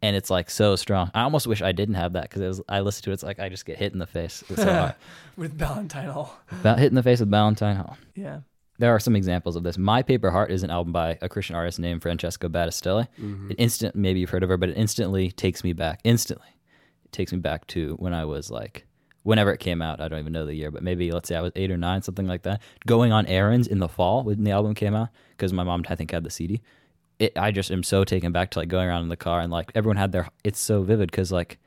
And 0.00 0.14
it's 0.14 0.30
like 0.30 0.48
so 0.48 0.76
strong. 0.76 1.10
I 1.12 1.22
almost 1.22 1.48
wish 1.48 1.60
I 1.60 1.72
didn't 1.72 1.96
have 1.96 2.12
that 2.12 2.22
because 2.22 2.40
it 2.40 2.46
was. 2.46 2.62
I 2.68 2.80
listen 2.80 3.02
to 3.04 3.10
it. 3.10 3.14
It's 3.14 3.22
like 3.24 3.40
I 3.40 3.48
just 3.48 3.66
get 3.66 3.78
hit 3.78 3.92
in 3.92 3.98
the 3.98 4.06
face. 4.06 4.44
It's 4.48 4.62
so 4.62 4.72
hard. 4.72 4.94
with 5.36 5.58
Valentine 5.58 6.08
Hall. 6.08 6.38
About 6.52 6.78
hit 6.78 6.86
in 6.86 6.94
the 6.94 7.02
face 7.02 7.18
with 7.18 7.30
Valentine 7.30 7.76
Hall. 7.76 7.96
Yeah. 8.14 8.40
There 8.78 8.94
are 8.94 9.00
some 9.00 9.16
examples 9.16 9.56
of 9.56 9.64
this. 9.64 9.76
My 9.76 10.02
Paper 10.02 10.30
Heart 10.30 10.52
is 10.52 10.62
an 10.62 10.70
album 10.70 10.92
by 10.92 11.18
a 11.20 11.28
Christian 11.28 11.56
artist 11.56 11.78
named 11.78 12.00
Francesca 12.00 12.48
Battistelli. 12.48 13.08
Mm-hmm. 13.20 13.50
It 13.50 13.54
instant, 13.58 13.96
maybe 13.96 14.20
you've 14.20 14.30
heard 14.30 14.44
of 14.44 14.48
her, 14.48 14.56
but 14.56 14.68
it 14.68 14.76
instantly 14.76 15.32
takes 15.32 15.64
me 15.64 15.72
back. 15.72 16.00
Instantly, 16.04 16.48
it 17.04 17.12
takes 17.12 17.32
me 17.32 17.40
back 17.40 17.66
to 17.68 17.96
when 17.98 18.14
I 18.14 18.24
was 18.24 18.50
like, 18.50 18.86
whenever 19.28 19.52
it 19.52 19.60
came 19.60 19.82
out. 19.82 20.00
I 20.00 20.08
don't 20.08 20.20
even 20.20 20.32
know 20.32 20.46
the 20.46 20.54
year, 20.54 20.70
but 20.70 20.82
maybe 20.82 21.10
let's 21.10 21.28
say 21.28 21.36
I 21.36 21.42
was 21.42 21.52
eight 21.54 21.70
or 21.70 21.76
nine, 21.76 22.02
something 22.02 22.26
like 22.26 22.42
that. 22.42 22.62
Going 22.86 23.12
on 23.12 23.26
errands 23.26 23.66
in 23.66 23.78
the 23.78 23.88
fall 23.88 24.22
when 24.22 24.44
the 24.44 24.52
album 24.52 24.74
came 24.74 24.94
out 24.94 25.08
because 25.32 25.52
my 25.52 25.64
mom 25.64 25.84
I 25.88 25.96
think 25.96 26.12
had 26.12 26.24
the 26.24 26.30
CD. 26.30 26.62
It, 27.18 27.36
I 27.36 27.50
just 27.50 27.70
am 27.70 27.82
so 27.82 28.04
taken 28.04 28.32
back 28.32 28.50
to 28.52 28.60
like 28.60 28.68
going 28.68 28.88
around 28.88 29.02
in 29.02 29.08
the 29.08 29.16
car 29.16 29.40
and 29.40 29.52
like 29.52 29.70
everyone 29.74 29.96
had 29.96 30.12
their. 30.12 30.28
It's 30.44 30.60
so 30.60 30.82
vivid 30.82 31.10
because 31.10 31.32
like 31.32 31.58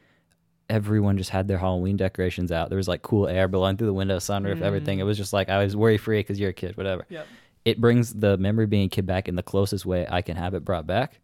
everyone 0.72 1.18
just 1.18 1.30
had 1.30 1.48
their 1.48 1.58
Halloween 1.58 1.98
decorations 1.98 2.52
out. 2.52 2.70
There 2.70 2.78
was 2.78 2.88
like 2.88 3.02
cool 3.02 3.28
air 3.28 3.48
blowing 3.50 3.76
through 3.76 3.88
the 3.88 3.94
window, 3.94 4.18
sunroof, 4.18 4.60
mm. 4.60 4.62
everything. 4.62 5.00
It 5.00 5.04
was 5.04 5.18
just 5.18 5.34
like 5.34 5.50
I 5.50 5.62
was 5.64 5.76
worry 5.76 5.98
free 5.98 6.20
because 6.20 6.40
you're 6.40 6.52
a 6.52 6.54
kid, 6.54 6.78
whatever. 6.78 7.06
Yep. 7.10 7.28
It 7.66 7.82
brings 7.82 8.14
the 8.14 8.38
memory 8.38 8.64
of 8.64 8.70
being 8.70 8.86
a 8.86 8.90
kid 8.90 9.06
back 9.06 9.28
in 9.28 9.36
the 9.36 9.44
closest 9.44 9.86
way 9.86 10.08
I 10.10 10.22
can 10.22 10.38
have 10.38 10.54
it 10.54 10.66
brought 10.66 10.88
back. 10.88 11.20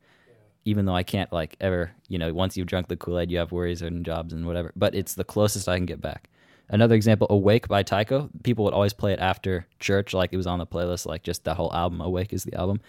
Even 0.65 0.85
though 0.85 0.95
I 0.95 1.03
can't 1.03 1.31
like 1.31 1.55
ever, 1.61 1.91
you 2.09 2.19
know, 2.19 2.33
once 2.33 2.57
you've 2.57 2.67
drunk 2.67 2.89
the 2.89 2.97
Kool 2.97 3.19
Aid, 3.19 3.31
you 3.31 3.37
have 3.37 3.53
worries 3.53 3.81
and 3.81 4.05
jobs 4.05 4.33
and 4.33 4.45
whatever. 4.45 4.73
But 4.75 4.93
it's 4.93 5.15
the 5.15 5.23
closest 5.23 5.69
I 5.69 5.77
can 5.77 5.85
get 5.85 6.01
back. 6.01 6.29
Another 6.69 6.95
example, 6.95 7.27
Awake 7.29 7.69
by 7.69 7.83
Tycho. 7.83 8.29
People 8.43 8.65
would 8.65 8.73
always 8.73 8.91
play 8.91 9.13
it 9.13 9.19
after 9.19 9.65
church, 9.79 10.13
like 10.13 10.33
it 10.33 10.37
was 10.37 10.45
on 10.45 10.59
the 10.59 10.67
playlist. 10.67 11.05
Like 11.05 11.23
just 11.23 11.45
the 11.45 11.55
whole 11.55 11.73
album, 11.73 12.01
Awake 12.01 12.33
is 12.33 12.43
the 12.43 12.53
album, 12.55 12.81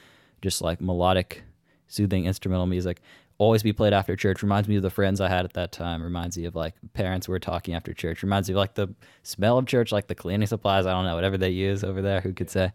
just 0.42 0.61
like 0.61 0.80
melodic, 0.80 1.44
soothing 1.86 2.26
instrumental 2.26 2.66
music. 2.66 3.00
Always 3.39 3.62
be 3.62 3.72
played 3.72 3.93
after 3.93 4.16
church. 4.16 4.43
Reminds 4.43 4.68
me 4.68 4.76
of 4.76 4.82
the 4.82 4.91
friends 4.91 5.20
I 5.20 5.28
had 5.28 5.45
at 5.45 5.53
that 5.53 5.70
time. 5.70 6.03
Reminds 6.03 6.36
me 6.36 6.45
of 6.45 6.57
like 6.57 6.74
parents 6.93 7.28
were 7.28 7.39
talking 7.39 7.74
after 7.74 7.93
church. 7.95 8.22
Reminds 8.24 8.49
me 8.49 8.55
of 8.55 8.59
like 8.59 8.74
the 8.74 8.89
smell 9.22 9.59
of 9.59 9.66
church, 9.66 9.93
like 9.93 10.09
the 10.09 10.14
cleaning 10.16 10.47
supplies. 10.49 10.86
I 10.86 10.93
don't 10.93 11.05
know, 11.05 11.14
whatever 11.14 11.39
they 11.39 11.51
use 11.51 11.84
over 11.84 12.03
there. 12.03 12.20
Who 12.20 12.32
could 12.32 12.51
say? 12.51 12.72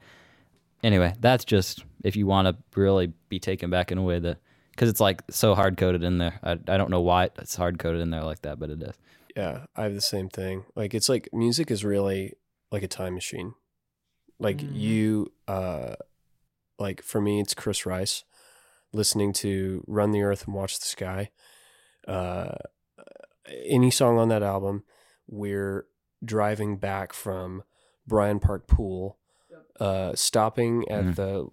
Anyway, 0.81 1.13
that's 1.19 1.43
just 1.45 1.83
if 2.03 2.15
you 2.15 2.25
want 2.27 2.47
to 2.47 2.79
really 2.79 3.11
be 3.29 3.39
taken 3.39 3.69
back 3.69 3.91
in 3.91 3.97
a 3.97 4.01
way 4.03 4.19
that 4.19 4.37
because 4.71 4.89
it's 4.89 4.99
like 5.01 5.21
so 5.29 5.53
hard 5.53 5.75
coded 5.77 6.03
in 6.03 6.17
there. 6.17 6.39
I, 6.41 6.51
I 6.53 6.77
don't 6.77 6.89
know 6.89 7.01
why 7.01 7.25
it's 7.37 7.55
hard 7.55 7.77
coded 7.77 8.01
in 8.01 8.09
there 8.09 8.23
like 8.23 8.41
that, 8.43 8.57
but 8.59 8.69
it 8.69 8.81
is. 8.81 8.95
Yeah, 9.35 9.65
I 9.75 9.83
have 9.83 9.93
the 9.93 10.01
same 10.01 10.29
thing. 10.29 10.63
Like 10.75 10.93
it's 10.93 11.09
like 11.09 11.27
music 11.33 11.71
is 11.71 11.83
really 11.83 12.33
like 12.71 12.83
a 12.83 12.87
time 12.87 13.15
machine. 13.15 13.53
Like 14.39 14.57
Mhm. 14.57 14.69
you 14.79 15.31
uh 15.47 15.95
like 16.79 17.01
for 17.01 17.19
me 17.21 17.39
it's 17.41 17.53
Chris 17.53 17.85
Rice 17.85 18.23
listening 18.93 19.33
to 19.33 19.83
Run 19.87 20.11
the 20.11 20.21
Earth 20.21 20.45
and 20.45 20.53
Watch 20.55 20.79
the 20.79 20.85
Sky. 20.85 21.31
Uh 22.07 22.55
any 23.65 23.91
song 23.91 24.17
on 24.17 24.29
that 24.29 24.43
album 24.43 24.83
we're 25.27 25.85
driving 26.23 26.77
back 26.77 27.11
from 27.13 27.63
Bryan 28.07 28.39
Park 28.39 28.67
Pool 28.67 29.17
uh 29.79 30.13
stopping 30.15 30.87
at 30.89 31.03
Mm. 31.05 31.15
the 31.15 31.47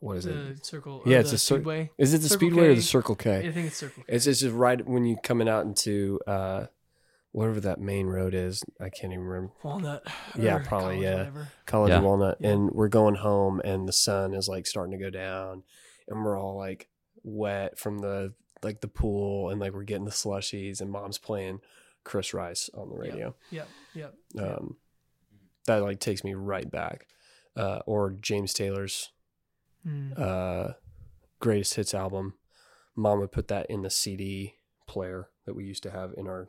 what 0.00 0.16
is 0.16 0.26
it? 0.26 0.64
Circle. 0.64 1.02
Yeah, 1.06 1.16
or 1.16 1.20
it's 1.20 1.30
the 1.30 1.34
a 1.34 1.38
cir- 1.38 1.56
Speedway. 1.56 1.90
Is 1.98 2.14
it 2.14 2.18
the 2.18 2.28
Circle 2.28 2.38
Speedway 2.48 2.68
or 2.68 2.74
the 2.76 2.82
Circle 2.82 3.16
K? 3.16 3.48
I 3.48 3.50
think 3.52 3.66
it's 3.66 3.76
Circle 3.76 4.04
K. 4.06 4.14
It's 4.14 4.26
it's 4.28 4.40
just 4.40 4.54
right 4.54 4.84
when 4.86 5.04
you 5.04 5.16
coming 5.22 5.48
out 5.48 5.64
into 5.66 6.20
uh 6.26 6.66
whatever 7.32 7.60
that 7.60 7.80
main 7.80 8.06
road 8.06 8.32
is. 8.34 8.62
I 8.80 8.88
can't 8.90 9.12
even 9.12 9.24
remember. 9.24 9.52
Walnut. 9.62 10.06
Yeah, 10.36 10.58
probably, 10.58 10.68
College, 10.96 11.02
yeah. 11.02 11.14
Whatever. 11.18 11.48
College 11.66 11.90
Yeah. 11.90 12.00
Walnut, 12.00 12.36
Yeah. 12.40 12.50
and 12.50 12.70
we're 12.70 12.88
going 12.88 13.16
home, 13.16 13.60
and 13.64 13.86
the 13.88 13.92
sun 13.92 14.34
is 14.34 14.48
like 14.48 14.66
starting 14.66 14.96
to 14.96 15.04
go 15.04 15.10
down, 15.10 15.62
and 16.08 16.24
we're 16.24 16.38
all 16.38 16.56
like 16.56 16.88
wet 17.22 17.78
from 17.78 17.98
the 17.98 18.34
like 18.62 18.80
the 18.80 18.88
pool, 18.88 19.50
and 19.50 19.60
like 19.60 19.72
we're 19.72 19.84
getting 19.84 20.04
the 20.04 20.10
slushies, 20.10 20.80
and 20.80 20.90
mom's 20.90 21.18
playing 21.18 21.60
Chris 22.04 22.34
Rice 22.34 22.68
on 22.74 22.88
the 22.90 22.96
radio. 22.96 23.34
Yep. 23.50 23.68
Yep. 23.94 24.14
Um, 24.38 24.76
that 25.66 25.82
like 25.82 26.00
takes 26.00 26.24
me 26.24 26.34
right 26.34 26.70
back. 26.70 27.06
Uh, 27.56 27.80
or 27.86 28.10
James 28.10 28.52
Taylor's 28.52 29.10
Mm. 29.86 30.18
uh, 30.18 30.72
greatest 31.40 31.74
hits 31.74 31.94
album. 31.94 32.34
Mom 32.96 33.20
would 33.20 33.30
put 33.32 33.46
that 33.48 33.66
in 33.70 33.82
the 33.82 33.90
CD 33.90 34.54
player 34.86 35.28
that 35.46 35.54
we 35.54 35.64
used 35.64 35.84
to 35.84 35.90
have 35.90 36.12
in 36.16 36.26
our 36.26 36.48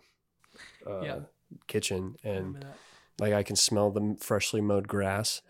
uh, 0.85 1.01
Yeah. 1.01 1.19
kitchen, 1.67 2.15
and 2.23 2.55
Remember 2.55 2.73
like 3.19 3.33
I 3.33 3.43
can 3.43 3.55
smell 3.55 3.91
the 3.91 4.17
freshly 4.19 4.61
mowed 4.61 4.87
grass, 4.87 5.41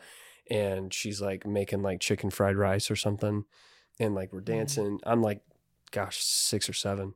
and 0.51 0.93
she's 0.93 1.21
like 1.21 1.45
making 1.47 1.81
like 1.81 1.99
chicken 2.01 2.29
fried 2.29 2.57
rice 2.57 2.91
or 2.91 2.95
something, 2.97 3.45
and 3.99 4.15
like 4.15 4.31
we're 4.33 4.41
dancing. 4.41 4.99
I'm 5.03 5.21
like, 5.21 5.41
gosh, 5.91 6.23
six 6.23 6.69
or 6.69 6.73
seven, 6.73 7.13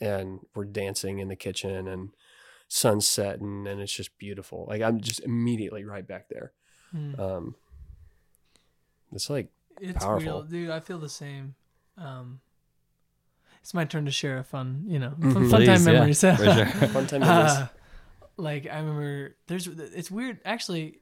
and 0.00 0.40
we're 0.54 0.64
dancing 0.64 1.18
in 1.18 1.28
the 1.28 1.36
kitchen, 1.36 1.88
and 1.88 2.10
sunset, 2.68 3.34
setting, 3.34 3.66
and 3.66 3.80
it's 3.80 3.92
just 3.92 4.16
beautiful. 4.18 4.66
Like 4.68 4.82
I'm 4.82 5.00
just 5.00 5.20
immediately 5.20 5.84
right 5.84 6.06
back 6.06 6.28
there. 6.28 6.52
Mm. 6.94 7.18
Um, 7.18 7.54
it's 9.12 9.28
like 9.28 9.48
It's 9.80 10.02
powerful. 10.04 10.24
real, 10.24 10.42
dude. 10.42 10.70
I 10.70 10.80
feel 10.80 10.98
the 10.98 11.08
same. 11.08 11.54
Um, 11.98 12.40
it's 13.60 13.74
my 13.74 13.84
turn 13.84 14.06
to 14.06 14.10
share 14.10 14.38
a 14.38 14.44
fun, 14.44 14.84
you 14.86 14.98
know, 14.98 15.14
fun, 15.20 15.32
fun 15.34 15.48
Please, 15.50 15.66
time 15.66 15.86
yeah, 15.86 15.92
memories. 15.92 16.20
for 16.20 16.36
sure. 16.36 16.66
fun 16.88 17.06
time. 17.06 17.20
memories. 17.20 17.50
Uh, 17.52 17.68
like 18.36 18.66
I 18.66 18.78
remember, 18.78 19.36
there's 19.46 19.66
it's 19.66 20.10
weird. 20.10 20.40
Actually, 20.44 21.00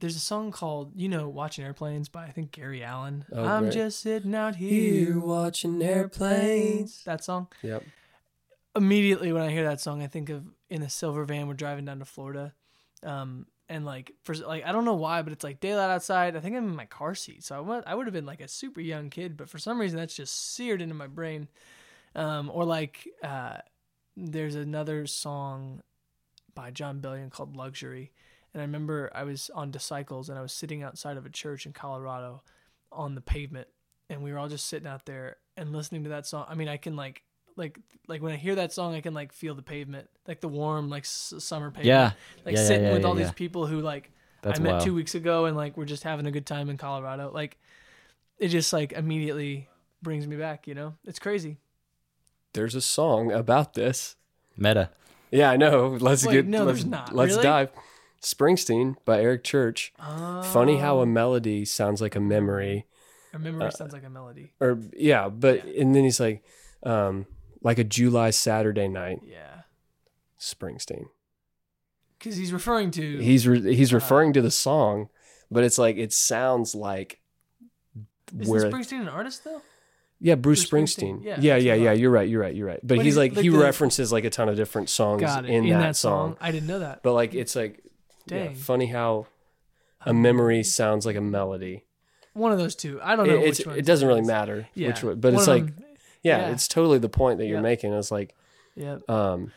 there's 0.00 0.16
a 0.16 0.20
song 0.20 0.50
called 0.50 0.92
you 0.96 1.08
know 1.08 1.28
"Watching 1.28 1.64
Airplanes" 1.64 2.08
by 2.08 2.24
I 2.24 2.30
think 2.30 2.52
Gary 2.52 2.82
Allan. 2.82 3.24
Oh, 3.32 3.44
I'm 3.44 3.64
great. 3.64 3.74
just 3.74 4.00
sitting 4.00 4.34
out 4.34 4.56
here 4.56 5.18
watching 5.18 5.82
airplanes. 5.82 7.02
That 7.04 7.24
song. 7.24 7.48
Yep. 7.62 7.84
Immediately 8.76 9.32
when 9.32 9.42
I 9.42 9.50
hear 9.50 9.64
that 9.64 9.80
song, 9.80 10.02
I 10.02 10.06
think 10.06 10.28
of 10.30 10.44
in 10.70 10.82
a 10.82 10.90
silver 10.90 11.24
van. 11.24 11.48
We're 11.48 11.54
driving 11.54 11.84
down 11.84 11.98
to 11.98 12.04
Florida, 12.04 12.54
um, 13.02 13.46
and 13.68 13.84
like 13.84 14.12
for 14.22 14.34
like 14.34 14.64
I 14.64 14.72
don't 14.72 14.84
know 14.84 14.94
why, 14.94 15.22
but 15.22 15.32
it's 15.32 15.44
like 15.44 15.60
daylight 15.60 15.90
outside. 15.90 16.36
I 16.36 16.40
think 16.40 16.56
I'm 16.56 16.68
in 16.68 16.76
my 16.76 16.86
car 16.86 17.14
seat, 17.14 17.44
so 17.44 17.56
I 17.56 17.60
would 17.60 17.84
I 17.86 17.94
would 17.94 18.06
have 18.06 18.14
been 18.14 18.26
like 18.26 18.40
a 18.40 18.48
super 18.48 18.80
young 18.80 19.10
kid, 19.10 19.36
but 19.36 19.48
for 19.48 19.58
some 19.58 19.80
reason 19.80 19.98
that's 19.98 20.14
just 20.14 20.54
seared 20.54 20.80
into 20.80 20.94
my 20.94 21.06
brain. 21.06 21.48
Um, 22.14 22.50
or 22.52 22.64
like 22.64 23.08
uh, 23.22 23.58
there's 24.16 24.54
another 24.54 25.06
song 25.06 25.80
by 26.54 26.70
Jon 26.70 27.00
Bellion 27.00 27.30
called 27.30 27.56
Luxury. 27.56 28.12
And 28.58 28.62
I 28.64 28.66
remember 28.66 29.08
I 29.14 29.22
was 29.22 29.52
on 29.54 29.70
Disciples 29.70 30.28
and 30.28 30.36
I 30.36 30.42
was 30.42 30.52
sitting 30.52 30.82
outside 30.82 31.16
of 31.16 31.24
a 31.24 31.30
church 31.30 31.64
in 31.64 31.72
Colorado 31.72 32.42
on 32.90 33.14
the 33.14 33.20
pavement 33.20 33.68
and 34.10 34.20
we 34.20 34.32
were 34.32 34.38
all 34.38 34.48
just 34.48 34.66
sitting 34.66 34.88
out 34.88 35.06
there 35.06 35.36
and 35.56 35.72
listening 35.72 36.02
to 36.02 36.10
that 36.10 36.26
song. 36.26 36.44
I 36.48 36.56
mean, 36.56 36.66
I 36.66 36.76
can 36.76 36.96
like 36.96 37.22
like 37.56 37.78
like 38.08 38.20
when 38.20 38.32
I 38.32 38.36
hear 38.36 38.56
that 38.56 38.72
song, 38.72 38.96
I 38.96 39.00
can 39.00 39.14
like 39.14 39.32
feel 39.32 39.54
the 39.54 39.62
pavement, 39.62 40.08
like 40.26 40.40
the 40.40 40.48
warm 40.48 40.90
like 40.90 41.04
s- 41.04 41.34
summer 41.38 41.70
pavement. 41.70 41.86
Yeah, 41.86 42.12
like 42.44 42.56
yeah, 42.56 42.60
yeah, 42.62 42.66
sitting 42.66 42.86
yeah, 42.86 42.92
with 42.94 43.02
yeah, 43.02 43.08
all 43.08 43.14
these 43.14 43.26
yeah. 43.26 43.32
people 43.32 43.66
who 43.66 43.80
like 43.80 44.10
that's 44.42 44.58
I 44.58 44.62
met 44.62 44.72
wild. 44.72 44.84
two 44.84 44.94
weeks 44.94 45.14
ago 45.14 45.44
and 45.44 45.56
like 45.56 45.76
we're 45.76 45.84
just 45.84 46.02
having 46.02 46.26
a 46.26 46.32
good 46.32 46.46
time 46.46 46.68
in 46.68 46.78
Colorado. 46.78 47.30
Like 47.32 47.58
it 48.38 48.48
just 48.48 48.72
like 48.72 48.90
immediately 48.92 49.68
brings 50.02 50.26
me 50.26 50.34
back, 50.34 50.66
you 50.66 50.74
know? 50.74 50.94
It's 51.04 51.20
crazy. 51.20 51.58
There's 52.54 52.74
a 52.74 52.80
song 52.80 53.30
about 53.30 53.74
this. 53.74 54.16
Meta. 54.56 54.90
Yeah, 55.30 55.50
I 55.50 55.56
know. 55.56 55.96
Let's 56.00 56.26
Wait, 56.26 56.32
get. 56.32 56.46
no, 56.46 56.64
let's, 56.64 56.78
there's 56.78 56.86
not. 56.90 57.14
Let's 57.14 57.32
Really? 57.32 57.42
dive. 57.42 57.70
Springsteen 58.22 58.96
by 59.04 59.20
Eric 59.20 59.44
Church. 59.44 59.92
Funny 59.98 60.78
how 60.78 60.98
a 60.98 61.02
Oh. 61.02 61.06
melody 61.06 61.64
sounds 61.64 62.00
like 62.00 62.16
a 62.16 62.20
memory, 62.20 62.86
I 63.32 63.36
remember 63.36 63.66
uh, 63.66 63.70
sounds 63.70 63.92
like 63.92 64.04
a 64.04 64.10
melody. 64.10 64.52
or 64.60 64.78
yeah, 64.96 65.28
but 65.28 65.64
and 65.64 65.94
then 65.94 66.04
he's 66.04 66.18
like, 66.20 66.42
um, 66.82 67.26
like 67.62 67.78
a 67.78 67.84
July 67.84 68.30
Saturday 68.30 68.88
night. 68.88 69.20
Yeah. 69.24 69.62
Springsteen. 70.40 71.06
because 72.18 72.36
he's 72.36 72.52
referring 72.52 72.90
to 72.92 73.18
He's 73.18 73.46
re- 73.46 73.74
he's 73.74 73.92
referring 73.92 74.32
to 74.34 74.42
the 74.42 74.50
song, 74.50 75.08
but 75.50 75.64
it's 75.64 75.78
like 75.78 75.96
it 75.96 76.12
sounds 76.12 76.74
like 76.74 77.20
Isn't 78.38 78.52
where 78.52 78.70
Springsteen 78.70 79.00
an 79.02 79.08
artist 79.08 79.44
though? 79.44 79.62
yeah 80.20 80.34
Bruce, 80.36 80.64
Bruce 80.66 80.94
Springsteen. 80.96 81.20
Springsteen. 81.22 81.24
Yeah, 81.24 81.38
Yeah, 81.40 81.56
yeah, 81.56 81.74
yeah. 81.74 81.92
You're 81.92 82.10
right. 82.10 82.28
You're 82.28 82.40
right. 82.40 82.54
You're 82.54 82.66
right. 82.68 82.80
But 82.82 82.88
But 82.88 82.96
he's 82.98 83.04
he's 83.06 83.16
like, 83.16 83.34
like 83.36 83.42
he 83.44 83.48
the- 83.50 83.58
references 83.58 84.10
like 84.12 84.24
a 84.24 84.30
ton 84.30 84.48
of 84.48 84.56
different 84.56 84.90
songs 84.90 85.22
it. 85.22 85.44
in, 85.44 85.68
that, 85.70 85.96
song. 85.96 86.36
I 86.40 86.50
didn't 86.52 86.66
know 86.68 86.78
that. 86.80 87.02
But 87.02 87.12
like 87.14 87.34
it's 87.34 87.54
like 87.56 87.82
yeah, 88.30 88.52
funny 88.54 88.86
how 88.86 89.26
a 90.04 90.12
memory 90.14 90.62
sounds 90.62 91.04
like 91.06 91.16
a 91.16 91.20
melody. 91.20 91.84
One 92.34 92.52
of 92.52 92.58
those 92.58 92.74
two. 92.76 93.00
I 93.02 93.16
don't 93.16 93.26
know. 93.26 93.34
It, 93.36 93.48
which 93.48 93.66
one 93.66 93.78
it 93.78 93.84
doesn't 93.84 94.06
really 94.06 94.22
matter 94.22 94.68
Yeah. 94.74 94.88
which 94.88 95.02
one, 95.02 95.18
but 95.20 95.32
One 95.32 95.40
it's 95.40 95.48
like 95.48 95.66
them- 95.66 95.84
yeah, 96.22 96.38
yeah. 96.46 96.50
it's 96.52 96.68
totally 96.68 96.98
the 96.98 97.08
point 97.08 97.38
that 97.38 97.46
you're 97.46 97.56
Yeah. 97.56 97.62
making. 97.62 97.92
It's 97.94 98.10
like 98.10 98.34
yeah, 98.76 98.98
um 99.08 99.52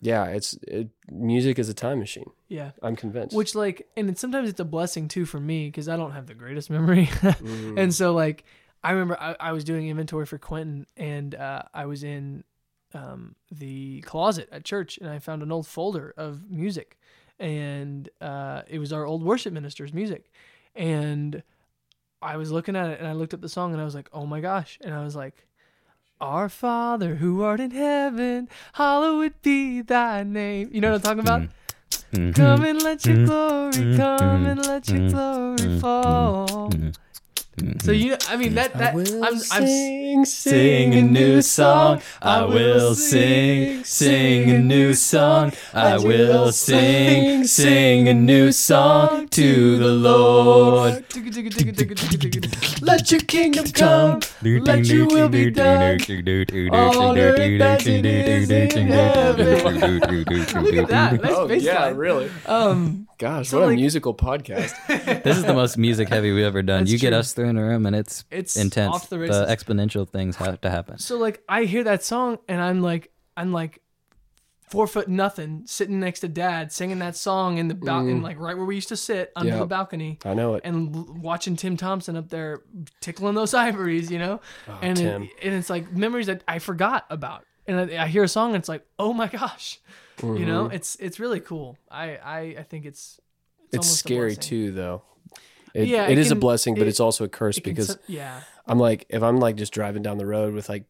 yeah, 0.00 0.24
it's 0.26 0.54
it, 0.66 0.88
music 1.10 1.58
is 1.58 1.68
a 1.68 1.74
time 1.74 1.98
machine. 2.00 2.30
yeah. 2.48 2.72
I'm 2.82 2.96
convinced. 2.96 3.36
Which 3.36 3.54
like, 3.54 3.88
and 3.96 4.10
it's, 4.10 4.20
sometimes 4.20 4.48
it's 4.48 4.58
a 4.60 4.64
blessing 4.64 5.06
too 5.08 5.24
for 5.24 5.38
me 5.38 5.68
because 5.68 5.88
I 5.88 5.96
don't 5.96 6.10
have 6.10 6.26
the 6.26 6.34
greatest 6.34 6.70
memory, 6.70 7.06
Mm. 7.12 7.78
and 7.78 7.94
so 7.94 8.12
like 8.12 8.44
I 8.84 8.90
remember 8.92 9.16
I, 9.20 9.36
I 9.38 9.52
was 9.52 9.62
doing 9.64 9.88
inventory 9.88 10.26
for 10.26 10.38
Quentin, 10.38 10.86
and 10.96 11.34
uh, 11.36 11.62
I 11.72 11.86
was 11.86 12.02
in 12.02 12.42
um, 12.94 13.36
the 13.52 14.00
closet 14.02 14.48
at 14.50 14.64
church, 14.64 14.98
and 14.98 15.08
I 15.08 15.20
found 15.20 15.42
an 15.42 15.52
old 15.52 15.66
folder 15.68 16.12
of 16.16 16.50
music, 16.50 16.98
and 17.42 18.08
uh, 18.20 18.62
it 18.68 18.78
was 18.78 18.92
our 18.92 19.04
old 19.04 19.22
worship 19.22 19.52
minister's 19.52 19.92
music, 19.92 20.30
and 20.74 21.42
I 22.22 22.36
was 22.36 22.50
looking 22.52 22.76
at 22.76 22.88
it, 22.90 22.98
and 23.00 23.08
I 23.08 23.12
looked 23.12 23.34
up 23.34 23.40
the 23.40 23.48
song, 23.48 23.72
and 23.72 23.80
I 23.80 23.84
was 23.84 23.94
like, 23.94 24.08
oh 24.12 24.24
my 24.26 24.40
gosh, 24.40 24.78
and 24.82 24.94
I 24.94 25.02
was 25.04 25.14
like. 25.16 25.46
Our 26.20 26.48
Father 26.48 27.16
who 27.16 27.42
art 27.42 27.58
in 27.58 27.72
heaven, 27.72 28.48
hallowed 28.74 29.34
be 29.42 29.82
thy 29.82 30.22
name. 30.22 30.70
You 30.72 30.80
know 30.80 30.92
what 30.92 31.04
I'm 31.04 31.18
talking 31.18 31.18
about? 31.18 31.42
Mhm. 32.12 32.34
Come 32.36 32.64
and 32.64 32.80
let 32.80 33.04
your 33.04 33.16
Mhm. 33.16 33.26
glory, 33.26 33.96
come 33.96 34.46
and 34.46 34.64
let 34.64 34.88
your 34.88 35.08
glory 35.10 35.80
fall. 35.80 36.70
Mhm. 37.60 37.82
So 37.82 37.92
you, 37.92 38.16
I 38.28 38.36
mean 38.36 38.54
that 38.54 38.72
that 38.74 38.94
I 38.94 38.96
will 38.96 39.24
I'm, 39.24 39.34
I'm 39.34 39.38
sing, 39.38 40.24
Sing 40.24 40.94
a 40.94 41.02
new 41.02 41.42
song. 41.42 42.00
I 42.20 42.44
will 42.44 42.94
sing, 42.94 43.84
sing 43.84 44.50
a 44.50 44.58
new 44.58 44.94
song. 44.94 45.52
I 45.74 45.98
will 45.98 46.52
sing, 46.52 47.44
sing 47.44 48.08
a 48.08 48.14
new 48.14 48.52
song 48.52 49.28
to 49.28 49.78
the 49.78 49.88
Lord. 49.88 51.04
Let 52.82 53.10
your 53.10 53.20
kingdom 53.20 53.66
come. 53.72 54.20
Let 54.42 54.86
your 54.86 55.06
will 55.06 55.28
be 55.28 55.50
done. 55.50 55.98
On 56.72 57.18
earth 57.18 57.60
as 57.60 57.86
it 57.86 58.06
is 58.06 58.50
in 58.50 58.86
heaven. 58.88 59.60
Look 60.62 60.74
at 60.74 60.88
that, 60.88 61.22
nice 61.22 61.32
Oh 61.34 61.48
bass 61.48 61.62
yeah, 61.62 61.90
really. 61.94 62.30
Um, 62.46 63.08
Gosh, 63.22 63.50
So, 63.50 63.60
what 63.60 63.68
a 63.72 63.76
musical 63.76 64.14
podcast. 64.14 64.74
This 65.22 65.36
is 65.36 65.44
the 65.44 65.54
most 65.54 65.78
music 65.78 66.08
heavy 66.08 66.32
we've 66.32 66.44
ever 66.44 66.60
done. 66.60 66.80
That's 66.80 66.90
you 66.90 66.98
get 66.98 67.12
us 67.12 67.32
through 67.32 67.50
in 67.50 67.56
a 67.56 67.62
room 67.62 67.86
and 67.86 67.94
it's, 67.94 68.24
it's 68.32 68.56
intense. 68.56 68.92
off 68.92 69.08
the 69.08 69.16
The, 69.18 69.46
exponential 69.48 70.08
things 70.08 70.34
have 70.36 70.60
to 70.62 70.70
happen. 70.70 70.98
so 70.98 71.16
like 71.18 71.40
I 71.48 71.62
hear 71.62 71.84
that 71.84 72.02
song 72.02 72.38
and 72.48 72.60
I'm 72.60 72.80
like 72.82 73.12
I'm 73.36 73.52
like 73.52 73.80
four 74.70 74.88
foot 74.88 75.06
nothing 75.06 75.62
sitting 75.66 76.00
next 76.00 76.20
to 76.20 76.28
dad 76.28 76.72
singing 76.72 76.98
that 76.98 77.14
song 77.14 77.58
in 77.58 77.68
the 77.68 77.74
bal- 77.74 78.08
in 78.08 78.20
mm. 78.20 78.22
like 78.24 78.40
right 78.40 78.56
where 78.56 78.66
we 78.66 78.74
used 78.74 78.88
to 78.88 78.96
sit 78.96 79.30
under 79.36 79.50
Yep. 79.52 79.58
the 79.60 79.66
balcony. 79.66 80.18
I 80.24 80.34
know 80.34 80.54
it. 80.54 80.62
and 80.64 80.96
l- 80.96 81.14
watching 81.20 81.54
Tim 81.54 81.76
Thompson 81.76 82.16
up 82.16 82.28
there 82.28 82.62
tickling 83.00 83.34
those 83.36 83.54
ivories, 83.68 84.10
you 84.10 84.18
know, 84.18 84.40
oh, 84.68 84.78
and 84.82 84.98
it- 84.98 85.06
and 85.44 85.54
it's 85.54 85.70
like 85.70 85.92
memories 85.92 86.26
that 86.26 86.42
I 86.48 86.58
forgot 86.58 87.04
about, 87.08 87.44
and 87.66 87.78
I, 87.92 88.04
I 88.04 88.06
hear 88.08 88.22
a 88.24 88.28
song 88.28 88.50
and 88.54 88.56
it's 88.62 88.68
like, 88.68 88.84
oh 88.98 89.12
my 89.12 89.26
gosh, 89.28 89.80
you 90.22 90.46
know, 90.46 90.64
Mm-hmm. 90.64 90.74
it's 90.74 90.96
it's 90.96 91.18
really 91.20 91.40
cool. 91.40 91.76
I 91.90 92.16
I, 92.16 92.38
I 92.58 92.62
think 92.62 92.84
it's 92.84 93.20
It's 93.72 93.78
almost 93.78 93.94
a 93.94 93.98
scary 93.98 94.36
too, 94.36 94.72
though. 94.72 95.02
It, 95.74 95.88
Yeah, 95.88 96.06
it 96.06 96.12
it 96.12 96.18
is 96.18 96.30
a 96.30 96.36
blessing, 96.36 96.74
but 96.74 96.82
it- 96.82 96.88
it's 96.88 97.00
also 97.00 97.24
a 97.24 97.28
curse 97.28 97.56
It 97.58 97.62
can 97.64 97.72
because 97.72 97.98
yeah, 98.06 98.40
I'm 98.66 98.78
like, 98.78 99.06
if 99.08 99.22
I'm 99.22 99.38
like 99.38 99.56
just 99.56 99.72
driving 99.72 100.02
down 100.02 100.18
the 100.18 100.26
road 100.26 100.52
with 100.54 100.68
like, 100.68 100.84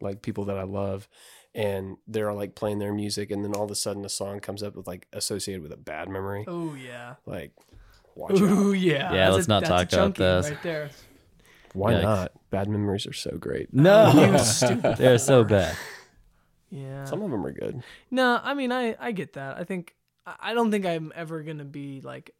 like 0.00 0.22
people 0.22 0.44
that 0.44 0.56
I 0.58 0.62
love, 0.62 1.08
and 1.54 1.96
they're 2.06 2.32
like 2.32 2.54
playing 2.54 2.78
their 2.78 2.92
music, 2.92 3.30
and 3.32 3.44
then 3.44 3.54
all 3.54 3.64
of 3.64 3.70
a 3.70 3.74
sudden 3.74 4.04
a 4.04 4.08
song 4.08 4.38
comes 4.40 4.62
up 4.62 4.76
with 4.76 4.86
like 4.86 5.08
associated 5.12 5.62
with 5.62 5.72
a 5.72 5.76
bad 5.76 6.08
memory, 6.08 6.44
oh 6.46 6.74
yeah, 6.76 7.14
like, 7.26 7.50
watch 8.14 8.38
ooh 8.40 8.70
out. 8.70 8.78
yeah, 8.78 9.12
Yeah, 9.12 9.24
That's 9.30 9.34
let's 9.34 9.46
a- 9.46 9.50
not 9.50 9.60
that's 9.64 9.70
a 9.70 9.72
talk 9.72 9.88
about 9.88 9.90
chunky 9.90 10.22
this. 10.22 10.50
right 10.50 10.62
there. 10.62 10.90
Why 11.76 11.92
Yikes. 11.92 12.02
not? 12.02 12.32
Bad 12.50 12.68
memories 12.68 13.06
are 13.06 13.12
so 13.12 13.36
great. 13.36 13.72
No, 13.72 14.10
You 14.32 14.38
stupid 14.44 14.96
they're 14.96 15.18
so 15.18 15.44
bad. 15.44 15.76
Yeah, 16.70 17.04
Some 17.04 17.22
of 17.22 17.30
them 17.30 17.44
are 17.46 17.52
good. 17.52 17.82
No, 18.10 18.40
I 18.42 18.54
mean 18.54 18.72
I 18.72 18.96
I 18.98 19.12
get 19.12 19.34
that. 19.34 19.56
I 19.56 19.64
think 19.64 19.94
I 20.26 20.34
I 20.40 20.54
don't 20.54 20.70
think 20.70 20.86
I'm 20.86 21.12
ever 21.14 21.42
gonna 21.42 21.64
be 21.64 22.00
like 22.00 22.32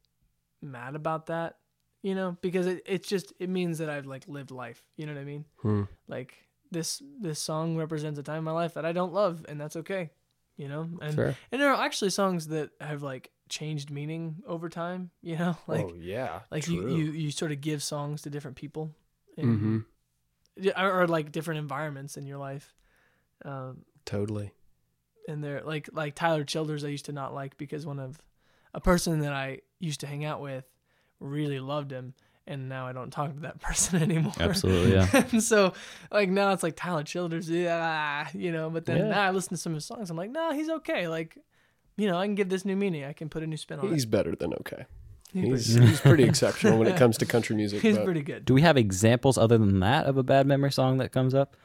mad 0.63 0.95
about 0.97 1.27
that, 1.27 1.57
you 2.03 2.15
know, 2.15 2.37
because 2.41 2.67
it 2.67 2.83
it's 2.87 3.09
just 3.09 3.33
it 3.39 3.49
means 3.49 3.79
that 3.79 3.91
I've 3.91 4.07
like 4.07 4.27
lived 4.27 4.51
life. 4.51 4.83
You 4.97 5.07
know 5.07 5.15
what 5.15 5.21
I 5.21 5.25
mean? 5.25 5.45
Hmm. 5.63 5.83
Like 6.09 6.35
this 6.71 7.03
this 7.21 7.39
song 7.39 7.77
represents 7.77 8.19
a 8.19 8.23
time 8.23 8.39
in 8.39 8.45
my 8.45 8.53
life 8.53 8.75
that 8.75 8.85
I 8.85 8.93
don't 8.93 9.13
love, 9.13 9.45
and 9.49 9.61
that's 9.61 9.77
okay. 9.77 10.11
You 10.57 10.69
know, 10.69 10.89
and 11.03 11.15
Fair. 11.15 11.37
and 11.53 11.61
there 11.61 11.71
are 11.73 11.85
actually 11.85 12.11
songs 12.11 12.49
that 12.49 12.71
have 12.81 13.03
like 13.03 13.31
changed 13.49 13.91
meaning 13.91 14.43
over 14.47 14.69
time. 14.69 15.11
You 15.23 15.37
know, 15.37 15.57
like 15.67 15.85
oh 15.85 15.95
yeah, 15.99 16.41
like 16.51 16.67
you, 16.67 16.83
true. 16.83 16.97
you 16.97 17.13
you 17.13 17.31
sort 17.31 17.53
of 17.53 17.61
give 17.61 17.83
songs 17.83 18.23
to 18.23 18.31
different 18.31 18.57
people. 18.57 18.91
And, 19.37 19.85
yeah, 20.57 20.83
or, 20.83 21.03
or 21.03 21.07
like 21.09 21.33
different 21.33 21.59
environments 21.59 22.17
in 22.17 22.27
your 22.27 22.39
life. 22.39 22.75
Um, 23.45 23.83
totally. 24.05 24.53
and 25.29 25.43
they're 25.45 25.63
like 25.63 25.89
like 25.93 26.15
Tyler 26.15 26.45
Childers 26.45 26.85
I 26.85 26.89
used 26.89 27.05
to 27.07 27.13
not 27.13 27.35
like 27.35 27.57
because 27.59 27.85
one 27.85 27.99
of 27.99 28.21
a 28.73 28.81
person 28.81 29.21
that 29.21 29.33
I 29.33 29.61
used 29.79 30.01
to 30.01 30.07
hang 30.07 30.25
out 30.25 30.41
with 30.41 30.65
really 31.21 31.61
loved 31.61 31.91
him 31.91 32.15
and 32.47 32.69
now 32.69 32.87
I 32.87 32.93
don't 32.93 33.11
talk 33.11 33.35
to 33.35 33.41
that 33.41 33.61
person 33.67 34.01
anymore. 34.03 34.33
Absolutely, 34.41 34.93
yeah. 34.95 35.09
and 35.33 35.43
so 35.43 35.73
like 36.11 36.31
now 36.31 36.53
it's 36.53 36.63
like 36.63 36.77
Tyler 36.77 37.03
Childers, 37.03 37.51
yeah, 37.51 38.29
you 38.33 38.53
know, 38.53 38.71
but 38.71 38.87
then 38.87 38.99
Yeah. 38.99 39.09
now 39.09 39.23
I 39.23 39.31
listen 39.33 39.51
to 39.51 39.57
some 39.59 39.73
of 39.73 39.77
his 39.77 39.85
songs, 39.85 40.09
I'm 40.11 40.17
like, 40.17 40.31
no, 40.31 40.53
he's 40.53 40.71
okay. 40.71 41.09
Like, 41.09 41.37
you 41.99 42.09
know, 42.09 42.17
I 42.17 42.25
can 42.27 42.35
give 42.37 42.49
this 42.49 42.65
new 42.65 42.77
meaning. 42.77 43.05
I 43.05 43.13
can 43.13 43.29
put 43.29 43.43
a 43.43 43.47
new 43.47 43.57
spin 43.57 43.79
on 43.81 43.85
He's 43.87 43.91
it. 43.93 43.95
He's 43.97 44.07
better 44.07 44.35
than 44.37 44.55
okay. 44.55 44.87
He's, 45.37 45.67
He's, 45.75 45.75
he's 45.75 46.01
pretty 46.01 46.25
exceptional 46.29 46.79
when 46.79 46.89
it 46.89 46.97
comes 46.97 47.19
to 47.19 47.27
country 47.27 47.55
music. 47.57 47.83
he's 47.83 47.97
but, 47.97 48.05
pretty 48.05 48.23
good. 48.23 48.45
Do 48.45 48.55
we 48.55 48.63
have 48.63 48.77
examples 48.77 49.37
other 49.37 49.59
than 49.59 49.81
that 49.81 50.07
of 50.07 50.17
a 50.17 50.23
bad 50.23 50.47
memory 50.47 50.73
song 50.73 50.99
that 50.99 51.13
comes 51.13 51.35
up? 51.35 51.57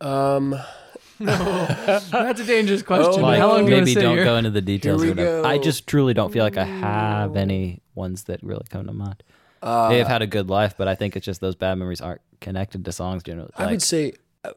um, 0.00 0.54
No, 1.20 1.36
that's 2.10 2.40
a 2.40 2.44
dangerous 2.46 2.82
question. 2.82 3.12
Oh, 3.22 3.26
Like 3.26 3.38
How 3.38 3.48
long 3.48 3.58
are 3.58 3.62
you 3.64 3.68
gonna 3.70 3.80
maybe 3.82 3.92
sit 3.94 4.00
don't 4.00 4.16
here? 4.16 4.24
go 4.24 4.36
into 4.36 4.50
the 4.50 4.62
details. 4.62 5.04
or. 5.04 5.44
I 5.46 5.58
just 5.58 5.86
truly 5.86 6.14
don't 6.14 6.32
feel 6.32 6.42
like 6.44 6.56
I 6.56 6.64
have 6.64 7.36
any 7.36 7.82
ones 7.94 8.24
that 8.24 8.42
really 8.42 8.64
come 8.70 8.86
to 8.86 8.92
mind. 8.92 9.22
uh, 9.62 9.90
They've 9.90 10.06
had 10.06 10.22
a 10.22 10.26
good 10.26 10.48
life, 10.48 10.74
but 10.78 10.88
I 10.88 10.94
think 10.94 11.16
it's 11.16 11.26
just 11.26 11.42
those 11.42 11.54
bad 11.56 11.74
memories 11.76 12.00
aren't 12.00 12.22
connected 12.40 12.84
to 12.86 12.92
songs 12.92 13.22
generally. 13.22 13.50
I 13.56 13.66
would 13.66 13.82
say, 13.82 14.14
uh, 14.44 14.52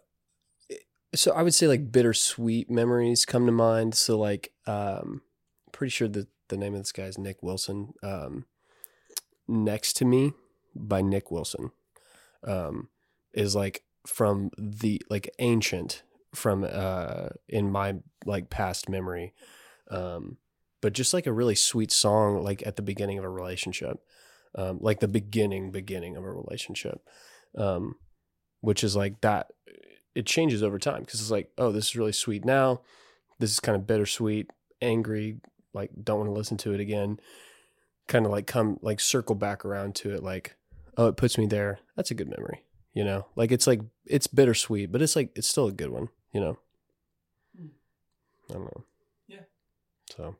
so 1.13 1.33
I 1.33 1.43
would 1.43 1.53
say 1.53 1.67
like 1.67 1.91
bittersweet 1.91 2.71
memories 2.71 3.25
come 3.25 3.45
to 3.45 3.51
mind. 3.51 3.93
So 3.95 4.17
like, 4.17 4.53
um, 4.65 5.21
pretty 5.73 5.91
sure 5.91 6.07
that 6.07 6.27
the 6.49 6.57
name 6.57 6.73
of 6.73 6.81
this 6.81 6.91
guy 6.91 7.03
is 7.03 7.17
Nick 7.17 7.41
Wilson. 7.41 7.93
Um, 8.01 8.45
Next 9.47 9.93
to 9.97 10.05
Me 10.05 10.33
by 10.73 11.01
Nick 11.01 11.29
Wilson, 11.29 11.71
um, 12.45 12.87
is 13.33 13.55
like 13.55 13.83
from 14.07 14.51
the 14.57 15.01
like 15.09 15.29
ancient 15.39 16.03
from 16.33 16.65
uh 16.69 17.27
in 17.47 17.69
my 17.69 17.95
like 18.25 18.49
past 18.49 18.87
memory, 18.87 19.33
um, 19.91 20.37
but 20.81 20.93
just 20.93 21.13
like 21.13 21.27
a 21.27 21.33
really 21.33 21.55
sweet 21.55 21.91
song 21.91 22.41
like 22.41 22.65
at 22.65 22.77
the 22.77 22.81
beginning 22.81 23.17
of 23.17 23.25
a 23.25 23.29
relationship, 23.29 23.97
um, 24.55 24.79
like 24.81 25.01
the 25.01 25.07
beginning 25.09 25.71
beginning 25.71 26.15
of 26.15 26.23
a 26.23 26.31
relationship. 26.31 27.01
Um, 27.57 27.95
which 28.63 28.81
is 28.81 28.95
like 28.95 29.19
that 29.19 29.51
it 30.15 30.25
changes 30.25 30.63
over 30.63 30.79
time 30.79 31.01
because 31.01 31.19
it's 31.19 31.29
like 31.29 31.51
oh 31.57 31.71
this 31.71 31.89
is 31.89 31.95
really 31.97 32.13
sweet 32.13 32.45
now 32.45 32.79
this 33.39 33.51
is 33.51 33.59
kind 33.59 33.75
of 33.75 33.85
bittersweet 33.85 34.49
angry 34.81 35.37
like 35.73 35.91
don't 36.03 36.19
want 36.19 36.29
to 36.29 36.33
listen 36.33 36.57
to 36.57 36.73
it 36.73 36.79
again 36.79 37.19
kind 38.07 38.25
of 38.25 38.31
like 38.31 38.45
come 38.47 38.77
like 38.81 38.99
circle 38.99 39.35
back 39.35 39.63
around 39.65 39.95
to 39.95 40.11
it 40.13 40.21
like 40.23 40.55
oh 40.97 41.07
it 41.07 41.17
puts 41.17 41.37
me 41.37 41.45
there. 41.45 41.79
That's 41.95 42.11
a 42.11 42.15
good 42.15 42.29
memory 42.29 42.63
you 42.93 43.03
know? 43.03 43.25
Like 43.35 43.51
it's 43.51 43.65
like 43.65 43.81
it's 44.05 44.27
bittersweet 44.27 44.91
but 44.91 45.01
it's 45.01 45.15
like 45.15 45.31
it's 45.35 45.47
still 45.47 45.67
a 45.67 45.71
good 45.71 45.89
one 45.89 46.09
you 46.31 46.41
know? 46.41 46.57
I 48.49 48.53
don't 48.53 48.63
know. 48.65 48.83
Yeah. 49.27 49.39
so 50.09 50.35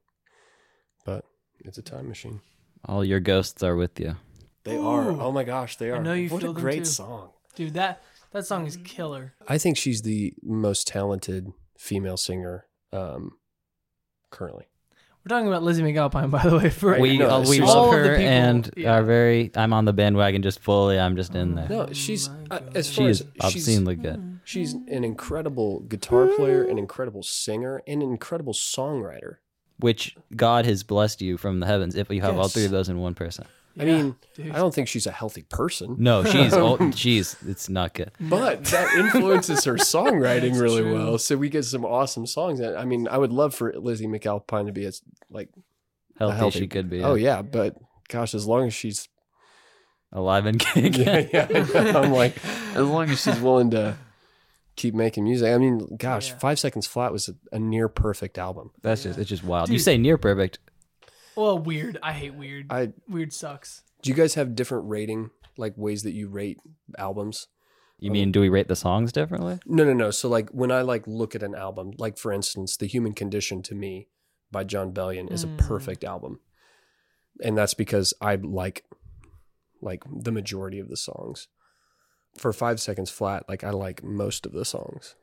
but 1.05 1.25
it's 1.65 1.77
a 1.77 1.81
time 1.81 2.07
machine. 2.07 2.41
All 2.85 3.03
your 3.03 3.19
ghosts 3.19 3.63
are 3.63 3.75
with 3.75 3.99
you. 3.99 4.17
they 4.65 4.77
are. 4.77 5.09
Oh 5.09 5.31
my 5.31 5.43
gosh 5.43 5.77
they 5.77 5.89
are 5.89 5.95
I 5.95 5.99
are. 5.99 6.03
know 6.03 6.13
you 6.13 6.29
what 6.29 6.41
feel 6.41 6.51
a 6.51 6.53
them 6.53 6.61
great 6.61 6.79
too. 6.79 6.85
song. 6.85 7.29
Dude, 7.55 7.73
that 7.75 8.03
that 8.31 8.45
song 8.45 8.65
is 8.65 8.77
killer. 8.77 9.33
I 9.47 9.57
think 9.57 9.77
she's 9.77 10.01
the 10.01 10.33
most 10.41 10.87
talented 10.87 11.53
female 11.77 12.17
singer 12.17 12.65
um, 12.91 13.33
currently. 14.31 14.65
We're 15.25 15.29
talking 15.29 15.47
about 15.47 15.63
Lizzy 15.63 15.81
McAlpine, 15.83 16.29
by 16.31 16.43
the 16.43 16.57
way. 16.57 16.69
For 16.69 16.99
We 16.99 17.17
know, 17.17 17.29
uh, 17.29 17.45
we 17.47 17.61
love 17.61 17.93
her 17.93 18.15
people- 18.17 18.27
and 18.27 18.69
yeah. 18.75 18.95
are 18.95 19.03
very. 19.03 19.51
I'm 19.55 19.71
on 19.71 19.85
the 19.85 19.93
bandwagon 19.93 20.41
just 20.41 20.59
fully. 20.59 20.99
I'm 20.99 21.15
just 21.15 21.33
in 21.33 21.55
there. 21.55 21.69
No, 21.69 21.81
Oh 21.89 21.93
she's 21.93 22.27
my 22.29 22.35
uh, 22.51 22.59
God. 22.59 22.75
as 22.77 22.89
she 22.89 22.95
far 23.01 23.09
is 23.09 23.21
as 23.21 23.51
she's, 23.53 23.63
obscenely 23.67 23.95
good. 23.95 24.39
she's 24.43 24.73
an 24.73 25.03
incredible 25.05 25.79
guitar 25.81 26.27
player, 26.27 26.63
an 26.65 26.77
incredible 26.77 27.23
singer, 27.23 27.81
and 27.87 28.03
an 28.03 28.09
incredible 28.11 28.53
songwriter. 28.53 29.37
which 29.79 30.15
God 30.35 30.65
has 30.65 30.83
blessed 30.83 31.21
you 31.21 31.37
from 31.37 31.59
the 31.61 31.65
heavens 31.67 31.95
if 31.95 32.09
you 32.09 32.21
have 32.21 32.37
all 32.37 32.47
three 32.49 32.65
of 32.65 32.71
those 32.71 32.89
in 32.89 32.99
one 32.99 33.13
person. 33.15 33.45
I 33.79 33.85
mean, 33.85 34.15
I 34.39 34.57
don't 34.57 34.73
think 34.73 34.87
she's 34.87 35.07
a 35.07 35.11
healthy 35.11 35.43
person, 35.43 35.95
No, 35.97 36.23
she's 36.23 36.53
old, 36.63 36.95
she's 36.95 37.35
it's 37.47 37.69
not 37.69 37.93
good. 37.95 38.11
but 38.19 38.63
that 38.65 38.93
influences 38.95 39.63
her 39.65 39.73
songwriting 39.77 40.49
That's 40.51 40.57
really 40.59 40.81
true. 40.83 40.93
well. 40.93 41.17
So 41.17 41.37
we 41.37 41.49
get 41.49 41.65
some 41.65 41.83
awesome 41.83 42.27
songs. 42.27 42.59
And 42.59 42.77
I 42.77 42.85
mean, 42.85 43.07
I 43.07 43.17
would 43.17 43.33
love 43.33 43.55
for 43.55 43.73
Lizzy 43.73 44.05
McAlpine 44.05 44.67
to 44.67 44.71
be 44.71 44.85
as 44.85 45.01
like 45.31 45.49
Healthy, 46.19 46.37
healthy- 46.37 46.59
she 46.59 46.67
could 46.67 46.89
be. 46.89 47.03
oh 47.03 47.15
yeah, 47.15 47.41
but 47.41 47.75
gosh, 48.09 48.35
as 48.35 48.45
long 48.45 48.67
as 48.67 48.73
she's 48.75 49.09
alive 50.11 50.45
and 50.45 50.59
kicking. 50.59 50.93
yeah, 51.01 51.25
yeah, 51.33 51.47
I 51.49 51.91
know. 51.91 52.01
I'm 52.03 52.11
like 52.11 52.35
as 52.75 52.85
long 52.87 53.09
as 53.09 53.19
she's 53.21 53.39
willing 53.39 53.71
to 53.71 53.97
keep 54.75 54.93
making 54.93 55.23
music. 55.23 55.51
I 55.53 55.57
mean, 55.57 55.95
gosh, 55.97 56.29
Yeah. 56.29 56.37
Five 56.37 56.59
Seconds 56.59 56.85
Flat 56.85 57.11
was 57.11 57.29
a, 57.29 57.35
a 57.55 57.59
near 57.59 57.87
perfect 57.89 58.37
album. 58.37 58.69
That's 58.83 59.03
just 59.03 59.17
it's 59.17 59.29
just 59.29 59.43
wild. 59.43 59.69
You 59.69 59.77
Dude. 59.77 59.85
say 59.85 59.97
near 59.97 60.17
perfect. 60.19 60.59
Well, 61.35 61.57
weird. 61.57 61.97
I 62.03 62.13
hate 62.13 62.33
weird. 62.35 62.67
I 62.69 62.93
weird 63.07 63.33
sucks. 63.33 63.83
do 64.01 64.09
you 64.09 64.15
guys 64.15 64.33
have 64.35 64.55
different 64.55 64.87
rating 64.89 65.31
like 65.57 65.73
ways 65.77 66.03
that 66.03 66.13
you 66.13 66.27
rate 66.29 66.59
albums? 66.97 67.47
You 67.99 68.11
mean 68.11 68.31
do 68.33 68.41
we 68.41 68.49
rate 68.49 68.67
the 68.67 68.75
songs 68.75 69.11
differently? 69.13 69.59
No, 69.65 69.85
no, 69.85 69.93
no. 69.93 70.11
So 70.11 70.27
like 70.27 70.49
when 70.49 70.71
I 70.71 70.81
like 70.81 71.07
look 71.07 71.35
at 71.35 71.43
an 71.43 71.55
album, 71.55 71.93
like 71.97 72.17
for 72.17 72.33
instance, 72.33 72.75
The 72.75 72.85
Human 72.87 73.13
Condition 73.13 73.61
to 73.63 73.75
me 73.75 74.09
by 74.51 74.63
Jon 74.65 74.91
Bellion 74.93 75.31
is 75.31 75.45
Mm. 75.45 75.53
a 75.53 75.63
perfect 75.63 76.03
album. 76.03 76.39
And 77.41 77.57
that's 77.57 77.73
because 77.73 78.13
I 78.19 78.35
like 78.35 78.83
like 79.81 80.03
the 80.09 80.31
majority 80.31 80.79
of 80.79 80.89
the 80.89 80.97
songs. 80.97 81.47
For 82.37 82.51
5 82.51 82.79
seconds 82.81 83.09
flat, 83.11 83.43
like 83.47 83.63
I 83.63 83.69
like 83.69 84.03
most 84.03 84.45
of 84.45 84.53
the 84.53 84.65
songs. 84.65 85.15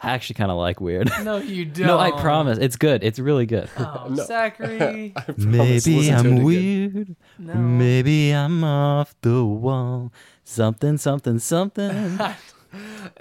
I 0.00 0.10
actually 0.10 0.34
kind 0.34 0.50
of 0.50 0.58
like 0.58 0.80
weird. 0.80 1.10
No, 1.24 1.36
you 1.38 1.64
don't. 1.64 1.86
no, 1.86 1.98
I 1.98 2.10
promise. 2.20 2.58
It's 2.58 2.76
good. 2.76 3.02
It's 3.02 3.18
really 3.18 3.46
good. 3.46 3.68
Oh, 3.78 4.06
No. 4.10 4.24
Zachary. 4.24 5.12
I 5.16 5.20
promise, 5.22 5.86
listen 5.86 5.92
to 5.94 6.00
it 6.00 6.20
again. 6.32 6.42
weird. 6.44 7.16
No. 7.38 7.54
Maybe 7.54 8.30
I'm 8.32 8.62
off 8.62 9.14
the 9.22 9.44
wall. 9.44 10.12
Something, 10.44 10.98
something, 10.98 11.38
something. 11.38 12.16
no, 12.18 12.34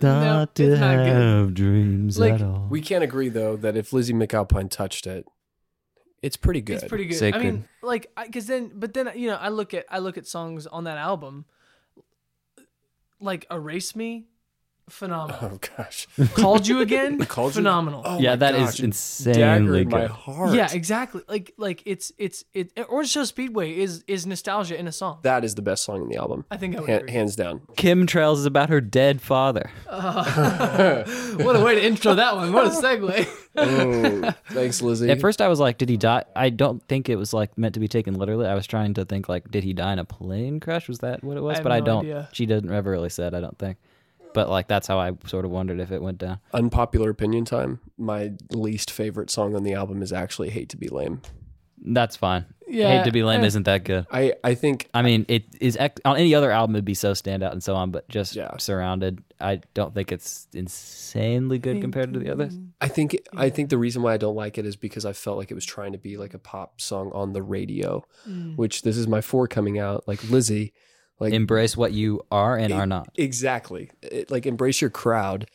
Not 0.02 0.56
to 0.56 0.64
it's 0.72 0.80
not 0.82 0.96
good. 0.98 1.08
have 1.08 1.54
dreams 1.54 2.20
Like, 2.20 2.34
at 2.34 2.42
all. 2.42 2.68
We 2.70 2.82
can't 2.82 3.04
agree 3.04 3.30
though 3.30 3.56
that 3.58 3.78
if 3.78 3.94
Lizzy 3.94 4.14
McAlpine 4.14 4.70
touched 4.70 5.08
it, 5.08 5.26
it's 6.22 6.38
pretty 6.38 6.62
good. 6.62 6.78
It's 6.78 6.86
pretty 6.90 7.06
good. 7.06 7.16
I 7.16 7.20
Sacred. 7.20 7.44
mean, 7.44 7.66
like, 7.84 8.12
because 8.26 8.48
then, 8.48 8.72
but 8.76 8.94
then, 8.94 9.12
you 9.16 9.28
know, 9.30 9.36
I 9.38 9.50
look 9.50 9.74
at 9.74 9.86
I 9.90 10.00
look 10.00 10.18
at 10.18 10.28
songs 10.28 10.66
on 10.68 10.84
that 10.86 10.98
album, 10.98 11.46
like 13.20 13.46
"Erase 13.52 13.96
Me," 13.96 14.26
phenomenal. 14.90 15.40
Oh 15.54 15.60
gosh. 15.78 16.08
"Called 16.34 16.68
You 16.68 16.82
Again," 16.82 17.20
Called 17.26 17.52
You- 17.54 17.60
phenomenal. 17.62 18.02
Oh 18.06 18.20
yeah, 18.20 18.32
my 18.32 18.36
that 18.38 18.56
is 18.56 18.62
gosh, 18.72 18.80
insanely 18.82 19.40
Dagger 19.40 19.76
in 19.78 19.90
my 19.90 20.02
good. 20.02 20.10
heart. 20.12 20.54
Yeah, 20.56 20.70
exactly. 20.72 21.22
Like, 21.28 21.54
like 21.58 21.82
it's 21.86 22.12
it's 22.18 22.46
it. 22.54 22.72
Orange 22.90 23.10
Show 23.10 23.24
Speedway 23.24 23.78
is 23.78 24.04
is 24.08 24.26
nostalgia 24.26 24.80
in 24.80 24.88
a 24.88 24.92
song. 24.92 25.20
That 25.24 25.44
is 25.44 25.56
the 25.56 25.62
best 25.62 25.84
song 25.84 26.02
in 26.04 26.10
the 26.10 26.18
album. 26.18 26.46
I 26.52 26.58
think 26.58 26.76
I 26.76 26.82
would 26.82 26.90
Ha- 26.90 26.96
agree. 26.98 27.12
hands 27.12 27.36
down. 27.36 27.62
Chemtrails 27.76 28.38
is 28.38 28.46
about 28.46 28.70
her 28.70 28.82
dead 28.82 29.22
father. 29.22 29.72
what 29.90 31.56
a 31.56 31.64
way 31.64 31.76
to 31.76 31.84
intro 31.86 32.16
that 32.16 32.36
one. 32.36 32.54
What 32.54 32.68
a 32.68 32.70
segue. 32.70 33.28
Oh, 33.58 34.34
thanks, 34.50 34.82
Lizzy. 34.82 35.10
At 35.10 35.22
first, 35.22 35.40
I 35.42 35.48
was 35.48 35.62
like, 35.62 35.78
"Did 35.78 35.88
he 35.88 35.96
die?" 35.96 36.26
I 36.36 36.50
don't 36.50 36.86
think 36.90 37.08
it 37.08 37.16
was 37.16 37.34
like 37.34 37.58
meant 37.58 37.74
to 37.76 37.80
be 37.80 37.88
taken 37.88 38.16
literally. 38.16 38.46
I 38.48 38.54
was 38.54 38.68
trying 38.68 38.94
to 38.96 39.06
think 39.06 39.30
like, 39.30 39.50
"Did 39.50 39.64
he 39.64 39.72
die 39.72 39.94
in 39.94 40.00
a 40.00 40.04
plane 40.04 40.60
crash?" 40.60 40.90
Was 40.90 41.00
that 41.00 41.24
what 41.24 41.38
it 41.38 41.40
was? 41.40 41.56
have 41.60 41.64
but 41.64 41.72
I 41.72 41.80
don't. 41.80 42.02
idea. 42.04 42.28
She 42.34 42.46
doesn't 42.46 42.70
ever 42.70 42.92
really 42.92 43.08
said. 43.08 43.34
I 43.34 43.40
don't 43.40 43.58
think. 43.58 43.78
But 44.36 44.50
like 44.50 44.68
that's 44.68 44.86
how 44.88 45.00
I 45.00 45.14
sort 45.26 45.46
of 45.46 45.50
wondered 45.52 45.80
if 45.80 45.92
it 45.92 46.02
went 46.04 46.20
down. 46.20 46.40
Unpopular 46.54 47.10
opinion 47.10 47.46
time. 47.46 47.80
My 47.98 48.34
least 48.52 48.92
favorite 48.92 49.32
song 49.32 49.56
on 49.56 49.64
the 49.64 49.74
album 49.74 50.04
is 50.04 50.14
actually 50.14 50.50
"Hate 50.52 50.70
to 50.70 50.78
Be 50.78 50.90
Lame." 50.90 51.22
That's 51.88 52.16
fine. 52.16 52.46
Yeah, 52.68 52.98
Hate 52.98 53.06
to 53.06 53.12
be 53.12 53.22
lame 53.22 53.42
eh. 53.42 53.46
isn't 53.46 53.64
that 53.64 53.84
good. 53.84 54.08
I 54.12 54.34
I 54.44 54.56
think 54.56 54.90
I 54.92 55.04
mean, 55.04 55.26
it 55.28 55.44
is 55.62 55.78
ex- 55.78 56.02
on 56.04 56.18
any 56.18 56.34
other 56.34 56.50
album 56.50 56.76
it'd 56.76 56.84
be 56.84 56.96
so 56.96 57.12
standout 57.12 57.52
and 57.52 57.62
so 57.64 57.76
on, 57.76 57.92
but 57.92 58.10
just 58.10 58.36
Yeah. 58.36 58.58
surrounded, 58.58 59.22
I 59.40 59.62
don't 59.76 59.94
think 59.94 60.12
it's 60.12 60.48
insanely 60.54 61.60
good 61.60 61.80
compared 61.82 62.12
to 62.14 62.20
the 62.20 62.32
others. 62.32 62.58
I 62.82 62.88
think 62.88 63.16
I 63.36 63.52
think 63.52 63.70
the 63.70 63.78
reason 63.78 64.02
why 64.02 64.14
I 64.14 64.18
don't 64.18 64.36
like 64.36 64.58
it 64.58 64.66
is 64.66 64.76
because 64.76 65.06
I 65.06 65.14
felt 65.14 65.38
like 65.38 65.52
it 65.52 65.54
was 65.54 65.66
trying 65.66 65.92
to 65.92 66.00
be 66.00 66.18
like 66.18 66.34
a 66.34 66.40
pop 66.40 66.82
song 66.82 67.12
on 67.14 67.34
the 67.34 67.44
radio, 67.44 68.04
Mm. 68.28 68.56
which 68.58 68.82
this 68.82 68.98
is 68.98 69.08
my 69.08 69.22
four 69.22 69.48
coming 69.48 69.78
out. 69.78 70.08
Like 70.08 70.28
Lizzy, 70.32 70.74
like 71.20 71.34
Embrace 71.34 71.78
what 71.78 71.92
you 71.94 72.22
are 72.32 72.58
and 72.58 72.74
are 72.74 72.86
not. 72.86 73.10
exactly, 73.16 73.90
it, 74.02 74.30
like 74.32 74.46
embrace 74.46 74.82
your 74.82 74.90
crowd, 74.90 75.48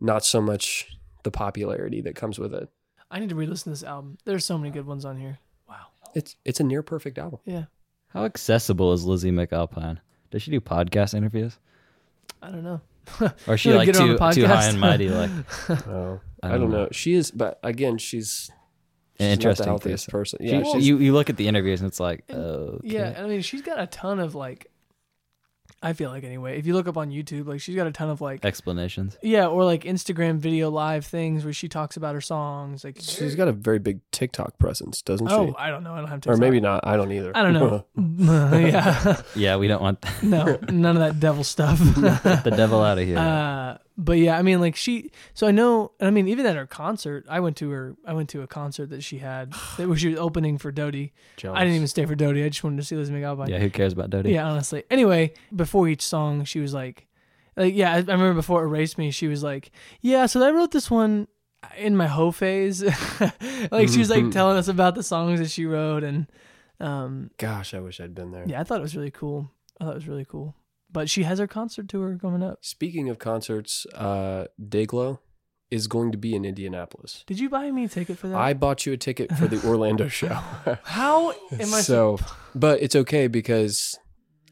not 0.00 0.24
so 0.24 0.40
much 0.40 0.86
the 1.22 1.30
popularity 1.30 2.00
that 2.02 2.14
comes 2.16 2.38
with 2.38 2.52
it. 2.54 2.68
I 3.10 3.20
need 3.20 3.28
to 3.28 3.34
re-listen 3.36 3.64
to 3.64 3.70
this 3.70 3.84
album. 3.84 4.18
There's 4.24 4.44
so 4.44 4.58
many 4.58 4.70
good 4.70 4.86
ones 4.86 5.04
on 5.04 5.16
here. 5.16 5.38
Wow. 5.68 5.86
It's 6.14 6.36
it's 6.44 6.60
a 6.60 6.64
near 6.64 6.82
perfect 6.82 7.18
album. 7.18 7.38
Yeah. 7.44 7.64
How 8.08 8.24
accessible 8.24 8.92
is 8.92 9.04
Lizzy 9.04 9.30
McAlpine? 9.30 9.98
Does 10.30 10.42
she 10.42 10.50
do 10.50 10.60
podcast 10.60 11.14
interviews, 11.14 11.58
I 12.42 12.50
don't 12.50 12.64
know. 12.64 12.80
or 13.46 13.54
is 13.54 13.60
she 13.60 13.72
like 13.72 13.86
get 13.86 13.96
on 14.00 14.08
too 14.08 14.12
too 14.16 14.18
high 14.18 14.32
podcast? 14.32 14.68
and 14.70 14.80
mighty? 14.80 15.08
Like 15.08 15.30
Oh, 15.86 16.20
I 16.42 16.48
I, 16.48 16.50
don't 16.50 16.60
don't 16.62 16.70
know. 16.70 16.76
know. 16.84 16.88
She 16.90 17.14
is, 17.14 17.30
but 17.30 17.60
again, 17.62 17.98
she's, 17.98 18.50
An 19.20 19.26
she's 19.26 19.32
interesting 19.34 19.66
not 19.66 19.80
the 19.82 19.88
healthiest 19.90 20.08
person. 20.08 20.38
Yeah, 20.42 20.62
she- 20.64 20.72
she's, 20.72 20.88
you 20.88 20.98
you 20.98 21.12
look 21.12 21.30
at 21.30 21.36
the 21.36 21.46
interviews 21.46 21.80
and 21.80 21.88
it's 21.88 22.00
like, 22.00 22.24
okay. 22.28 22.78
Yeah, 22.88 23.14
I 23.18 23.26
mean, 23.28 23.42
she's 23.42 23.62
got 23.62 23.78
a 23.80 23.86
ton 23.86 24.18
of 24.18 24.34
like. 24.34 24.66
I 25.82 25.92
feel 25.92 26.10
like 26.10 26.24
anyway, 26.24 26.58
if 26.58 26.66
you 26.66 26.74
look 26.74 26.88
up 26.88 26.96
on 26.96 27.10
YouTube, 27.10 27.46
like 27.46 27.60
she's 27.60 27.76
got 27.76 27.86
a 27.86 27.92
ton 27.92 28.08
of 28.08 28.20
like, 28.20 28.44
explanations. 28.44 29.16
yeah, 29.22 29.46
or 29.46 29.64
like 29.64 29.84
Instagram 29.84 30.38
video 30.38 30.70
live 30.70 31.04
things 31.04 31.44
where 31.44 31.52
she 31.52 31.68
talks 31.68 31.96
about 31.96 32.14
her 32.14 32.20
songs. 32.20 32.82
Like, 32.82 32.96
she's 33.00 33.34
got 33.34 33.46
a 33.48 33.52
very 33.52 33.78
big 33.78 34.00
TikTok 34.10 34.58
presence, 34.58 35.02
doesn't 35.02 35.30
oh, 35.30 35.46
she? 35.46 35.52
Oh, 35.52 35.54
I 35.58 35.70
don't 35.70 35.84
know, 35.84 35.92
I 35.92 35.98
don't 35.98 36.08
have 36.08 36.22
to. 36.22 36.30
Or 36.30 36.36
maybe 36.38 36.60
not. 36.60 36.86
I 36.86 36.96
don't 36.96 37.12
either. 37.12 37.32
I 37.36 37.42
don't 37.42 37.52
know. 37.52 37.84
yeah, 38.58 39.20
Yeah, 39.34 39.56
we 39.56 39.68
don't 39.68 39.82
want 39.82 40.00
that. 40.00 40.22
no, 40.22 40.58
none 40.70 40.96
of 40.96 41.02
that 41.02 41.20
devil 41.20 41.44
stuff. 41.44 41.78
the 41.78 42.54
devil 42.56 42.82
out 42.82 42.98
of 42.98 43.06
here. 43.06 43.18
Uh, 43.18 43.76
but 43.98 44.18
yeah, 44.18 44.36
I 44.38 44.42
mean, 44.42 44.60
like 44.60 44.76
she. 44.76 45.10
So 45.34 45.46
I 45.46 45.50
know. 45.50 45.92
I 46.00 46.10
mean, 46.10 46.28
even 46.28 46.44
at 46.46 46.56
her 46.56 46.66
concert, 46.66 47.24
I 47.28 47.40
went 47.40 47.56
to 47.58 47.70
her. 47.70 47.96
I 48.06 48.12
went 48.12 48.28
to 48.30 48.42
a 48.42 48.46
concert 48.46 48.90
that 48.90 49.02
she 49.02 49.18
had 49.18 49.52
that 49.78 49.88
was 49.88 50.00
she 50.00 50.08
was 50.08 50.18
opening 50.18 50.58
for 50.58 50.70
Dodie. 50.70 51.12
I 51.44 51.60
didn't 51.64 51.76
even 51.76 51.88
stay 51.88 52.04
for 52.04 52.14
Dodie. 52.14 52.44
I 52.44 52.48
just 52.48 52.62
wanted 52.62 52.76
to 52.76 52.82
see 52.84 52.96
Lizzy 52.96 53.12
McAlpine. 53.12 53.48
yeah, 53.48 53.58
who 53.58 53.70
cares 53.70 53.92
about 53.92 54.10
Dodie? 54.10 54.32
Yeah, 54.32 54.46
honestly. 54.46 54.84
Anyway, 54.90 55.32
before 55.54 55.88
each 55.88 56.02
song, 56.02 56.44
she 56.44 56.60
was 56.60 56.74
like, 56.74 57.06
like 57.56 57.74
yeah, 57.74 57.92
I, 57.92 57.96
I 57.96 57.98
remember 57.98 58.34
before 58.34 58.62
Erase 58.64 58.98
Me, 58.98 59.10
she 59.10 59.28
was 59.28 59.42
like, 59.42 59.70
yeah, 60.00 60.26
so 60.26 60.42
I 60.42 60.50
wrote 60.50 60.72
this 60.72 60.90
one 60.90 61.28
in 61.76 61.96
my 61.96 62.06
hoe 62.06 62.30
phase. 62.30 62.82
like 63.70 63.88
she 63.88 63.98
was 63.98 64.10
like 64.10 64.30
telling 64.30 64.56
us 64.58 64.68
about 64.68 64.94
the 64.94 65.02
songs 65.02 65.40
that 65.40 65.50
she 65.50 65.64
wrote, 65.64 66.04
and 66.04 66.26
um, 66.80 67.30
Gosh, 67.38 67.72
I 67.72 67.80
wish 67.80 68.00
I'd 68.00 68.14
been 68.14 68.30
there. 68.30 68.44
yeah, 68.46 68.60
I 68.60 68.64
thought 68.64 68.78
it 68.78 68.82
was 68.82 68.94
really 68.96 69.10
cool. 69.10 69.50
I 69.80 69.84
thought 69.84 69.92
it 69.92 69.96
was 69.96 70.08
really 70.08 70.26
cool. 70.26 70.54
But 70.96 71.10
she 71.10 71.24
has 71.24 71.38
her 71.38 71.46
concert 71.46 71.90
tour 71.90 72.16
coming 72.18 72.42
up. 72.42 72.64
Speaking 72.64 73.10
of 73.10 73.18
concerts, 73.18 73.84
uh, 73.94 74.46
Dayglow 74.58 75.18
is 75.70 75.88
going 75.88 76.10
to 76.12 76.16
be 76.16 76.34
in 76.34 76.46
Indianapolis. 76.46 77.22
Did 77.26 77.38
you 77.38 77.50
buy 77.50 77.70
me 77.70 77.84
a 77.84 77.88
ticket 77.88 78.16
for 78.16 78.28
that? 78.28 78.38
I 78.38 78.54
bought 78.54 78.86
you 78.86 78.94
a 78.94 78.96
ticket 78.96 79.30
for 79.36 79.46
the 79.46 79.62
Orlando 79.68 80.08
show. 80.20 80.32
How 80.84 81.32
am 81.52 81.74
I 81.74 81.82
so, 81.82 82.18
but 82.54 82.80
it's 82.80 82.96
okay 82.96 83.26
because 83.26 83.98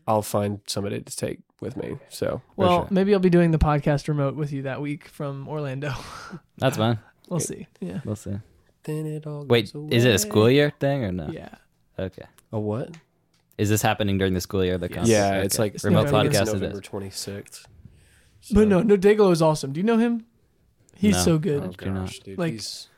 I'll 0.06 0.20
find 0.20 0.60
somebody 0.66 1.00
to 1.00 1.16
take 1.16 1.38
with 1.62 1.78
me. 1.78 1.96
So, 2.10 2.42
Well, 2.56 2.80
sure. 2.80 2.88
maybe 2.90 3.14
I'll 3.14 3.20
be 3.20 3.30
doing 3.30 3.50
the 3.50 3.58
podcast 3.58 4.06
remote 4.06 4.34
with 4.36 4.52
you 4.52 4.64
that 4.64 4.82
week 4.82 5.08
from 5.08 5.48
Orlando. 5.48 5.94
That's 6.58 6.76
fine. 6.76 6.98
we'll 7.30 7.40
see. 7.40 7.68
Yeah. 7.80 8.00
We'll 8.04 8.16
see. 8.16 8.36
then 8.82 9.06
it 9.06 9.26
all 9.26 9.46
Wait, 9.46 9.72
goes 9.72 9.88
is 9.90 10.04
it 10.04 10.14
a 10.14 10.18
school 10.18 10.50
year 10.50 10.74
thing 10.78 11.04
or 11.04 11.10
no? 11.10 11.28
Yeah. 11.32 11.54
Okay. 11.98 12.26
A 12.52 12.60
what? 12.60 12.90
Is 13.58 13.68
this 13.68 13.82
happening 13.82 14.18
during 14.18 14.34
the 14.34 14.40
school 14.40 14.64
year? 14.64 14.78
The 14.78 14.88
concert? 14.88 15.12
Yeah, 15.12 15.42
it's 15.42 15.58
like 15.58 15.74
It's 15.76 15.84
remote 15.84 16.06
November. 16.06 16.30
podcast. 16.30 16.40
It's 16.42 16.50
It 16.50 16.54
November 16.54 16.78
is. 16.80 16.86
twenty 16.86 17.10
sixth. 17.10 17.66
But 18.52 18.68
no, 18.68 18.82
no, 18.82 18.96
Dayglow 18.96 19.32
is 19.32 19.40
awesome. 19.40 19.72
Do 19.72 19.80
you 19.80 19.84
know 19.84 19.96
him? 19.96 20.26
He's 20.96 21.14
No. 21.16 21.22
so 21.22 21.38
good. 21.38 21.62
Oh 21.62 21.68
do 21.72 21.90
not. 21.90 22.06
gosh, 22.06 22.18
dude, 22.20 22.38
Like, 22.38 22.52
he's 22.52 22.88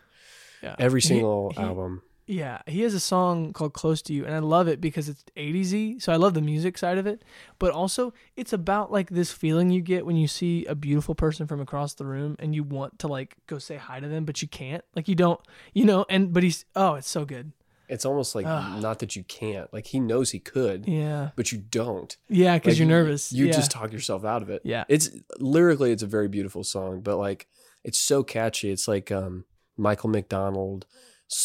Yeah. 0.62 0.74
every 0.78 1.00
He- 1.00 1.08
single 1.08 1.50
he- 1.50 1.58
album. 1.62 2.02
Yeah, 2.28 2.60
he 2.66 2.80
has 2.80 2.92
a 2.92 2.98
song 2.98 3.52
called 3.52 3.72
"Close 3.72 4.02
to 4.02 4.12
You," 4.12 4.24
and 4.24 4.34
I 4.34 4.40
love 4.40 4.66
it 4.66 4.80
because 4.80 5.08
it's 5.08 5.24
80s 5.36 6.00
So 6.02 6.12
I 6.12 6.16
love 6.16 6.34
the 6.34 6.40
music 6.40 6.76
side 6.76 6.98
of 6.98 7.06
it, 7.06 7.22
but 7.60 7.70
also 7.70 8.12
it's 8.34 8.52
about 8.52 8.90
like 8.90 9.10
this 9.10 9.30
feeling 9.30 9.70
you 9.70 9.80
get 9.80 10.04
when 10.04 10.16
you 10.16 10.26
see 10.26 10.64
a 10.66 10.74
beautiful 10.74 11.14
person 11.14 11.46
from 11.46 11.60
across 11.60 11.94
the 11.94 12.04
room 12.04 12.34
and 12.40 12.52
you 12.52 12.64
want 12.64 12.98
to 12.98 13.06
like 13.06 13.36
go 13.46 13.58
say 13.58 13.76
hi 13.76 14.00
to 14.00 14.08
them, 14.08 14.24
but 14.24 14.42
you 14.42 14.48
can't. 14.48 14.82
Like 14.96 15.06
you 15.06 15.14
don't, 15.14 15.38
you 15.72 15.84
know. 15.84 16.04
And 16.10 16.32
but 16.32 16.42
he's 16.42 16.64
oh, 16.74 16.94
it's 16.94 17.08
so 17.08 17.24
good. 17.24 17.52
It's 17.88 18.04
almost 18.04 18.34
like 18.34 18.46
Ugh. 18.46 18.82
not 18.82 18.98
that 19.00 19.14
you 19.16 19.24
can't. 19.24 19.72
Like 19.72 19.86
he 19.86 20.00
knows 20.00 20.30
he 20.30 20.38
could, 20.40 20.86
Yeah, 20.88 21.30
but 21.36 21.52
you 21.52 21.58
don't. 21.58 22.16
yeah, 22.28 22.54
because 22.56 22.74
Like, 22.74 22.78
you're 22.80 22.88
nervous. 22.88 23.32
You 23.32 23.46
yeah. 23.46 23.52
just 23.52 23.70
talk 23.70 23.92
yourself 23.92 24.24
out 24.24 24.42
of 24.42 24.50
it. 24.50 24.62
Yeah. 24.64 24.84
It's 24.88 25.10
lyrically 25.38 25.92
it's 25.92 26.02
a 26.02 26.06
very 26.06 26.28
beautiful 26.28 26.64
song, 26.64 27.00
but 27.00 27.16
like 27.16 27.46
it's 27.84 27.98
so 27.98 28.22
catchy. 28.24 28.70
It's 28.70 28.88
like 28.88 29.10
um 29.12 29.44
Michael 29.76 30.10
McDonald 30.10 30.86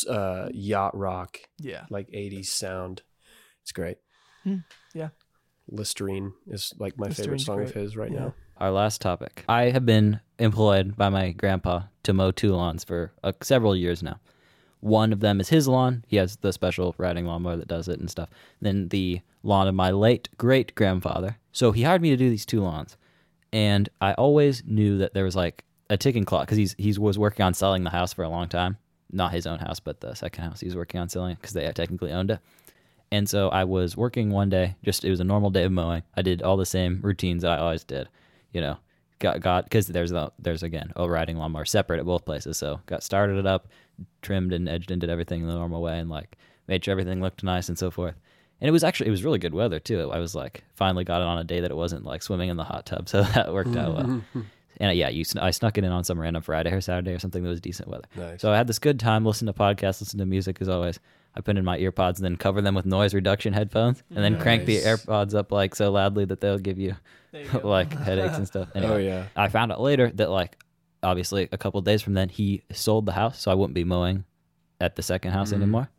uh 0.10 0.50
yacht 0.52 0.96
rock, 0.98 1.40
yeah. 1.60 1.86
like 1.90 2.08
80s 2.10 2.46
sound. 2.48 3.02
It's 3.64 3.72
great. 3.72 3.98
Hmm, 4.44 4.58
yeah. 4.94 5.10
Listerine 5.70 6.34
is 6.48 6.74
like 6.78 6.98
my 6.98 7.10
favorite 7.10 7.40
Listerine's 7.40 7.46
song 7.46 7.62
of 7.62 7.72
his 7.72 7.96
right 7.96 8.12
Yeah. 8.12 8.20
now. 8.20 8.34
Our 8.58 8.72
last 8.72 9.02
topic. 9.02 9.44
I 9.50 9.70
have 9.72 9.86
been 9.86 10.20
employed 10.38 10.96
by 10.96 11.10
my 11.10 11.32
grandpa 11.32 11.84
to 12.04 12.14
mow 12.14 12.32
two 12.32 12.50
lawns 12.50 12.84
for 12.84 13.12
uh, 13.24 13.32
several 13.42 13.76
years 13.76 14.04
now. 14.04 14.20
One 14.82 15.14
of 15.14 15.20
them 15.22 15.40
is 15.40 15.50
his 15.50 15.68
lawn. 15.68 16.04
He 16.08 16.18
has 16.18 16.36
the 16.38 16.52
special 16.52 16.94
riding 16.98 17.26
lawnmower 17.26 17.56
that 17.56 17.68
does 17.68 17.88
it 17.88 18.00
and 18.00 18.10
stuff. 18.10 18.30
Then 18.60 18.90
the 18.90 19.22
lawn 19.44 19.68
of 19.68 19.76
my 19.76 19.92
late 19.92 20.30
great 20.38 20.76
grandfather. 20.76 21.38
So 21.52 21.72
he 21.72 21.84
hired 21.84 22.02
me 22.02 22.10
to 22.10 22.18
do 22.18 22.30
these 22.30 22.46
two 22.46 22.62
lawns, 22.62 22.98
and 23.54 23.90
I 24.00 24.14
always 24.14 24.64
knew 24.66 24.98
that 25.00 25.14
there 25.14 25.24
was 25.24 25.36
like 25.36 25.64
a 25.90 25.98
ticking 25.98 26.26
clock 26.26 26.44
because 26.44 26.58
he's 26.58 26.76
he 26.78 26.98
was 26.98 27.18
working 27.18 27.46
on 27.46 27.54
selling 27.54 27.84
the 27.84 27.90
house 27.90 28.14
for 28.14 28.24
a 28.24 28.30
long 28.30 28.48
time, 28.48 28.78
not 29.12 29.34
his 29.34 29.46
own 29.48 29.60
house, 29.60 29.80
but 29.80 30.02
the 30.02 30.14
second 30.16 30.44
house 30.44 30.60
he 30.60 30.68
was 30.68 30.76
working 30.76 31.00
on 31.00 31.10
selling 31.10 31.36
because 31.36 31.54
they 31.54 31.70
technically 31.72 32.12
owned 32.12 32.32
it. 32.32 32.40
And 33.12 33.30
so 33.30 33.50
I 33.50 33.66
was 33.66 33.98
working 33.98 34.32
one 34.32 34.50
day, 34.50 34.78
just 34.86 35.04
it 35.04 35.10
was 35.10 35.20
a 35.20 35.26
normal 35.26 35.50
day 35.50 35.66
of 35.66 35.72
mowing. 35.72 36.04
I 36.16 36.22
did 36.22 36.42
all 36.42 36.56
the 36.56 36.66
same 36.66 37.02
routines 37.04 37.42
that 37.42 37.52
I 37.52 37.62
always 37.62 37.84
did, 37.84 38.08
you 38.54 38.62
know. 38.62 38.78
Got 39.22 39.40
got 39.40 39.64
because 39.66 39.88
there's 39.88 40.12
a, 40.12 40.32
there's 40.40 40.64
again 40.64 40.92
a 40.98 41.08
riding 41.10 41.38
lawnmower 41.38 41.64
separate 41.66 42.00
at 42.00 42.06
both 42.06 42.26
places. 42.26 42.58
So 42.58 42.82
got 42.88 43.04
started 43.04 43.38
it 43.38 43.46
up, 43.46 43.68
trimmed 44.22 44.52
and 44.52 44.68
edged 44.68 44.92
and 44.92 45.00
did 45.00 45.10
everything 45.10 45.42
in 45.42 45.48
the 45.48 45.54
normal 45.54 45.82
way, 45.82 45.98
and 46.00 46.10
like 46.10 46.38
made 46.68 46.84
sure 46.84 46.92
everything 46.92 47.22
looked 47.22 47.44
nice 47.44 47.70
and 47.70 47.78
so 47.78 47.90
forth. 47.92 48.16
And 48.60 48.68
it 48.68 48.72
was 48.72 48.84
actually 48.84 49.08
it 49.08 49.12
was 49.12 49.24
really 49.24 49.40
good 49.40 49.54
weather 49.54 49.80
too. 49.80 50.12
I 50.12 50.20
was 50.20 50.36
like 50.36 50.64
finally 50.76 51.04
got 51.04 51.22
it 51.22 51.28
on 51.28 51.38
a 51.38 51.44
day 51.44 51.60
that 51.62 51.72
it 51.72 51.78
wasn't 51.78 52.04
like 52.04 52.22
swimming 52.24 52.50
in 52.50 52.58
the 52.58 52.64
hot 52.64 52.86
tub, 52.86 53.08
so 53.14 53.24
that 53.24 53.54
worked 53.54 53.76
out 53.78 53.96
well. 53.96 54.22
And 54.78 54.90
uh, 54.90 54.94
yeah, 54.94 55.10
you 55.10 55.24
I 55.40 55.52
snuck 55.52 55.78
it 55.78 55.84
in 55.84 55.92
on 55.92 56.04
some 56.04 56.20
random 56.20 56.42
Friday 56.42 56.72
or 56.72 56.82
Saturday 56.82 57.12
or 57.12 57.20
something 57.20 57.44
that 57.44 57.50
was 57.50 57.62
decent 57.62 57.88
weather. 57.88 58.06
Nice. 58.16 58.42
So 58.42 58.52
I 58.52 58.58
had 58.58 58.66
this 58.66 58.80
good 58.80 59.00
time, 59.00 59.24
listen 59.24 59.46
to 59.46 59.54
podcasts, 59.54 60.02
listen 60.02 60.18
to 60.18 60.26
music 60.26 60.58
as 60.60 60.68
always. 60.70 61.00
I 61.36 61.42
put 61.42 61.56
in 61.58 61.64
my 61.66 61.78
ear 61.78 61.92
pods 61.92 62.20
and 62.20 62.26
then 62.26 62.36
cover 62.36 62.62
them 62.62 62.74
with 62.74 62.88
noise 62.88 63.14
reduction 63.14 63.54
headphones, 63.54 64.02
and 64.10 64.24
then 64.24 64.40
crank 64.40 64.66
the 64.66 64.78
Nice. 64.78 65.06
AirPods 65.06 65.36
up 65.36 65.52
like 65.52 65.76
so 65.76 65.92
loudly 65.92 66.26
that 66.26 66.42
they'll 66.42 66.58
give 66.58 66.80
you 66.80 66.88
There 66.88 66.96
you 66.96 66.96
go. 66.96 67.00
like 67.64 67.94
headaches 67.94 68.38
and 68.38 68.48
stuff. 68.48 68.70
Anyway, 68.76 68.94
oh 68.94 68.98
yeah. 68.98 69.26
I 69.36 69.48
found 69.50 69.72
out 69.72 69.82
later 69.82 70.10
that 70.16 70.30
like 70.30 70.58
obviously 71.04 71.48
a 71.52 71.58
couple 71.58 71.80
of 71.80 71.86
days 71.86 72.02
from 72.02 72.14
then 72.14 72.30
he 72.30 72.62
sold 72.72 73.06
the 73.06 73.14
house, 73.14 73.40
so 73.42 73.52
I 73.52 73.56
wouldn't 73.56 73.74
be 73.76 73.84
mowing 73.84 74.26
at 74.80 74.96
the 74.96 75.02
second 75.04 75.32
house 75.32 75.50
Mhm. 75.52 75.56
anymore. 75.58 75.90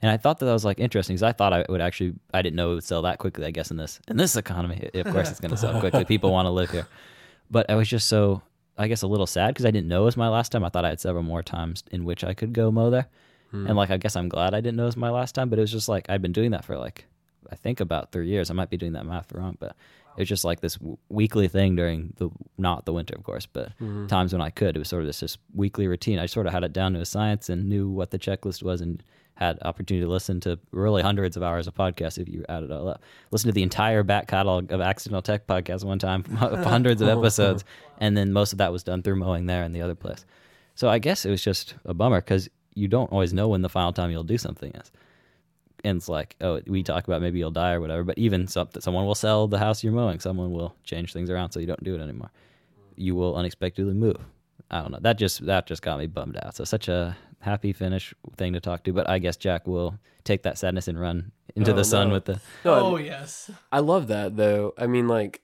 And 0.00 0.10
I 0.10 0.16
thought 0.16 0.38
that, 0.38 0.46
that 0.46 0.52
was 0.52 0.64
like 0.64 0.78
interesting 0.78 1.14
because 1.16 1.24
I 1.24 1.32
thought 1.32 1.52
I 1.52 1.64
would 1.68 1.80
actually 1.80 2.14
I 2.32 2.40
didn't 2.42 2.56
know 2.56 2.70
it 2.72 2.74
would 2.76 2.84
sell 2.84 3.02
that 3.02 3.18
quickly. 3.18 3.46
I 3.46 3.50
guess 3.50 3.70
in 3.70 3.76
this 3.76 4.00
in 4.08 4.16
this 4.16 4.36
economy, 4.36 4.88
of 4.94 5.06
course 5.08 5.30
it's 5.30 5.40
going 5.40 5.50
to 5.50 5.56
sell 5.56 5.78
quickly. 5.80 6.04
People 6.04 6.30
want 6.30 6.46
to 6.46 6.50
live 6.50 6.70
here, 6.70 6.86
but 7.50 7.68
I 7.70 7.74
was 7.74 7.88
just 7.88 8.08
so 8.08 8.42
I 8.80 8.86
guess 8.86 9.02
a 9.02 9.08
little 9.08 9.26
sad 9.26 9.48
because 9.48 9.66
I 9.66 9.72
didn't 9.72 9.88
know 9.88 10.02
it 10.02 10.04
was 10.04 10.16
my 10.16 10.28
last 10.28 10.52
time. 10.52 10.62
I 10.64 10.68
thought 10.68 10.84
I 10.84 10.90
had 10.90 11.00
several 11.00 11.24
more 11.24 11.42
times 11.42 11.82
in 11.90 12.04
which 12.04 12.22
I 12.22 12.32
could 12.32 12.52
go 12.52 12.70
mow 12.70 12.90
there, 12.90 13.08
Hmm. 13.50 13.66
and 13.66 13.76
like 13.76 13.90
I 13.90 13.96
guess 13.96 14.14
I'm 14.14 14.28
glad 14.28 14.54
I 14.54 14.60
didn't 14.60 14.76
know 14.76 14.84
it 14.84 14.94
was 14.94 14.96
my 14.96 15.10
last 15.10 15.34
time. 15.34 15.48
But 15.50 15.58
it 15.58 15.62
was 15.62 15.72
just 15.72 15.88
like 15.88 16.08
I'd 16.08 16.22
been 16.22 16.32
doing 16.32 16.52
that 16.52 16.64
for 16.64 16.78
like 16.78 17.06
I 17.50 17.56
think 17.56 17.80
about 17.80 18.12
three 18.12 18.28
years. 18.28 18.50
I 18.50 18.54
might 18.54 18.70
be 18.70 18.76
doing 18.76 18.92
that 18.92 19.04
math 19.04 19.32
wrong, 19.32 19.56
but 19.58 19.70
it 19.70 20.07
was 20.22 20.28
just 20.28 20.44
like 20.44 20.60
this 20.60 20.74
w- 20.76 20.96
weekly 21.08 21.48
thing 21.48 21.76
during 21.76 22.12
the 22.16 22.30
not 22.56 22.84
the 22.84 22.92
winter, 22.92 23.14
of 23.16 23.24
course, 23.24 23.46
but 23.46 23.68
Mm-hmm. 23.80 24.06
times 24.06 24.32
when 24.32 24.42
I 24.42 24.50
could. 24.50 24.76
It 24.76 24.78
was 24.78 24.88
sort 24.88 25.02
of 25.02 25.06
this 25.06 25.20
just 25.20 25.38
weekly 25.54 25.86
routine. 25.86 26.18
I 26.18 26.26
sort 26.26 26.46
of 26.46 26.52
had 26.52 26.64
it 26.64 26.72
down 26.72 26.94
to 26.94 27.00
a 27.00 27.04
science 27.06 27.48
and 27.48 27.68
knew 27.68 27.88
what 27.88 28.10
the 28.10 28.18
checklist 28.18 28.62
was 28.62 28.80
and 28.80 29.02
had 29.34 29.56
opportunity 29.62 30.04
to 30.04 30.10
listen 30.10 30.40
to 30.40 30.58
really 30.72 31.00
hundreds 31.00 31.36
of 31.36 31.44
hours 31.44 31.68
of 31.68 31.74
podcasts 31.74 32.18
if 32.18 32.28
you 32.28 32.44
add 32.48 32.64
it 32.64 32.72
all 32.72 32.88
up. 32.88 33.02
Listen 33.30 33.46
to 33.48 33.52
the 33.54 33.62
entire 33.62 34.02
back 34.02 34.26
catalog 34.26 34.72
of 34.72 34.80
Accidental 34.80 35.22
Tech 35.22 35.46
podcast 35.46 35.84
one 35.84 36.00
time, 36.00 36.24
hundreds 36.34 37.00
of 37.00 37.08
episodes, 37.08 37.64
and 37.98 38.16
then 38.16 38.32
most 38.32 38.50
of 38.52 38.58
that 38.58 38.72
was 38.72 38.82
done 38.82 39.00
through 39.02 39.14
mowing 39.16 39.46
there 39.46 39.62
and 39.62 39.72
the 39.74 39.82
other 39.82 39.94
place. 39.94 40.26
So 40.74 40.88
I 40.88 40.98
guess 40.98 41.24
it 41.24 41.30
was 41.30 41.40
just 41.42 41.74
a 41.84 41.94
bummer 41.94 42.20
because 42.20 42.48
you 42.74 42.88
don't 42.88 43.12
always 43.12 43.32
know 43.32 43.46
when 43.48 43.62
the 43.62 43.68
final 43.68 43.92
time 43.92 44.10
you'll 44.10 44.24
do 44.24 44.38
something 44.38 44.72
is. 44.72 44.90
And 45.84 45.98
it's 45.98 46.08
like, 46.08 46.34
oh, 46.40 46.60
we 46.66 46.82
talk 46.82 47.06
about 47.06 47.22
maybe 47.22 47.38
you'll 47.38 47.50
die 47.52 47.72
or 47.72 47.80
whatever, 47.80 48.02
but 48.02 48.18
even 48.18 48.48
some, 48.48 48.68
someone 48.80 49.06
will 49.06 49.14
sell 49.14 49.46
the 49.46 49.58
house 49.58 49.84
you're 49.84 49.92
mowing. 49.92 50.18
Someone 50.20 50.50
will 50.52 50.74
change 50.82 51.12
things 51.12 51.30
around 51.30 51.52
so 51.52 51.60
you 51.60 51.66
don't 51.66 51.82
do 51.84 51.94
it 51.94 52.00
anymore. 52.00 52.30
You 52.96 53.14
will 53.14 53.36
unexpectedly 53.36 53.94
move. 53.94 54.16
I 54.70 54.82
don't 54.82 54.90
know. 54.90 54.98
That 55.00 55.18
just 55.18 55.46
that 55.46 55.66
just 55.66 55.82
got 55.82 55.98
me 55.98 56.06
bummed 56.06 56.36
out. 56.42 56.56
So 56.56 56.64
such 56.64 56.88
a 56.88 57.16
happy 57.40 57.72
finish 57.72 58.12
thing 58.36 58.52
to 58.54 58.60
talk 58.60 58.82
to. 58.84 58.92
But 58.92 59.08
I 59.08 59.18
guess 59.18 59.36
Jack 59.36 59.66
will 59.68 59.98
take 60.24 60.42
that 60.42 60.58
sadness 60.58 60.88
and 60.88 61.00
run 61.00 61.30
into 61.54 61.72
Oh, 61.72 61.74
the 61.76 61.84
sun 61.84 62.08
no. 62.08 62.14
with 62.14 62.24
the. 62.26 62.40
No, 62.64 62.74
oh 62.74 62.96
yes. 62.96 63.50
I 63.70 63.78
love 63.78 64.08
that 64.08 64.36
though. 64.36 64.74
I 64.76 64.86
mean, 64.88 65.06
like, 65.08 65.40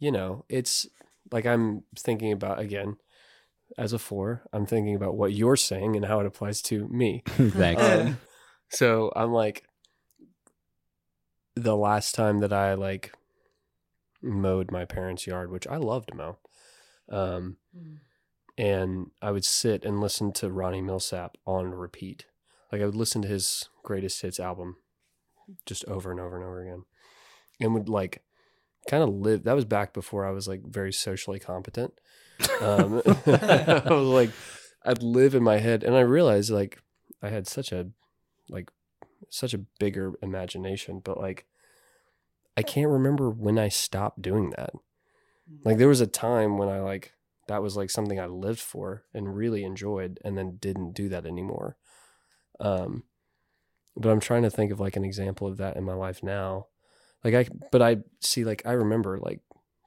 you 0.00 0.10
know, 0.10 0.44
it's 0.48 0.86
like 1.30 1.46
I'm 1.46 1.84
thinking 1.96 2.32
about 2.32 2.58
again 2.58 2.96
as 3.78 3.92
a 3.92 3.98
four. 3.98 4.42
I'm 4.52 4.66
thinking 4.66 4.94
about 4.94 5.16
what 5.16 5.32
you're 5.32 5.56
saying 5.56 5.96
and 5.96 6.04
how 6.04 6.20
it 6.20 6.26
applies 6.26 6.62
to 6.62 6.88
me. 6.88 7.22
Thanks. 7.26 7.82
Um, 7.82 8.18
so 8.70 9.12
I'm 9.14 9.32
like, 9.32 9.64
the 11.56 11.76
last 11.76 12.14
time 12.14 12.40
that 12.40 12.52
I 12.52 12.74
like 12.74 13.12
mowed 14.22 14.70
my 14.70 14.84
parents' 14.84 15.26
yard, 15.26 15.50
which 15.50 15.66
I 15.66 15.76
loved 15.76 16.08
to 16.08 16.16
mow, 16.16 16.38
um, 17.10 17.56
and 18.56 19.10
I 19.20 19.30
would 19.30 19.44
sit 19.44 19.84
and 19.84 20.00
listen 20.00 20.32
to 20.34 20.50
Ronnie 20.50 20.82
Milsap 20.82 21.30
on 21.46 21.70
repeat. 21.74 22.26
Like 22.72 22.82
I 22.82 22.86
would 22.86 22.96
listen 22.96 23.22
to 23.22 23.28
his 23.28 23.68
greatest 23.82 24.22
hits 24.22 24.40
album 24.40 24.76
just 25.66 25.84
over 25.84 26.10
and 26.10 26.20
over 26.20 26.36
and 26.36 26.44
over 26.44 26.62
again, 26.62 26.84
and 27.60 27.74
would 27.74 27.88
like 27.88 28.22
kind 28.88 29.02
of 29.02 29.10
live. 29.10 29.44
That 29.44 29.56
was 29.56 29.64
back 29.64 29.92
before 29.92 30.26
I 30.26 30.30
was 30.30 30.48
like 30.48 30.62
very 30.64 30.92
socially 30.92 31.38
competent. 31.38 31.94
Um, 32.60 33.02
I 33.26 33.82
was 33.88 34.08
like, 34.08 34.30
I'd 34.84 35.02
live 35.02 35.34
in 35.34 35.42
my 35.42 35.58
head, 35.58 35.84
and 35.84 35.96
I 35.96 36.00
realized 36.00 36.50
like 36.50 36.82
I 37.22 37.28
had 37.28 37.46
such 37.46 37.72
a 37.72 37.88
like 38.48 38.70
such 39.30 39.54
a 39.54 39.64
bigger 39.78 40.14
imagination, 40.22 41.00
but 41.02 41.18
like 41.18 41.46
I 42.56 42.62
can't 42.62 42.90
remember 42.90 43.30
when 43.30 43.58
I 43.58 43.68
stopped 43.68 44.22
doing 44.22 44.50
that. 44.56 44.70
Like 45.64 45.78
there 45.78 45.88
was 45.88 46.00
a 46.00 46.06
time 46.06 46.56
when 46.58 46.68
I 46.68 46.80
like 46.80 47.12
that 47.48 47.62
was 47.62 47.76
like 47.76 47.90
something 47.90 48.18
I 48.18 48.26
lived 48.26 48.60
for 48.60 49.04
and 49.12 49.36
really 49.36 49.64
enjoyed 49.64 50.18
and 50.24 50.38
then 50.38 50.56
didn't 50.58 50.92
do 50.92 51.08
that 51.10 51.26
anymore. 51.26 51.76
Um 52.60 53.04
but 53.96 54.10
I'm 54.10 54.20
trying 54.20 54.42
to 54.42 54.50
think 54.50 54.72
of 54.72 54.80
like 54.80 54.96
an 54.96 55.04
example 55.04 55.46
of 55.46 55.58
that 55.58 55.76
in 55.76 55.84
my 55.84 55.94
life 55.94 56.22
now. 56.22 56.68
Like 57.22 57.34
I 57.34 57.46
but 57.70 57.82
I 57.82 57.98
see 58.20 58.44
like 58.44 58.62
I 58.64 58.72
remember 58.72 59.18
like 59.18 59.40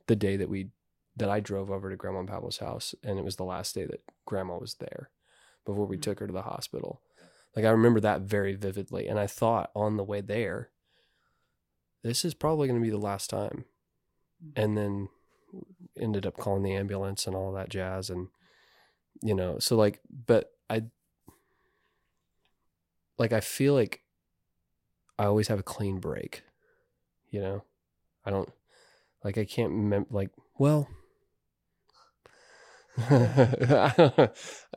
the 0.07 0.15
day 0.15 0.37
that 0.37 0.49
we 0.49 0.69
that 1.18 1.30
I 1.30 1.39
drove 1.39 1.72
over 1.72 1.89
to 1.89 1.95
Grandma 1.95 2.19
and 2.19 2.27
Pablo's 2.27 2.60
house 2.60 2.94
and 3.03 3.18
it 3.18 3.26
was 3.26 3.35
the 3.35 3.44
last 3.44 3.76
day 3.76 3.85
that 3.85 4.03
grandma 4.26 4.57
was 4.57 4.76
there 4.76 5.10
before 5.65 5.85
we 5.85 5.98
mm. 5.98 6.02
took 6.02 6.19
her 6.19 6.27
to 6.27 6.34
the 6.34 6.44
hospital. 6.44 7.02
Like 7.56 7.65
I 7.65 7.69
remember 7.69 7.99
that 7.99 8.22
very 8.22 8.56
vividly 8.56 9.07
and 9.07 9.19
I 9.19 9.27
thought 9.27 9.72
on 9.76 9.98
the 9.98 10.03
way 10.03 10.22
there 10.22 10.69
this 12.03 12.23
is 12.23 12.34
probably 12.34 12.68
going 12.68 12.80
to 12.80 12.85
be 12.85 12.91
the 12.91 12.98
last 12.98 13.30
time. 13.30 13.65
Mm. 14.44 14.64
And 14.64 14.77
then 14.77 15.10
ended 15.99 16.26
up 16.26 16.38
calling 16.38 16.64
the 16.64 16.76
ambulance 16.76 17.26
and 17.26 17.35
all 17.35 17.52
that 17.53 17.69
jazz 17.69 18.10
and 18.10 18.27
you 19.22 19.34
know, 19.34 19.57
so 19.57 19.76
like 19.76 19.99
but 20.27 20.52
I 20.69 20.84
like 23.18 23.34
I 23.34 23.39
feel 23.39 23.73
like 23.73 24.03
I 25.18 25.26
always 25.26 25.48
have 25.48 25.60
a 25.60 25.64
clean 25.64 25.99
break. 25.99 26.44
You 27.31 27.41
know? 27.41 27.64
I 28.23 28.30
don't 28.30 28.52
like 29.23 29.39
I 29.39 29.45
can't 29.45 29.72
remember 29.72 30.10
like 30.11 30.30
well 30.60 30.88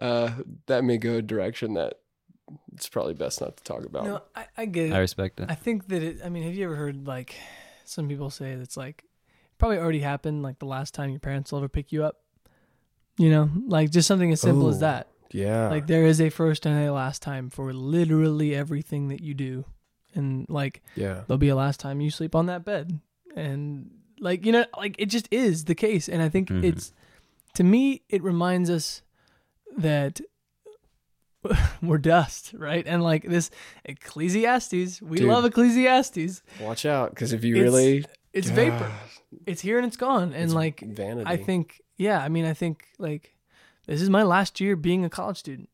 uh, 0.01 0.31
that 0.67 0.85
may 0.85 0.99
go 0.99 1.15
a 1.17 1.23
direction 1.23 1.75
that 1.75 1.95
it's 2.75 2.89
probably 2.89 3.15
best 3.15 3.41
not 3.41 3.57
to 3.57 3.65
talk 3.65 3.85
about. 3.85 4.05
No, 4.05 4.23
I, 4.35 4.47
I 4.57 4.67
get 4.67 4.87
it. 4.87 4.93
I 4.93 4.99
respect 4.99 5.41
it. 5.41 5.47
I 5.51 5.55
think 5.55 5.89
that 5.89 6.03
it. 6.03 6.19
I 6.25 6.29
mean, 6.29 6.43
have 6.45 6.55
you 6.55 6.65
ever 6.65 6.77
heard 6.77 7.07
like 7.07 7.35
some 7.85 8.09
people 8.09 8.31
say 8.31 8.55
that's 8.57 8.77
like 8.77 9.05
probably 9.59 9.79
already 9.79 10.01
happened, 10.01 10.43
like 10.43 10.59
the 10.59 10.67
last 10.67 10.95
time 10.95 11.11
your 11.11 11.21
parents 11.21 11.53
will 11.53 11.59
ever 11.59 11.69
pick 11.69 11.93
you 11.93 12.05
up. 12.05 12.17
You 13.19 13.31
know, 13.31 13.51
like 13.67 13.91
just 13.91 14.09
something 14.09 14.33
as 14.33 14.41
simple 14.41 14.69
as 14.69 14.81
that. 14.81 15.09
yeah. 15.31 15.69
Like 15.69 15.87
there 15.87 16.07
is 16.07 16.21
a 16.21 16.31
first 16.31 16.65
and 16.67 16.87
a 16.87 16.93
last 16.93 17.23
time 17.23 17.51
for 17.51 17.73
literally 17.73 18.55
everything 18.55 19.09
that 19.09 19.21
you 19.21 19.35
do, 19.35 19.65
and 20.15 20.47
like 20.49 20.83
yeah. 20.97 21.23
there'll 21.27 21.39
be 21.39 21.49
a 21.51 21.57
last 21.57 21.81
time 21.81 22.01
you 22.01 22.11
sleep 22.11 22.35
on 22.35 22.47
that 22.47 22.65
bed, 22.65 22.99
and 23.37 23.91
like 24.19 24.47
you 24.47 24.53
know, 24.53 24.65
like 24.77 24.97
it 24.99 25.07
just 25.07 25.29
is 25.31 25.65
the 25.67 25.75
case. 25.75 26.09
And 26.09 26.23
I 26.23 26.29
think 26.29 26.49
Mhm. 26.49 26.65
it's 26.65 26.93
to 27.55 27.65
me, 27.65 28.03
it 28.09 28.23
reminds 28.23 28.71
us 28.71 29.03
that 29.77 30.21
we're 31.83 31.99
dust, 31.99 32.53
right? 32.55 32.87
And 32.87 33.03
like 33.03 33.25
this 33.25 33.51
Ecclesiastes, 33.85 35.01
we 35.03 35.19
Dude. 35.19 35.29
love 35.29 35.45
Ecclesiastes. 35.45 36.43
Watch 36.61 36.85
out 36.85 37.15
cuz 37.15 37.33
if 37.33 37.45
you 37.45 37.55
It's- 37.57 37.65
really 37.73 38.05
It's 38.33 38.49
God, 38.49 38.57
vapor. 38.57 38.93
It's 39.47 39.61
here 39.63 39.79
and 39.79 39.87
it's 39.87 39.97
gone. 39.97 40.33
And 40.33 40.43
it's 40.45 40.53
like 40.55 40.81
vanity. 40.81 41.25
I 41.31 41.37
think 41.37 41.81
yeah, 41.97 42.19
I 42.21 42.29
mean 42.29 42.45
I 42.45 42.53
think 42.55 42.85
like 42.99 43.37
this 43.87 44.03
is 44.03 44.11
my 44.11 44.23
last 44.25 44.61
year 44.61 44.75
being 44.77 45.05
a 45.05 45.11
college 45.11 45.39
student. 45.39 45.69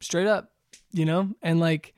Straight 0.00 0.26
up, 0.26 0.52
you 0.92 1.04
know? 1.04 1.34
And 1.42 1.60
like 1.60 1.94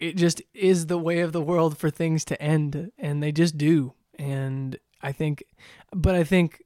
it 0.00 0.16
just 0.16 0.40
is 0.54 0.86
the 0.86 0.98
way 0.98 1.20
of 1.20 1.32
the 1.32 1.40
world 1.42 1.76
for 1.76 1.90
things 1.90 2.24
to 2.26 2.40
end 2.42 2.90
and 2.98 3.22
they 3.22 3.30
just 3.32 3.58
do. 3.58 3.92
And 4.18 4.78
I 5.02 5.12
think 5.12 5.44
but 5.92 6.14
I 6.14 6.24
think 6.24 6.62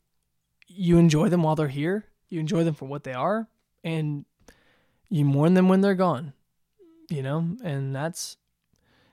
you 0.74 0.98
enjoy 0.98 1.28
them 1.28 1.42
while 1.42 1.56
they're 1.56 1.68
here. 1.68 2.06
You 2.28 2.40
enjoy 2.40 2.64
them 2.64 2.74
for 2.74 2.86
what 2.86 3.04
they 3.04 3.12
are 3.12 3.48
and 3.84 4.24
you 5.08 5.24
mourn 5.24 5.54
them 5.54 5.68
when 5.68 5.80
they're 5.80 5.94
gone. 5.94 6.32
You 7.10 7.22
know? 7.22 7.56
And 7.62 7.94
that's 7.94 8.36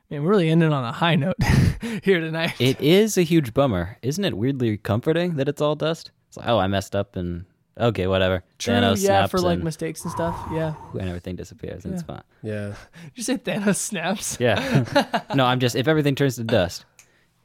I 0.09 0.15
mean, 0.15 0.23
we're 0.23 0.31
really 0.31 0.49
ending 0.49 0.73
on 0.73 0.83
a 0.83 0.91
high 0.91 1.15
note 1.15 1.35
here 2.03 2.19
tonight. 2.19 2.55
It 2.59 2.81
is 2.81 3.17
a 3.17 3.21
huge 3.21 3.53
bummer, 3.53 3.97
isn't 4.01 4.23
it? 4.23 4.35
Weirdly 4.35 4.77
comforting 4.77 5.35
that 5.35 5.47
it's 5.47 5.61
all 5.61 5.75
dust. 5.75 6.11
It's 6.27 6.37
like, 6.37 6.47
oh, 6.47 6.57
I 6.57 6.65
messed 6.65 6.95
up 6.95 7.15
and 7.15 7.45
okay, 7.77 8.07
whatever. 8.07 8.43
True, 8.57 8.73
Thanos 8.73 9.03
yeah, 9.03 9.19
snaps 9.19 9.31
for 9.31 9.39
like 9.39 9.55
and, 9.55 9.63
mistakes 9.63 10.03
and 10.03 10.11
stuff. 10.11 10.35
Yeah. 10.51 10.73
and 10.93 11.07
everything 11.07 11.35
disappears, 11.35 11.85
and 11.85 11.93
it's 11.93 12.03
fine. 12.03 12.23
Yeah. 12.41 12.67
Did 13.03 13.11
you 13.15 13.23
say 13.23 13.37
Thanos 13.37 13.75
snaps? 13.75 14.37
Yeah. 14.39 15.21
no, 15.35 15.45
I'm 15.45 15.59
just 15.59 15.75
if 15.75 15.87
everything 15.87 16.15
turns 16.15 16.37
to 16.37 16.43
dust, 16.43 16.85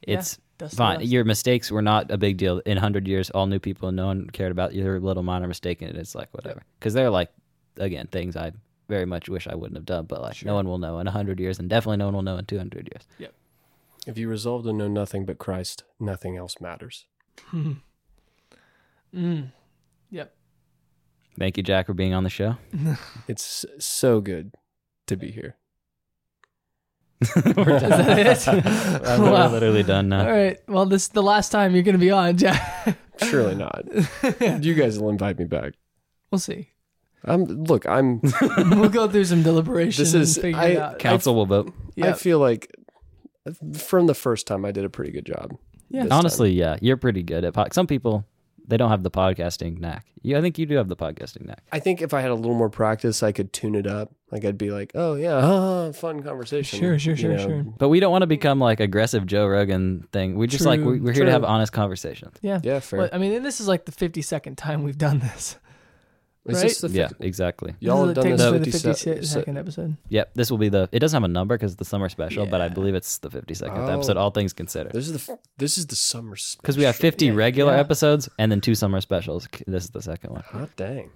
Yeah, 0.07 0.19
it's 0.19 0.39
Dust 0.57 0.71
to 0.73 0.77
fine. 0.77 0.99
dust. 0.99 1.11
Your 1.11 1.23
mistakes 1.25 1.69
were 1.71 1.81
not 1.81 2.09
a 2.11 2.17
big 2.17 2.37
deal. 2.37 2.59
In 2.65 2.77
hundred 2.77 3.07
years, 3.07 3.29
all 3.31 3.45
new 3.47 3.59
people, 3.59 3.91
no 3.91 4.07
one 4.07 4.29
cared 4.29 4.51
about 4.51 4.73
your 4.73 4.99
little 4.99 5.23
minor 5.23 5.47
mistake, 5.47 5.81
and 5.81 5.95
it's 5.97 6.15
like 6.15 6.33
whatever. 6.33 6.63
Because 6.79 6.93
they're 6.93 7.09
like, 7.09 7.29
again, 7.77 8.07
things 8.07 8.35
I 8.37 8.51
very 8.87 9.05
much 9.05 9.27
wish 9.29 9.47
I 9.47 9.55
wouldn't 9.55 9.77
have 9.77 9.85
done, 9.85 10.05
but 10.05 10.21
like 10.21 10.35
Sure. 10.35 10.47
no 10.47 10.55
one 10.55 10.67
will 10.67 10.77
know 10.77 10.99
in 10.99 11.07
hundred 11.07 11.39
years, 11.39 11.59
and 11.59 11.69
definitely 11.69 11.97
no 11.97 12.05
one 12.05 12.13
will 12.15 12.21
know 12.21 12.37
in 12.37 12.45
two 12.45 12.57
hundred 12.57 12.89
years. 12.93 13.05
Yep. 13.19 13.33
If 14.07 14.17
you 14.17 14.29
resolve 14.29 14.63
to 14.65 14.71
know 14.73 14.87
nothing 14.87 15.25
but 15.25 15.39
Christ, 15.39 15.83
nothing 15.99 16.37
else 16.37 16.61
matters. 16.61 17.05
Mm. 19.13 19.51
Yep. 20.09 20.35
Thank 21.39 21.57
you, 21.57 21.63
Jack, 21.63 21.85
for 21.85 21.93
being 21.93 22.13
on 22.13 22.23
the 22.23 22.29
show. 22.29 22.57
It's 23.27 23.65
so 23.79 24.19
good 24.21 24.53
to 25.07 25.15
be 25.15 25.31
here. 25.31 25.55
We're 27.55 27.75
Is 27.77 27.81
that 27.81 28.47
it? 28.47 28.65
I'm 29.07 29.21
Wow. 29.21 29.49
literally 29.51 29.83
done 29.83 30.09
now. 30.09 30.25
All 30.25 30.31
right. 30.31 30.59
Well, 30.67 30.85
this 30.85 31.03
is 31.03 31.09
the 31.09 31.23
last 31.23 31.49
time 31.49 31.73
you're 31.73 31.83
going 31.83 31.93
to 31.93 31.99
be 31.99 32.11
on, 32.11 32.37
Jack. 32.37 32.97
Surely 33.23 33.55
not. 33.55 33.85
You 34.63 34.73
guys 34.73 34.99
will 34.99 35.09
invite 35.09 35.39
me 35.39 35.45
back. 35.45 35.73
we'll 36.31 36.39
see. 36.39 36.71
I'm 37.23 37.45
look. 37.45 37.87
I'm. 37.87 38.21
We'll 38.57 38.89
go 38.89 39.07
through 39.09 39.25
some 39.25 39.41
deliberation 39.43 40.03
This 40.03 40.13
is- 40.13 40.35
and 40.37 40.41
figure 40.43 40.59
I- 40.59 40.65
it 40.67 40.77
out. 40.77 40.99
Council 40.99 41.33
will 41.35 41.45
vote. 41.47 41.73
I 41.97 42.07
Yep. 42.07 42.17
feel 42.19 42.39
like 42.39 42.71
from 43.73 44.07
the 44.07 44.13
first 44.13 44.45
time 44.47 44.65
I 44.65 44.71
did 44.71 44.85
a 44.85 44.89
pretty 44.89 45.11
good 45.11 45.25
job. 45.25 45.55
Yeah. 45.89 46.03
this 46.03 46.09
time. 46.09 46.19
Honestly, 46.19 46.51
yeah, 46.51 46.77
you're 46.81 46.97
pretty 46.97 47.23
good 47.23 47.45
at 47.45 47.53
pod- 47.53 47.73
some 47.73 47.87
people. 47.87 48.25
They 48.67 48.77
don't 48.77 48.89
have 48.89 49.03
the 49.03 49.11
podcasting 49.11 49.79
knack. 49.79 50.05
You, 50.21 50.37
I 50.37 50.41
think 50.41 50.57
you 50.57 50.65
do 50.65 50.75
have 50.77 50.87
the 50.87 50.95
podcasting 50.95 51.45
knack. 51.45 51.63
I 51.71 51.79
think 51.79 52.01
if 52.01 52.13
I 52.13 52.21
had 52.21 52.31
a 52.31 52.35
little 52.35 52.55
more 52.55 52.69
practice, 52.69 53.21
I 53.21 53.31
could 53.31 53.53
tune 53.53 53.75
it 53.75 53.85
up. 53.85 54.11
Like 54.31 54.43
I'd 54.43 54.57
be 54.57 54.71
like, 54.71 54.91
"Oh 54.95 55.13
yeah, 55.15 55.35
ah, 55.35 55.91
fun 55.93 56.23
conversation." 56.23 56.79
Sure, 56.79 56.97
sure, 56.97 57.13
you 57.13 57.17
sure, 57.17 57.31
know. 57.37 57.43
sure. 57.43 57.63
But 57.77 57.89
we 57.89 57.99
don't 57.99 58.11
want 58.11 58.23
to 58.23 58.27
become 58.27 58.59
like 58.59 58.79
aggressive 58.79 59.25
Joe 59.27 59.45
Rogan 59.47 60.07
thing. 60.11 60.35
We 60.35 60.47
just 60.47 60.65
like 60.65 60.79
True, 60.81 60.93
we- 60.93 60.99
we're 60.99 61.13
here 61.13 61.21
true. 61.21 61.25
to 61.25 61.31
have 61.31 61.43
honest 61.43 61.71
conversations. 61.71 62.35
Yeah. 62.41 62.59
Yeah, 62.63 62.79
fair. 62.79 63.01
Well, 63.01 63.09
I 63.13 63.17
mean, 63.19 63.33
and 63.33 63.45
this 63.45 63.61
is 63.61 63.67
like 63.67 63.85
the 63.85 63.91
52nd 63.91 64.57
time 64.57 64.83
we've 64.83 64.97
done 64.97 65.19
this. 65.19 65.57
Is 66.47 66.57
right? 66.57 66.63
this 66.63 66.81
the 66.81 66.89
Yeah, 66.89 67.07
fif- 67.07 67.21
exactly. 67.21 67.73
Y'all 67.79 68.05
this 68.05 68.17
have 68.17 68.37
done 68.37 68.37
the, 68.53 68.59
this 68.59 68.81
takes 68.83 69.03
the 69.03 69.13
50 69.15 69.25
se- 69.25 69.41
52nd 69.41 69.57
episode. 69.59 69.97
Yep, 70.09 70.31
this 70.35 70.51
will 70.51 70.59
be 70.59 70.69
the. 70.69 70.87
It 70.91 70.99
doesn't 70.99 71.15
have 71.15 71.27
a 71.27 71.31
number 71.33 71.55
because 71.57 71.71
it's 71.71 71.79
the 71.79 71.85
summer 71.85 72.07
special, 72.09 72.45
but 72.45 72.61
I 72.61 72.67
believe 72.69 72.93
it's 72.93 73.17
the 73.17 73.29
52nd 73.29 73.71
Oh. 73.75 73.87
episode. 73.87 74.17
All 74.17 74.29
things 74.29 74.53
considered, 74.53 74.93
This 74.93 75.07
is 75.09 75.25
the 75.25 75.33
f- 75.33 75.39
this 75.57 75.77
is 75.79 75.87
the 75.87 75.95
summer 75.95 76.35
special 76.35 76.61
because 76.61 76.77
we 76.77 76.83
have 76.83 76.95
50 76.95 77.25
Yeah, 77.27 77.33
regular 77.33 77.73
yeah. 77.73 77.79
episodes 77.79 78.29
and 78.37 78.51
then 78.51 78.61
two 78.61 78.75
summer 78.75 79.01
specials. 79.01 79.47
This 79.65 79.85
is 79.85 79.89
the 79.89 80.01
second 80.01 80.31
one. 80.33 80.43
Hot 80.51 80.69
dang. 80.75 81.09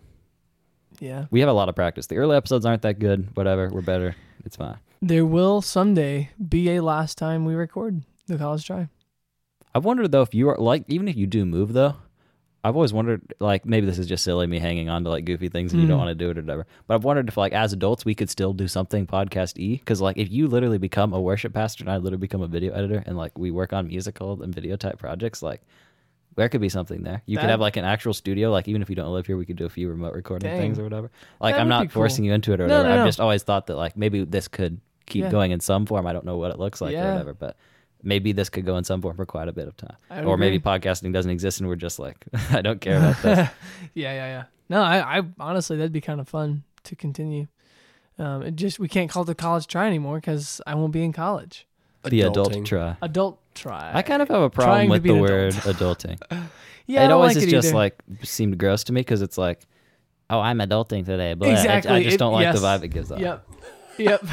Yeah. 0.99 1.25
We 1.31 1.39
have 1.41 1.49
a 1.49 1.53
lot 1.53 1.69
of 1.69 1.75
practice. 1.75 2.07
The 2.07 2.17
early 2.17 2.35
episodes 2.35 2.65
aren't 2.65 2.81
that 2.81 2.99
good. 2.99 3.29
Whatever, 3.35 3.69
we're 3.69 3.81
better. 3.81 4.15
It's 4.43 4.55
fine. 4.55 4.79
There 5.01 5.25
will 5.25 5.61
someday 5.61 6.31
be 6.49 6.75
a 6.75 6.81
last 6.83 7.17
time 7.17 7.45
we 7.45 7.53
record 7.53 8.01
the 8.27 8.37
college 8.37 8.65
try. 8.65 8.89
I've 9.73 9.85
wondered 9.85 10.11
though 10.11 10.23
if 10.23 10.33
you 10.33 10.49
are 10.49 10.57
like 10.57 10.83
even 10.87 11.07
if 11.07 11.15
you 11.15 11.27
do 11.27 11.45
move 11.45 11.73
though, 11.73 11.95
I've 12.63 12.75
always 12.75 12.91
wondered 12.91 13.33
like 13.39 13.65
maybe 13.65 13.85
this 13.85 13.97
is 13.97 14.05
just 14.07 14.23
silly 14.23 14.45
me 14.45 14.59
hanging 14.59 14.89
on 14.89 15.03
to 15.05 15.09
like 15.09 15.23
goofy 15.23 15.47
things 15.47 15.71
and 15.71 15.81
you 15.81 15.87
don't 15.87 15.95
Mm. 15.97 16.05
want 16.05 16.09
to 16.09 16.15
do 16.15 16.29
it 16.29 16.37
or 16.37 16.41
whatever. 16.41 16.67
But 16.87 16.95
I've 16.95 17.03
wondered 17.05 17.29
if 17.29 17.37
like 17.37 17.53
as 17.53 17.71
adults 17.71 18.03
we 18.03 18.15
could 18.15 18.29
still 18.29 18.51
do 18.53 18.67
something 18.67 19.07
podcast 19.07 19.57
e 19.57 19.77
because 19.77 20.01
like 20.01 20.17
if 20.17 20.29
you 20.29 20.47
literally 20.47 20.77
become 20.77 21.13
a 21.13 21.21
worship 21.21 21.53
pastor 21.53 21.83
and 21.85 21.91
I 21.91 21.97
literally 21.97 22.17
become 22.19 22.41
a 22.41 22.47
video 22.47 22.73
editor 22.73 23.01
and 23.05 23.15
like 23.17 23.37
we 23.37 23.49
work 23.51 23.71
on 23.71 23.87
musical 23.87 24.41
and 24.43 24.53
video 24.53 24.75
type 24.75 24.99
projects 24.99 25.41
like. 25.41 25.61
There 26.35 26.47
could 26.47 26.61
be 26.61 26.69
something 26.69 27.03
there. 27.03 27.21
You 27.25 27.35
could 27.37 27.45
That- 27.47 27.49
have 27.49 27.59
like 27.59 27.75
an 27.75 27.83
actual 27.83 28.13
studio. 28.13 28.49
Like 28.49 28.69
even 28.69 28.81
if 28.81 28.89
you 28.89 28.95
don't 28.95 29.11
live 29.11 29.25
here, 29.27 29.35
we 29.35 29.45
could 29.45 29.57
do 29.57 29.65
a 29.65 29.69
few 29.69 29.89
remote 29.89 30.13
recording 30.13 30.49
Dang. 30.49 30.61
things 30.61 30.79
or 30.79 30.83
whatever. 30.83 31.11
Like 31.41 31.55
That 31.55 31.61
I'm 31.61 31.67
would 31.67 31.69
not 31.69 31.81
cool. 31.87 32.01
forcing 32.01 32.23
you 32.23 32.31
into 32.31 32.53
it 32.53 32.61
or 32.61 32.67
No, 32.67 32.77
whatever. 32.77 32.87
no, 32.87 32.93
I've 32.93 32.99
no. 33.01 33.07
just 33.07 33.19
always 33.19 33.43
thought 33.43 33.67
that 33.67 33.75
like 33.75 33.97
maybe 33.97 34.23
this 34.23 34.47
could 34.47 34.79
keep 35.05 35.23
Yeah. 35.23 35.31
going 35.31 35.51
in 35.51 35.59
some 35.59 35.85
form. 35.85 36.05
I 36.07 36.13
don't 36.13 36.23
know 36.23 36.37
what 36.37 36.51
it 36.51 36.59
looks 36.59 36.79
like 36.79 36.91
or 36.91 36.97
Yeah. 36.97 37.11
whatever, 37.11 37.33
but 37.33 37.57
maybe 38.03 38.31
this 38.31 38.49
could 38.49 38.65
go 38.65 38.77
in 38.77 38.83
some 38.83 39.01
form 39.01 39.15
for 39.15 39.25
quite 39.25 39.47
a 39.47 39.51
bit 39.51 39.67
of 39.67 39.75
time 39.75 39.95
I 40.09 40.19
would 40.21 40.27
or 40.27 40.37
maybe 40.37 40.59
podcasting 40.59 41.11
doesn't 41.13 41.31
exist 41.31 41.59
and 41.59 41.67
we're 41.67 41.75
just 41.75 41.99
like 41.99 42.25
I 42.51 42.61
don't 42.61 42.79
care 42.81 42.97
about 42.97 43.21
this. 43.21 43.37
yeah, 43.93 44.13
yeah, 44.13 44.27
yeah. 44.27 44.43
No, 44.69 44.81
I, 44.81 45.19
I 45.19 45.23
honestly 45.39 45.77
that'd 45.77 45.91
be 45.91 46.01
kind 46.01 46.19
of 46.19 46.27
fun 46.29 46.63
to 46.83 46.95
continue. 46.95 47.47
Um, 48.17 48.43
it 48.43 48.55
just 48.55 48.79
we 48.79 48.87
can't 48.87 49.09
call 49.09 49.23
it 49.23 49.27
the 49.27 49.35
college 49.35 49.67
try 49.67 49.87
anymore 49.87 50.17
because 50.17 50.61
I 50.67 50.75
won't 50.75 50.91
be 50.91 51.03
in 51.03 51.13
college. 51.13 51.65
the 52.03 52.21
adult 52.21 52.51
Adulting. 52.51 52.65
try. 52.65 52.97
Adult 53.01 53.39
try. 53.55 53.91
I 53.93 54.01
kind 54.01 54.21
of 54.21 54.27
have 54.27 54.41
a 54.41 54.49
problem 54.49 54.87
to 54.87 54.91
with 54.91 55.03
the 55.03 55.13
word 55.13 55.55
adult. 55.65 55.99
adulting. 55.99 56.19
yeah, 56.85 57.05
it 57.05 57.07
don't 57.07 57.13
always 57.13 57.35
like 57.35 57.37
is 57.37 57.43
it 57.45 57.49
just 57.51 57.73
like 57.73 57.95
seemed 58.23 58.57
gross 58.57 58.83
to 58.85 58.93
me 58.93 59.01
because 59.01 59.21
it's 59.21 59.37
like, 59.37 59.65
oh, 60.29 60.39
I'm 60.39 60.59
adulting 60.59 61.05
today. 61.05 61.33
But 61.33 61.49
I- 61.49 61.77
I, 61.77 61.81
just 62.03 62.15
It- 62.15 62.19
don't 62.19 62.33
like 62.33 62.53
the 62.53 62.59
vibe 62.61 62.83
it 62.83 62.89
gives 62.89 63.11
off. 63.11 63.19
Yep. 63.19 63.45
Yep. 63.99 64.21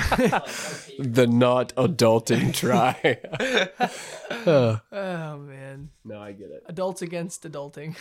The 0.98 1.26
not 1.26 1.74
adulting 1.76 2.54
try. 2.62 3.18
Uh, 4.30 4.78
oh 4.90 5.36
man. 5.38 5.90
no, 6.04 6.18
I 6.20 6.32
get 6.32 6.50
it. 6.50 6.62
Adults 6.66 7.02
against 7.02 7.42
adulting. 7.42 7.96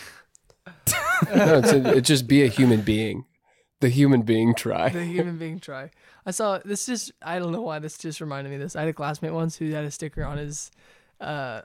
No, 1.34 1.58
it's 1.58 1.72
a, 1.72 1.96
it 1.96 2.00
just 2.02 2.26
be 2.26 2.42
a 2.42 2.46
human 2.48 2.80
being. 2.80 3.26
The 3.80 3.88
human 3.90 4.22
being 4.22 4.54
try. 4.54 4.88
the 4.88 5.04
human 5.04 5.36
being 5.36 5.60
try. 5.60 5.90
I 6.24 6.30
saw 6.30 6.58
this 6.64 6.86
just 6.86 7.12
I 7.20 7.38
don't 7.38 7.52
know 7.52 7.60
why 7.60 7.78
this 7.78 7.98
just 7.98 8.20
reminded 8.22 8.48
me 8.50 8.56
of 8.56 8.62
this. 8.62 8.74
I 8.76 8.80
had 8.80 8.88
a 8.88 8.94
classmate 8.94 9.32
once 9.32 9.56
who 9.56 9.70
had 9.72 9.84
a 9.84 9.90
sticker 9.90 10.24
on 10.24 10.38
his 10.38 10.70
uh 11.20 11.62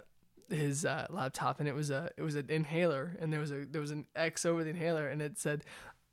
his 0.50 0.84
uh, 0.86 1.08
laptop 1.10 1.60
and 1.62 1.70
it 1.70 1.76
was 1.76 1.90
a 1.90 2.12
it 2.18 2.24
was 2.24 2.36
an 2.36 2.48
inhaler 2.50 3.16
and 3.22 3.32
there 3.32 3.40
was 3.40 3.52
a 3.52 3.66
there 3.66 3.80
was 3.82 3.92
an 3.92 4.06
X 4.16 4.46
over 4.46 4.64
the 4.66 4.70
inhaler 4.70 5.08
and 5.08 5.22
it 5.22 5.40
said 5.40 5.64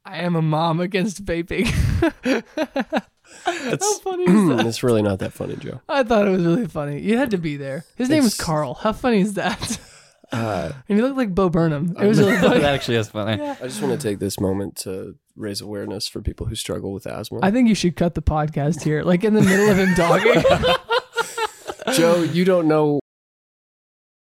I 0.08 0.18
am 0.18 0.34
a 0.36 0.42
mom 0.42 0.80
against 0.80 1.22
vaping. 1.24 1.66
How 3.44 3.98
funny 4.00 4.24
is 4.24 4.48
that? 4.56 4.64
it's 4.66 4.82
really 4.82 5.02
not 5.02 5.18
that 5.18 5.32
funny, 5.34 5.56
Joe. 5.56 5.80
I 5.88 6.02
thought 6.02 6.26
it 6.26 6.30
was 6.30 6.44
really 6.44 6.66
funny. 6.66 7.00
You 7.00 7.18
had 7.18 7.30
to 7.32 7.38
be 7.38 7.56
there. 7.58 7.84
His 7.96 8.08
name 8.08 8.22
was 8.24 8.34
It's- 8.34 8.44
Carl. 8.46 8.74
How 8.74 8.92
funny 8.92 9.20
is 9.20 9.34
that? 9.34 9.78
Uh, 10.30 10.70
and 10.90 10.98
he 10.98 11.02
looked 11.02 11.16
like 11.16 11.34
Bo 11.34 11.48
Burnham. 11.48 11.96
It 11.98 12.06
was 12.06 12.18
really 12.20 12.36
funny. 12.36 12.60
that 12.60 12.74
actually 12.74 12.98
is 12.98 13.08
funny. 13.08 13.42
Yeah. 13.42 13.56
I 13.62 13.64
just 13.66 13.80
want 13.80 13.98
to 13.98 14.08
take 14.08 14.18
this 14.18 14.38
moment 14.38 14.76
to 14.80 15.14
raise 15.36 15.62
awareness 15.62 16.06
for 16.06 16.20
people 16.20 16.44
who 16.44 16.54
struggle 16.54 16.92
with 16.92 17.06
asthma. 17.06 17.38
I 17.42 17.50
think 17.50 17.66
you 17.66 17.74
should 17.74 17.96
cut 17.96 18.14
the 18.14 18.20
podcast 18.20 18.82
here, 18.82 19.02
like 19.04 19.24
in 19.24 19.32
the 19.32 19.40
middle 19.40 19.70
of 19.70 19.78
him 19.78 19.94
talking. 19.94 20.42
Joe, 21.96 22.24
you 22.24 22.44
don't 22.44 22.68
know. 22.68 23.00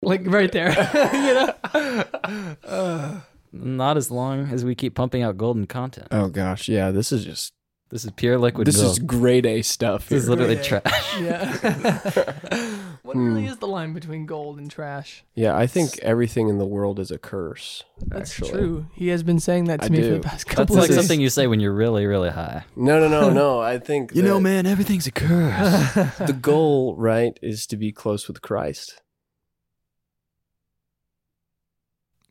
like 0.01 0.21
right 0.27 0.53
there. 0.53 0.69
you 1.13 1.35
know? 1.35 2.55
Uh, 2.65 3.21
Not 3.65 3.97
as 3.97 4.11
long 4.11 4.49
as 4.53 4.65
we 4.65 4.75
keep 4.75 4.95
pumping 4.95 5.23
out 5.23 5.37
golden 5.37 5.67
content. 5.67 6.09
Oh 6.11 6.29
gosh, 6.29 6.69
yeah, 6.69 6.91
this 6.91 7.13
is 7.13 7.25
just 7.25 7.53
This 7.91 8.05
is 8.05 8.11
pure 8.13 8.37
liquid 8.39 8.67
this 8.67 8.77
gold. 8.81 8.93
is 8.93 8.99
grade 8.99 9.47
A 9.47 9.63
stuff. 9.63 10.09
this 10.09 10.25
is 10.25 10.29
literally 10.29 10.57
trash. 10.57 11.21
yeah. 11.21 11.53
what 13.03 13.17
really 13.17 13.43
Hmm. 13.43 13.49
is 13.49 13.59
the 13.59 13.67
line 13.69 13.93
between 13.93 14.27
gold 14.27 14.59
and 14.59 14.69
trash? 14.71 15.25
yeah, 15.35 15.57
I 15.57 15.67
think 15.69 15.99
everything 16.01 16.49
in 16.49 16.59
the 16.59 16.67
world 16.67 16.99
is 16.99 17.11
a 17.13 17.19
curse. 17.19 17.85
That's 18.05 18.33
actually. 18.33 18.51
true. 18.51 18.87
He 18.95 19.09
has 19.09 19.23
been 19.23 19.39
saying 19.39 19.65
that 19.67 19.81
to 19.83 19.87
I 19.87 19.89
me 19.91 20.03
for 20.03 20.09
the 20.15 20.21
past 20.21 20.45
That's 20.47 20.57
couple 20.57 20.75
like 20.77 20.85
of 20.85 20.89
days. 20.89 20.89
That's 20.89 20.97
like 20.97 21.05
something 21.05 21.21
you 21.21 21.31
say 21.31 21.47
when 21.47 21.61
you're 21.61 21.73
really, 21.73 22.07
really 22.07 22.31
high. 22.31 22.65
No, 22.75 22.99
no, 22.99 23.09
no, 23.09 23.31
no. 23.31 23.61
I 23.73 23.79
think 23.79 24.15
you 24.15 24.23
know, 24.23 24.41
man, 24.41 24.67
everything's 24.67 25.07
a 25.07 25.13
curse. 25.13 25.95
the 26.19 26.37
goal, 26.41 26.97
right, 26.97 27.39
is 27.43 27.67
to 27.69 27.77
be 27.77 27.93
close 27.93 28.27
with 28.27 28.43
Christ. 28.43 29.01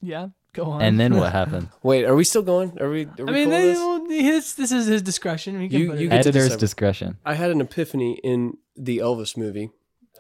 yeah. 0.01 0.27
Go 0.55 0.63
on. 0.71 0.81
and 0.81 0.99
then 0.99 1.15
what 1.17 1.31
happened? 1.41 1.69
Wait, 1.83 2.05
are 2.05 2.15
we 2.15 2.23
still 2.23 2.41
going? 2.41 2.77
Are 2.81 2.89
we? 2.89 3.05
Are 3.05 3.25
we 3.25 3.27
I 3.27 3.31
mean, 3.31 3.43
cool 3.45 3.49
with 3.49 3.49
they, 3.51 3.61
this? 3.67 3.77
well, 3.77 4.05
his, 4.09 4.55
this 4.55 4.71
is 4.71 4.85
his 4.87 5.01
discretion. 5.01 5.59
He 5.61 5.69
can 5.69 5.79
You- 5.81 5.89
put 5.91 5.99
you 5.99 6.07
it 6.07 6.09
get 6.09 6.23
to 6.23 6.29
Editor's 6.29 6.45
decide. 6.47 6.59
discretion. 6.59 7.17
I 7.25 7.33
had 7.35 7.51
an 7.51 7.61
epiphany 7.61 8.19
in 8.23 8.57
the 8.75 8.97
Elvis 8.99 9.37
movie. 9.37 9.69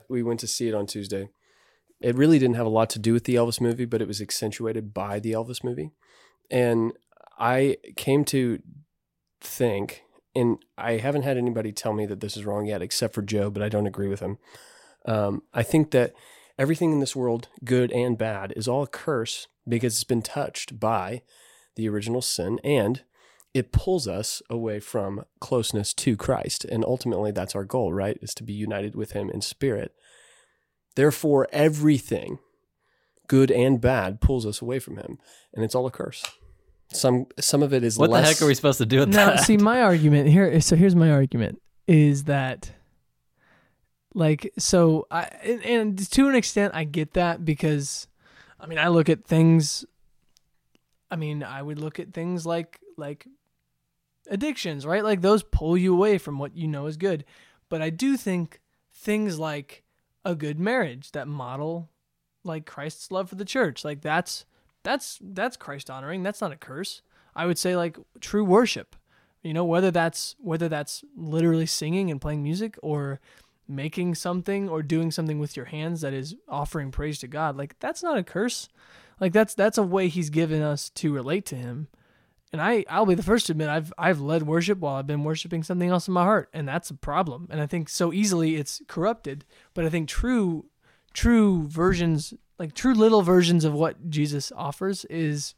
We 0.09 0.21
went 0.21 0.39
to 0.41 0.47
see 0.47 0.67
it 0.67 0.75
on 0.75 0.85
Tuesday. 0.85 1.29
It 2.01 2.15
really 2.15 2.37
didn't 2.37 2.57
have 2.57 2.65
a 2.65 2.69
lot 2.69 2.89
to 2.91 2.99
do 2.99 3.13
with 3.13 3.23
the 3.23 3.35
Elvis 3.35 3.59
movie, 3.59 3.85
but 3.85 4.01
it 4.01 4.07
was 4.07 4.21
accentuated 4.21 4.93
by 4.93 5.19
the 5.19 5.31
Elvis 5.31 5.63
movie. 5.63 5.91
And 6.51 6.91
I 7.39 7.77
came 7.95 8.23
to 8.25 8.59
think, 9.41 10.03
and 10.35 10.57
I 10.77 10.93
haven't 10.97 11.23
had 11.23 11.37
anybody 11.37 11.71
tell 11.71 11.93
me 11.93 12.05
that 12.07 12.19
this 12.19 12.35
is 12.37 12.45
wrong 12.45 12.65
yet, 12.65 12.81
except 12.81 13.13
for 13.15 13.21
Joe, 13.21 13.49
but 13.49 13.63
I 13.63 13.69
don't 13.69 13.87
agree 13.87 14.07
with 14.07 14.19
him. 14.19 14.37
Um, 15.05 15.43
I 15.53 15.63
think 15.63 15.91
that 15.91 16.13
everything 16.57 16.91
in 16.91 16.99
this 16.99 17.15
world, 17.15 17.49
good 17.63 17.91
and 17.91 18.17
bad, 18.17 18.53
is 18.55 18.67
all 18.67 18.83
a 18.83 18.87
curse 18.87 19.47
because 19.67 19.93
it's 19.93 20.03
been 20.03 20.21
touched 20.21 20.79
by 20.79 21.21
the 21.75 21.89
original 21.89 22.21
sin 22.21 22.59
and 22.63 23.03
it 23.53 23.71
pulls 23.71 24.07
us 24.07 24.41
away 24.49 24.79
from 24.81 25.23
closeness 25.39 25.93
to 25.93 26.17
Christ. 26.17 26.65
And 26.65 26.83
ultimately, 26.83 27.31
that's 27.31 27.55
our 27.55 27.63
goal, 27.63 27.93
right? 27.93 28.17
Is 28.21 28.33
to 28.35 28.43
be 28.43 28.51
united 28.53 28.95
with 28.95 29.11
Him 29.13 29.29
in 29.29 29.41
spirit. 29.41 29.93
Therefore, 30.95 31.47
everything, 31.53 32.39
good 33.27 33.51
and 33.51 33.79
bad, 33.79 34.19
pulls 34.19 34.45
us 34.45 34.61
away 34.61 34.79
from 34.79 34.97
Him. 34.97 35.19
And 35.53 35.63
it's 35.63 35.73
all 35.73 35.85
a 35.87 35.91
curse. 35.91 36.25
Some 36.91 37.27
some 37.39 37.63
of 37.63 37.73
it 37.73 37.83
is 37.83 37.97
What 37.97 38.09
less. 38.09 38.23
the 38.23 38.33
heck 38.33 38.41
are 38.41 38.47
we 38.47 38.55
supposed 38.55 38.77
to 38.77 38.85
do 38.85 38.99
with 38.99 39.09
now, 39.09 39.27
that? 39.27 39.39
see, 39.45 39.57
my 39.57 39.81
argument 39.81 40.29
here. 40.29 40.59
So 40.61 40.75
here's 40.75 40.95
my 40.95 41.09
argument: 41.11 41.61
is 41.87 42.25
that, 42.25 42.71
like, 44.15 44.51
so 44.57 45.05
I 45.11 45.23
and, 45.43 45.63
and 45.63 46.11
to 46.11 46.27
an 46.27 46.33
extent 46.33 46.73
I 46.73 46.85
get 46.85 47.13
that 47.13 47.45
because, 47.45 48.07
I 48.59 48.65
mean, 48.65 48.79
I 48.79 48.87
look 48.87 49.09
at 49.09 49.25
things 49.25 49.85
I 51.11 51.15
mean, 51.15 51.43
I 51.43 51.61
would 51.61 51.79
look 51.79 51.99
at 51.99 52.13
things 52.13 52.45
like 52.45 52.79
like 52.97 53.27
addictions, 54.29 54.85
right? 54.85 55.03
Like 55.03 55.21
those 55.21 55.43
pull 55.43 55.77
you 55.77 55.93
away 55.93 56.17
from 56.17 56.39
what 56.39 56.57
you 56.57 56.67
know 56.67 56.87
is 56.87 56.97
good. 56.97 57.25
But 57.69 57.81
I 57.81 57.89
do 57.89 58.17
think 58.17 58.59
things 58.93 59.39
like 59.39 59.83
a 60.23 60.35
good 60.35 60.59
marriage 60.59 61.11
that 61.11 61.27
model 61.27 61.89
like 62.43 62.65
Christ's 62.65 63.11
love 63.11 63.29
for 63.29 63.35
the 63.35 63.45
church, 63.45 63.85
like 63.85 64.01
that's 64.01 64.45
that's 64.83 65.19
that's 65.21 65.57
Christ 65.57 65.89
honoring. 65.89 66.23
That's 66.23 66.41
not 66.41 66.51
a 66.51 66.57
curse. 66.57 67.01
I 67.35 67.45
would 67.45 67.57
say 67.57 67.75
like 67.75 67.97
true 68.19 68.43
worship. 68.43 68.95
You 69.43 69.53
know, 69.53 69.65
whether 69.65 69.91
that's 69.91 70.35
whether 70.39 70.67
that's 70.67 71.03
literally 71.15 71.67
singing 71.67 72.09
and 72.09 72.19
playing 72.19 72.41
music 72.41 72.77
or 72.81 73.19
making 73.67 74.15
something 74.15 74.69
or 74.69 74.81
doing 74.81 75.11
something 75.11 75.39
with 75.39 75.55
your 75.55 75.65
hands 75.65 76.01
that 76.01 76.13
is 76.13 76.35
offering 76.47 76.91
praise 76.91 77.19
to 77.19 77.27
God, 77.27 77.57
like 77.57 77.77
that's 77.79 78.03
not 78.03 78.17
a 78.17 78.23
curse. 78.23 78.69
Like 79.19 79.33
that's 79.33 79.53
that's 79.53 79.77
a 79.77 79.83
way 79.83 80.07
he's 80.07 80.29
given 80.29 80.61
us 80.61 80.89
to 80.91 81.13
relate 81.13 81.45
to 81.47 81.55
him. 81.55 81.87
And 82.51 82.61
I 82.61 82.85
I'll 82.89 83.05
be 83.05 83.15
the 83.15 83.23
first 83.23 83.47
to 83.47 83.53
admit 83.53 83.69
I've 83.69 83.93
I've 83.97 84.21
led 84.21 84.43
worship 84.43 84.79
while 84.79 84.95
I've 84.95 85.07
been 85.07 85.23
worshiping 85.23 85.63
something 85.63 85.89
else 85.89 86.07
in 86.07 86.13
my 86.13 86.23
heart, 86.23 86.49
and 86.53 86.67
that's 86.67 86.89
a 86.89 86.95
problem. 86.95 87.47
And 87.49 87.61
I 87.61 87.65
think 87.65 87.89
so 87.89 88.13
easily 88.13 88.55
it's 88.55 88.81
corrupted, 88.87 89.45
but 89.73 89.85
I 89.85 89.89
think 89.89 90.09
true 90.09 90.65
true 91.13 91.67
versions 91.67 92.33
like 92.59 92.73
true 92.73 92.93
little 92.93 93.21
versions 93.21 93.65
of 93.65 93.73
what 93.73 94.09
Jesus 94.09 94.51
offers 94.55 95.05
is 95.05 95.55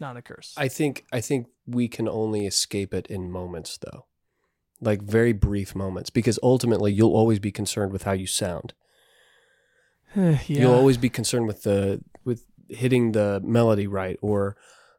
not 0.00 0.16
a 0.16 0.22
curse. 0.22 0.54
I 0.56 0.68
think 0.68 1.04
I 1.12 1.20
think 1.20 1.48
we 1.66 1.88
can 1.88 2.08
only 2.08 2.46
escape 2.46 2.94
it 2.94 3.06
in 3.08 3.30
moments 3.30 3.78
though. 3.78 4.06
Like 4.84 5.00
very 5.02 5.32
brief 5.32 5.74
moments 5.74 6.10
because 6.10 6.38
ultimately 6.42 6.92
you'll 6.92 7.14
always 7.14 7.38
be 7.38 7.52
concerned 7.52 7.92
with 7.92 8.02
how 8.02 8.12
you 8.12 8.26
sound. 8.26 8.74
yeah. 10.16 10.38
You'll 10.46 10.74
always 10.74 10.98
be 10.98 11.08
concerned 11.08 11.46
with 11.46 11.62
the 11.62 12.02
with 12.24 12.44
hitting 12.68 13.12
the 13.12 13.40
melody 13.44 13.86
right 13.86 14.18
or 14.20 14.56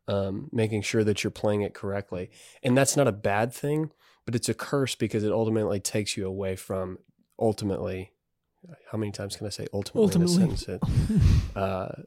um, 0.08 0.50
making 0.52 0.82
sure 0.82 1.04
that 1.04 1.24
you're 1.24 1.32
playing 1.32 1.62
it 1.62 1.74
correctly. 1.74 2.32
And 2.64 2.78
that's 2.78 2.96
not 2.98 3.08
a 3.08 3.12
bad 3.12 3.54
thing, 3.54 3.92
but 4.26 4.36
it's 4.36 4.50
a 4.50 4.54
curse 4.54 4.96
because 4.96 5.24
it 5.24 5.32
ultimately 5.32 5.80
takes 5.80 6.18
you 6.18 6.26
away 6.28 6.56
from 6.56 7.00
ultimately 7.40 8.12
how 8.92 8.98
many 8.98 9.12
times 9.12 9.36
can 9.36 9.46
I 9.48 9.50
say 9.50 9.68
ultimately, 9.74 10.04
Ultimately. 10.04 10.44
in 10.44 10.52
a 10.52 10.58
sentence? 10.58 11.56
uh, 11.56 12.04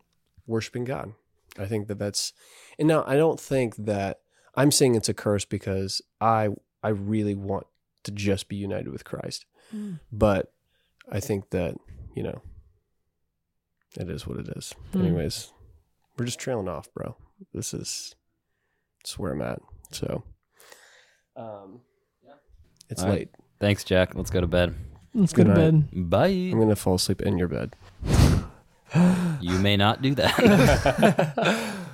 worshiping 0.47 0.85
God. 0.85 1.13
I 1.59 1.67
think 1.67 1.89
that 1.89 1.99
that's, 1.99 2.33
and 2.79 2.89
now 2.89 3.05
I 3.07 3.17
don't 3.17 3.41
think 3.41 3.77
that 3.77 4.21
I'm 4.55 4.71
saying 4.71 4.95
it's 4.95 5.09
a 5.09 5.15
curse 5.15 5.45
because 5.45 6.01
I 6.21 6.49
I 6.87 6.91
really 6.91 7.35
want 7.35 7.67
to 8.05 8.13
just 8.13 8.49
be 8.49 8.57
united 8.57 8.89
with 8.93 9.05
Christ, 9.05 9.45
Mm. 9.75 9.99
but 10.13 10.53
I 11.11 11.19
think 11.21 11.51
that 11.51 11.75
you 12.15 12.23
know 12.23 12.41
it 13.99 14.09
is 14.09 14.27
what 14.27 14.39
it 14.39 14.49
is. 14.57 14.73
Hmm. 14.93 15.01
Anyways, 15.01 15.53
we're 16.17 16.27
just 16.27 16.39
trailing 16.39 16.69
off, 16.69 16.93
bro. 16.95 17.17
This 17.53 17.75
is 17.75 18.15
it's 19.01 19.19
where 19.19 19.33
I'm 19.33 19.43
at. 19.43 19.61
So, 19.91 20.23
um, 21.37 21.81
yeah. 22.25 22.35
it's 22.89 23.03
All 23.03 23.09
right. 23.09 23.19
late. 23.19 23.31
Thanks, 23.61 23.83
Jack. 23.85 24.15
Let's 24.15 24.31
go 24.31 24.41
to 24.41 24.47
bed. 24.47 24.75
Let's 25.15 25.33
go 25.33 25.43
to 25.45 25.53
Good 25.53 25.91
bed. 25.93 26.11
Bye. 26.11 26.27
I'm 26.53 26.61
gonna 26.61 26.77
fall 26.77 26.95
asleep 26.95 27.23
in 27.23 27.39
your 27.39 27.49
bed. 27.49 27.75
You 29.41 29.59
may 29.59 29.77
not 29.77 30.01
do 30.03 30.15
that. 30.15 30.37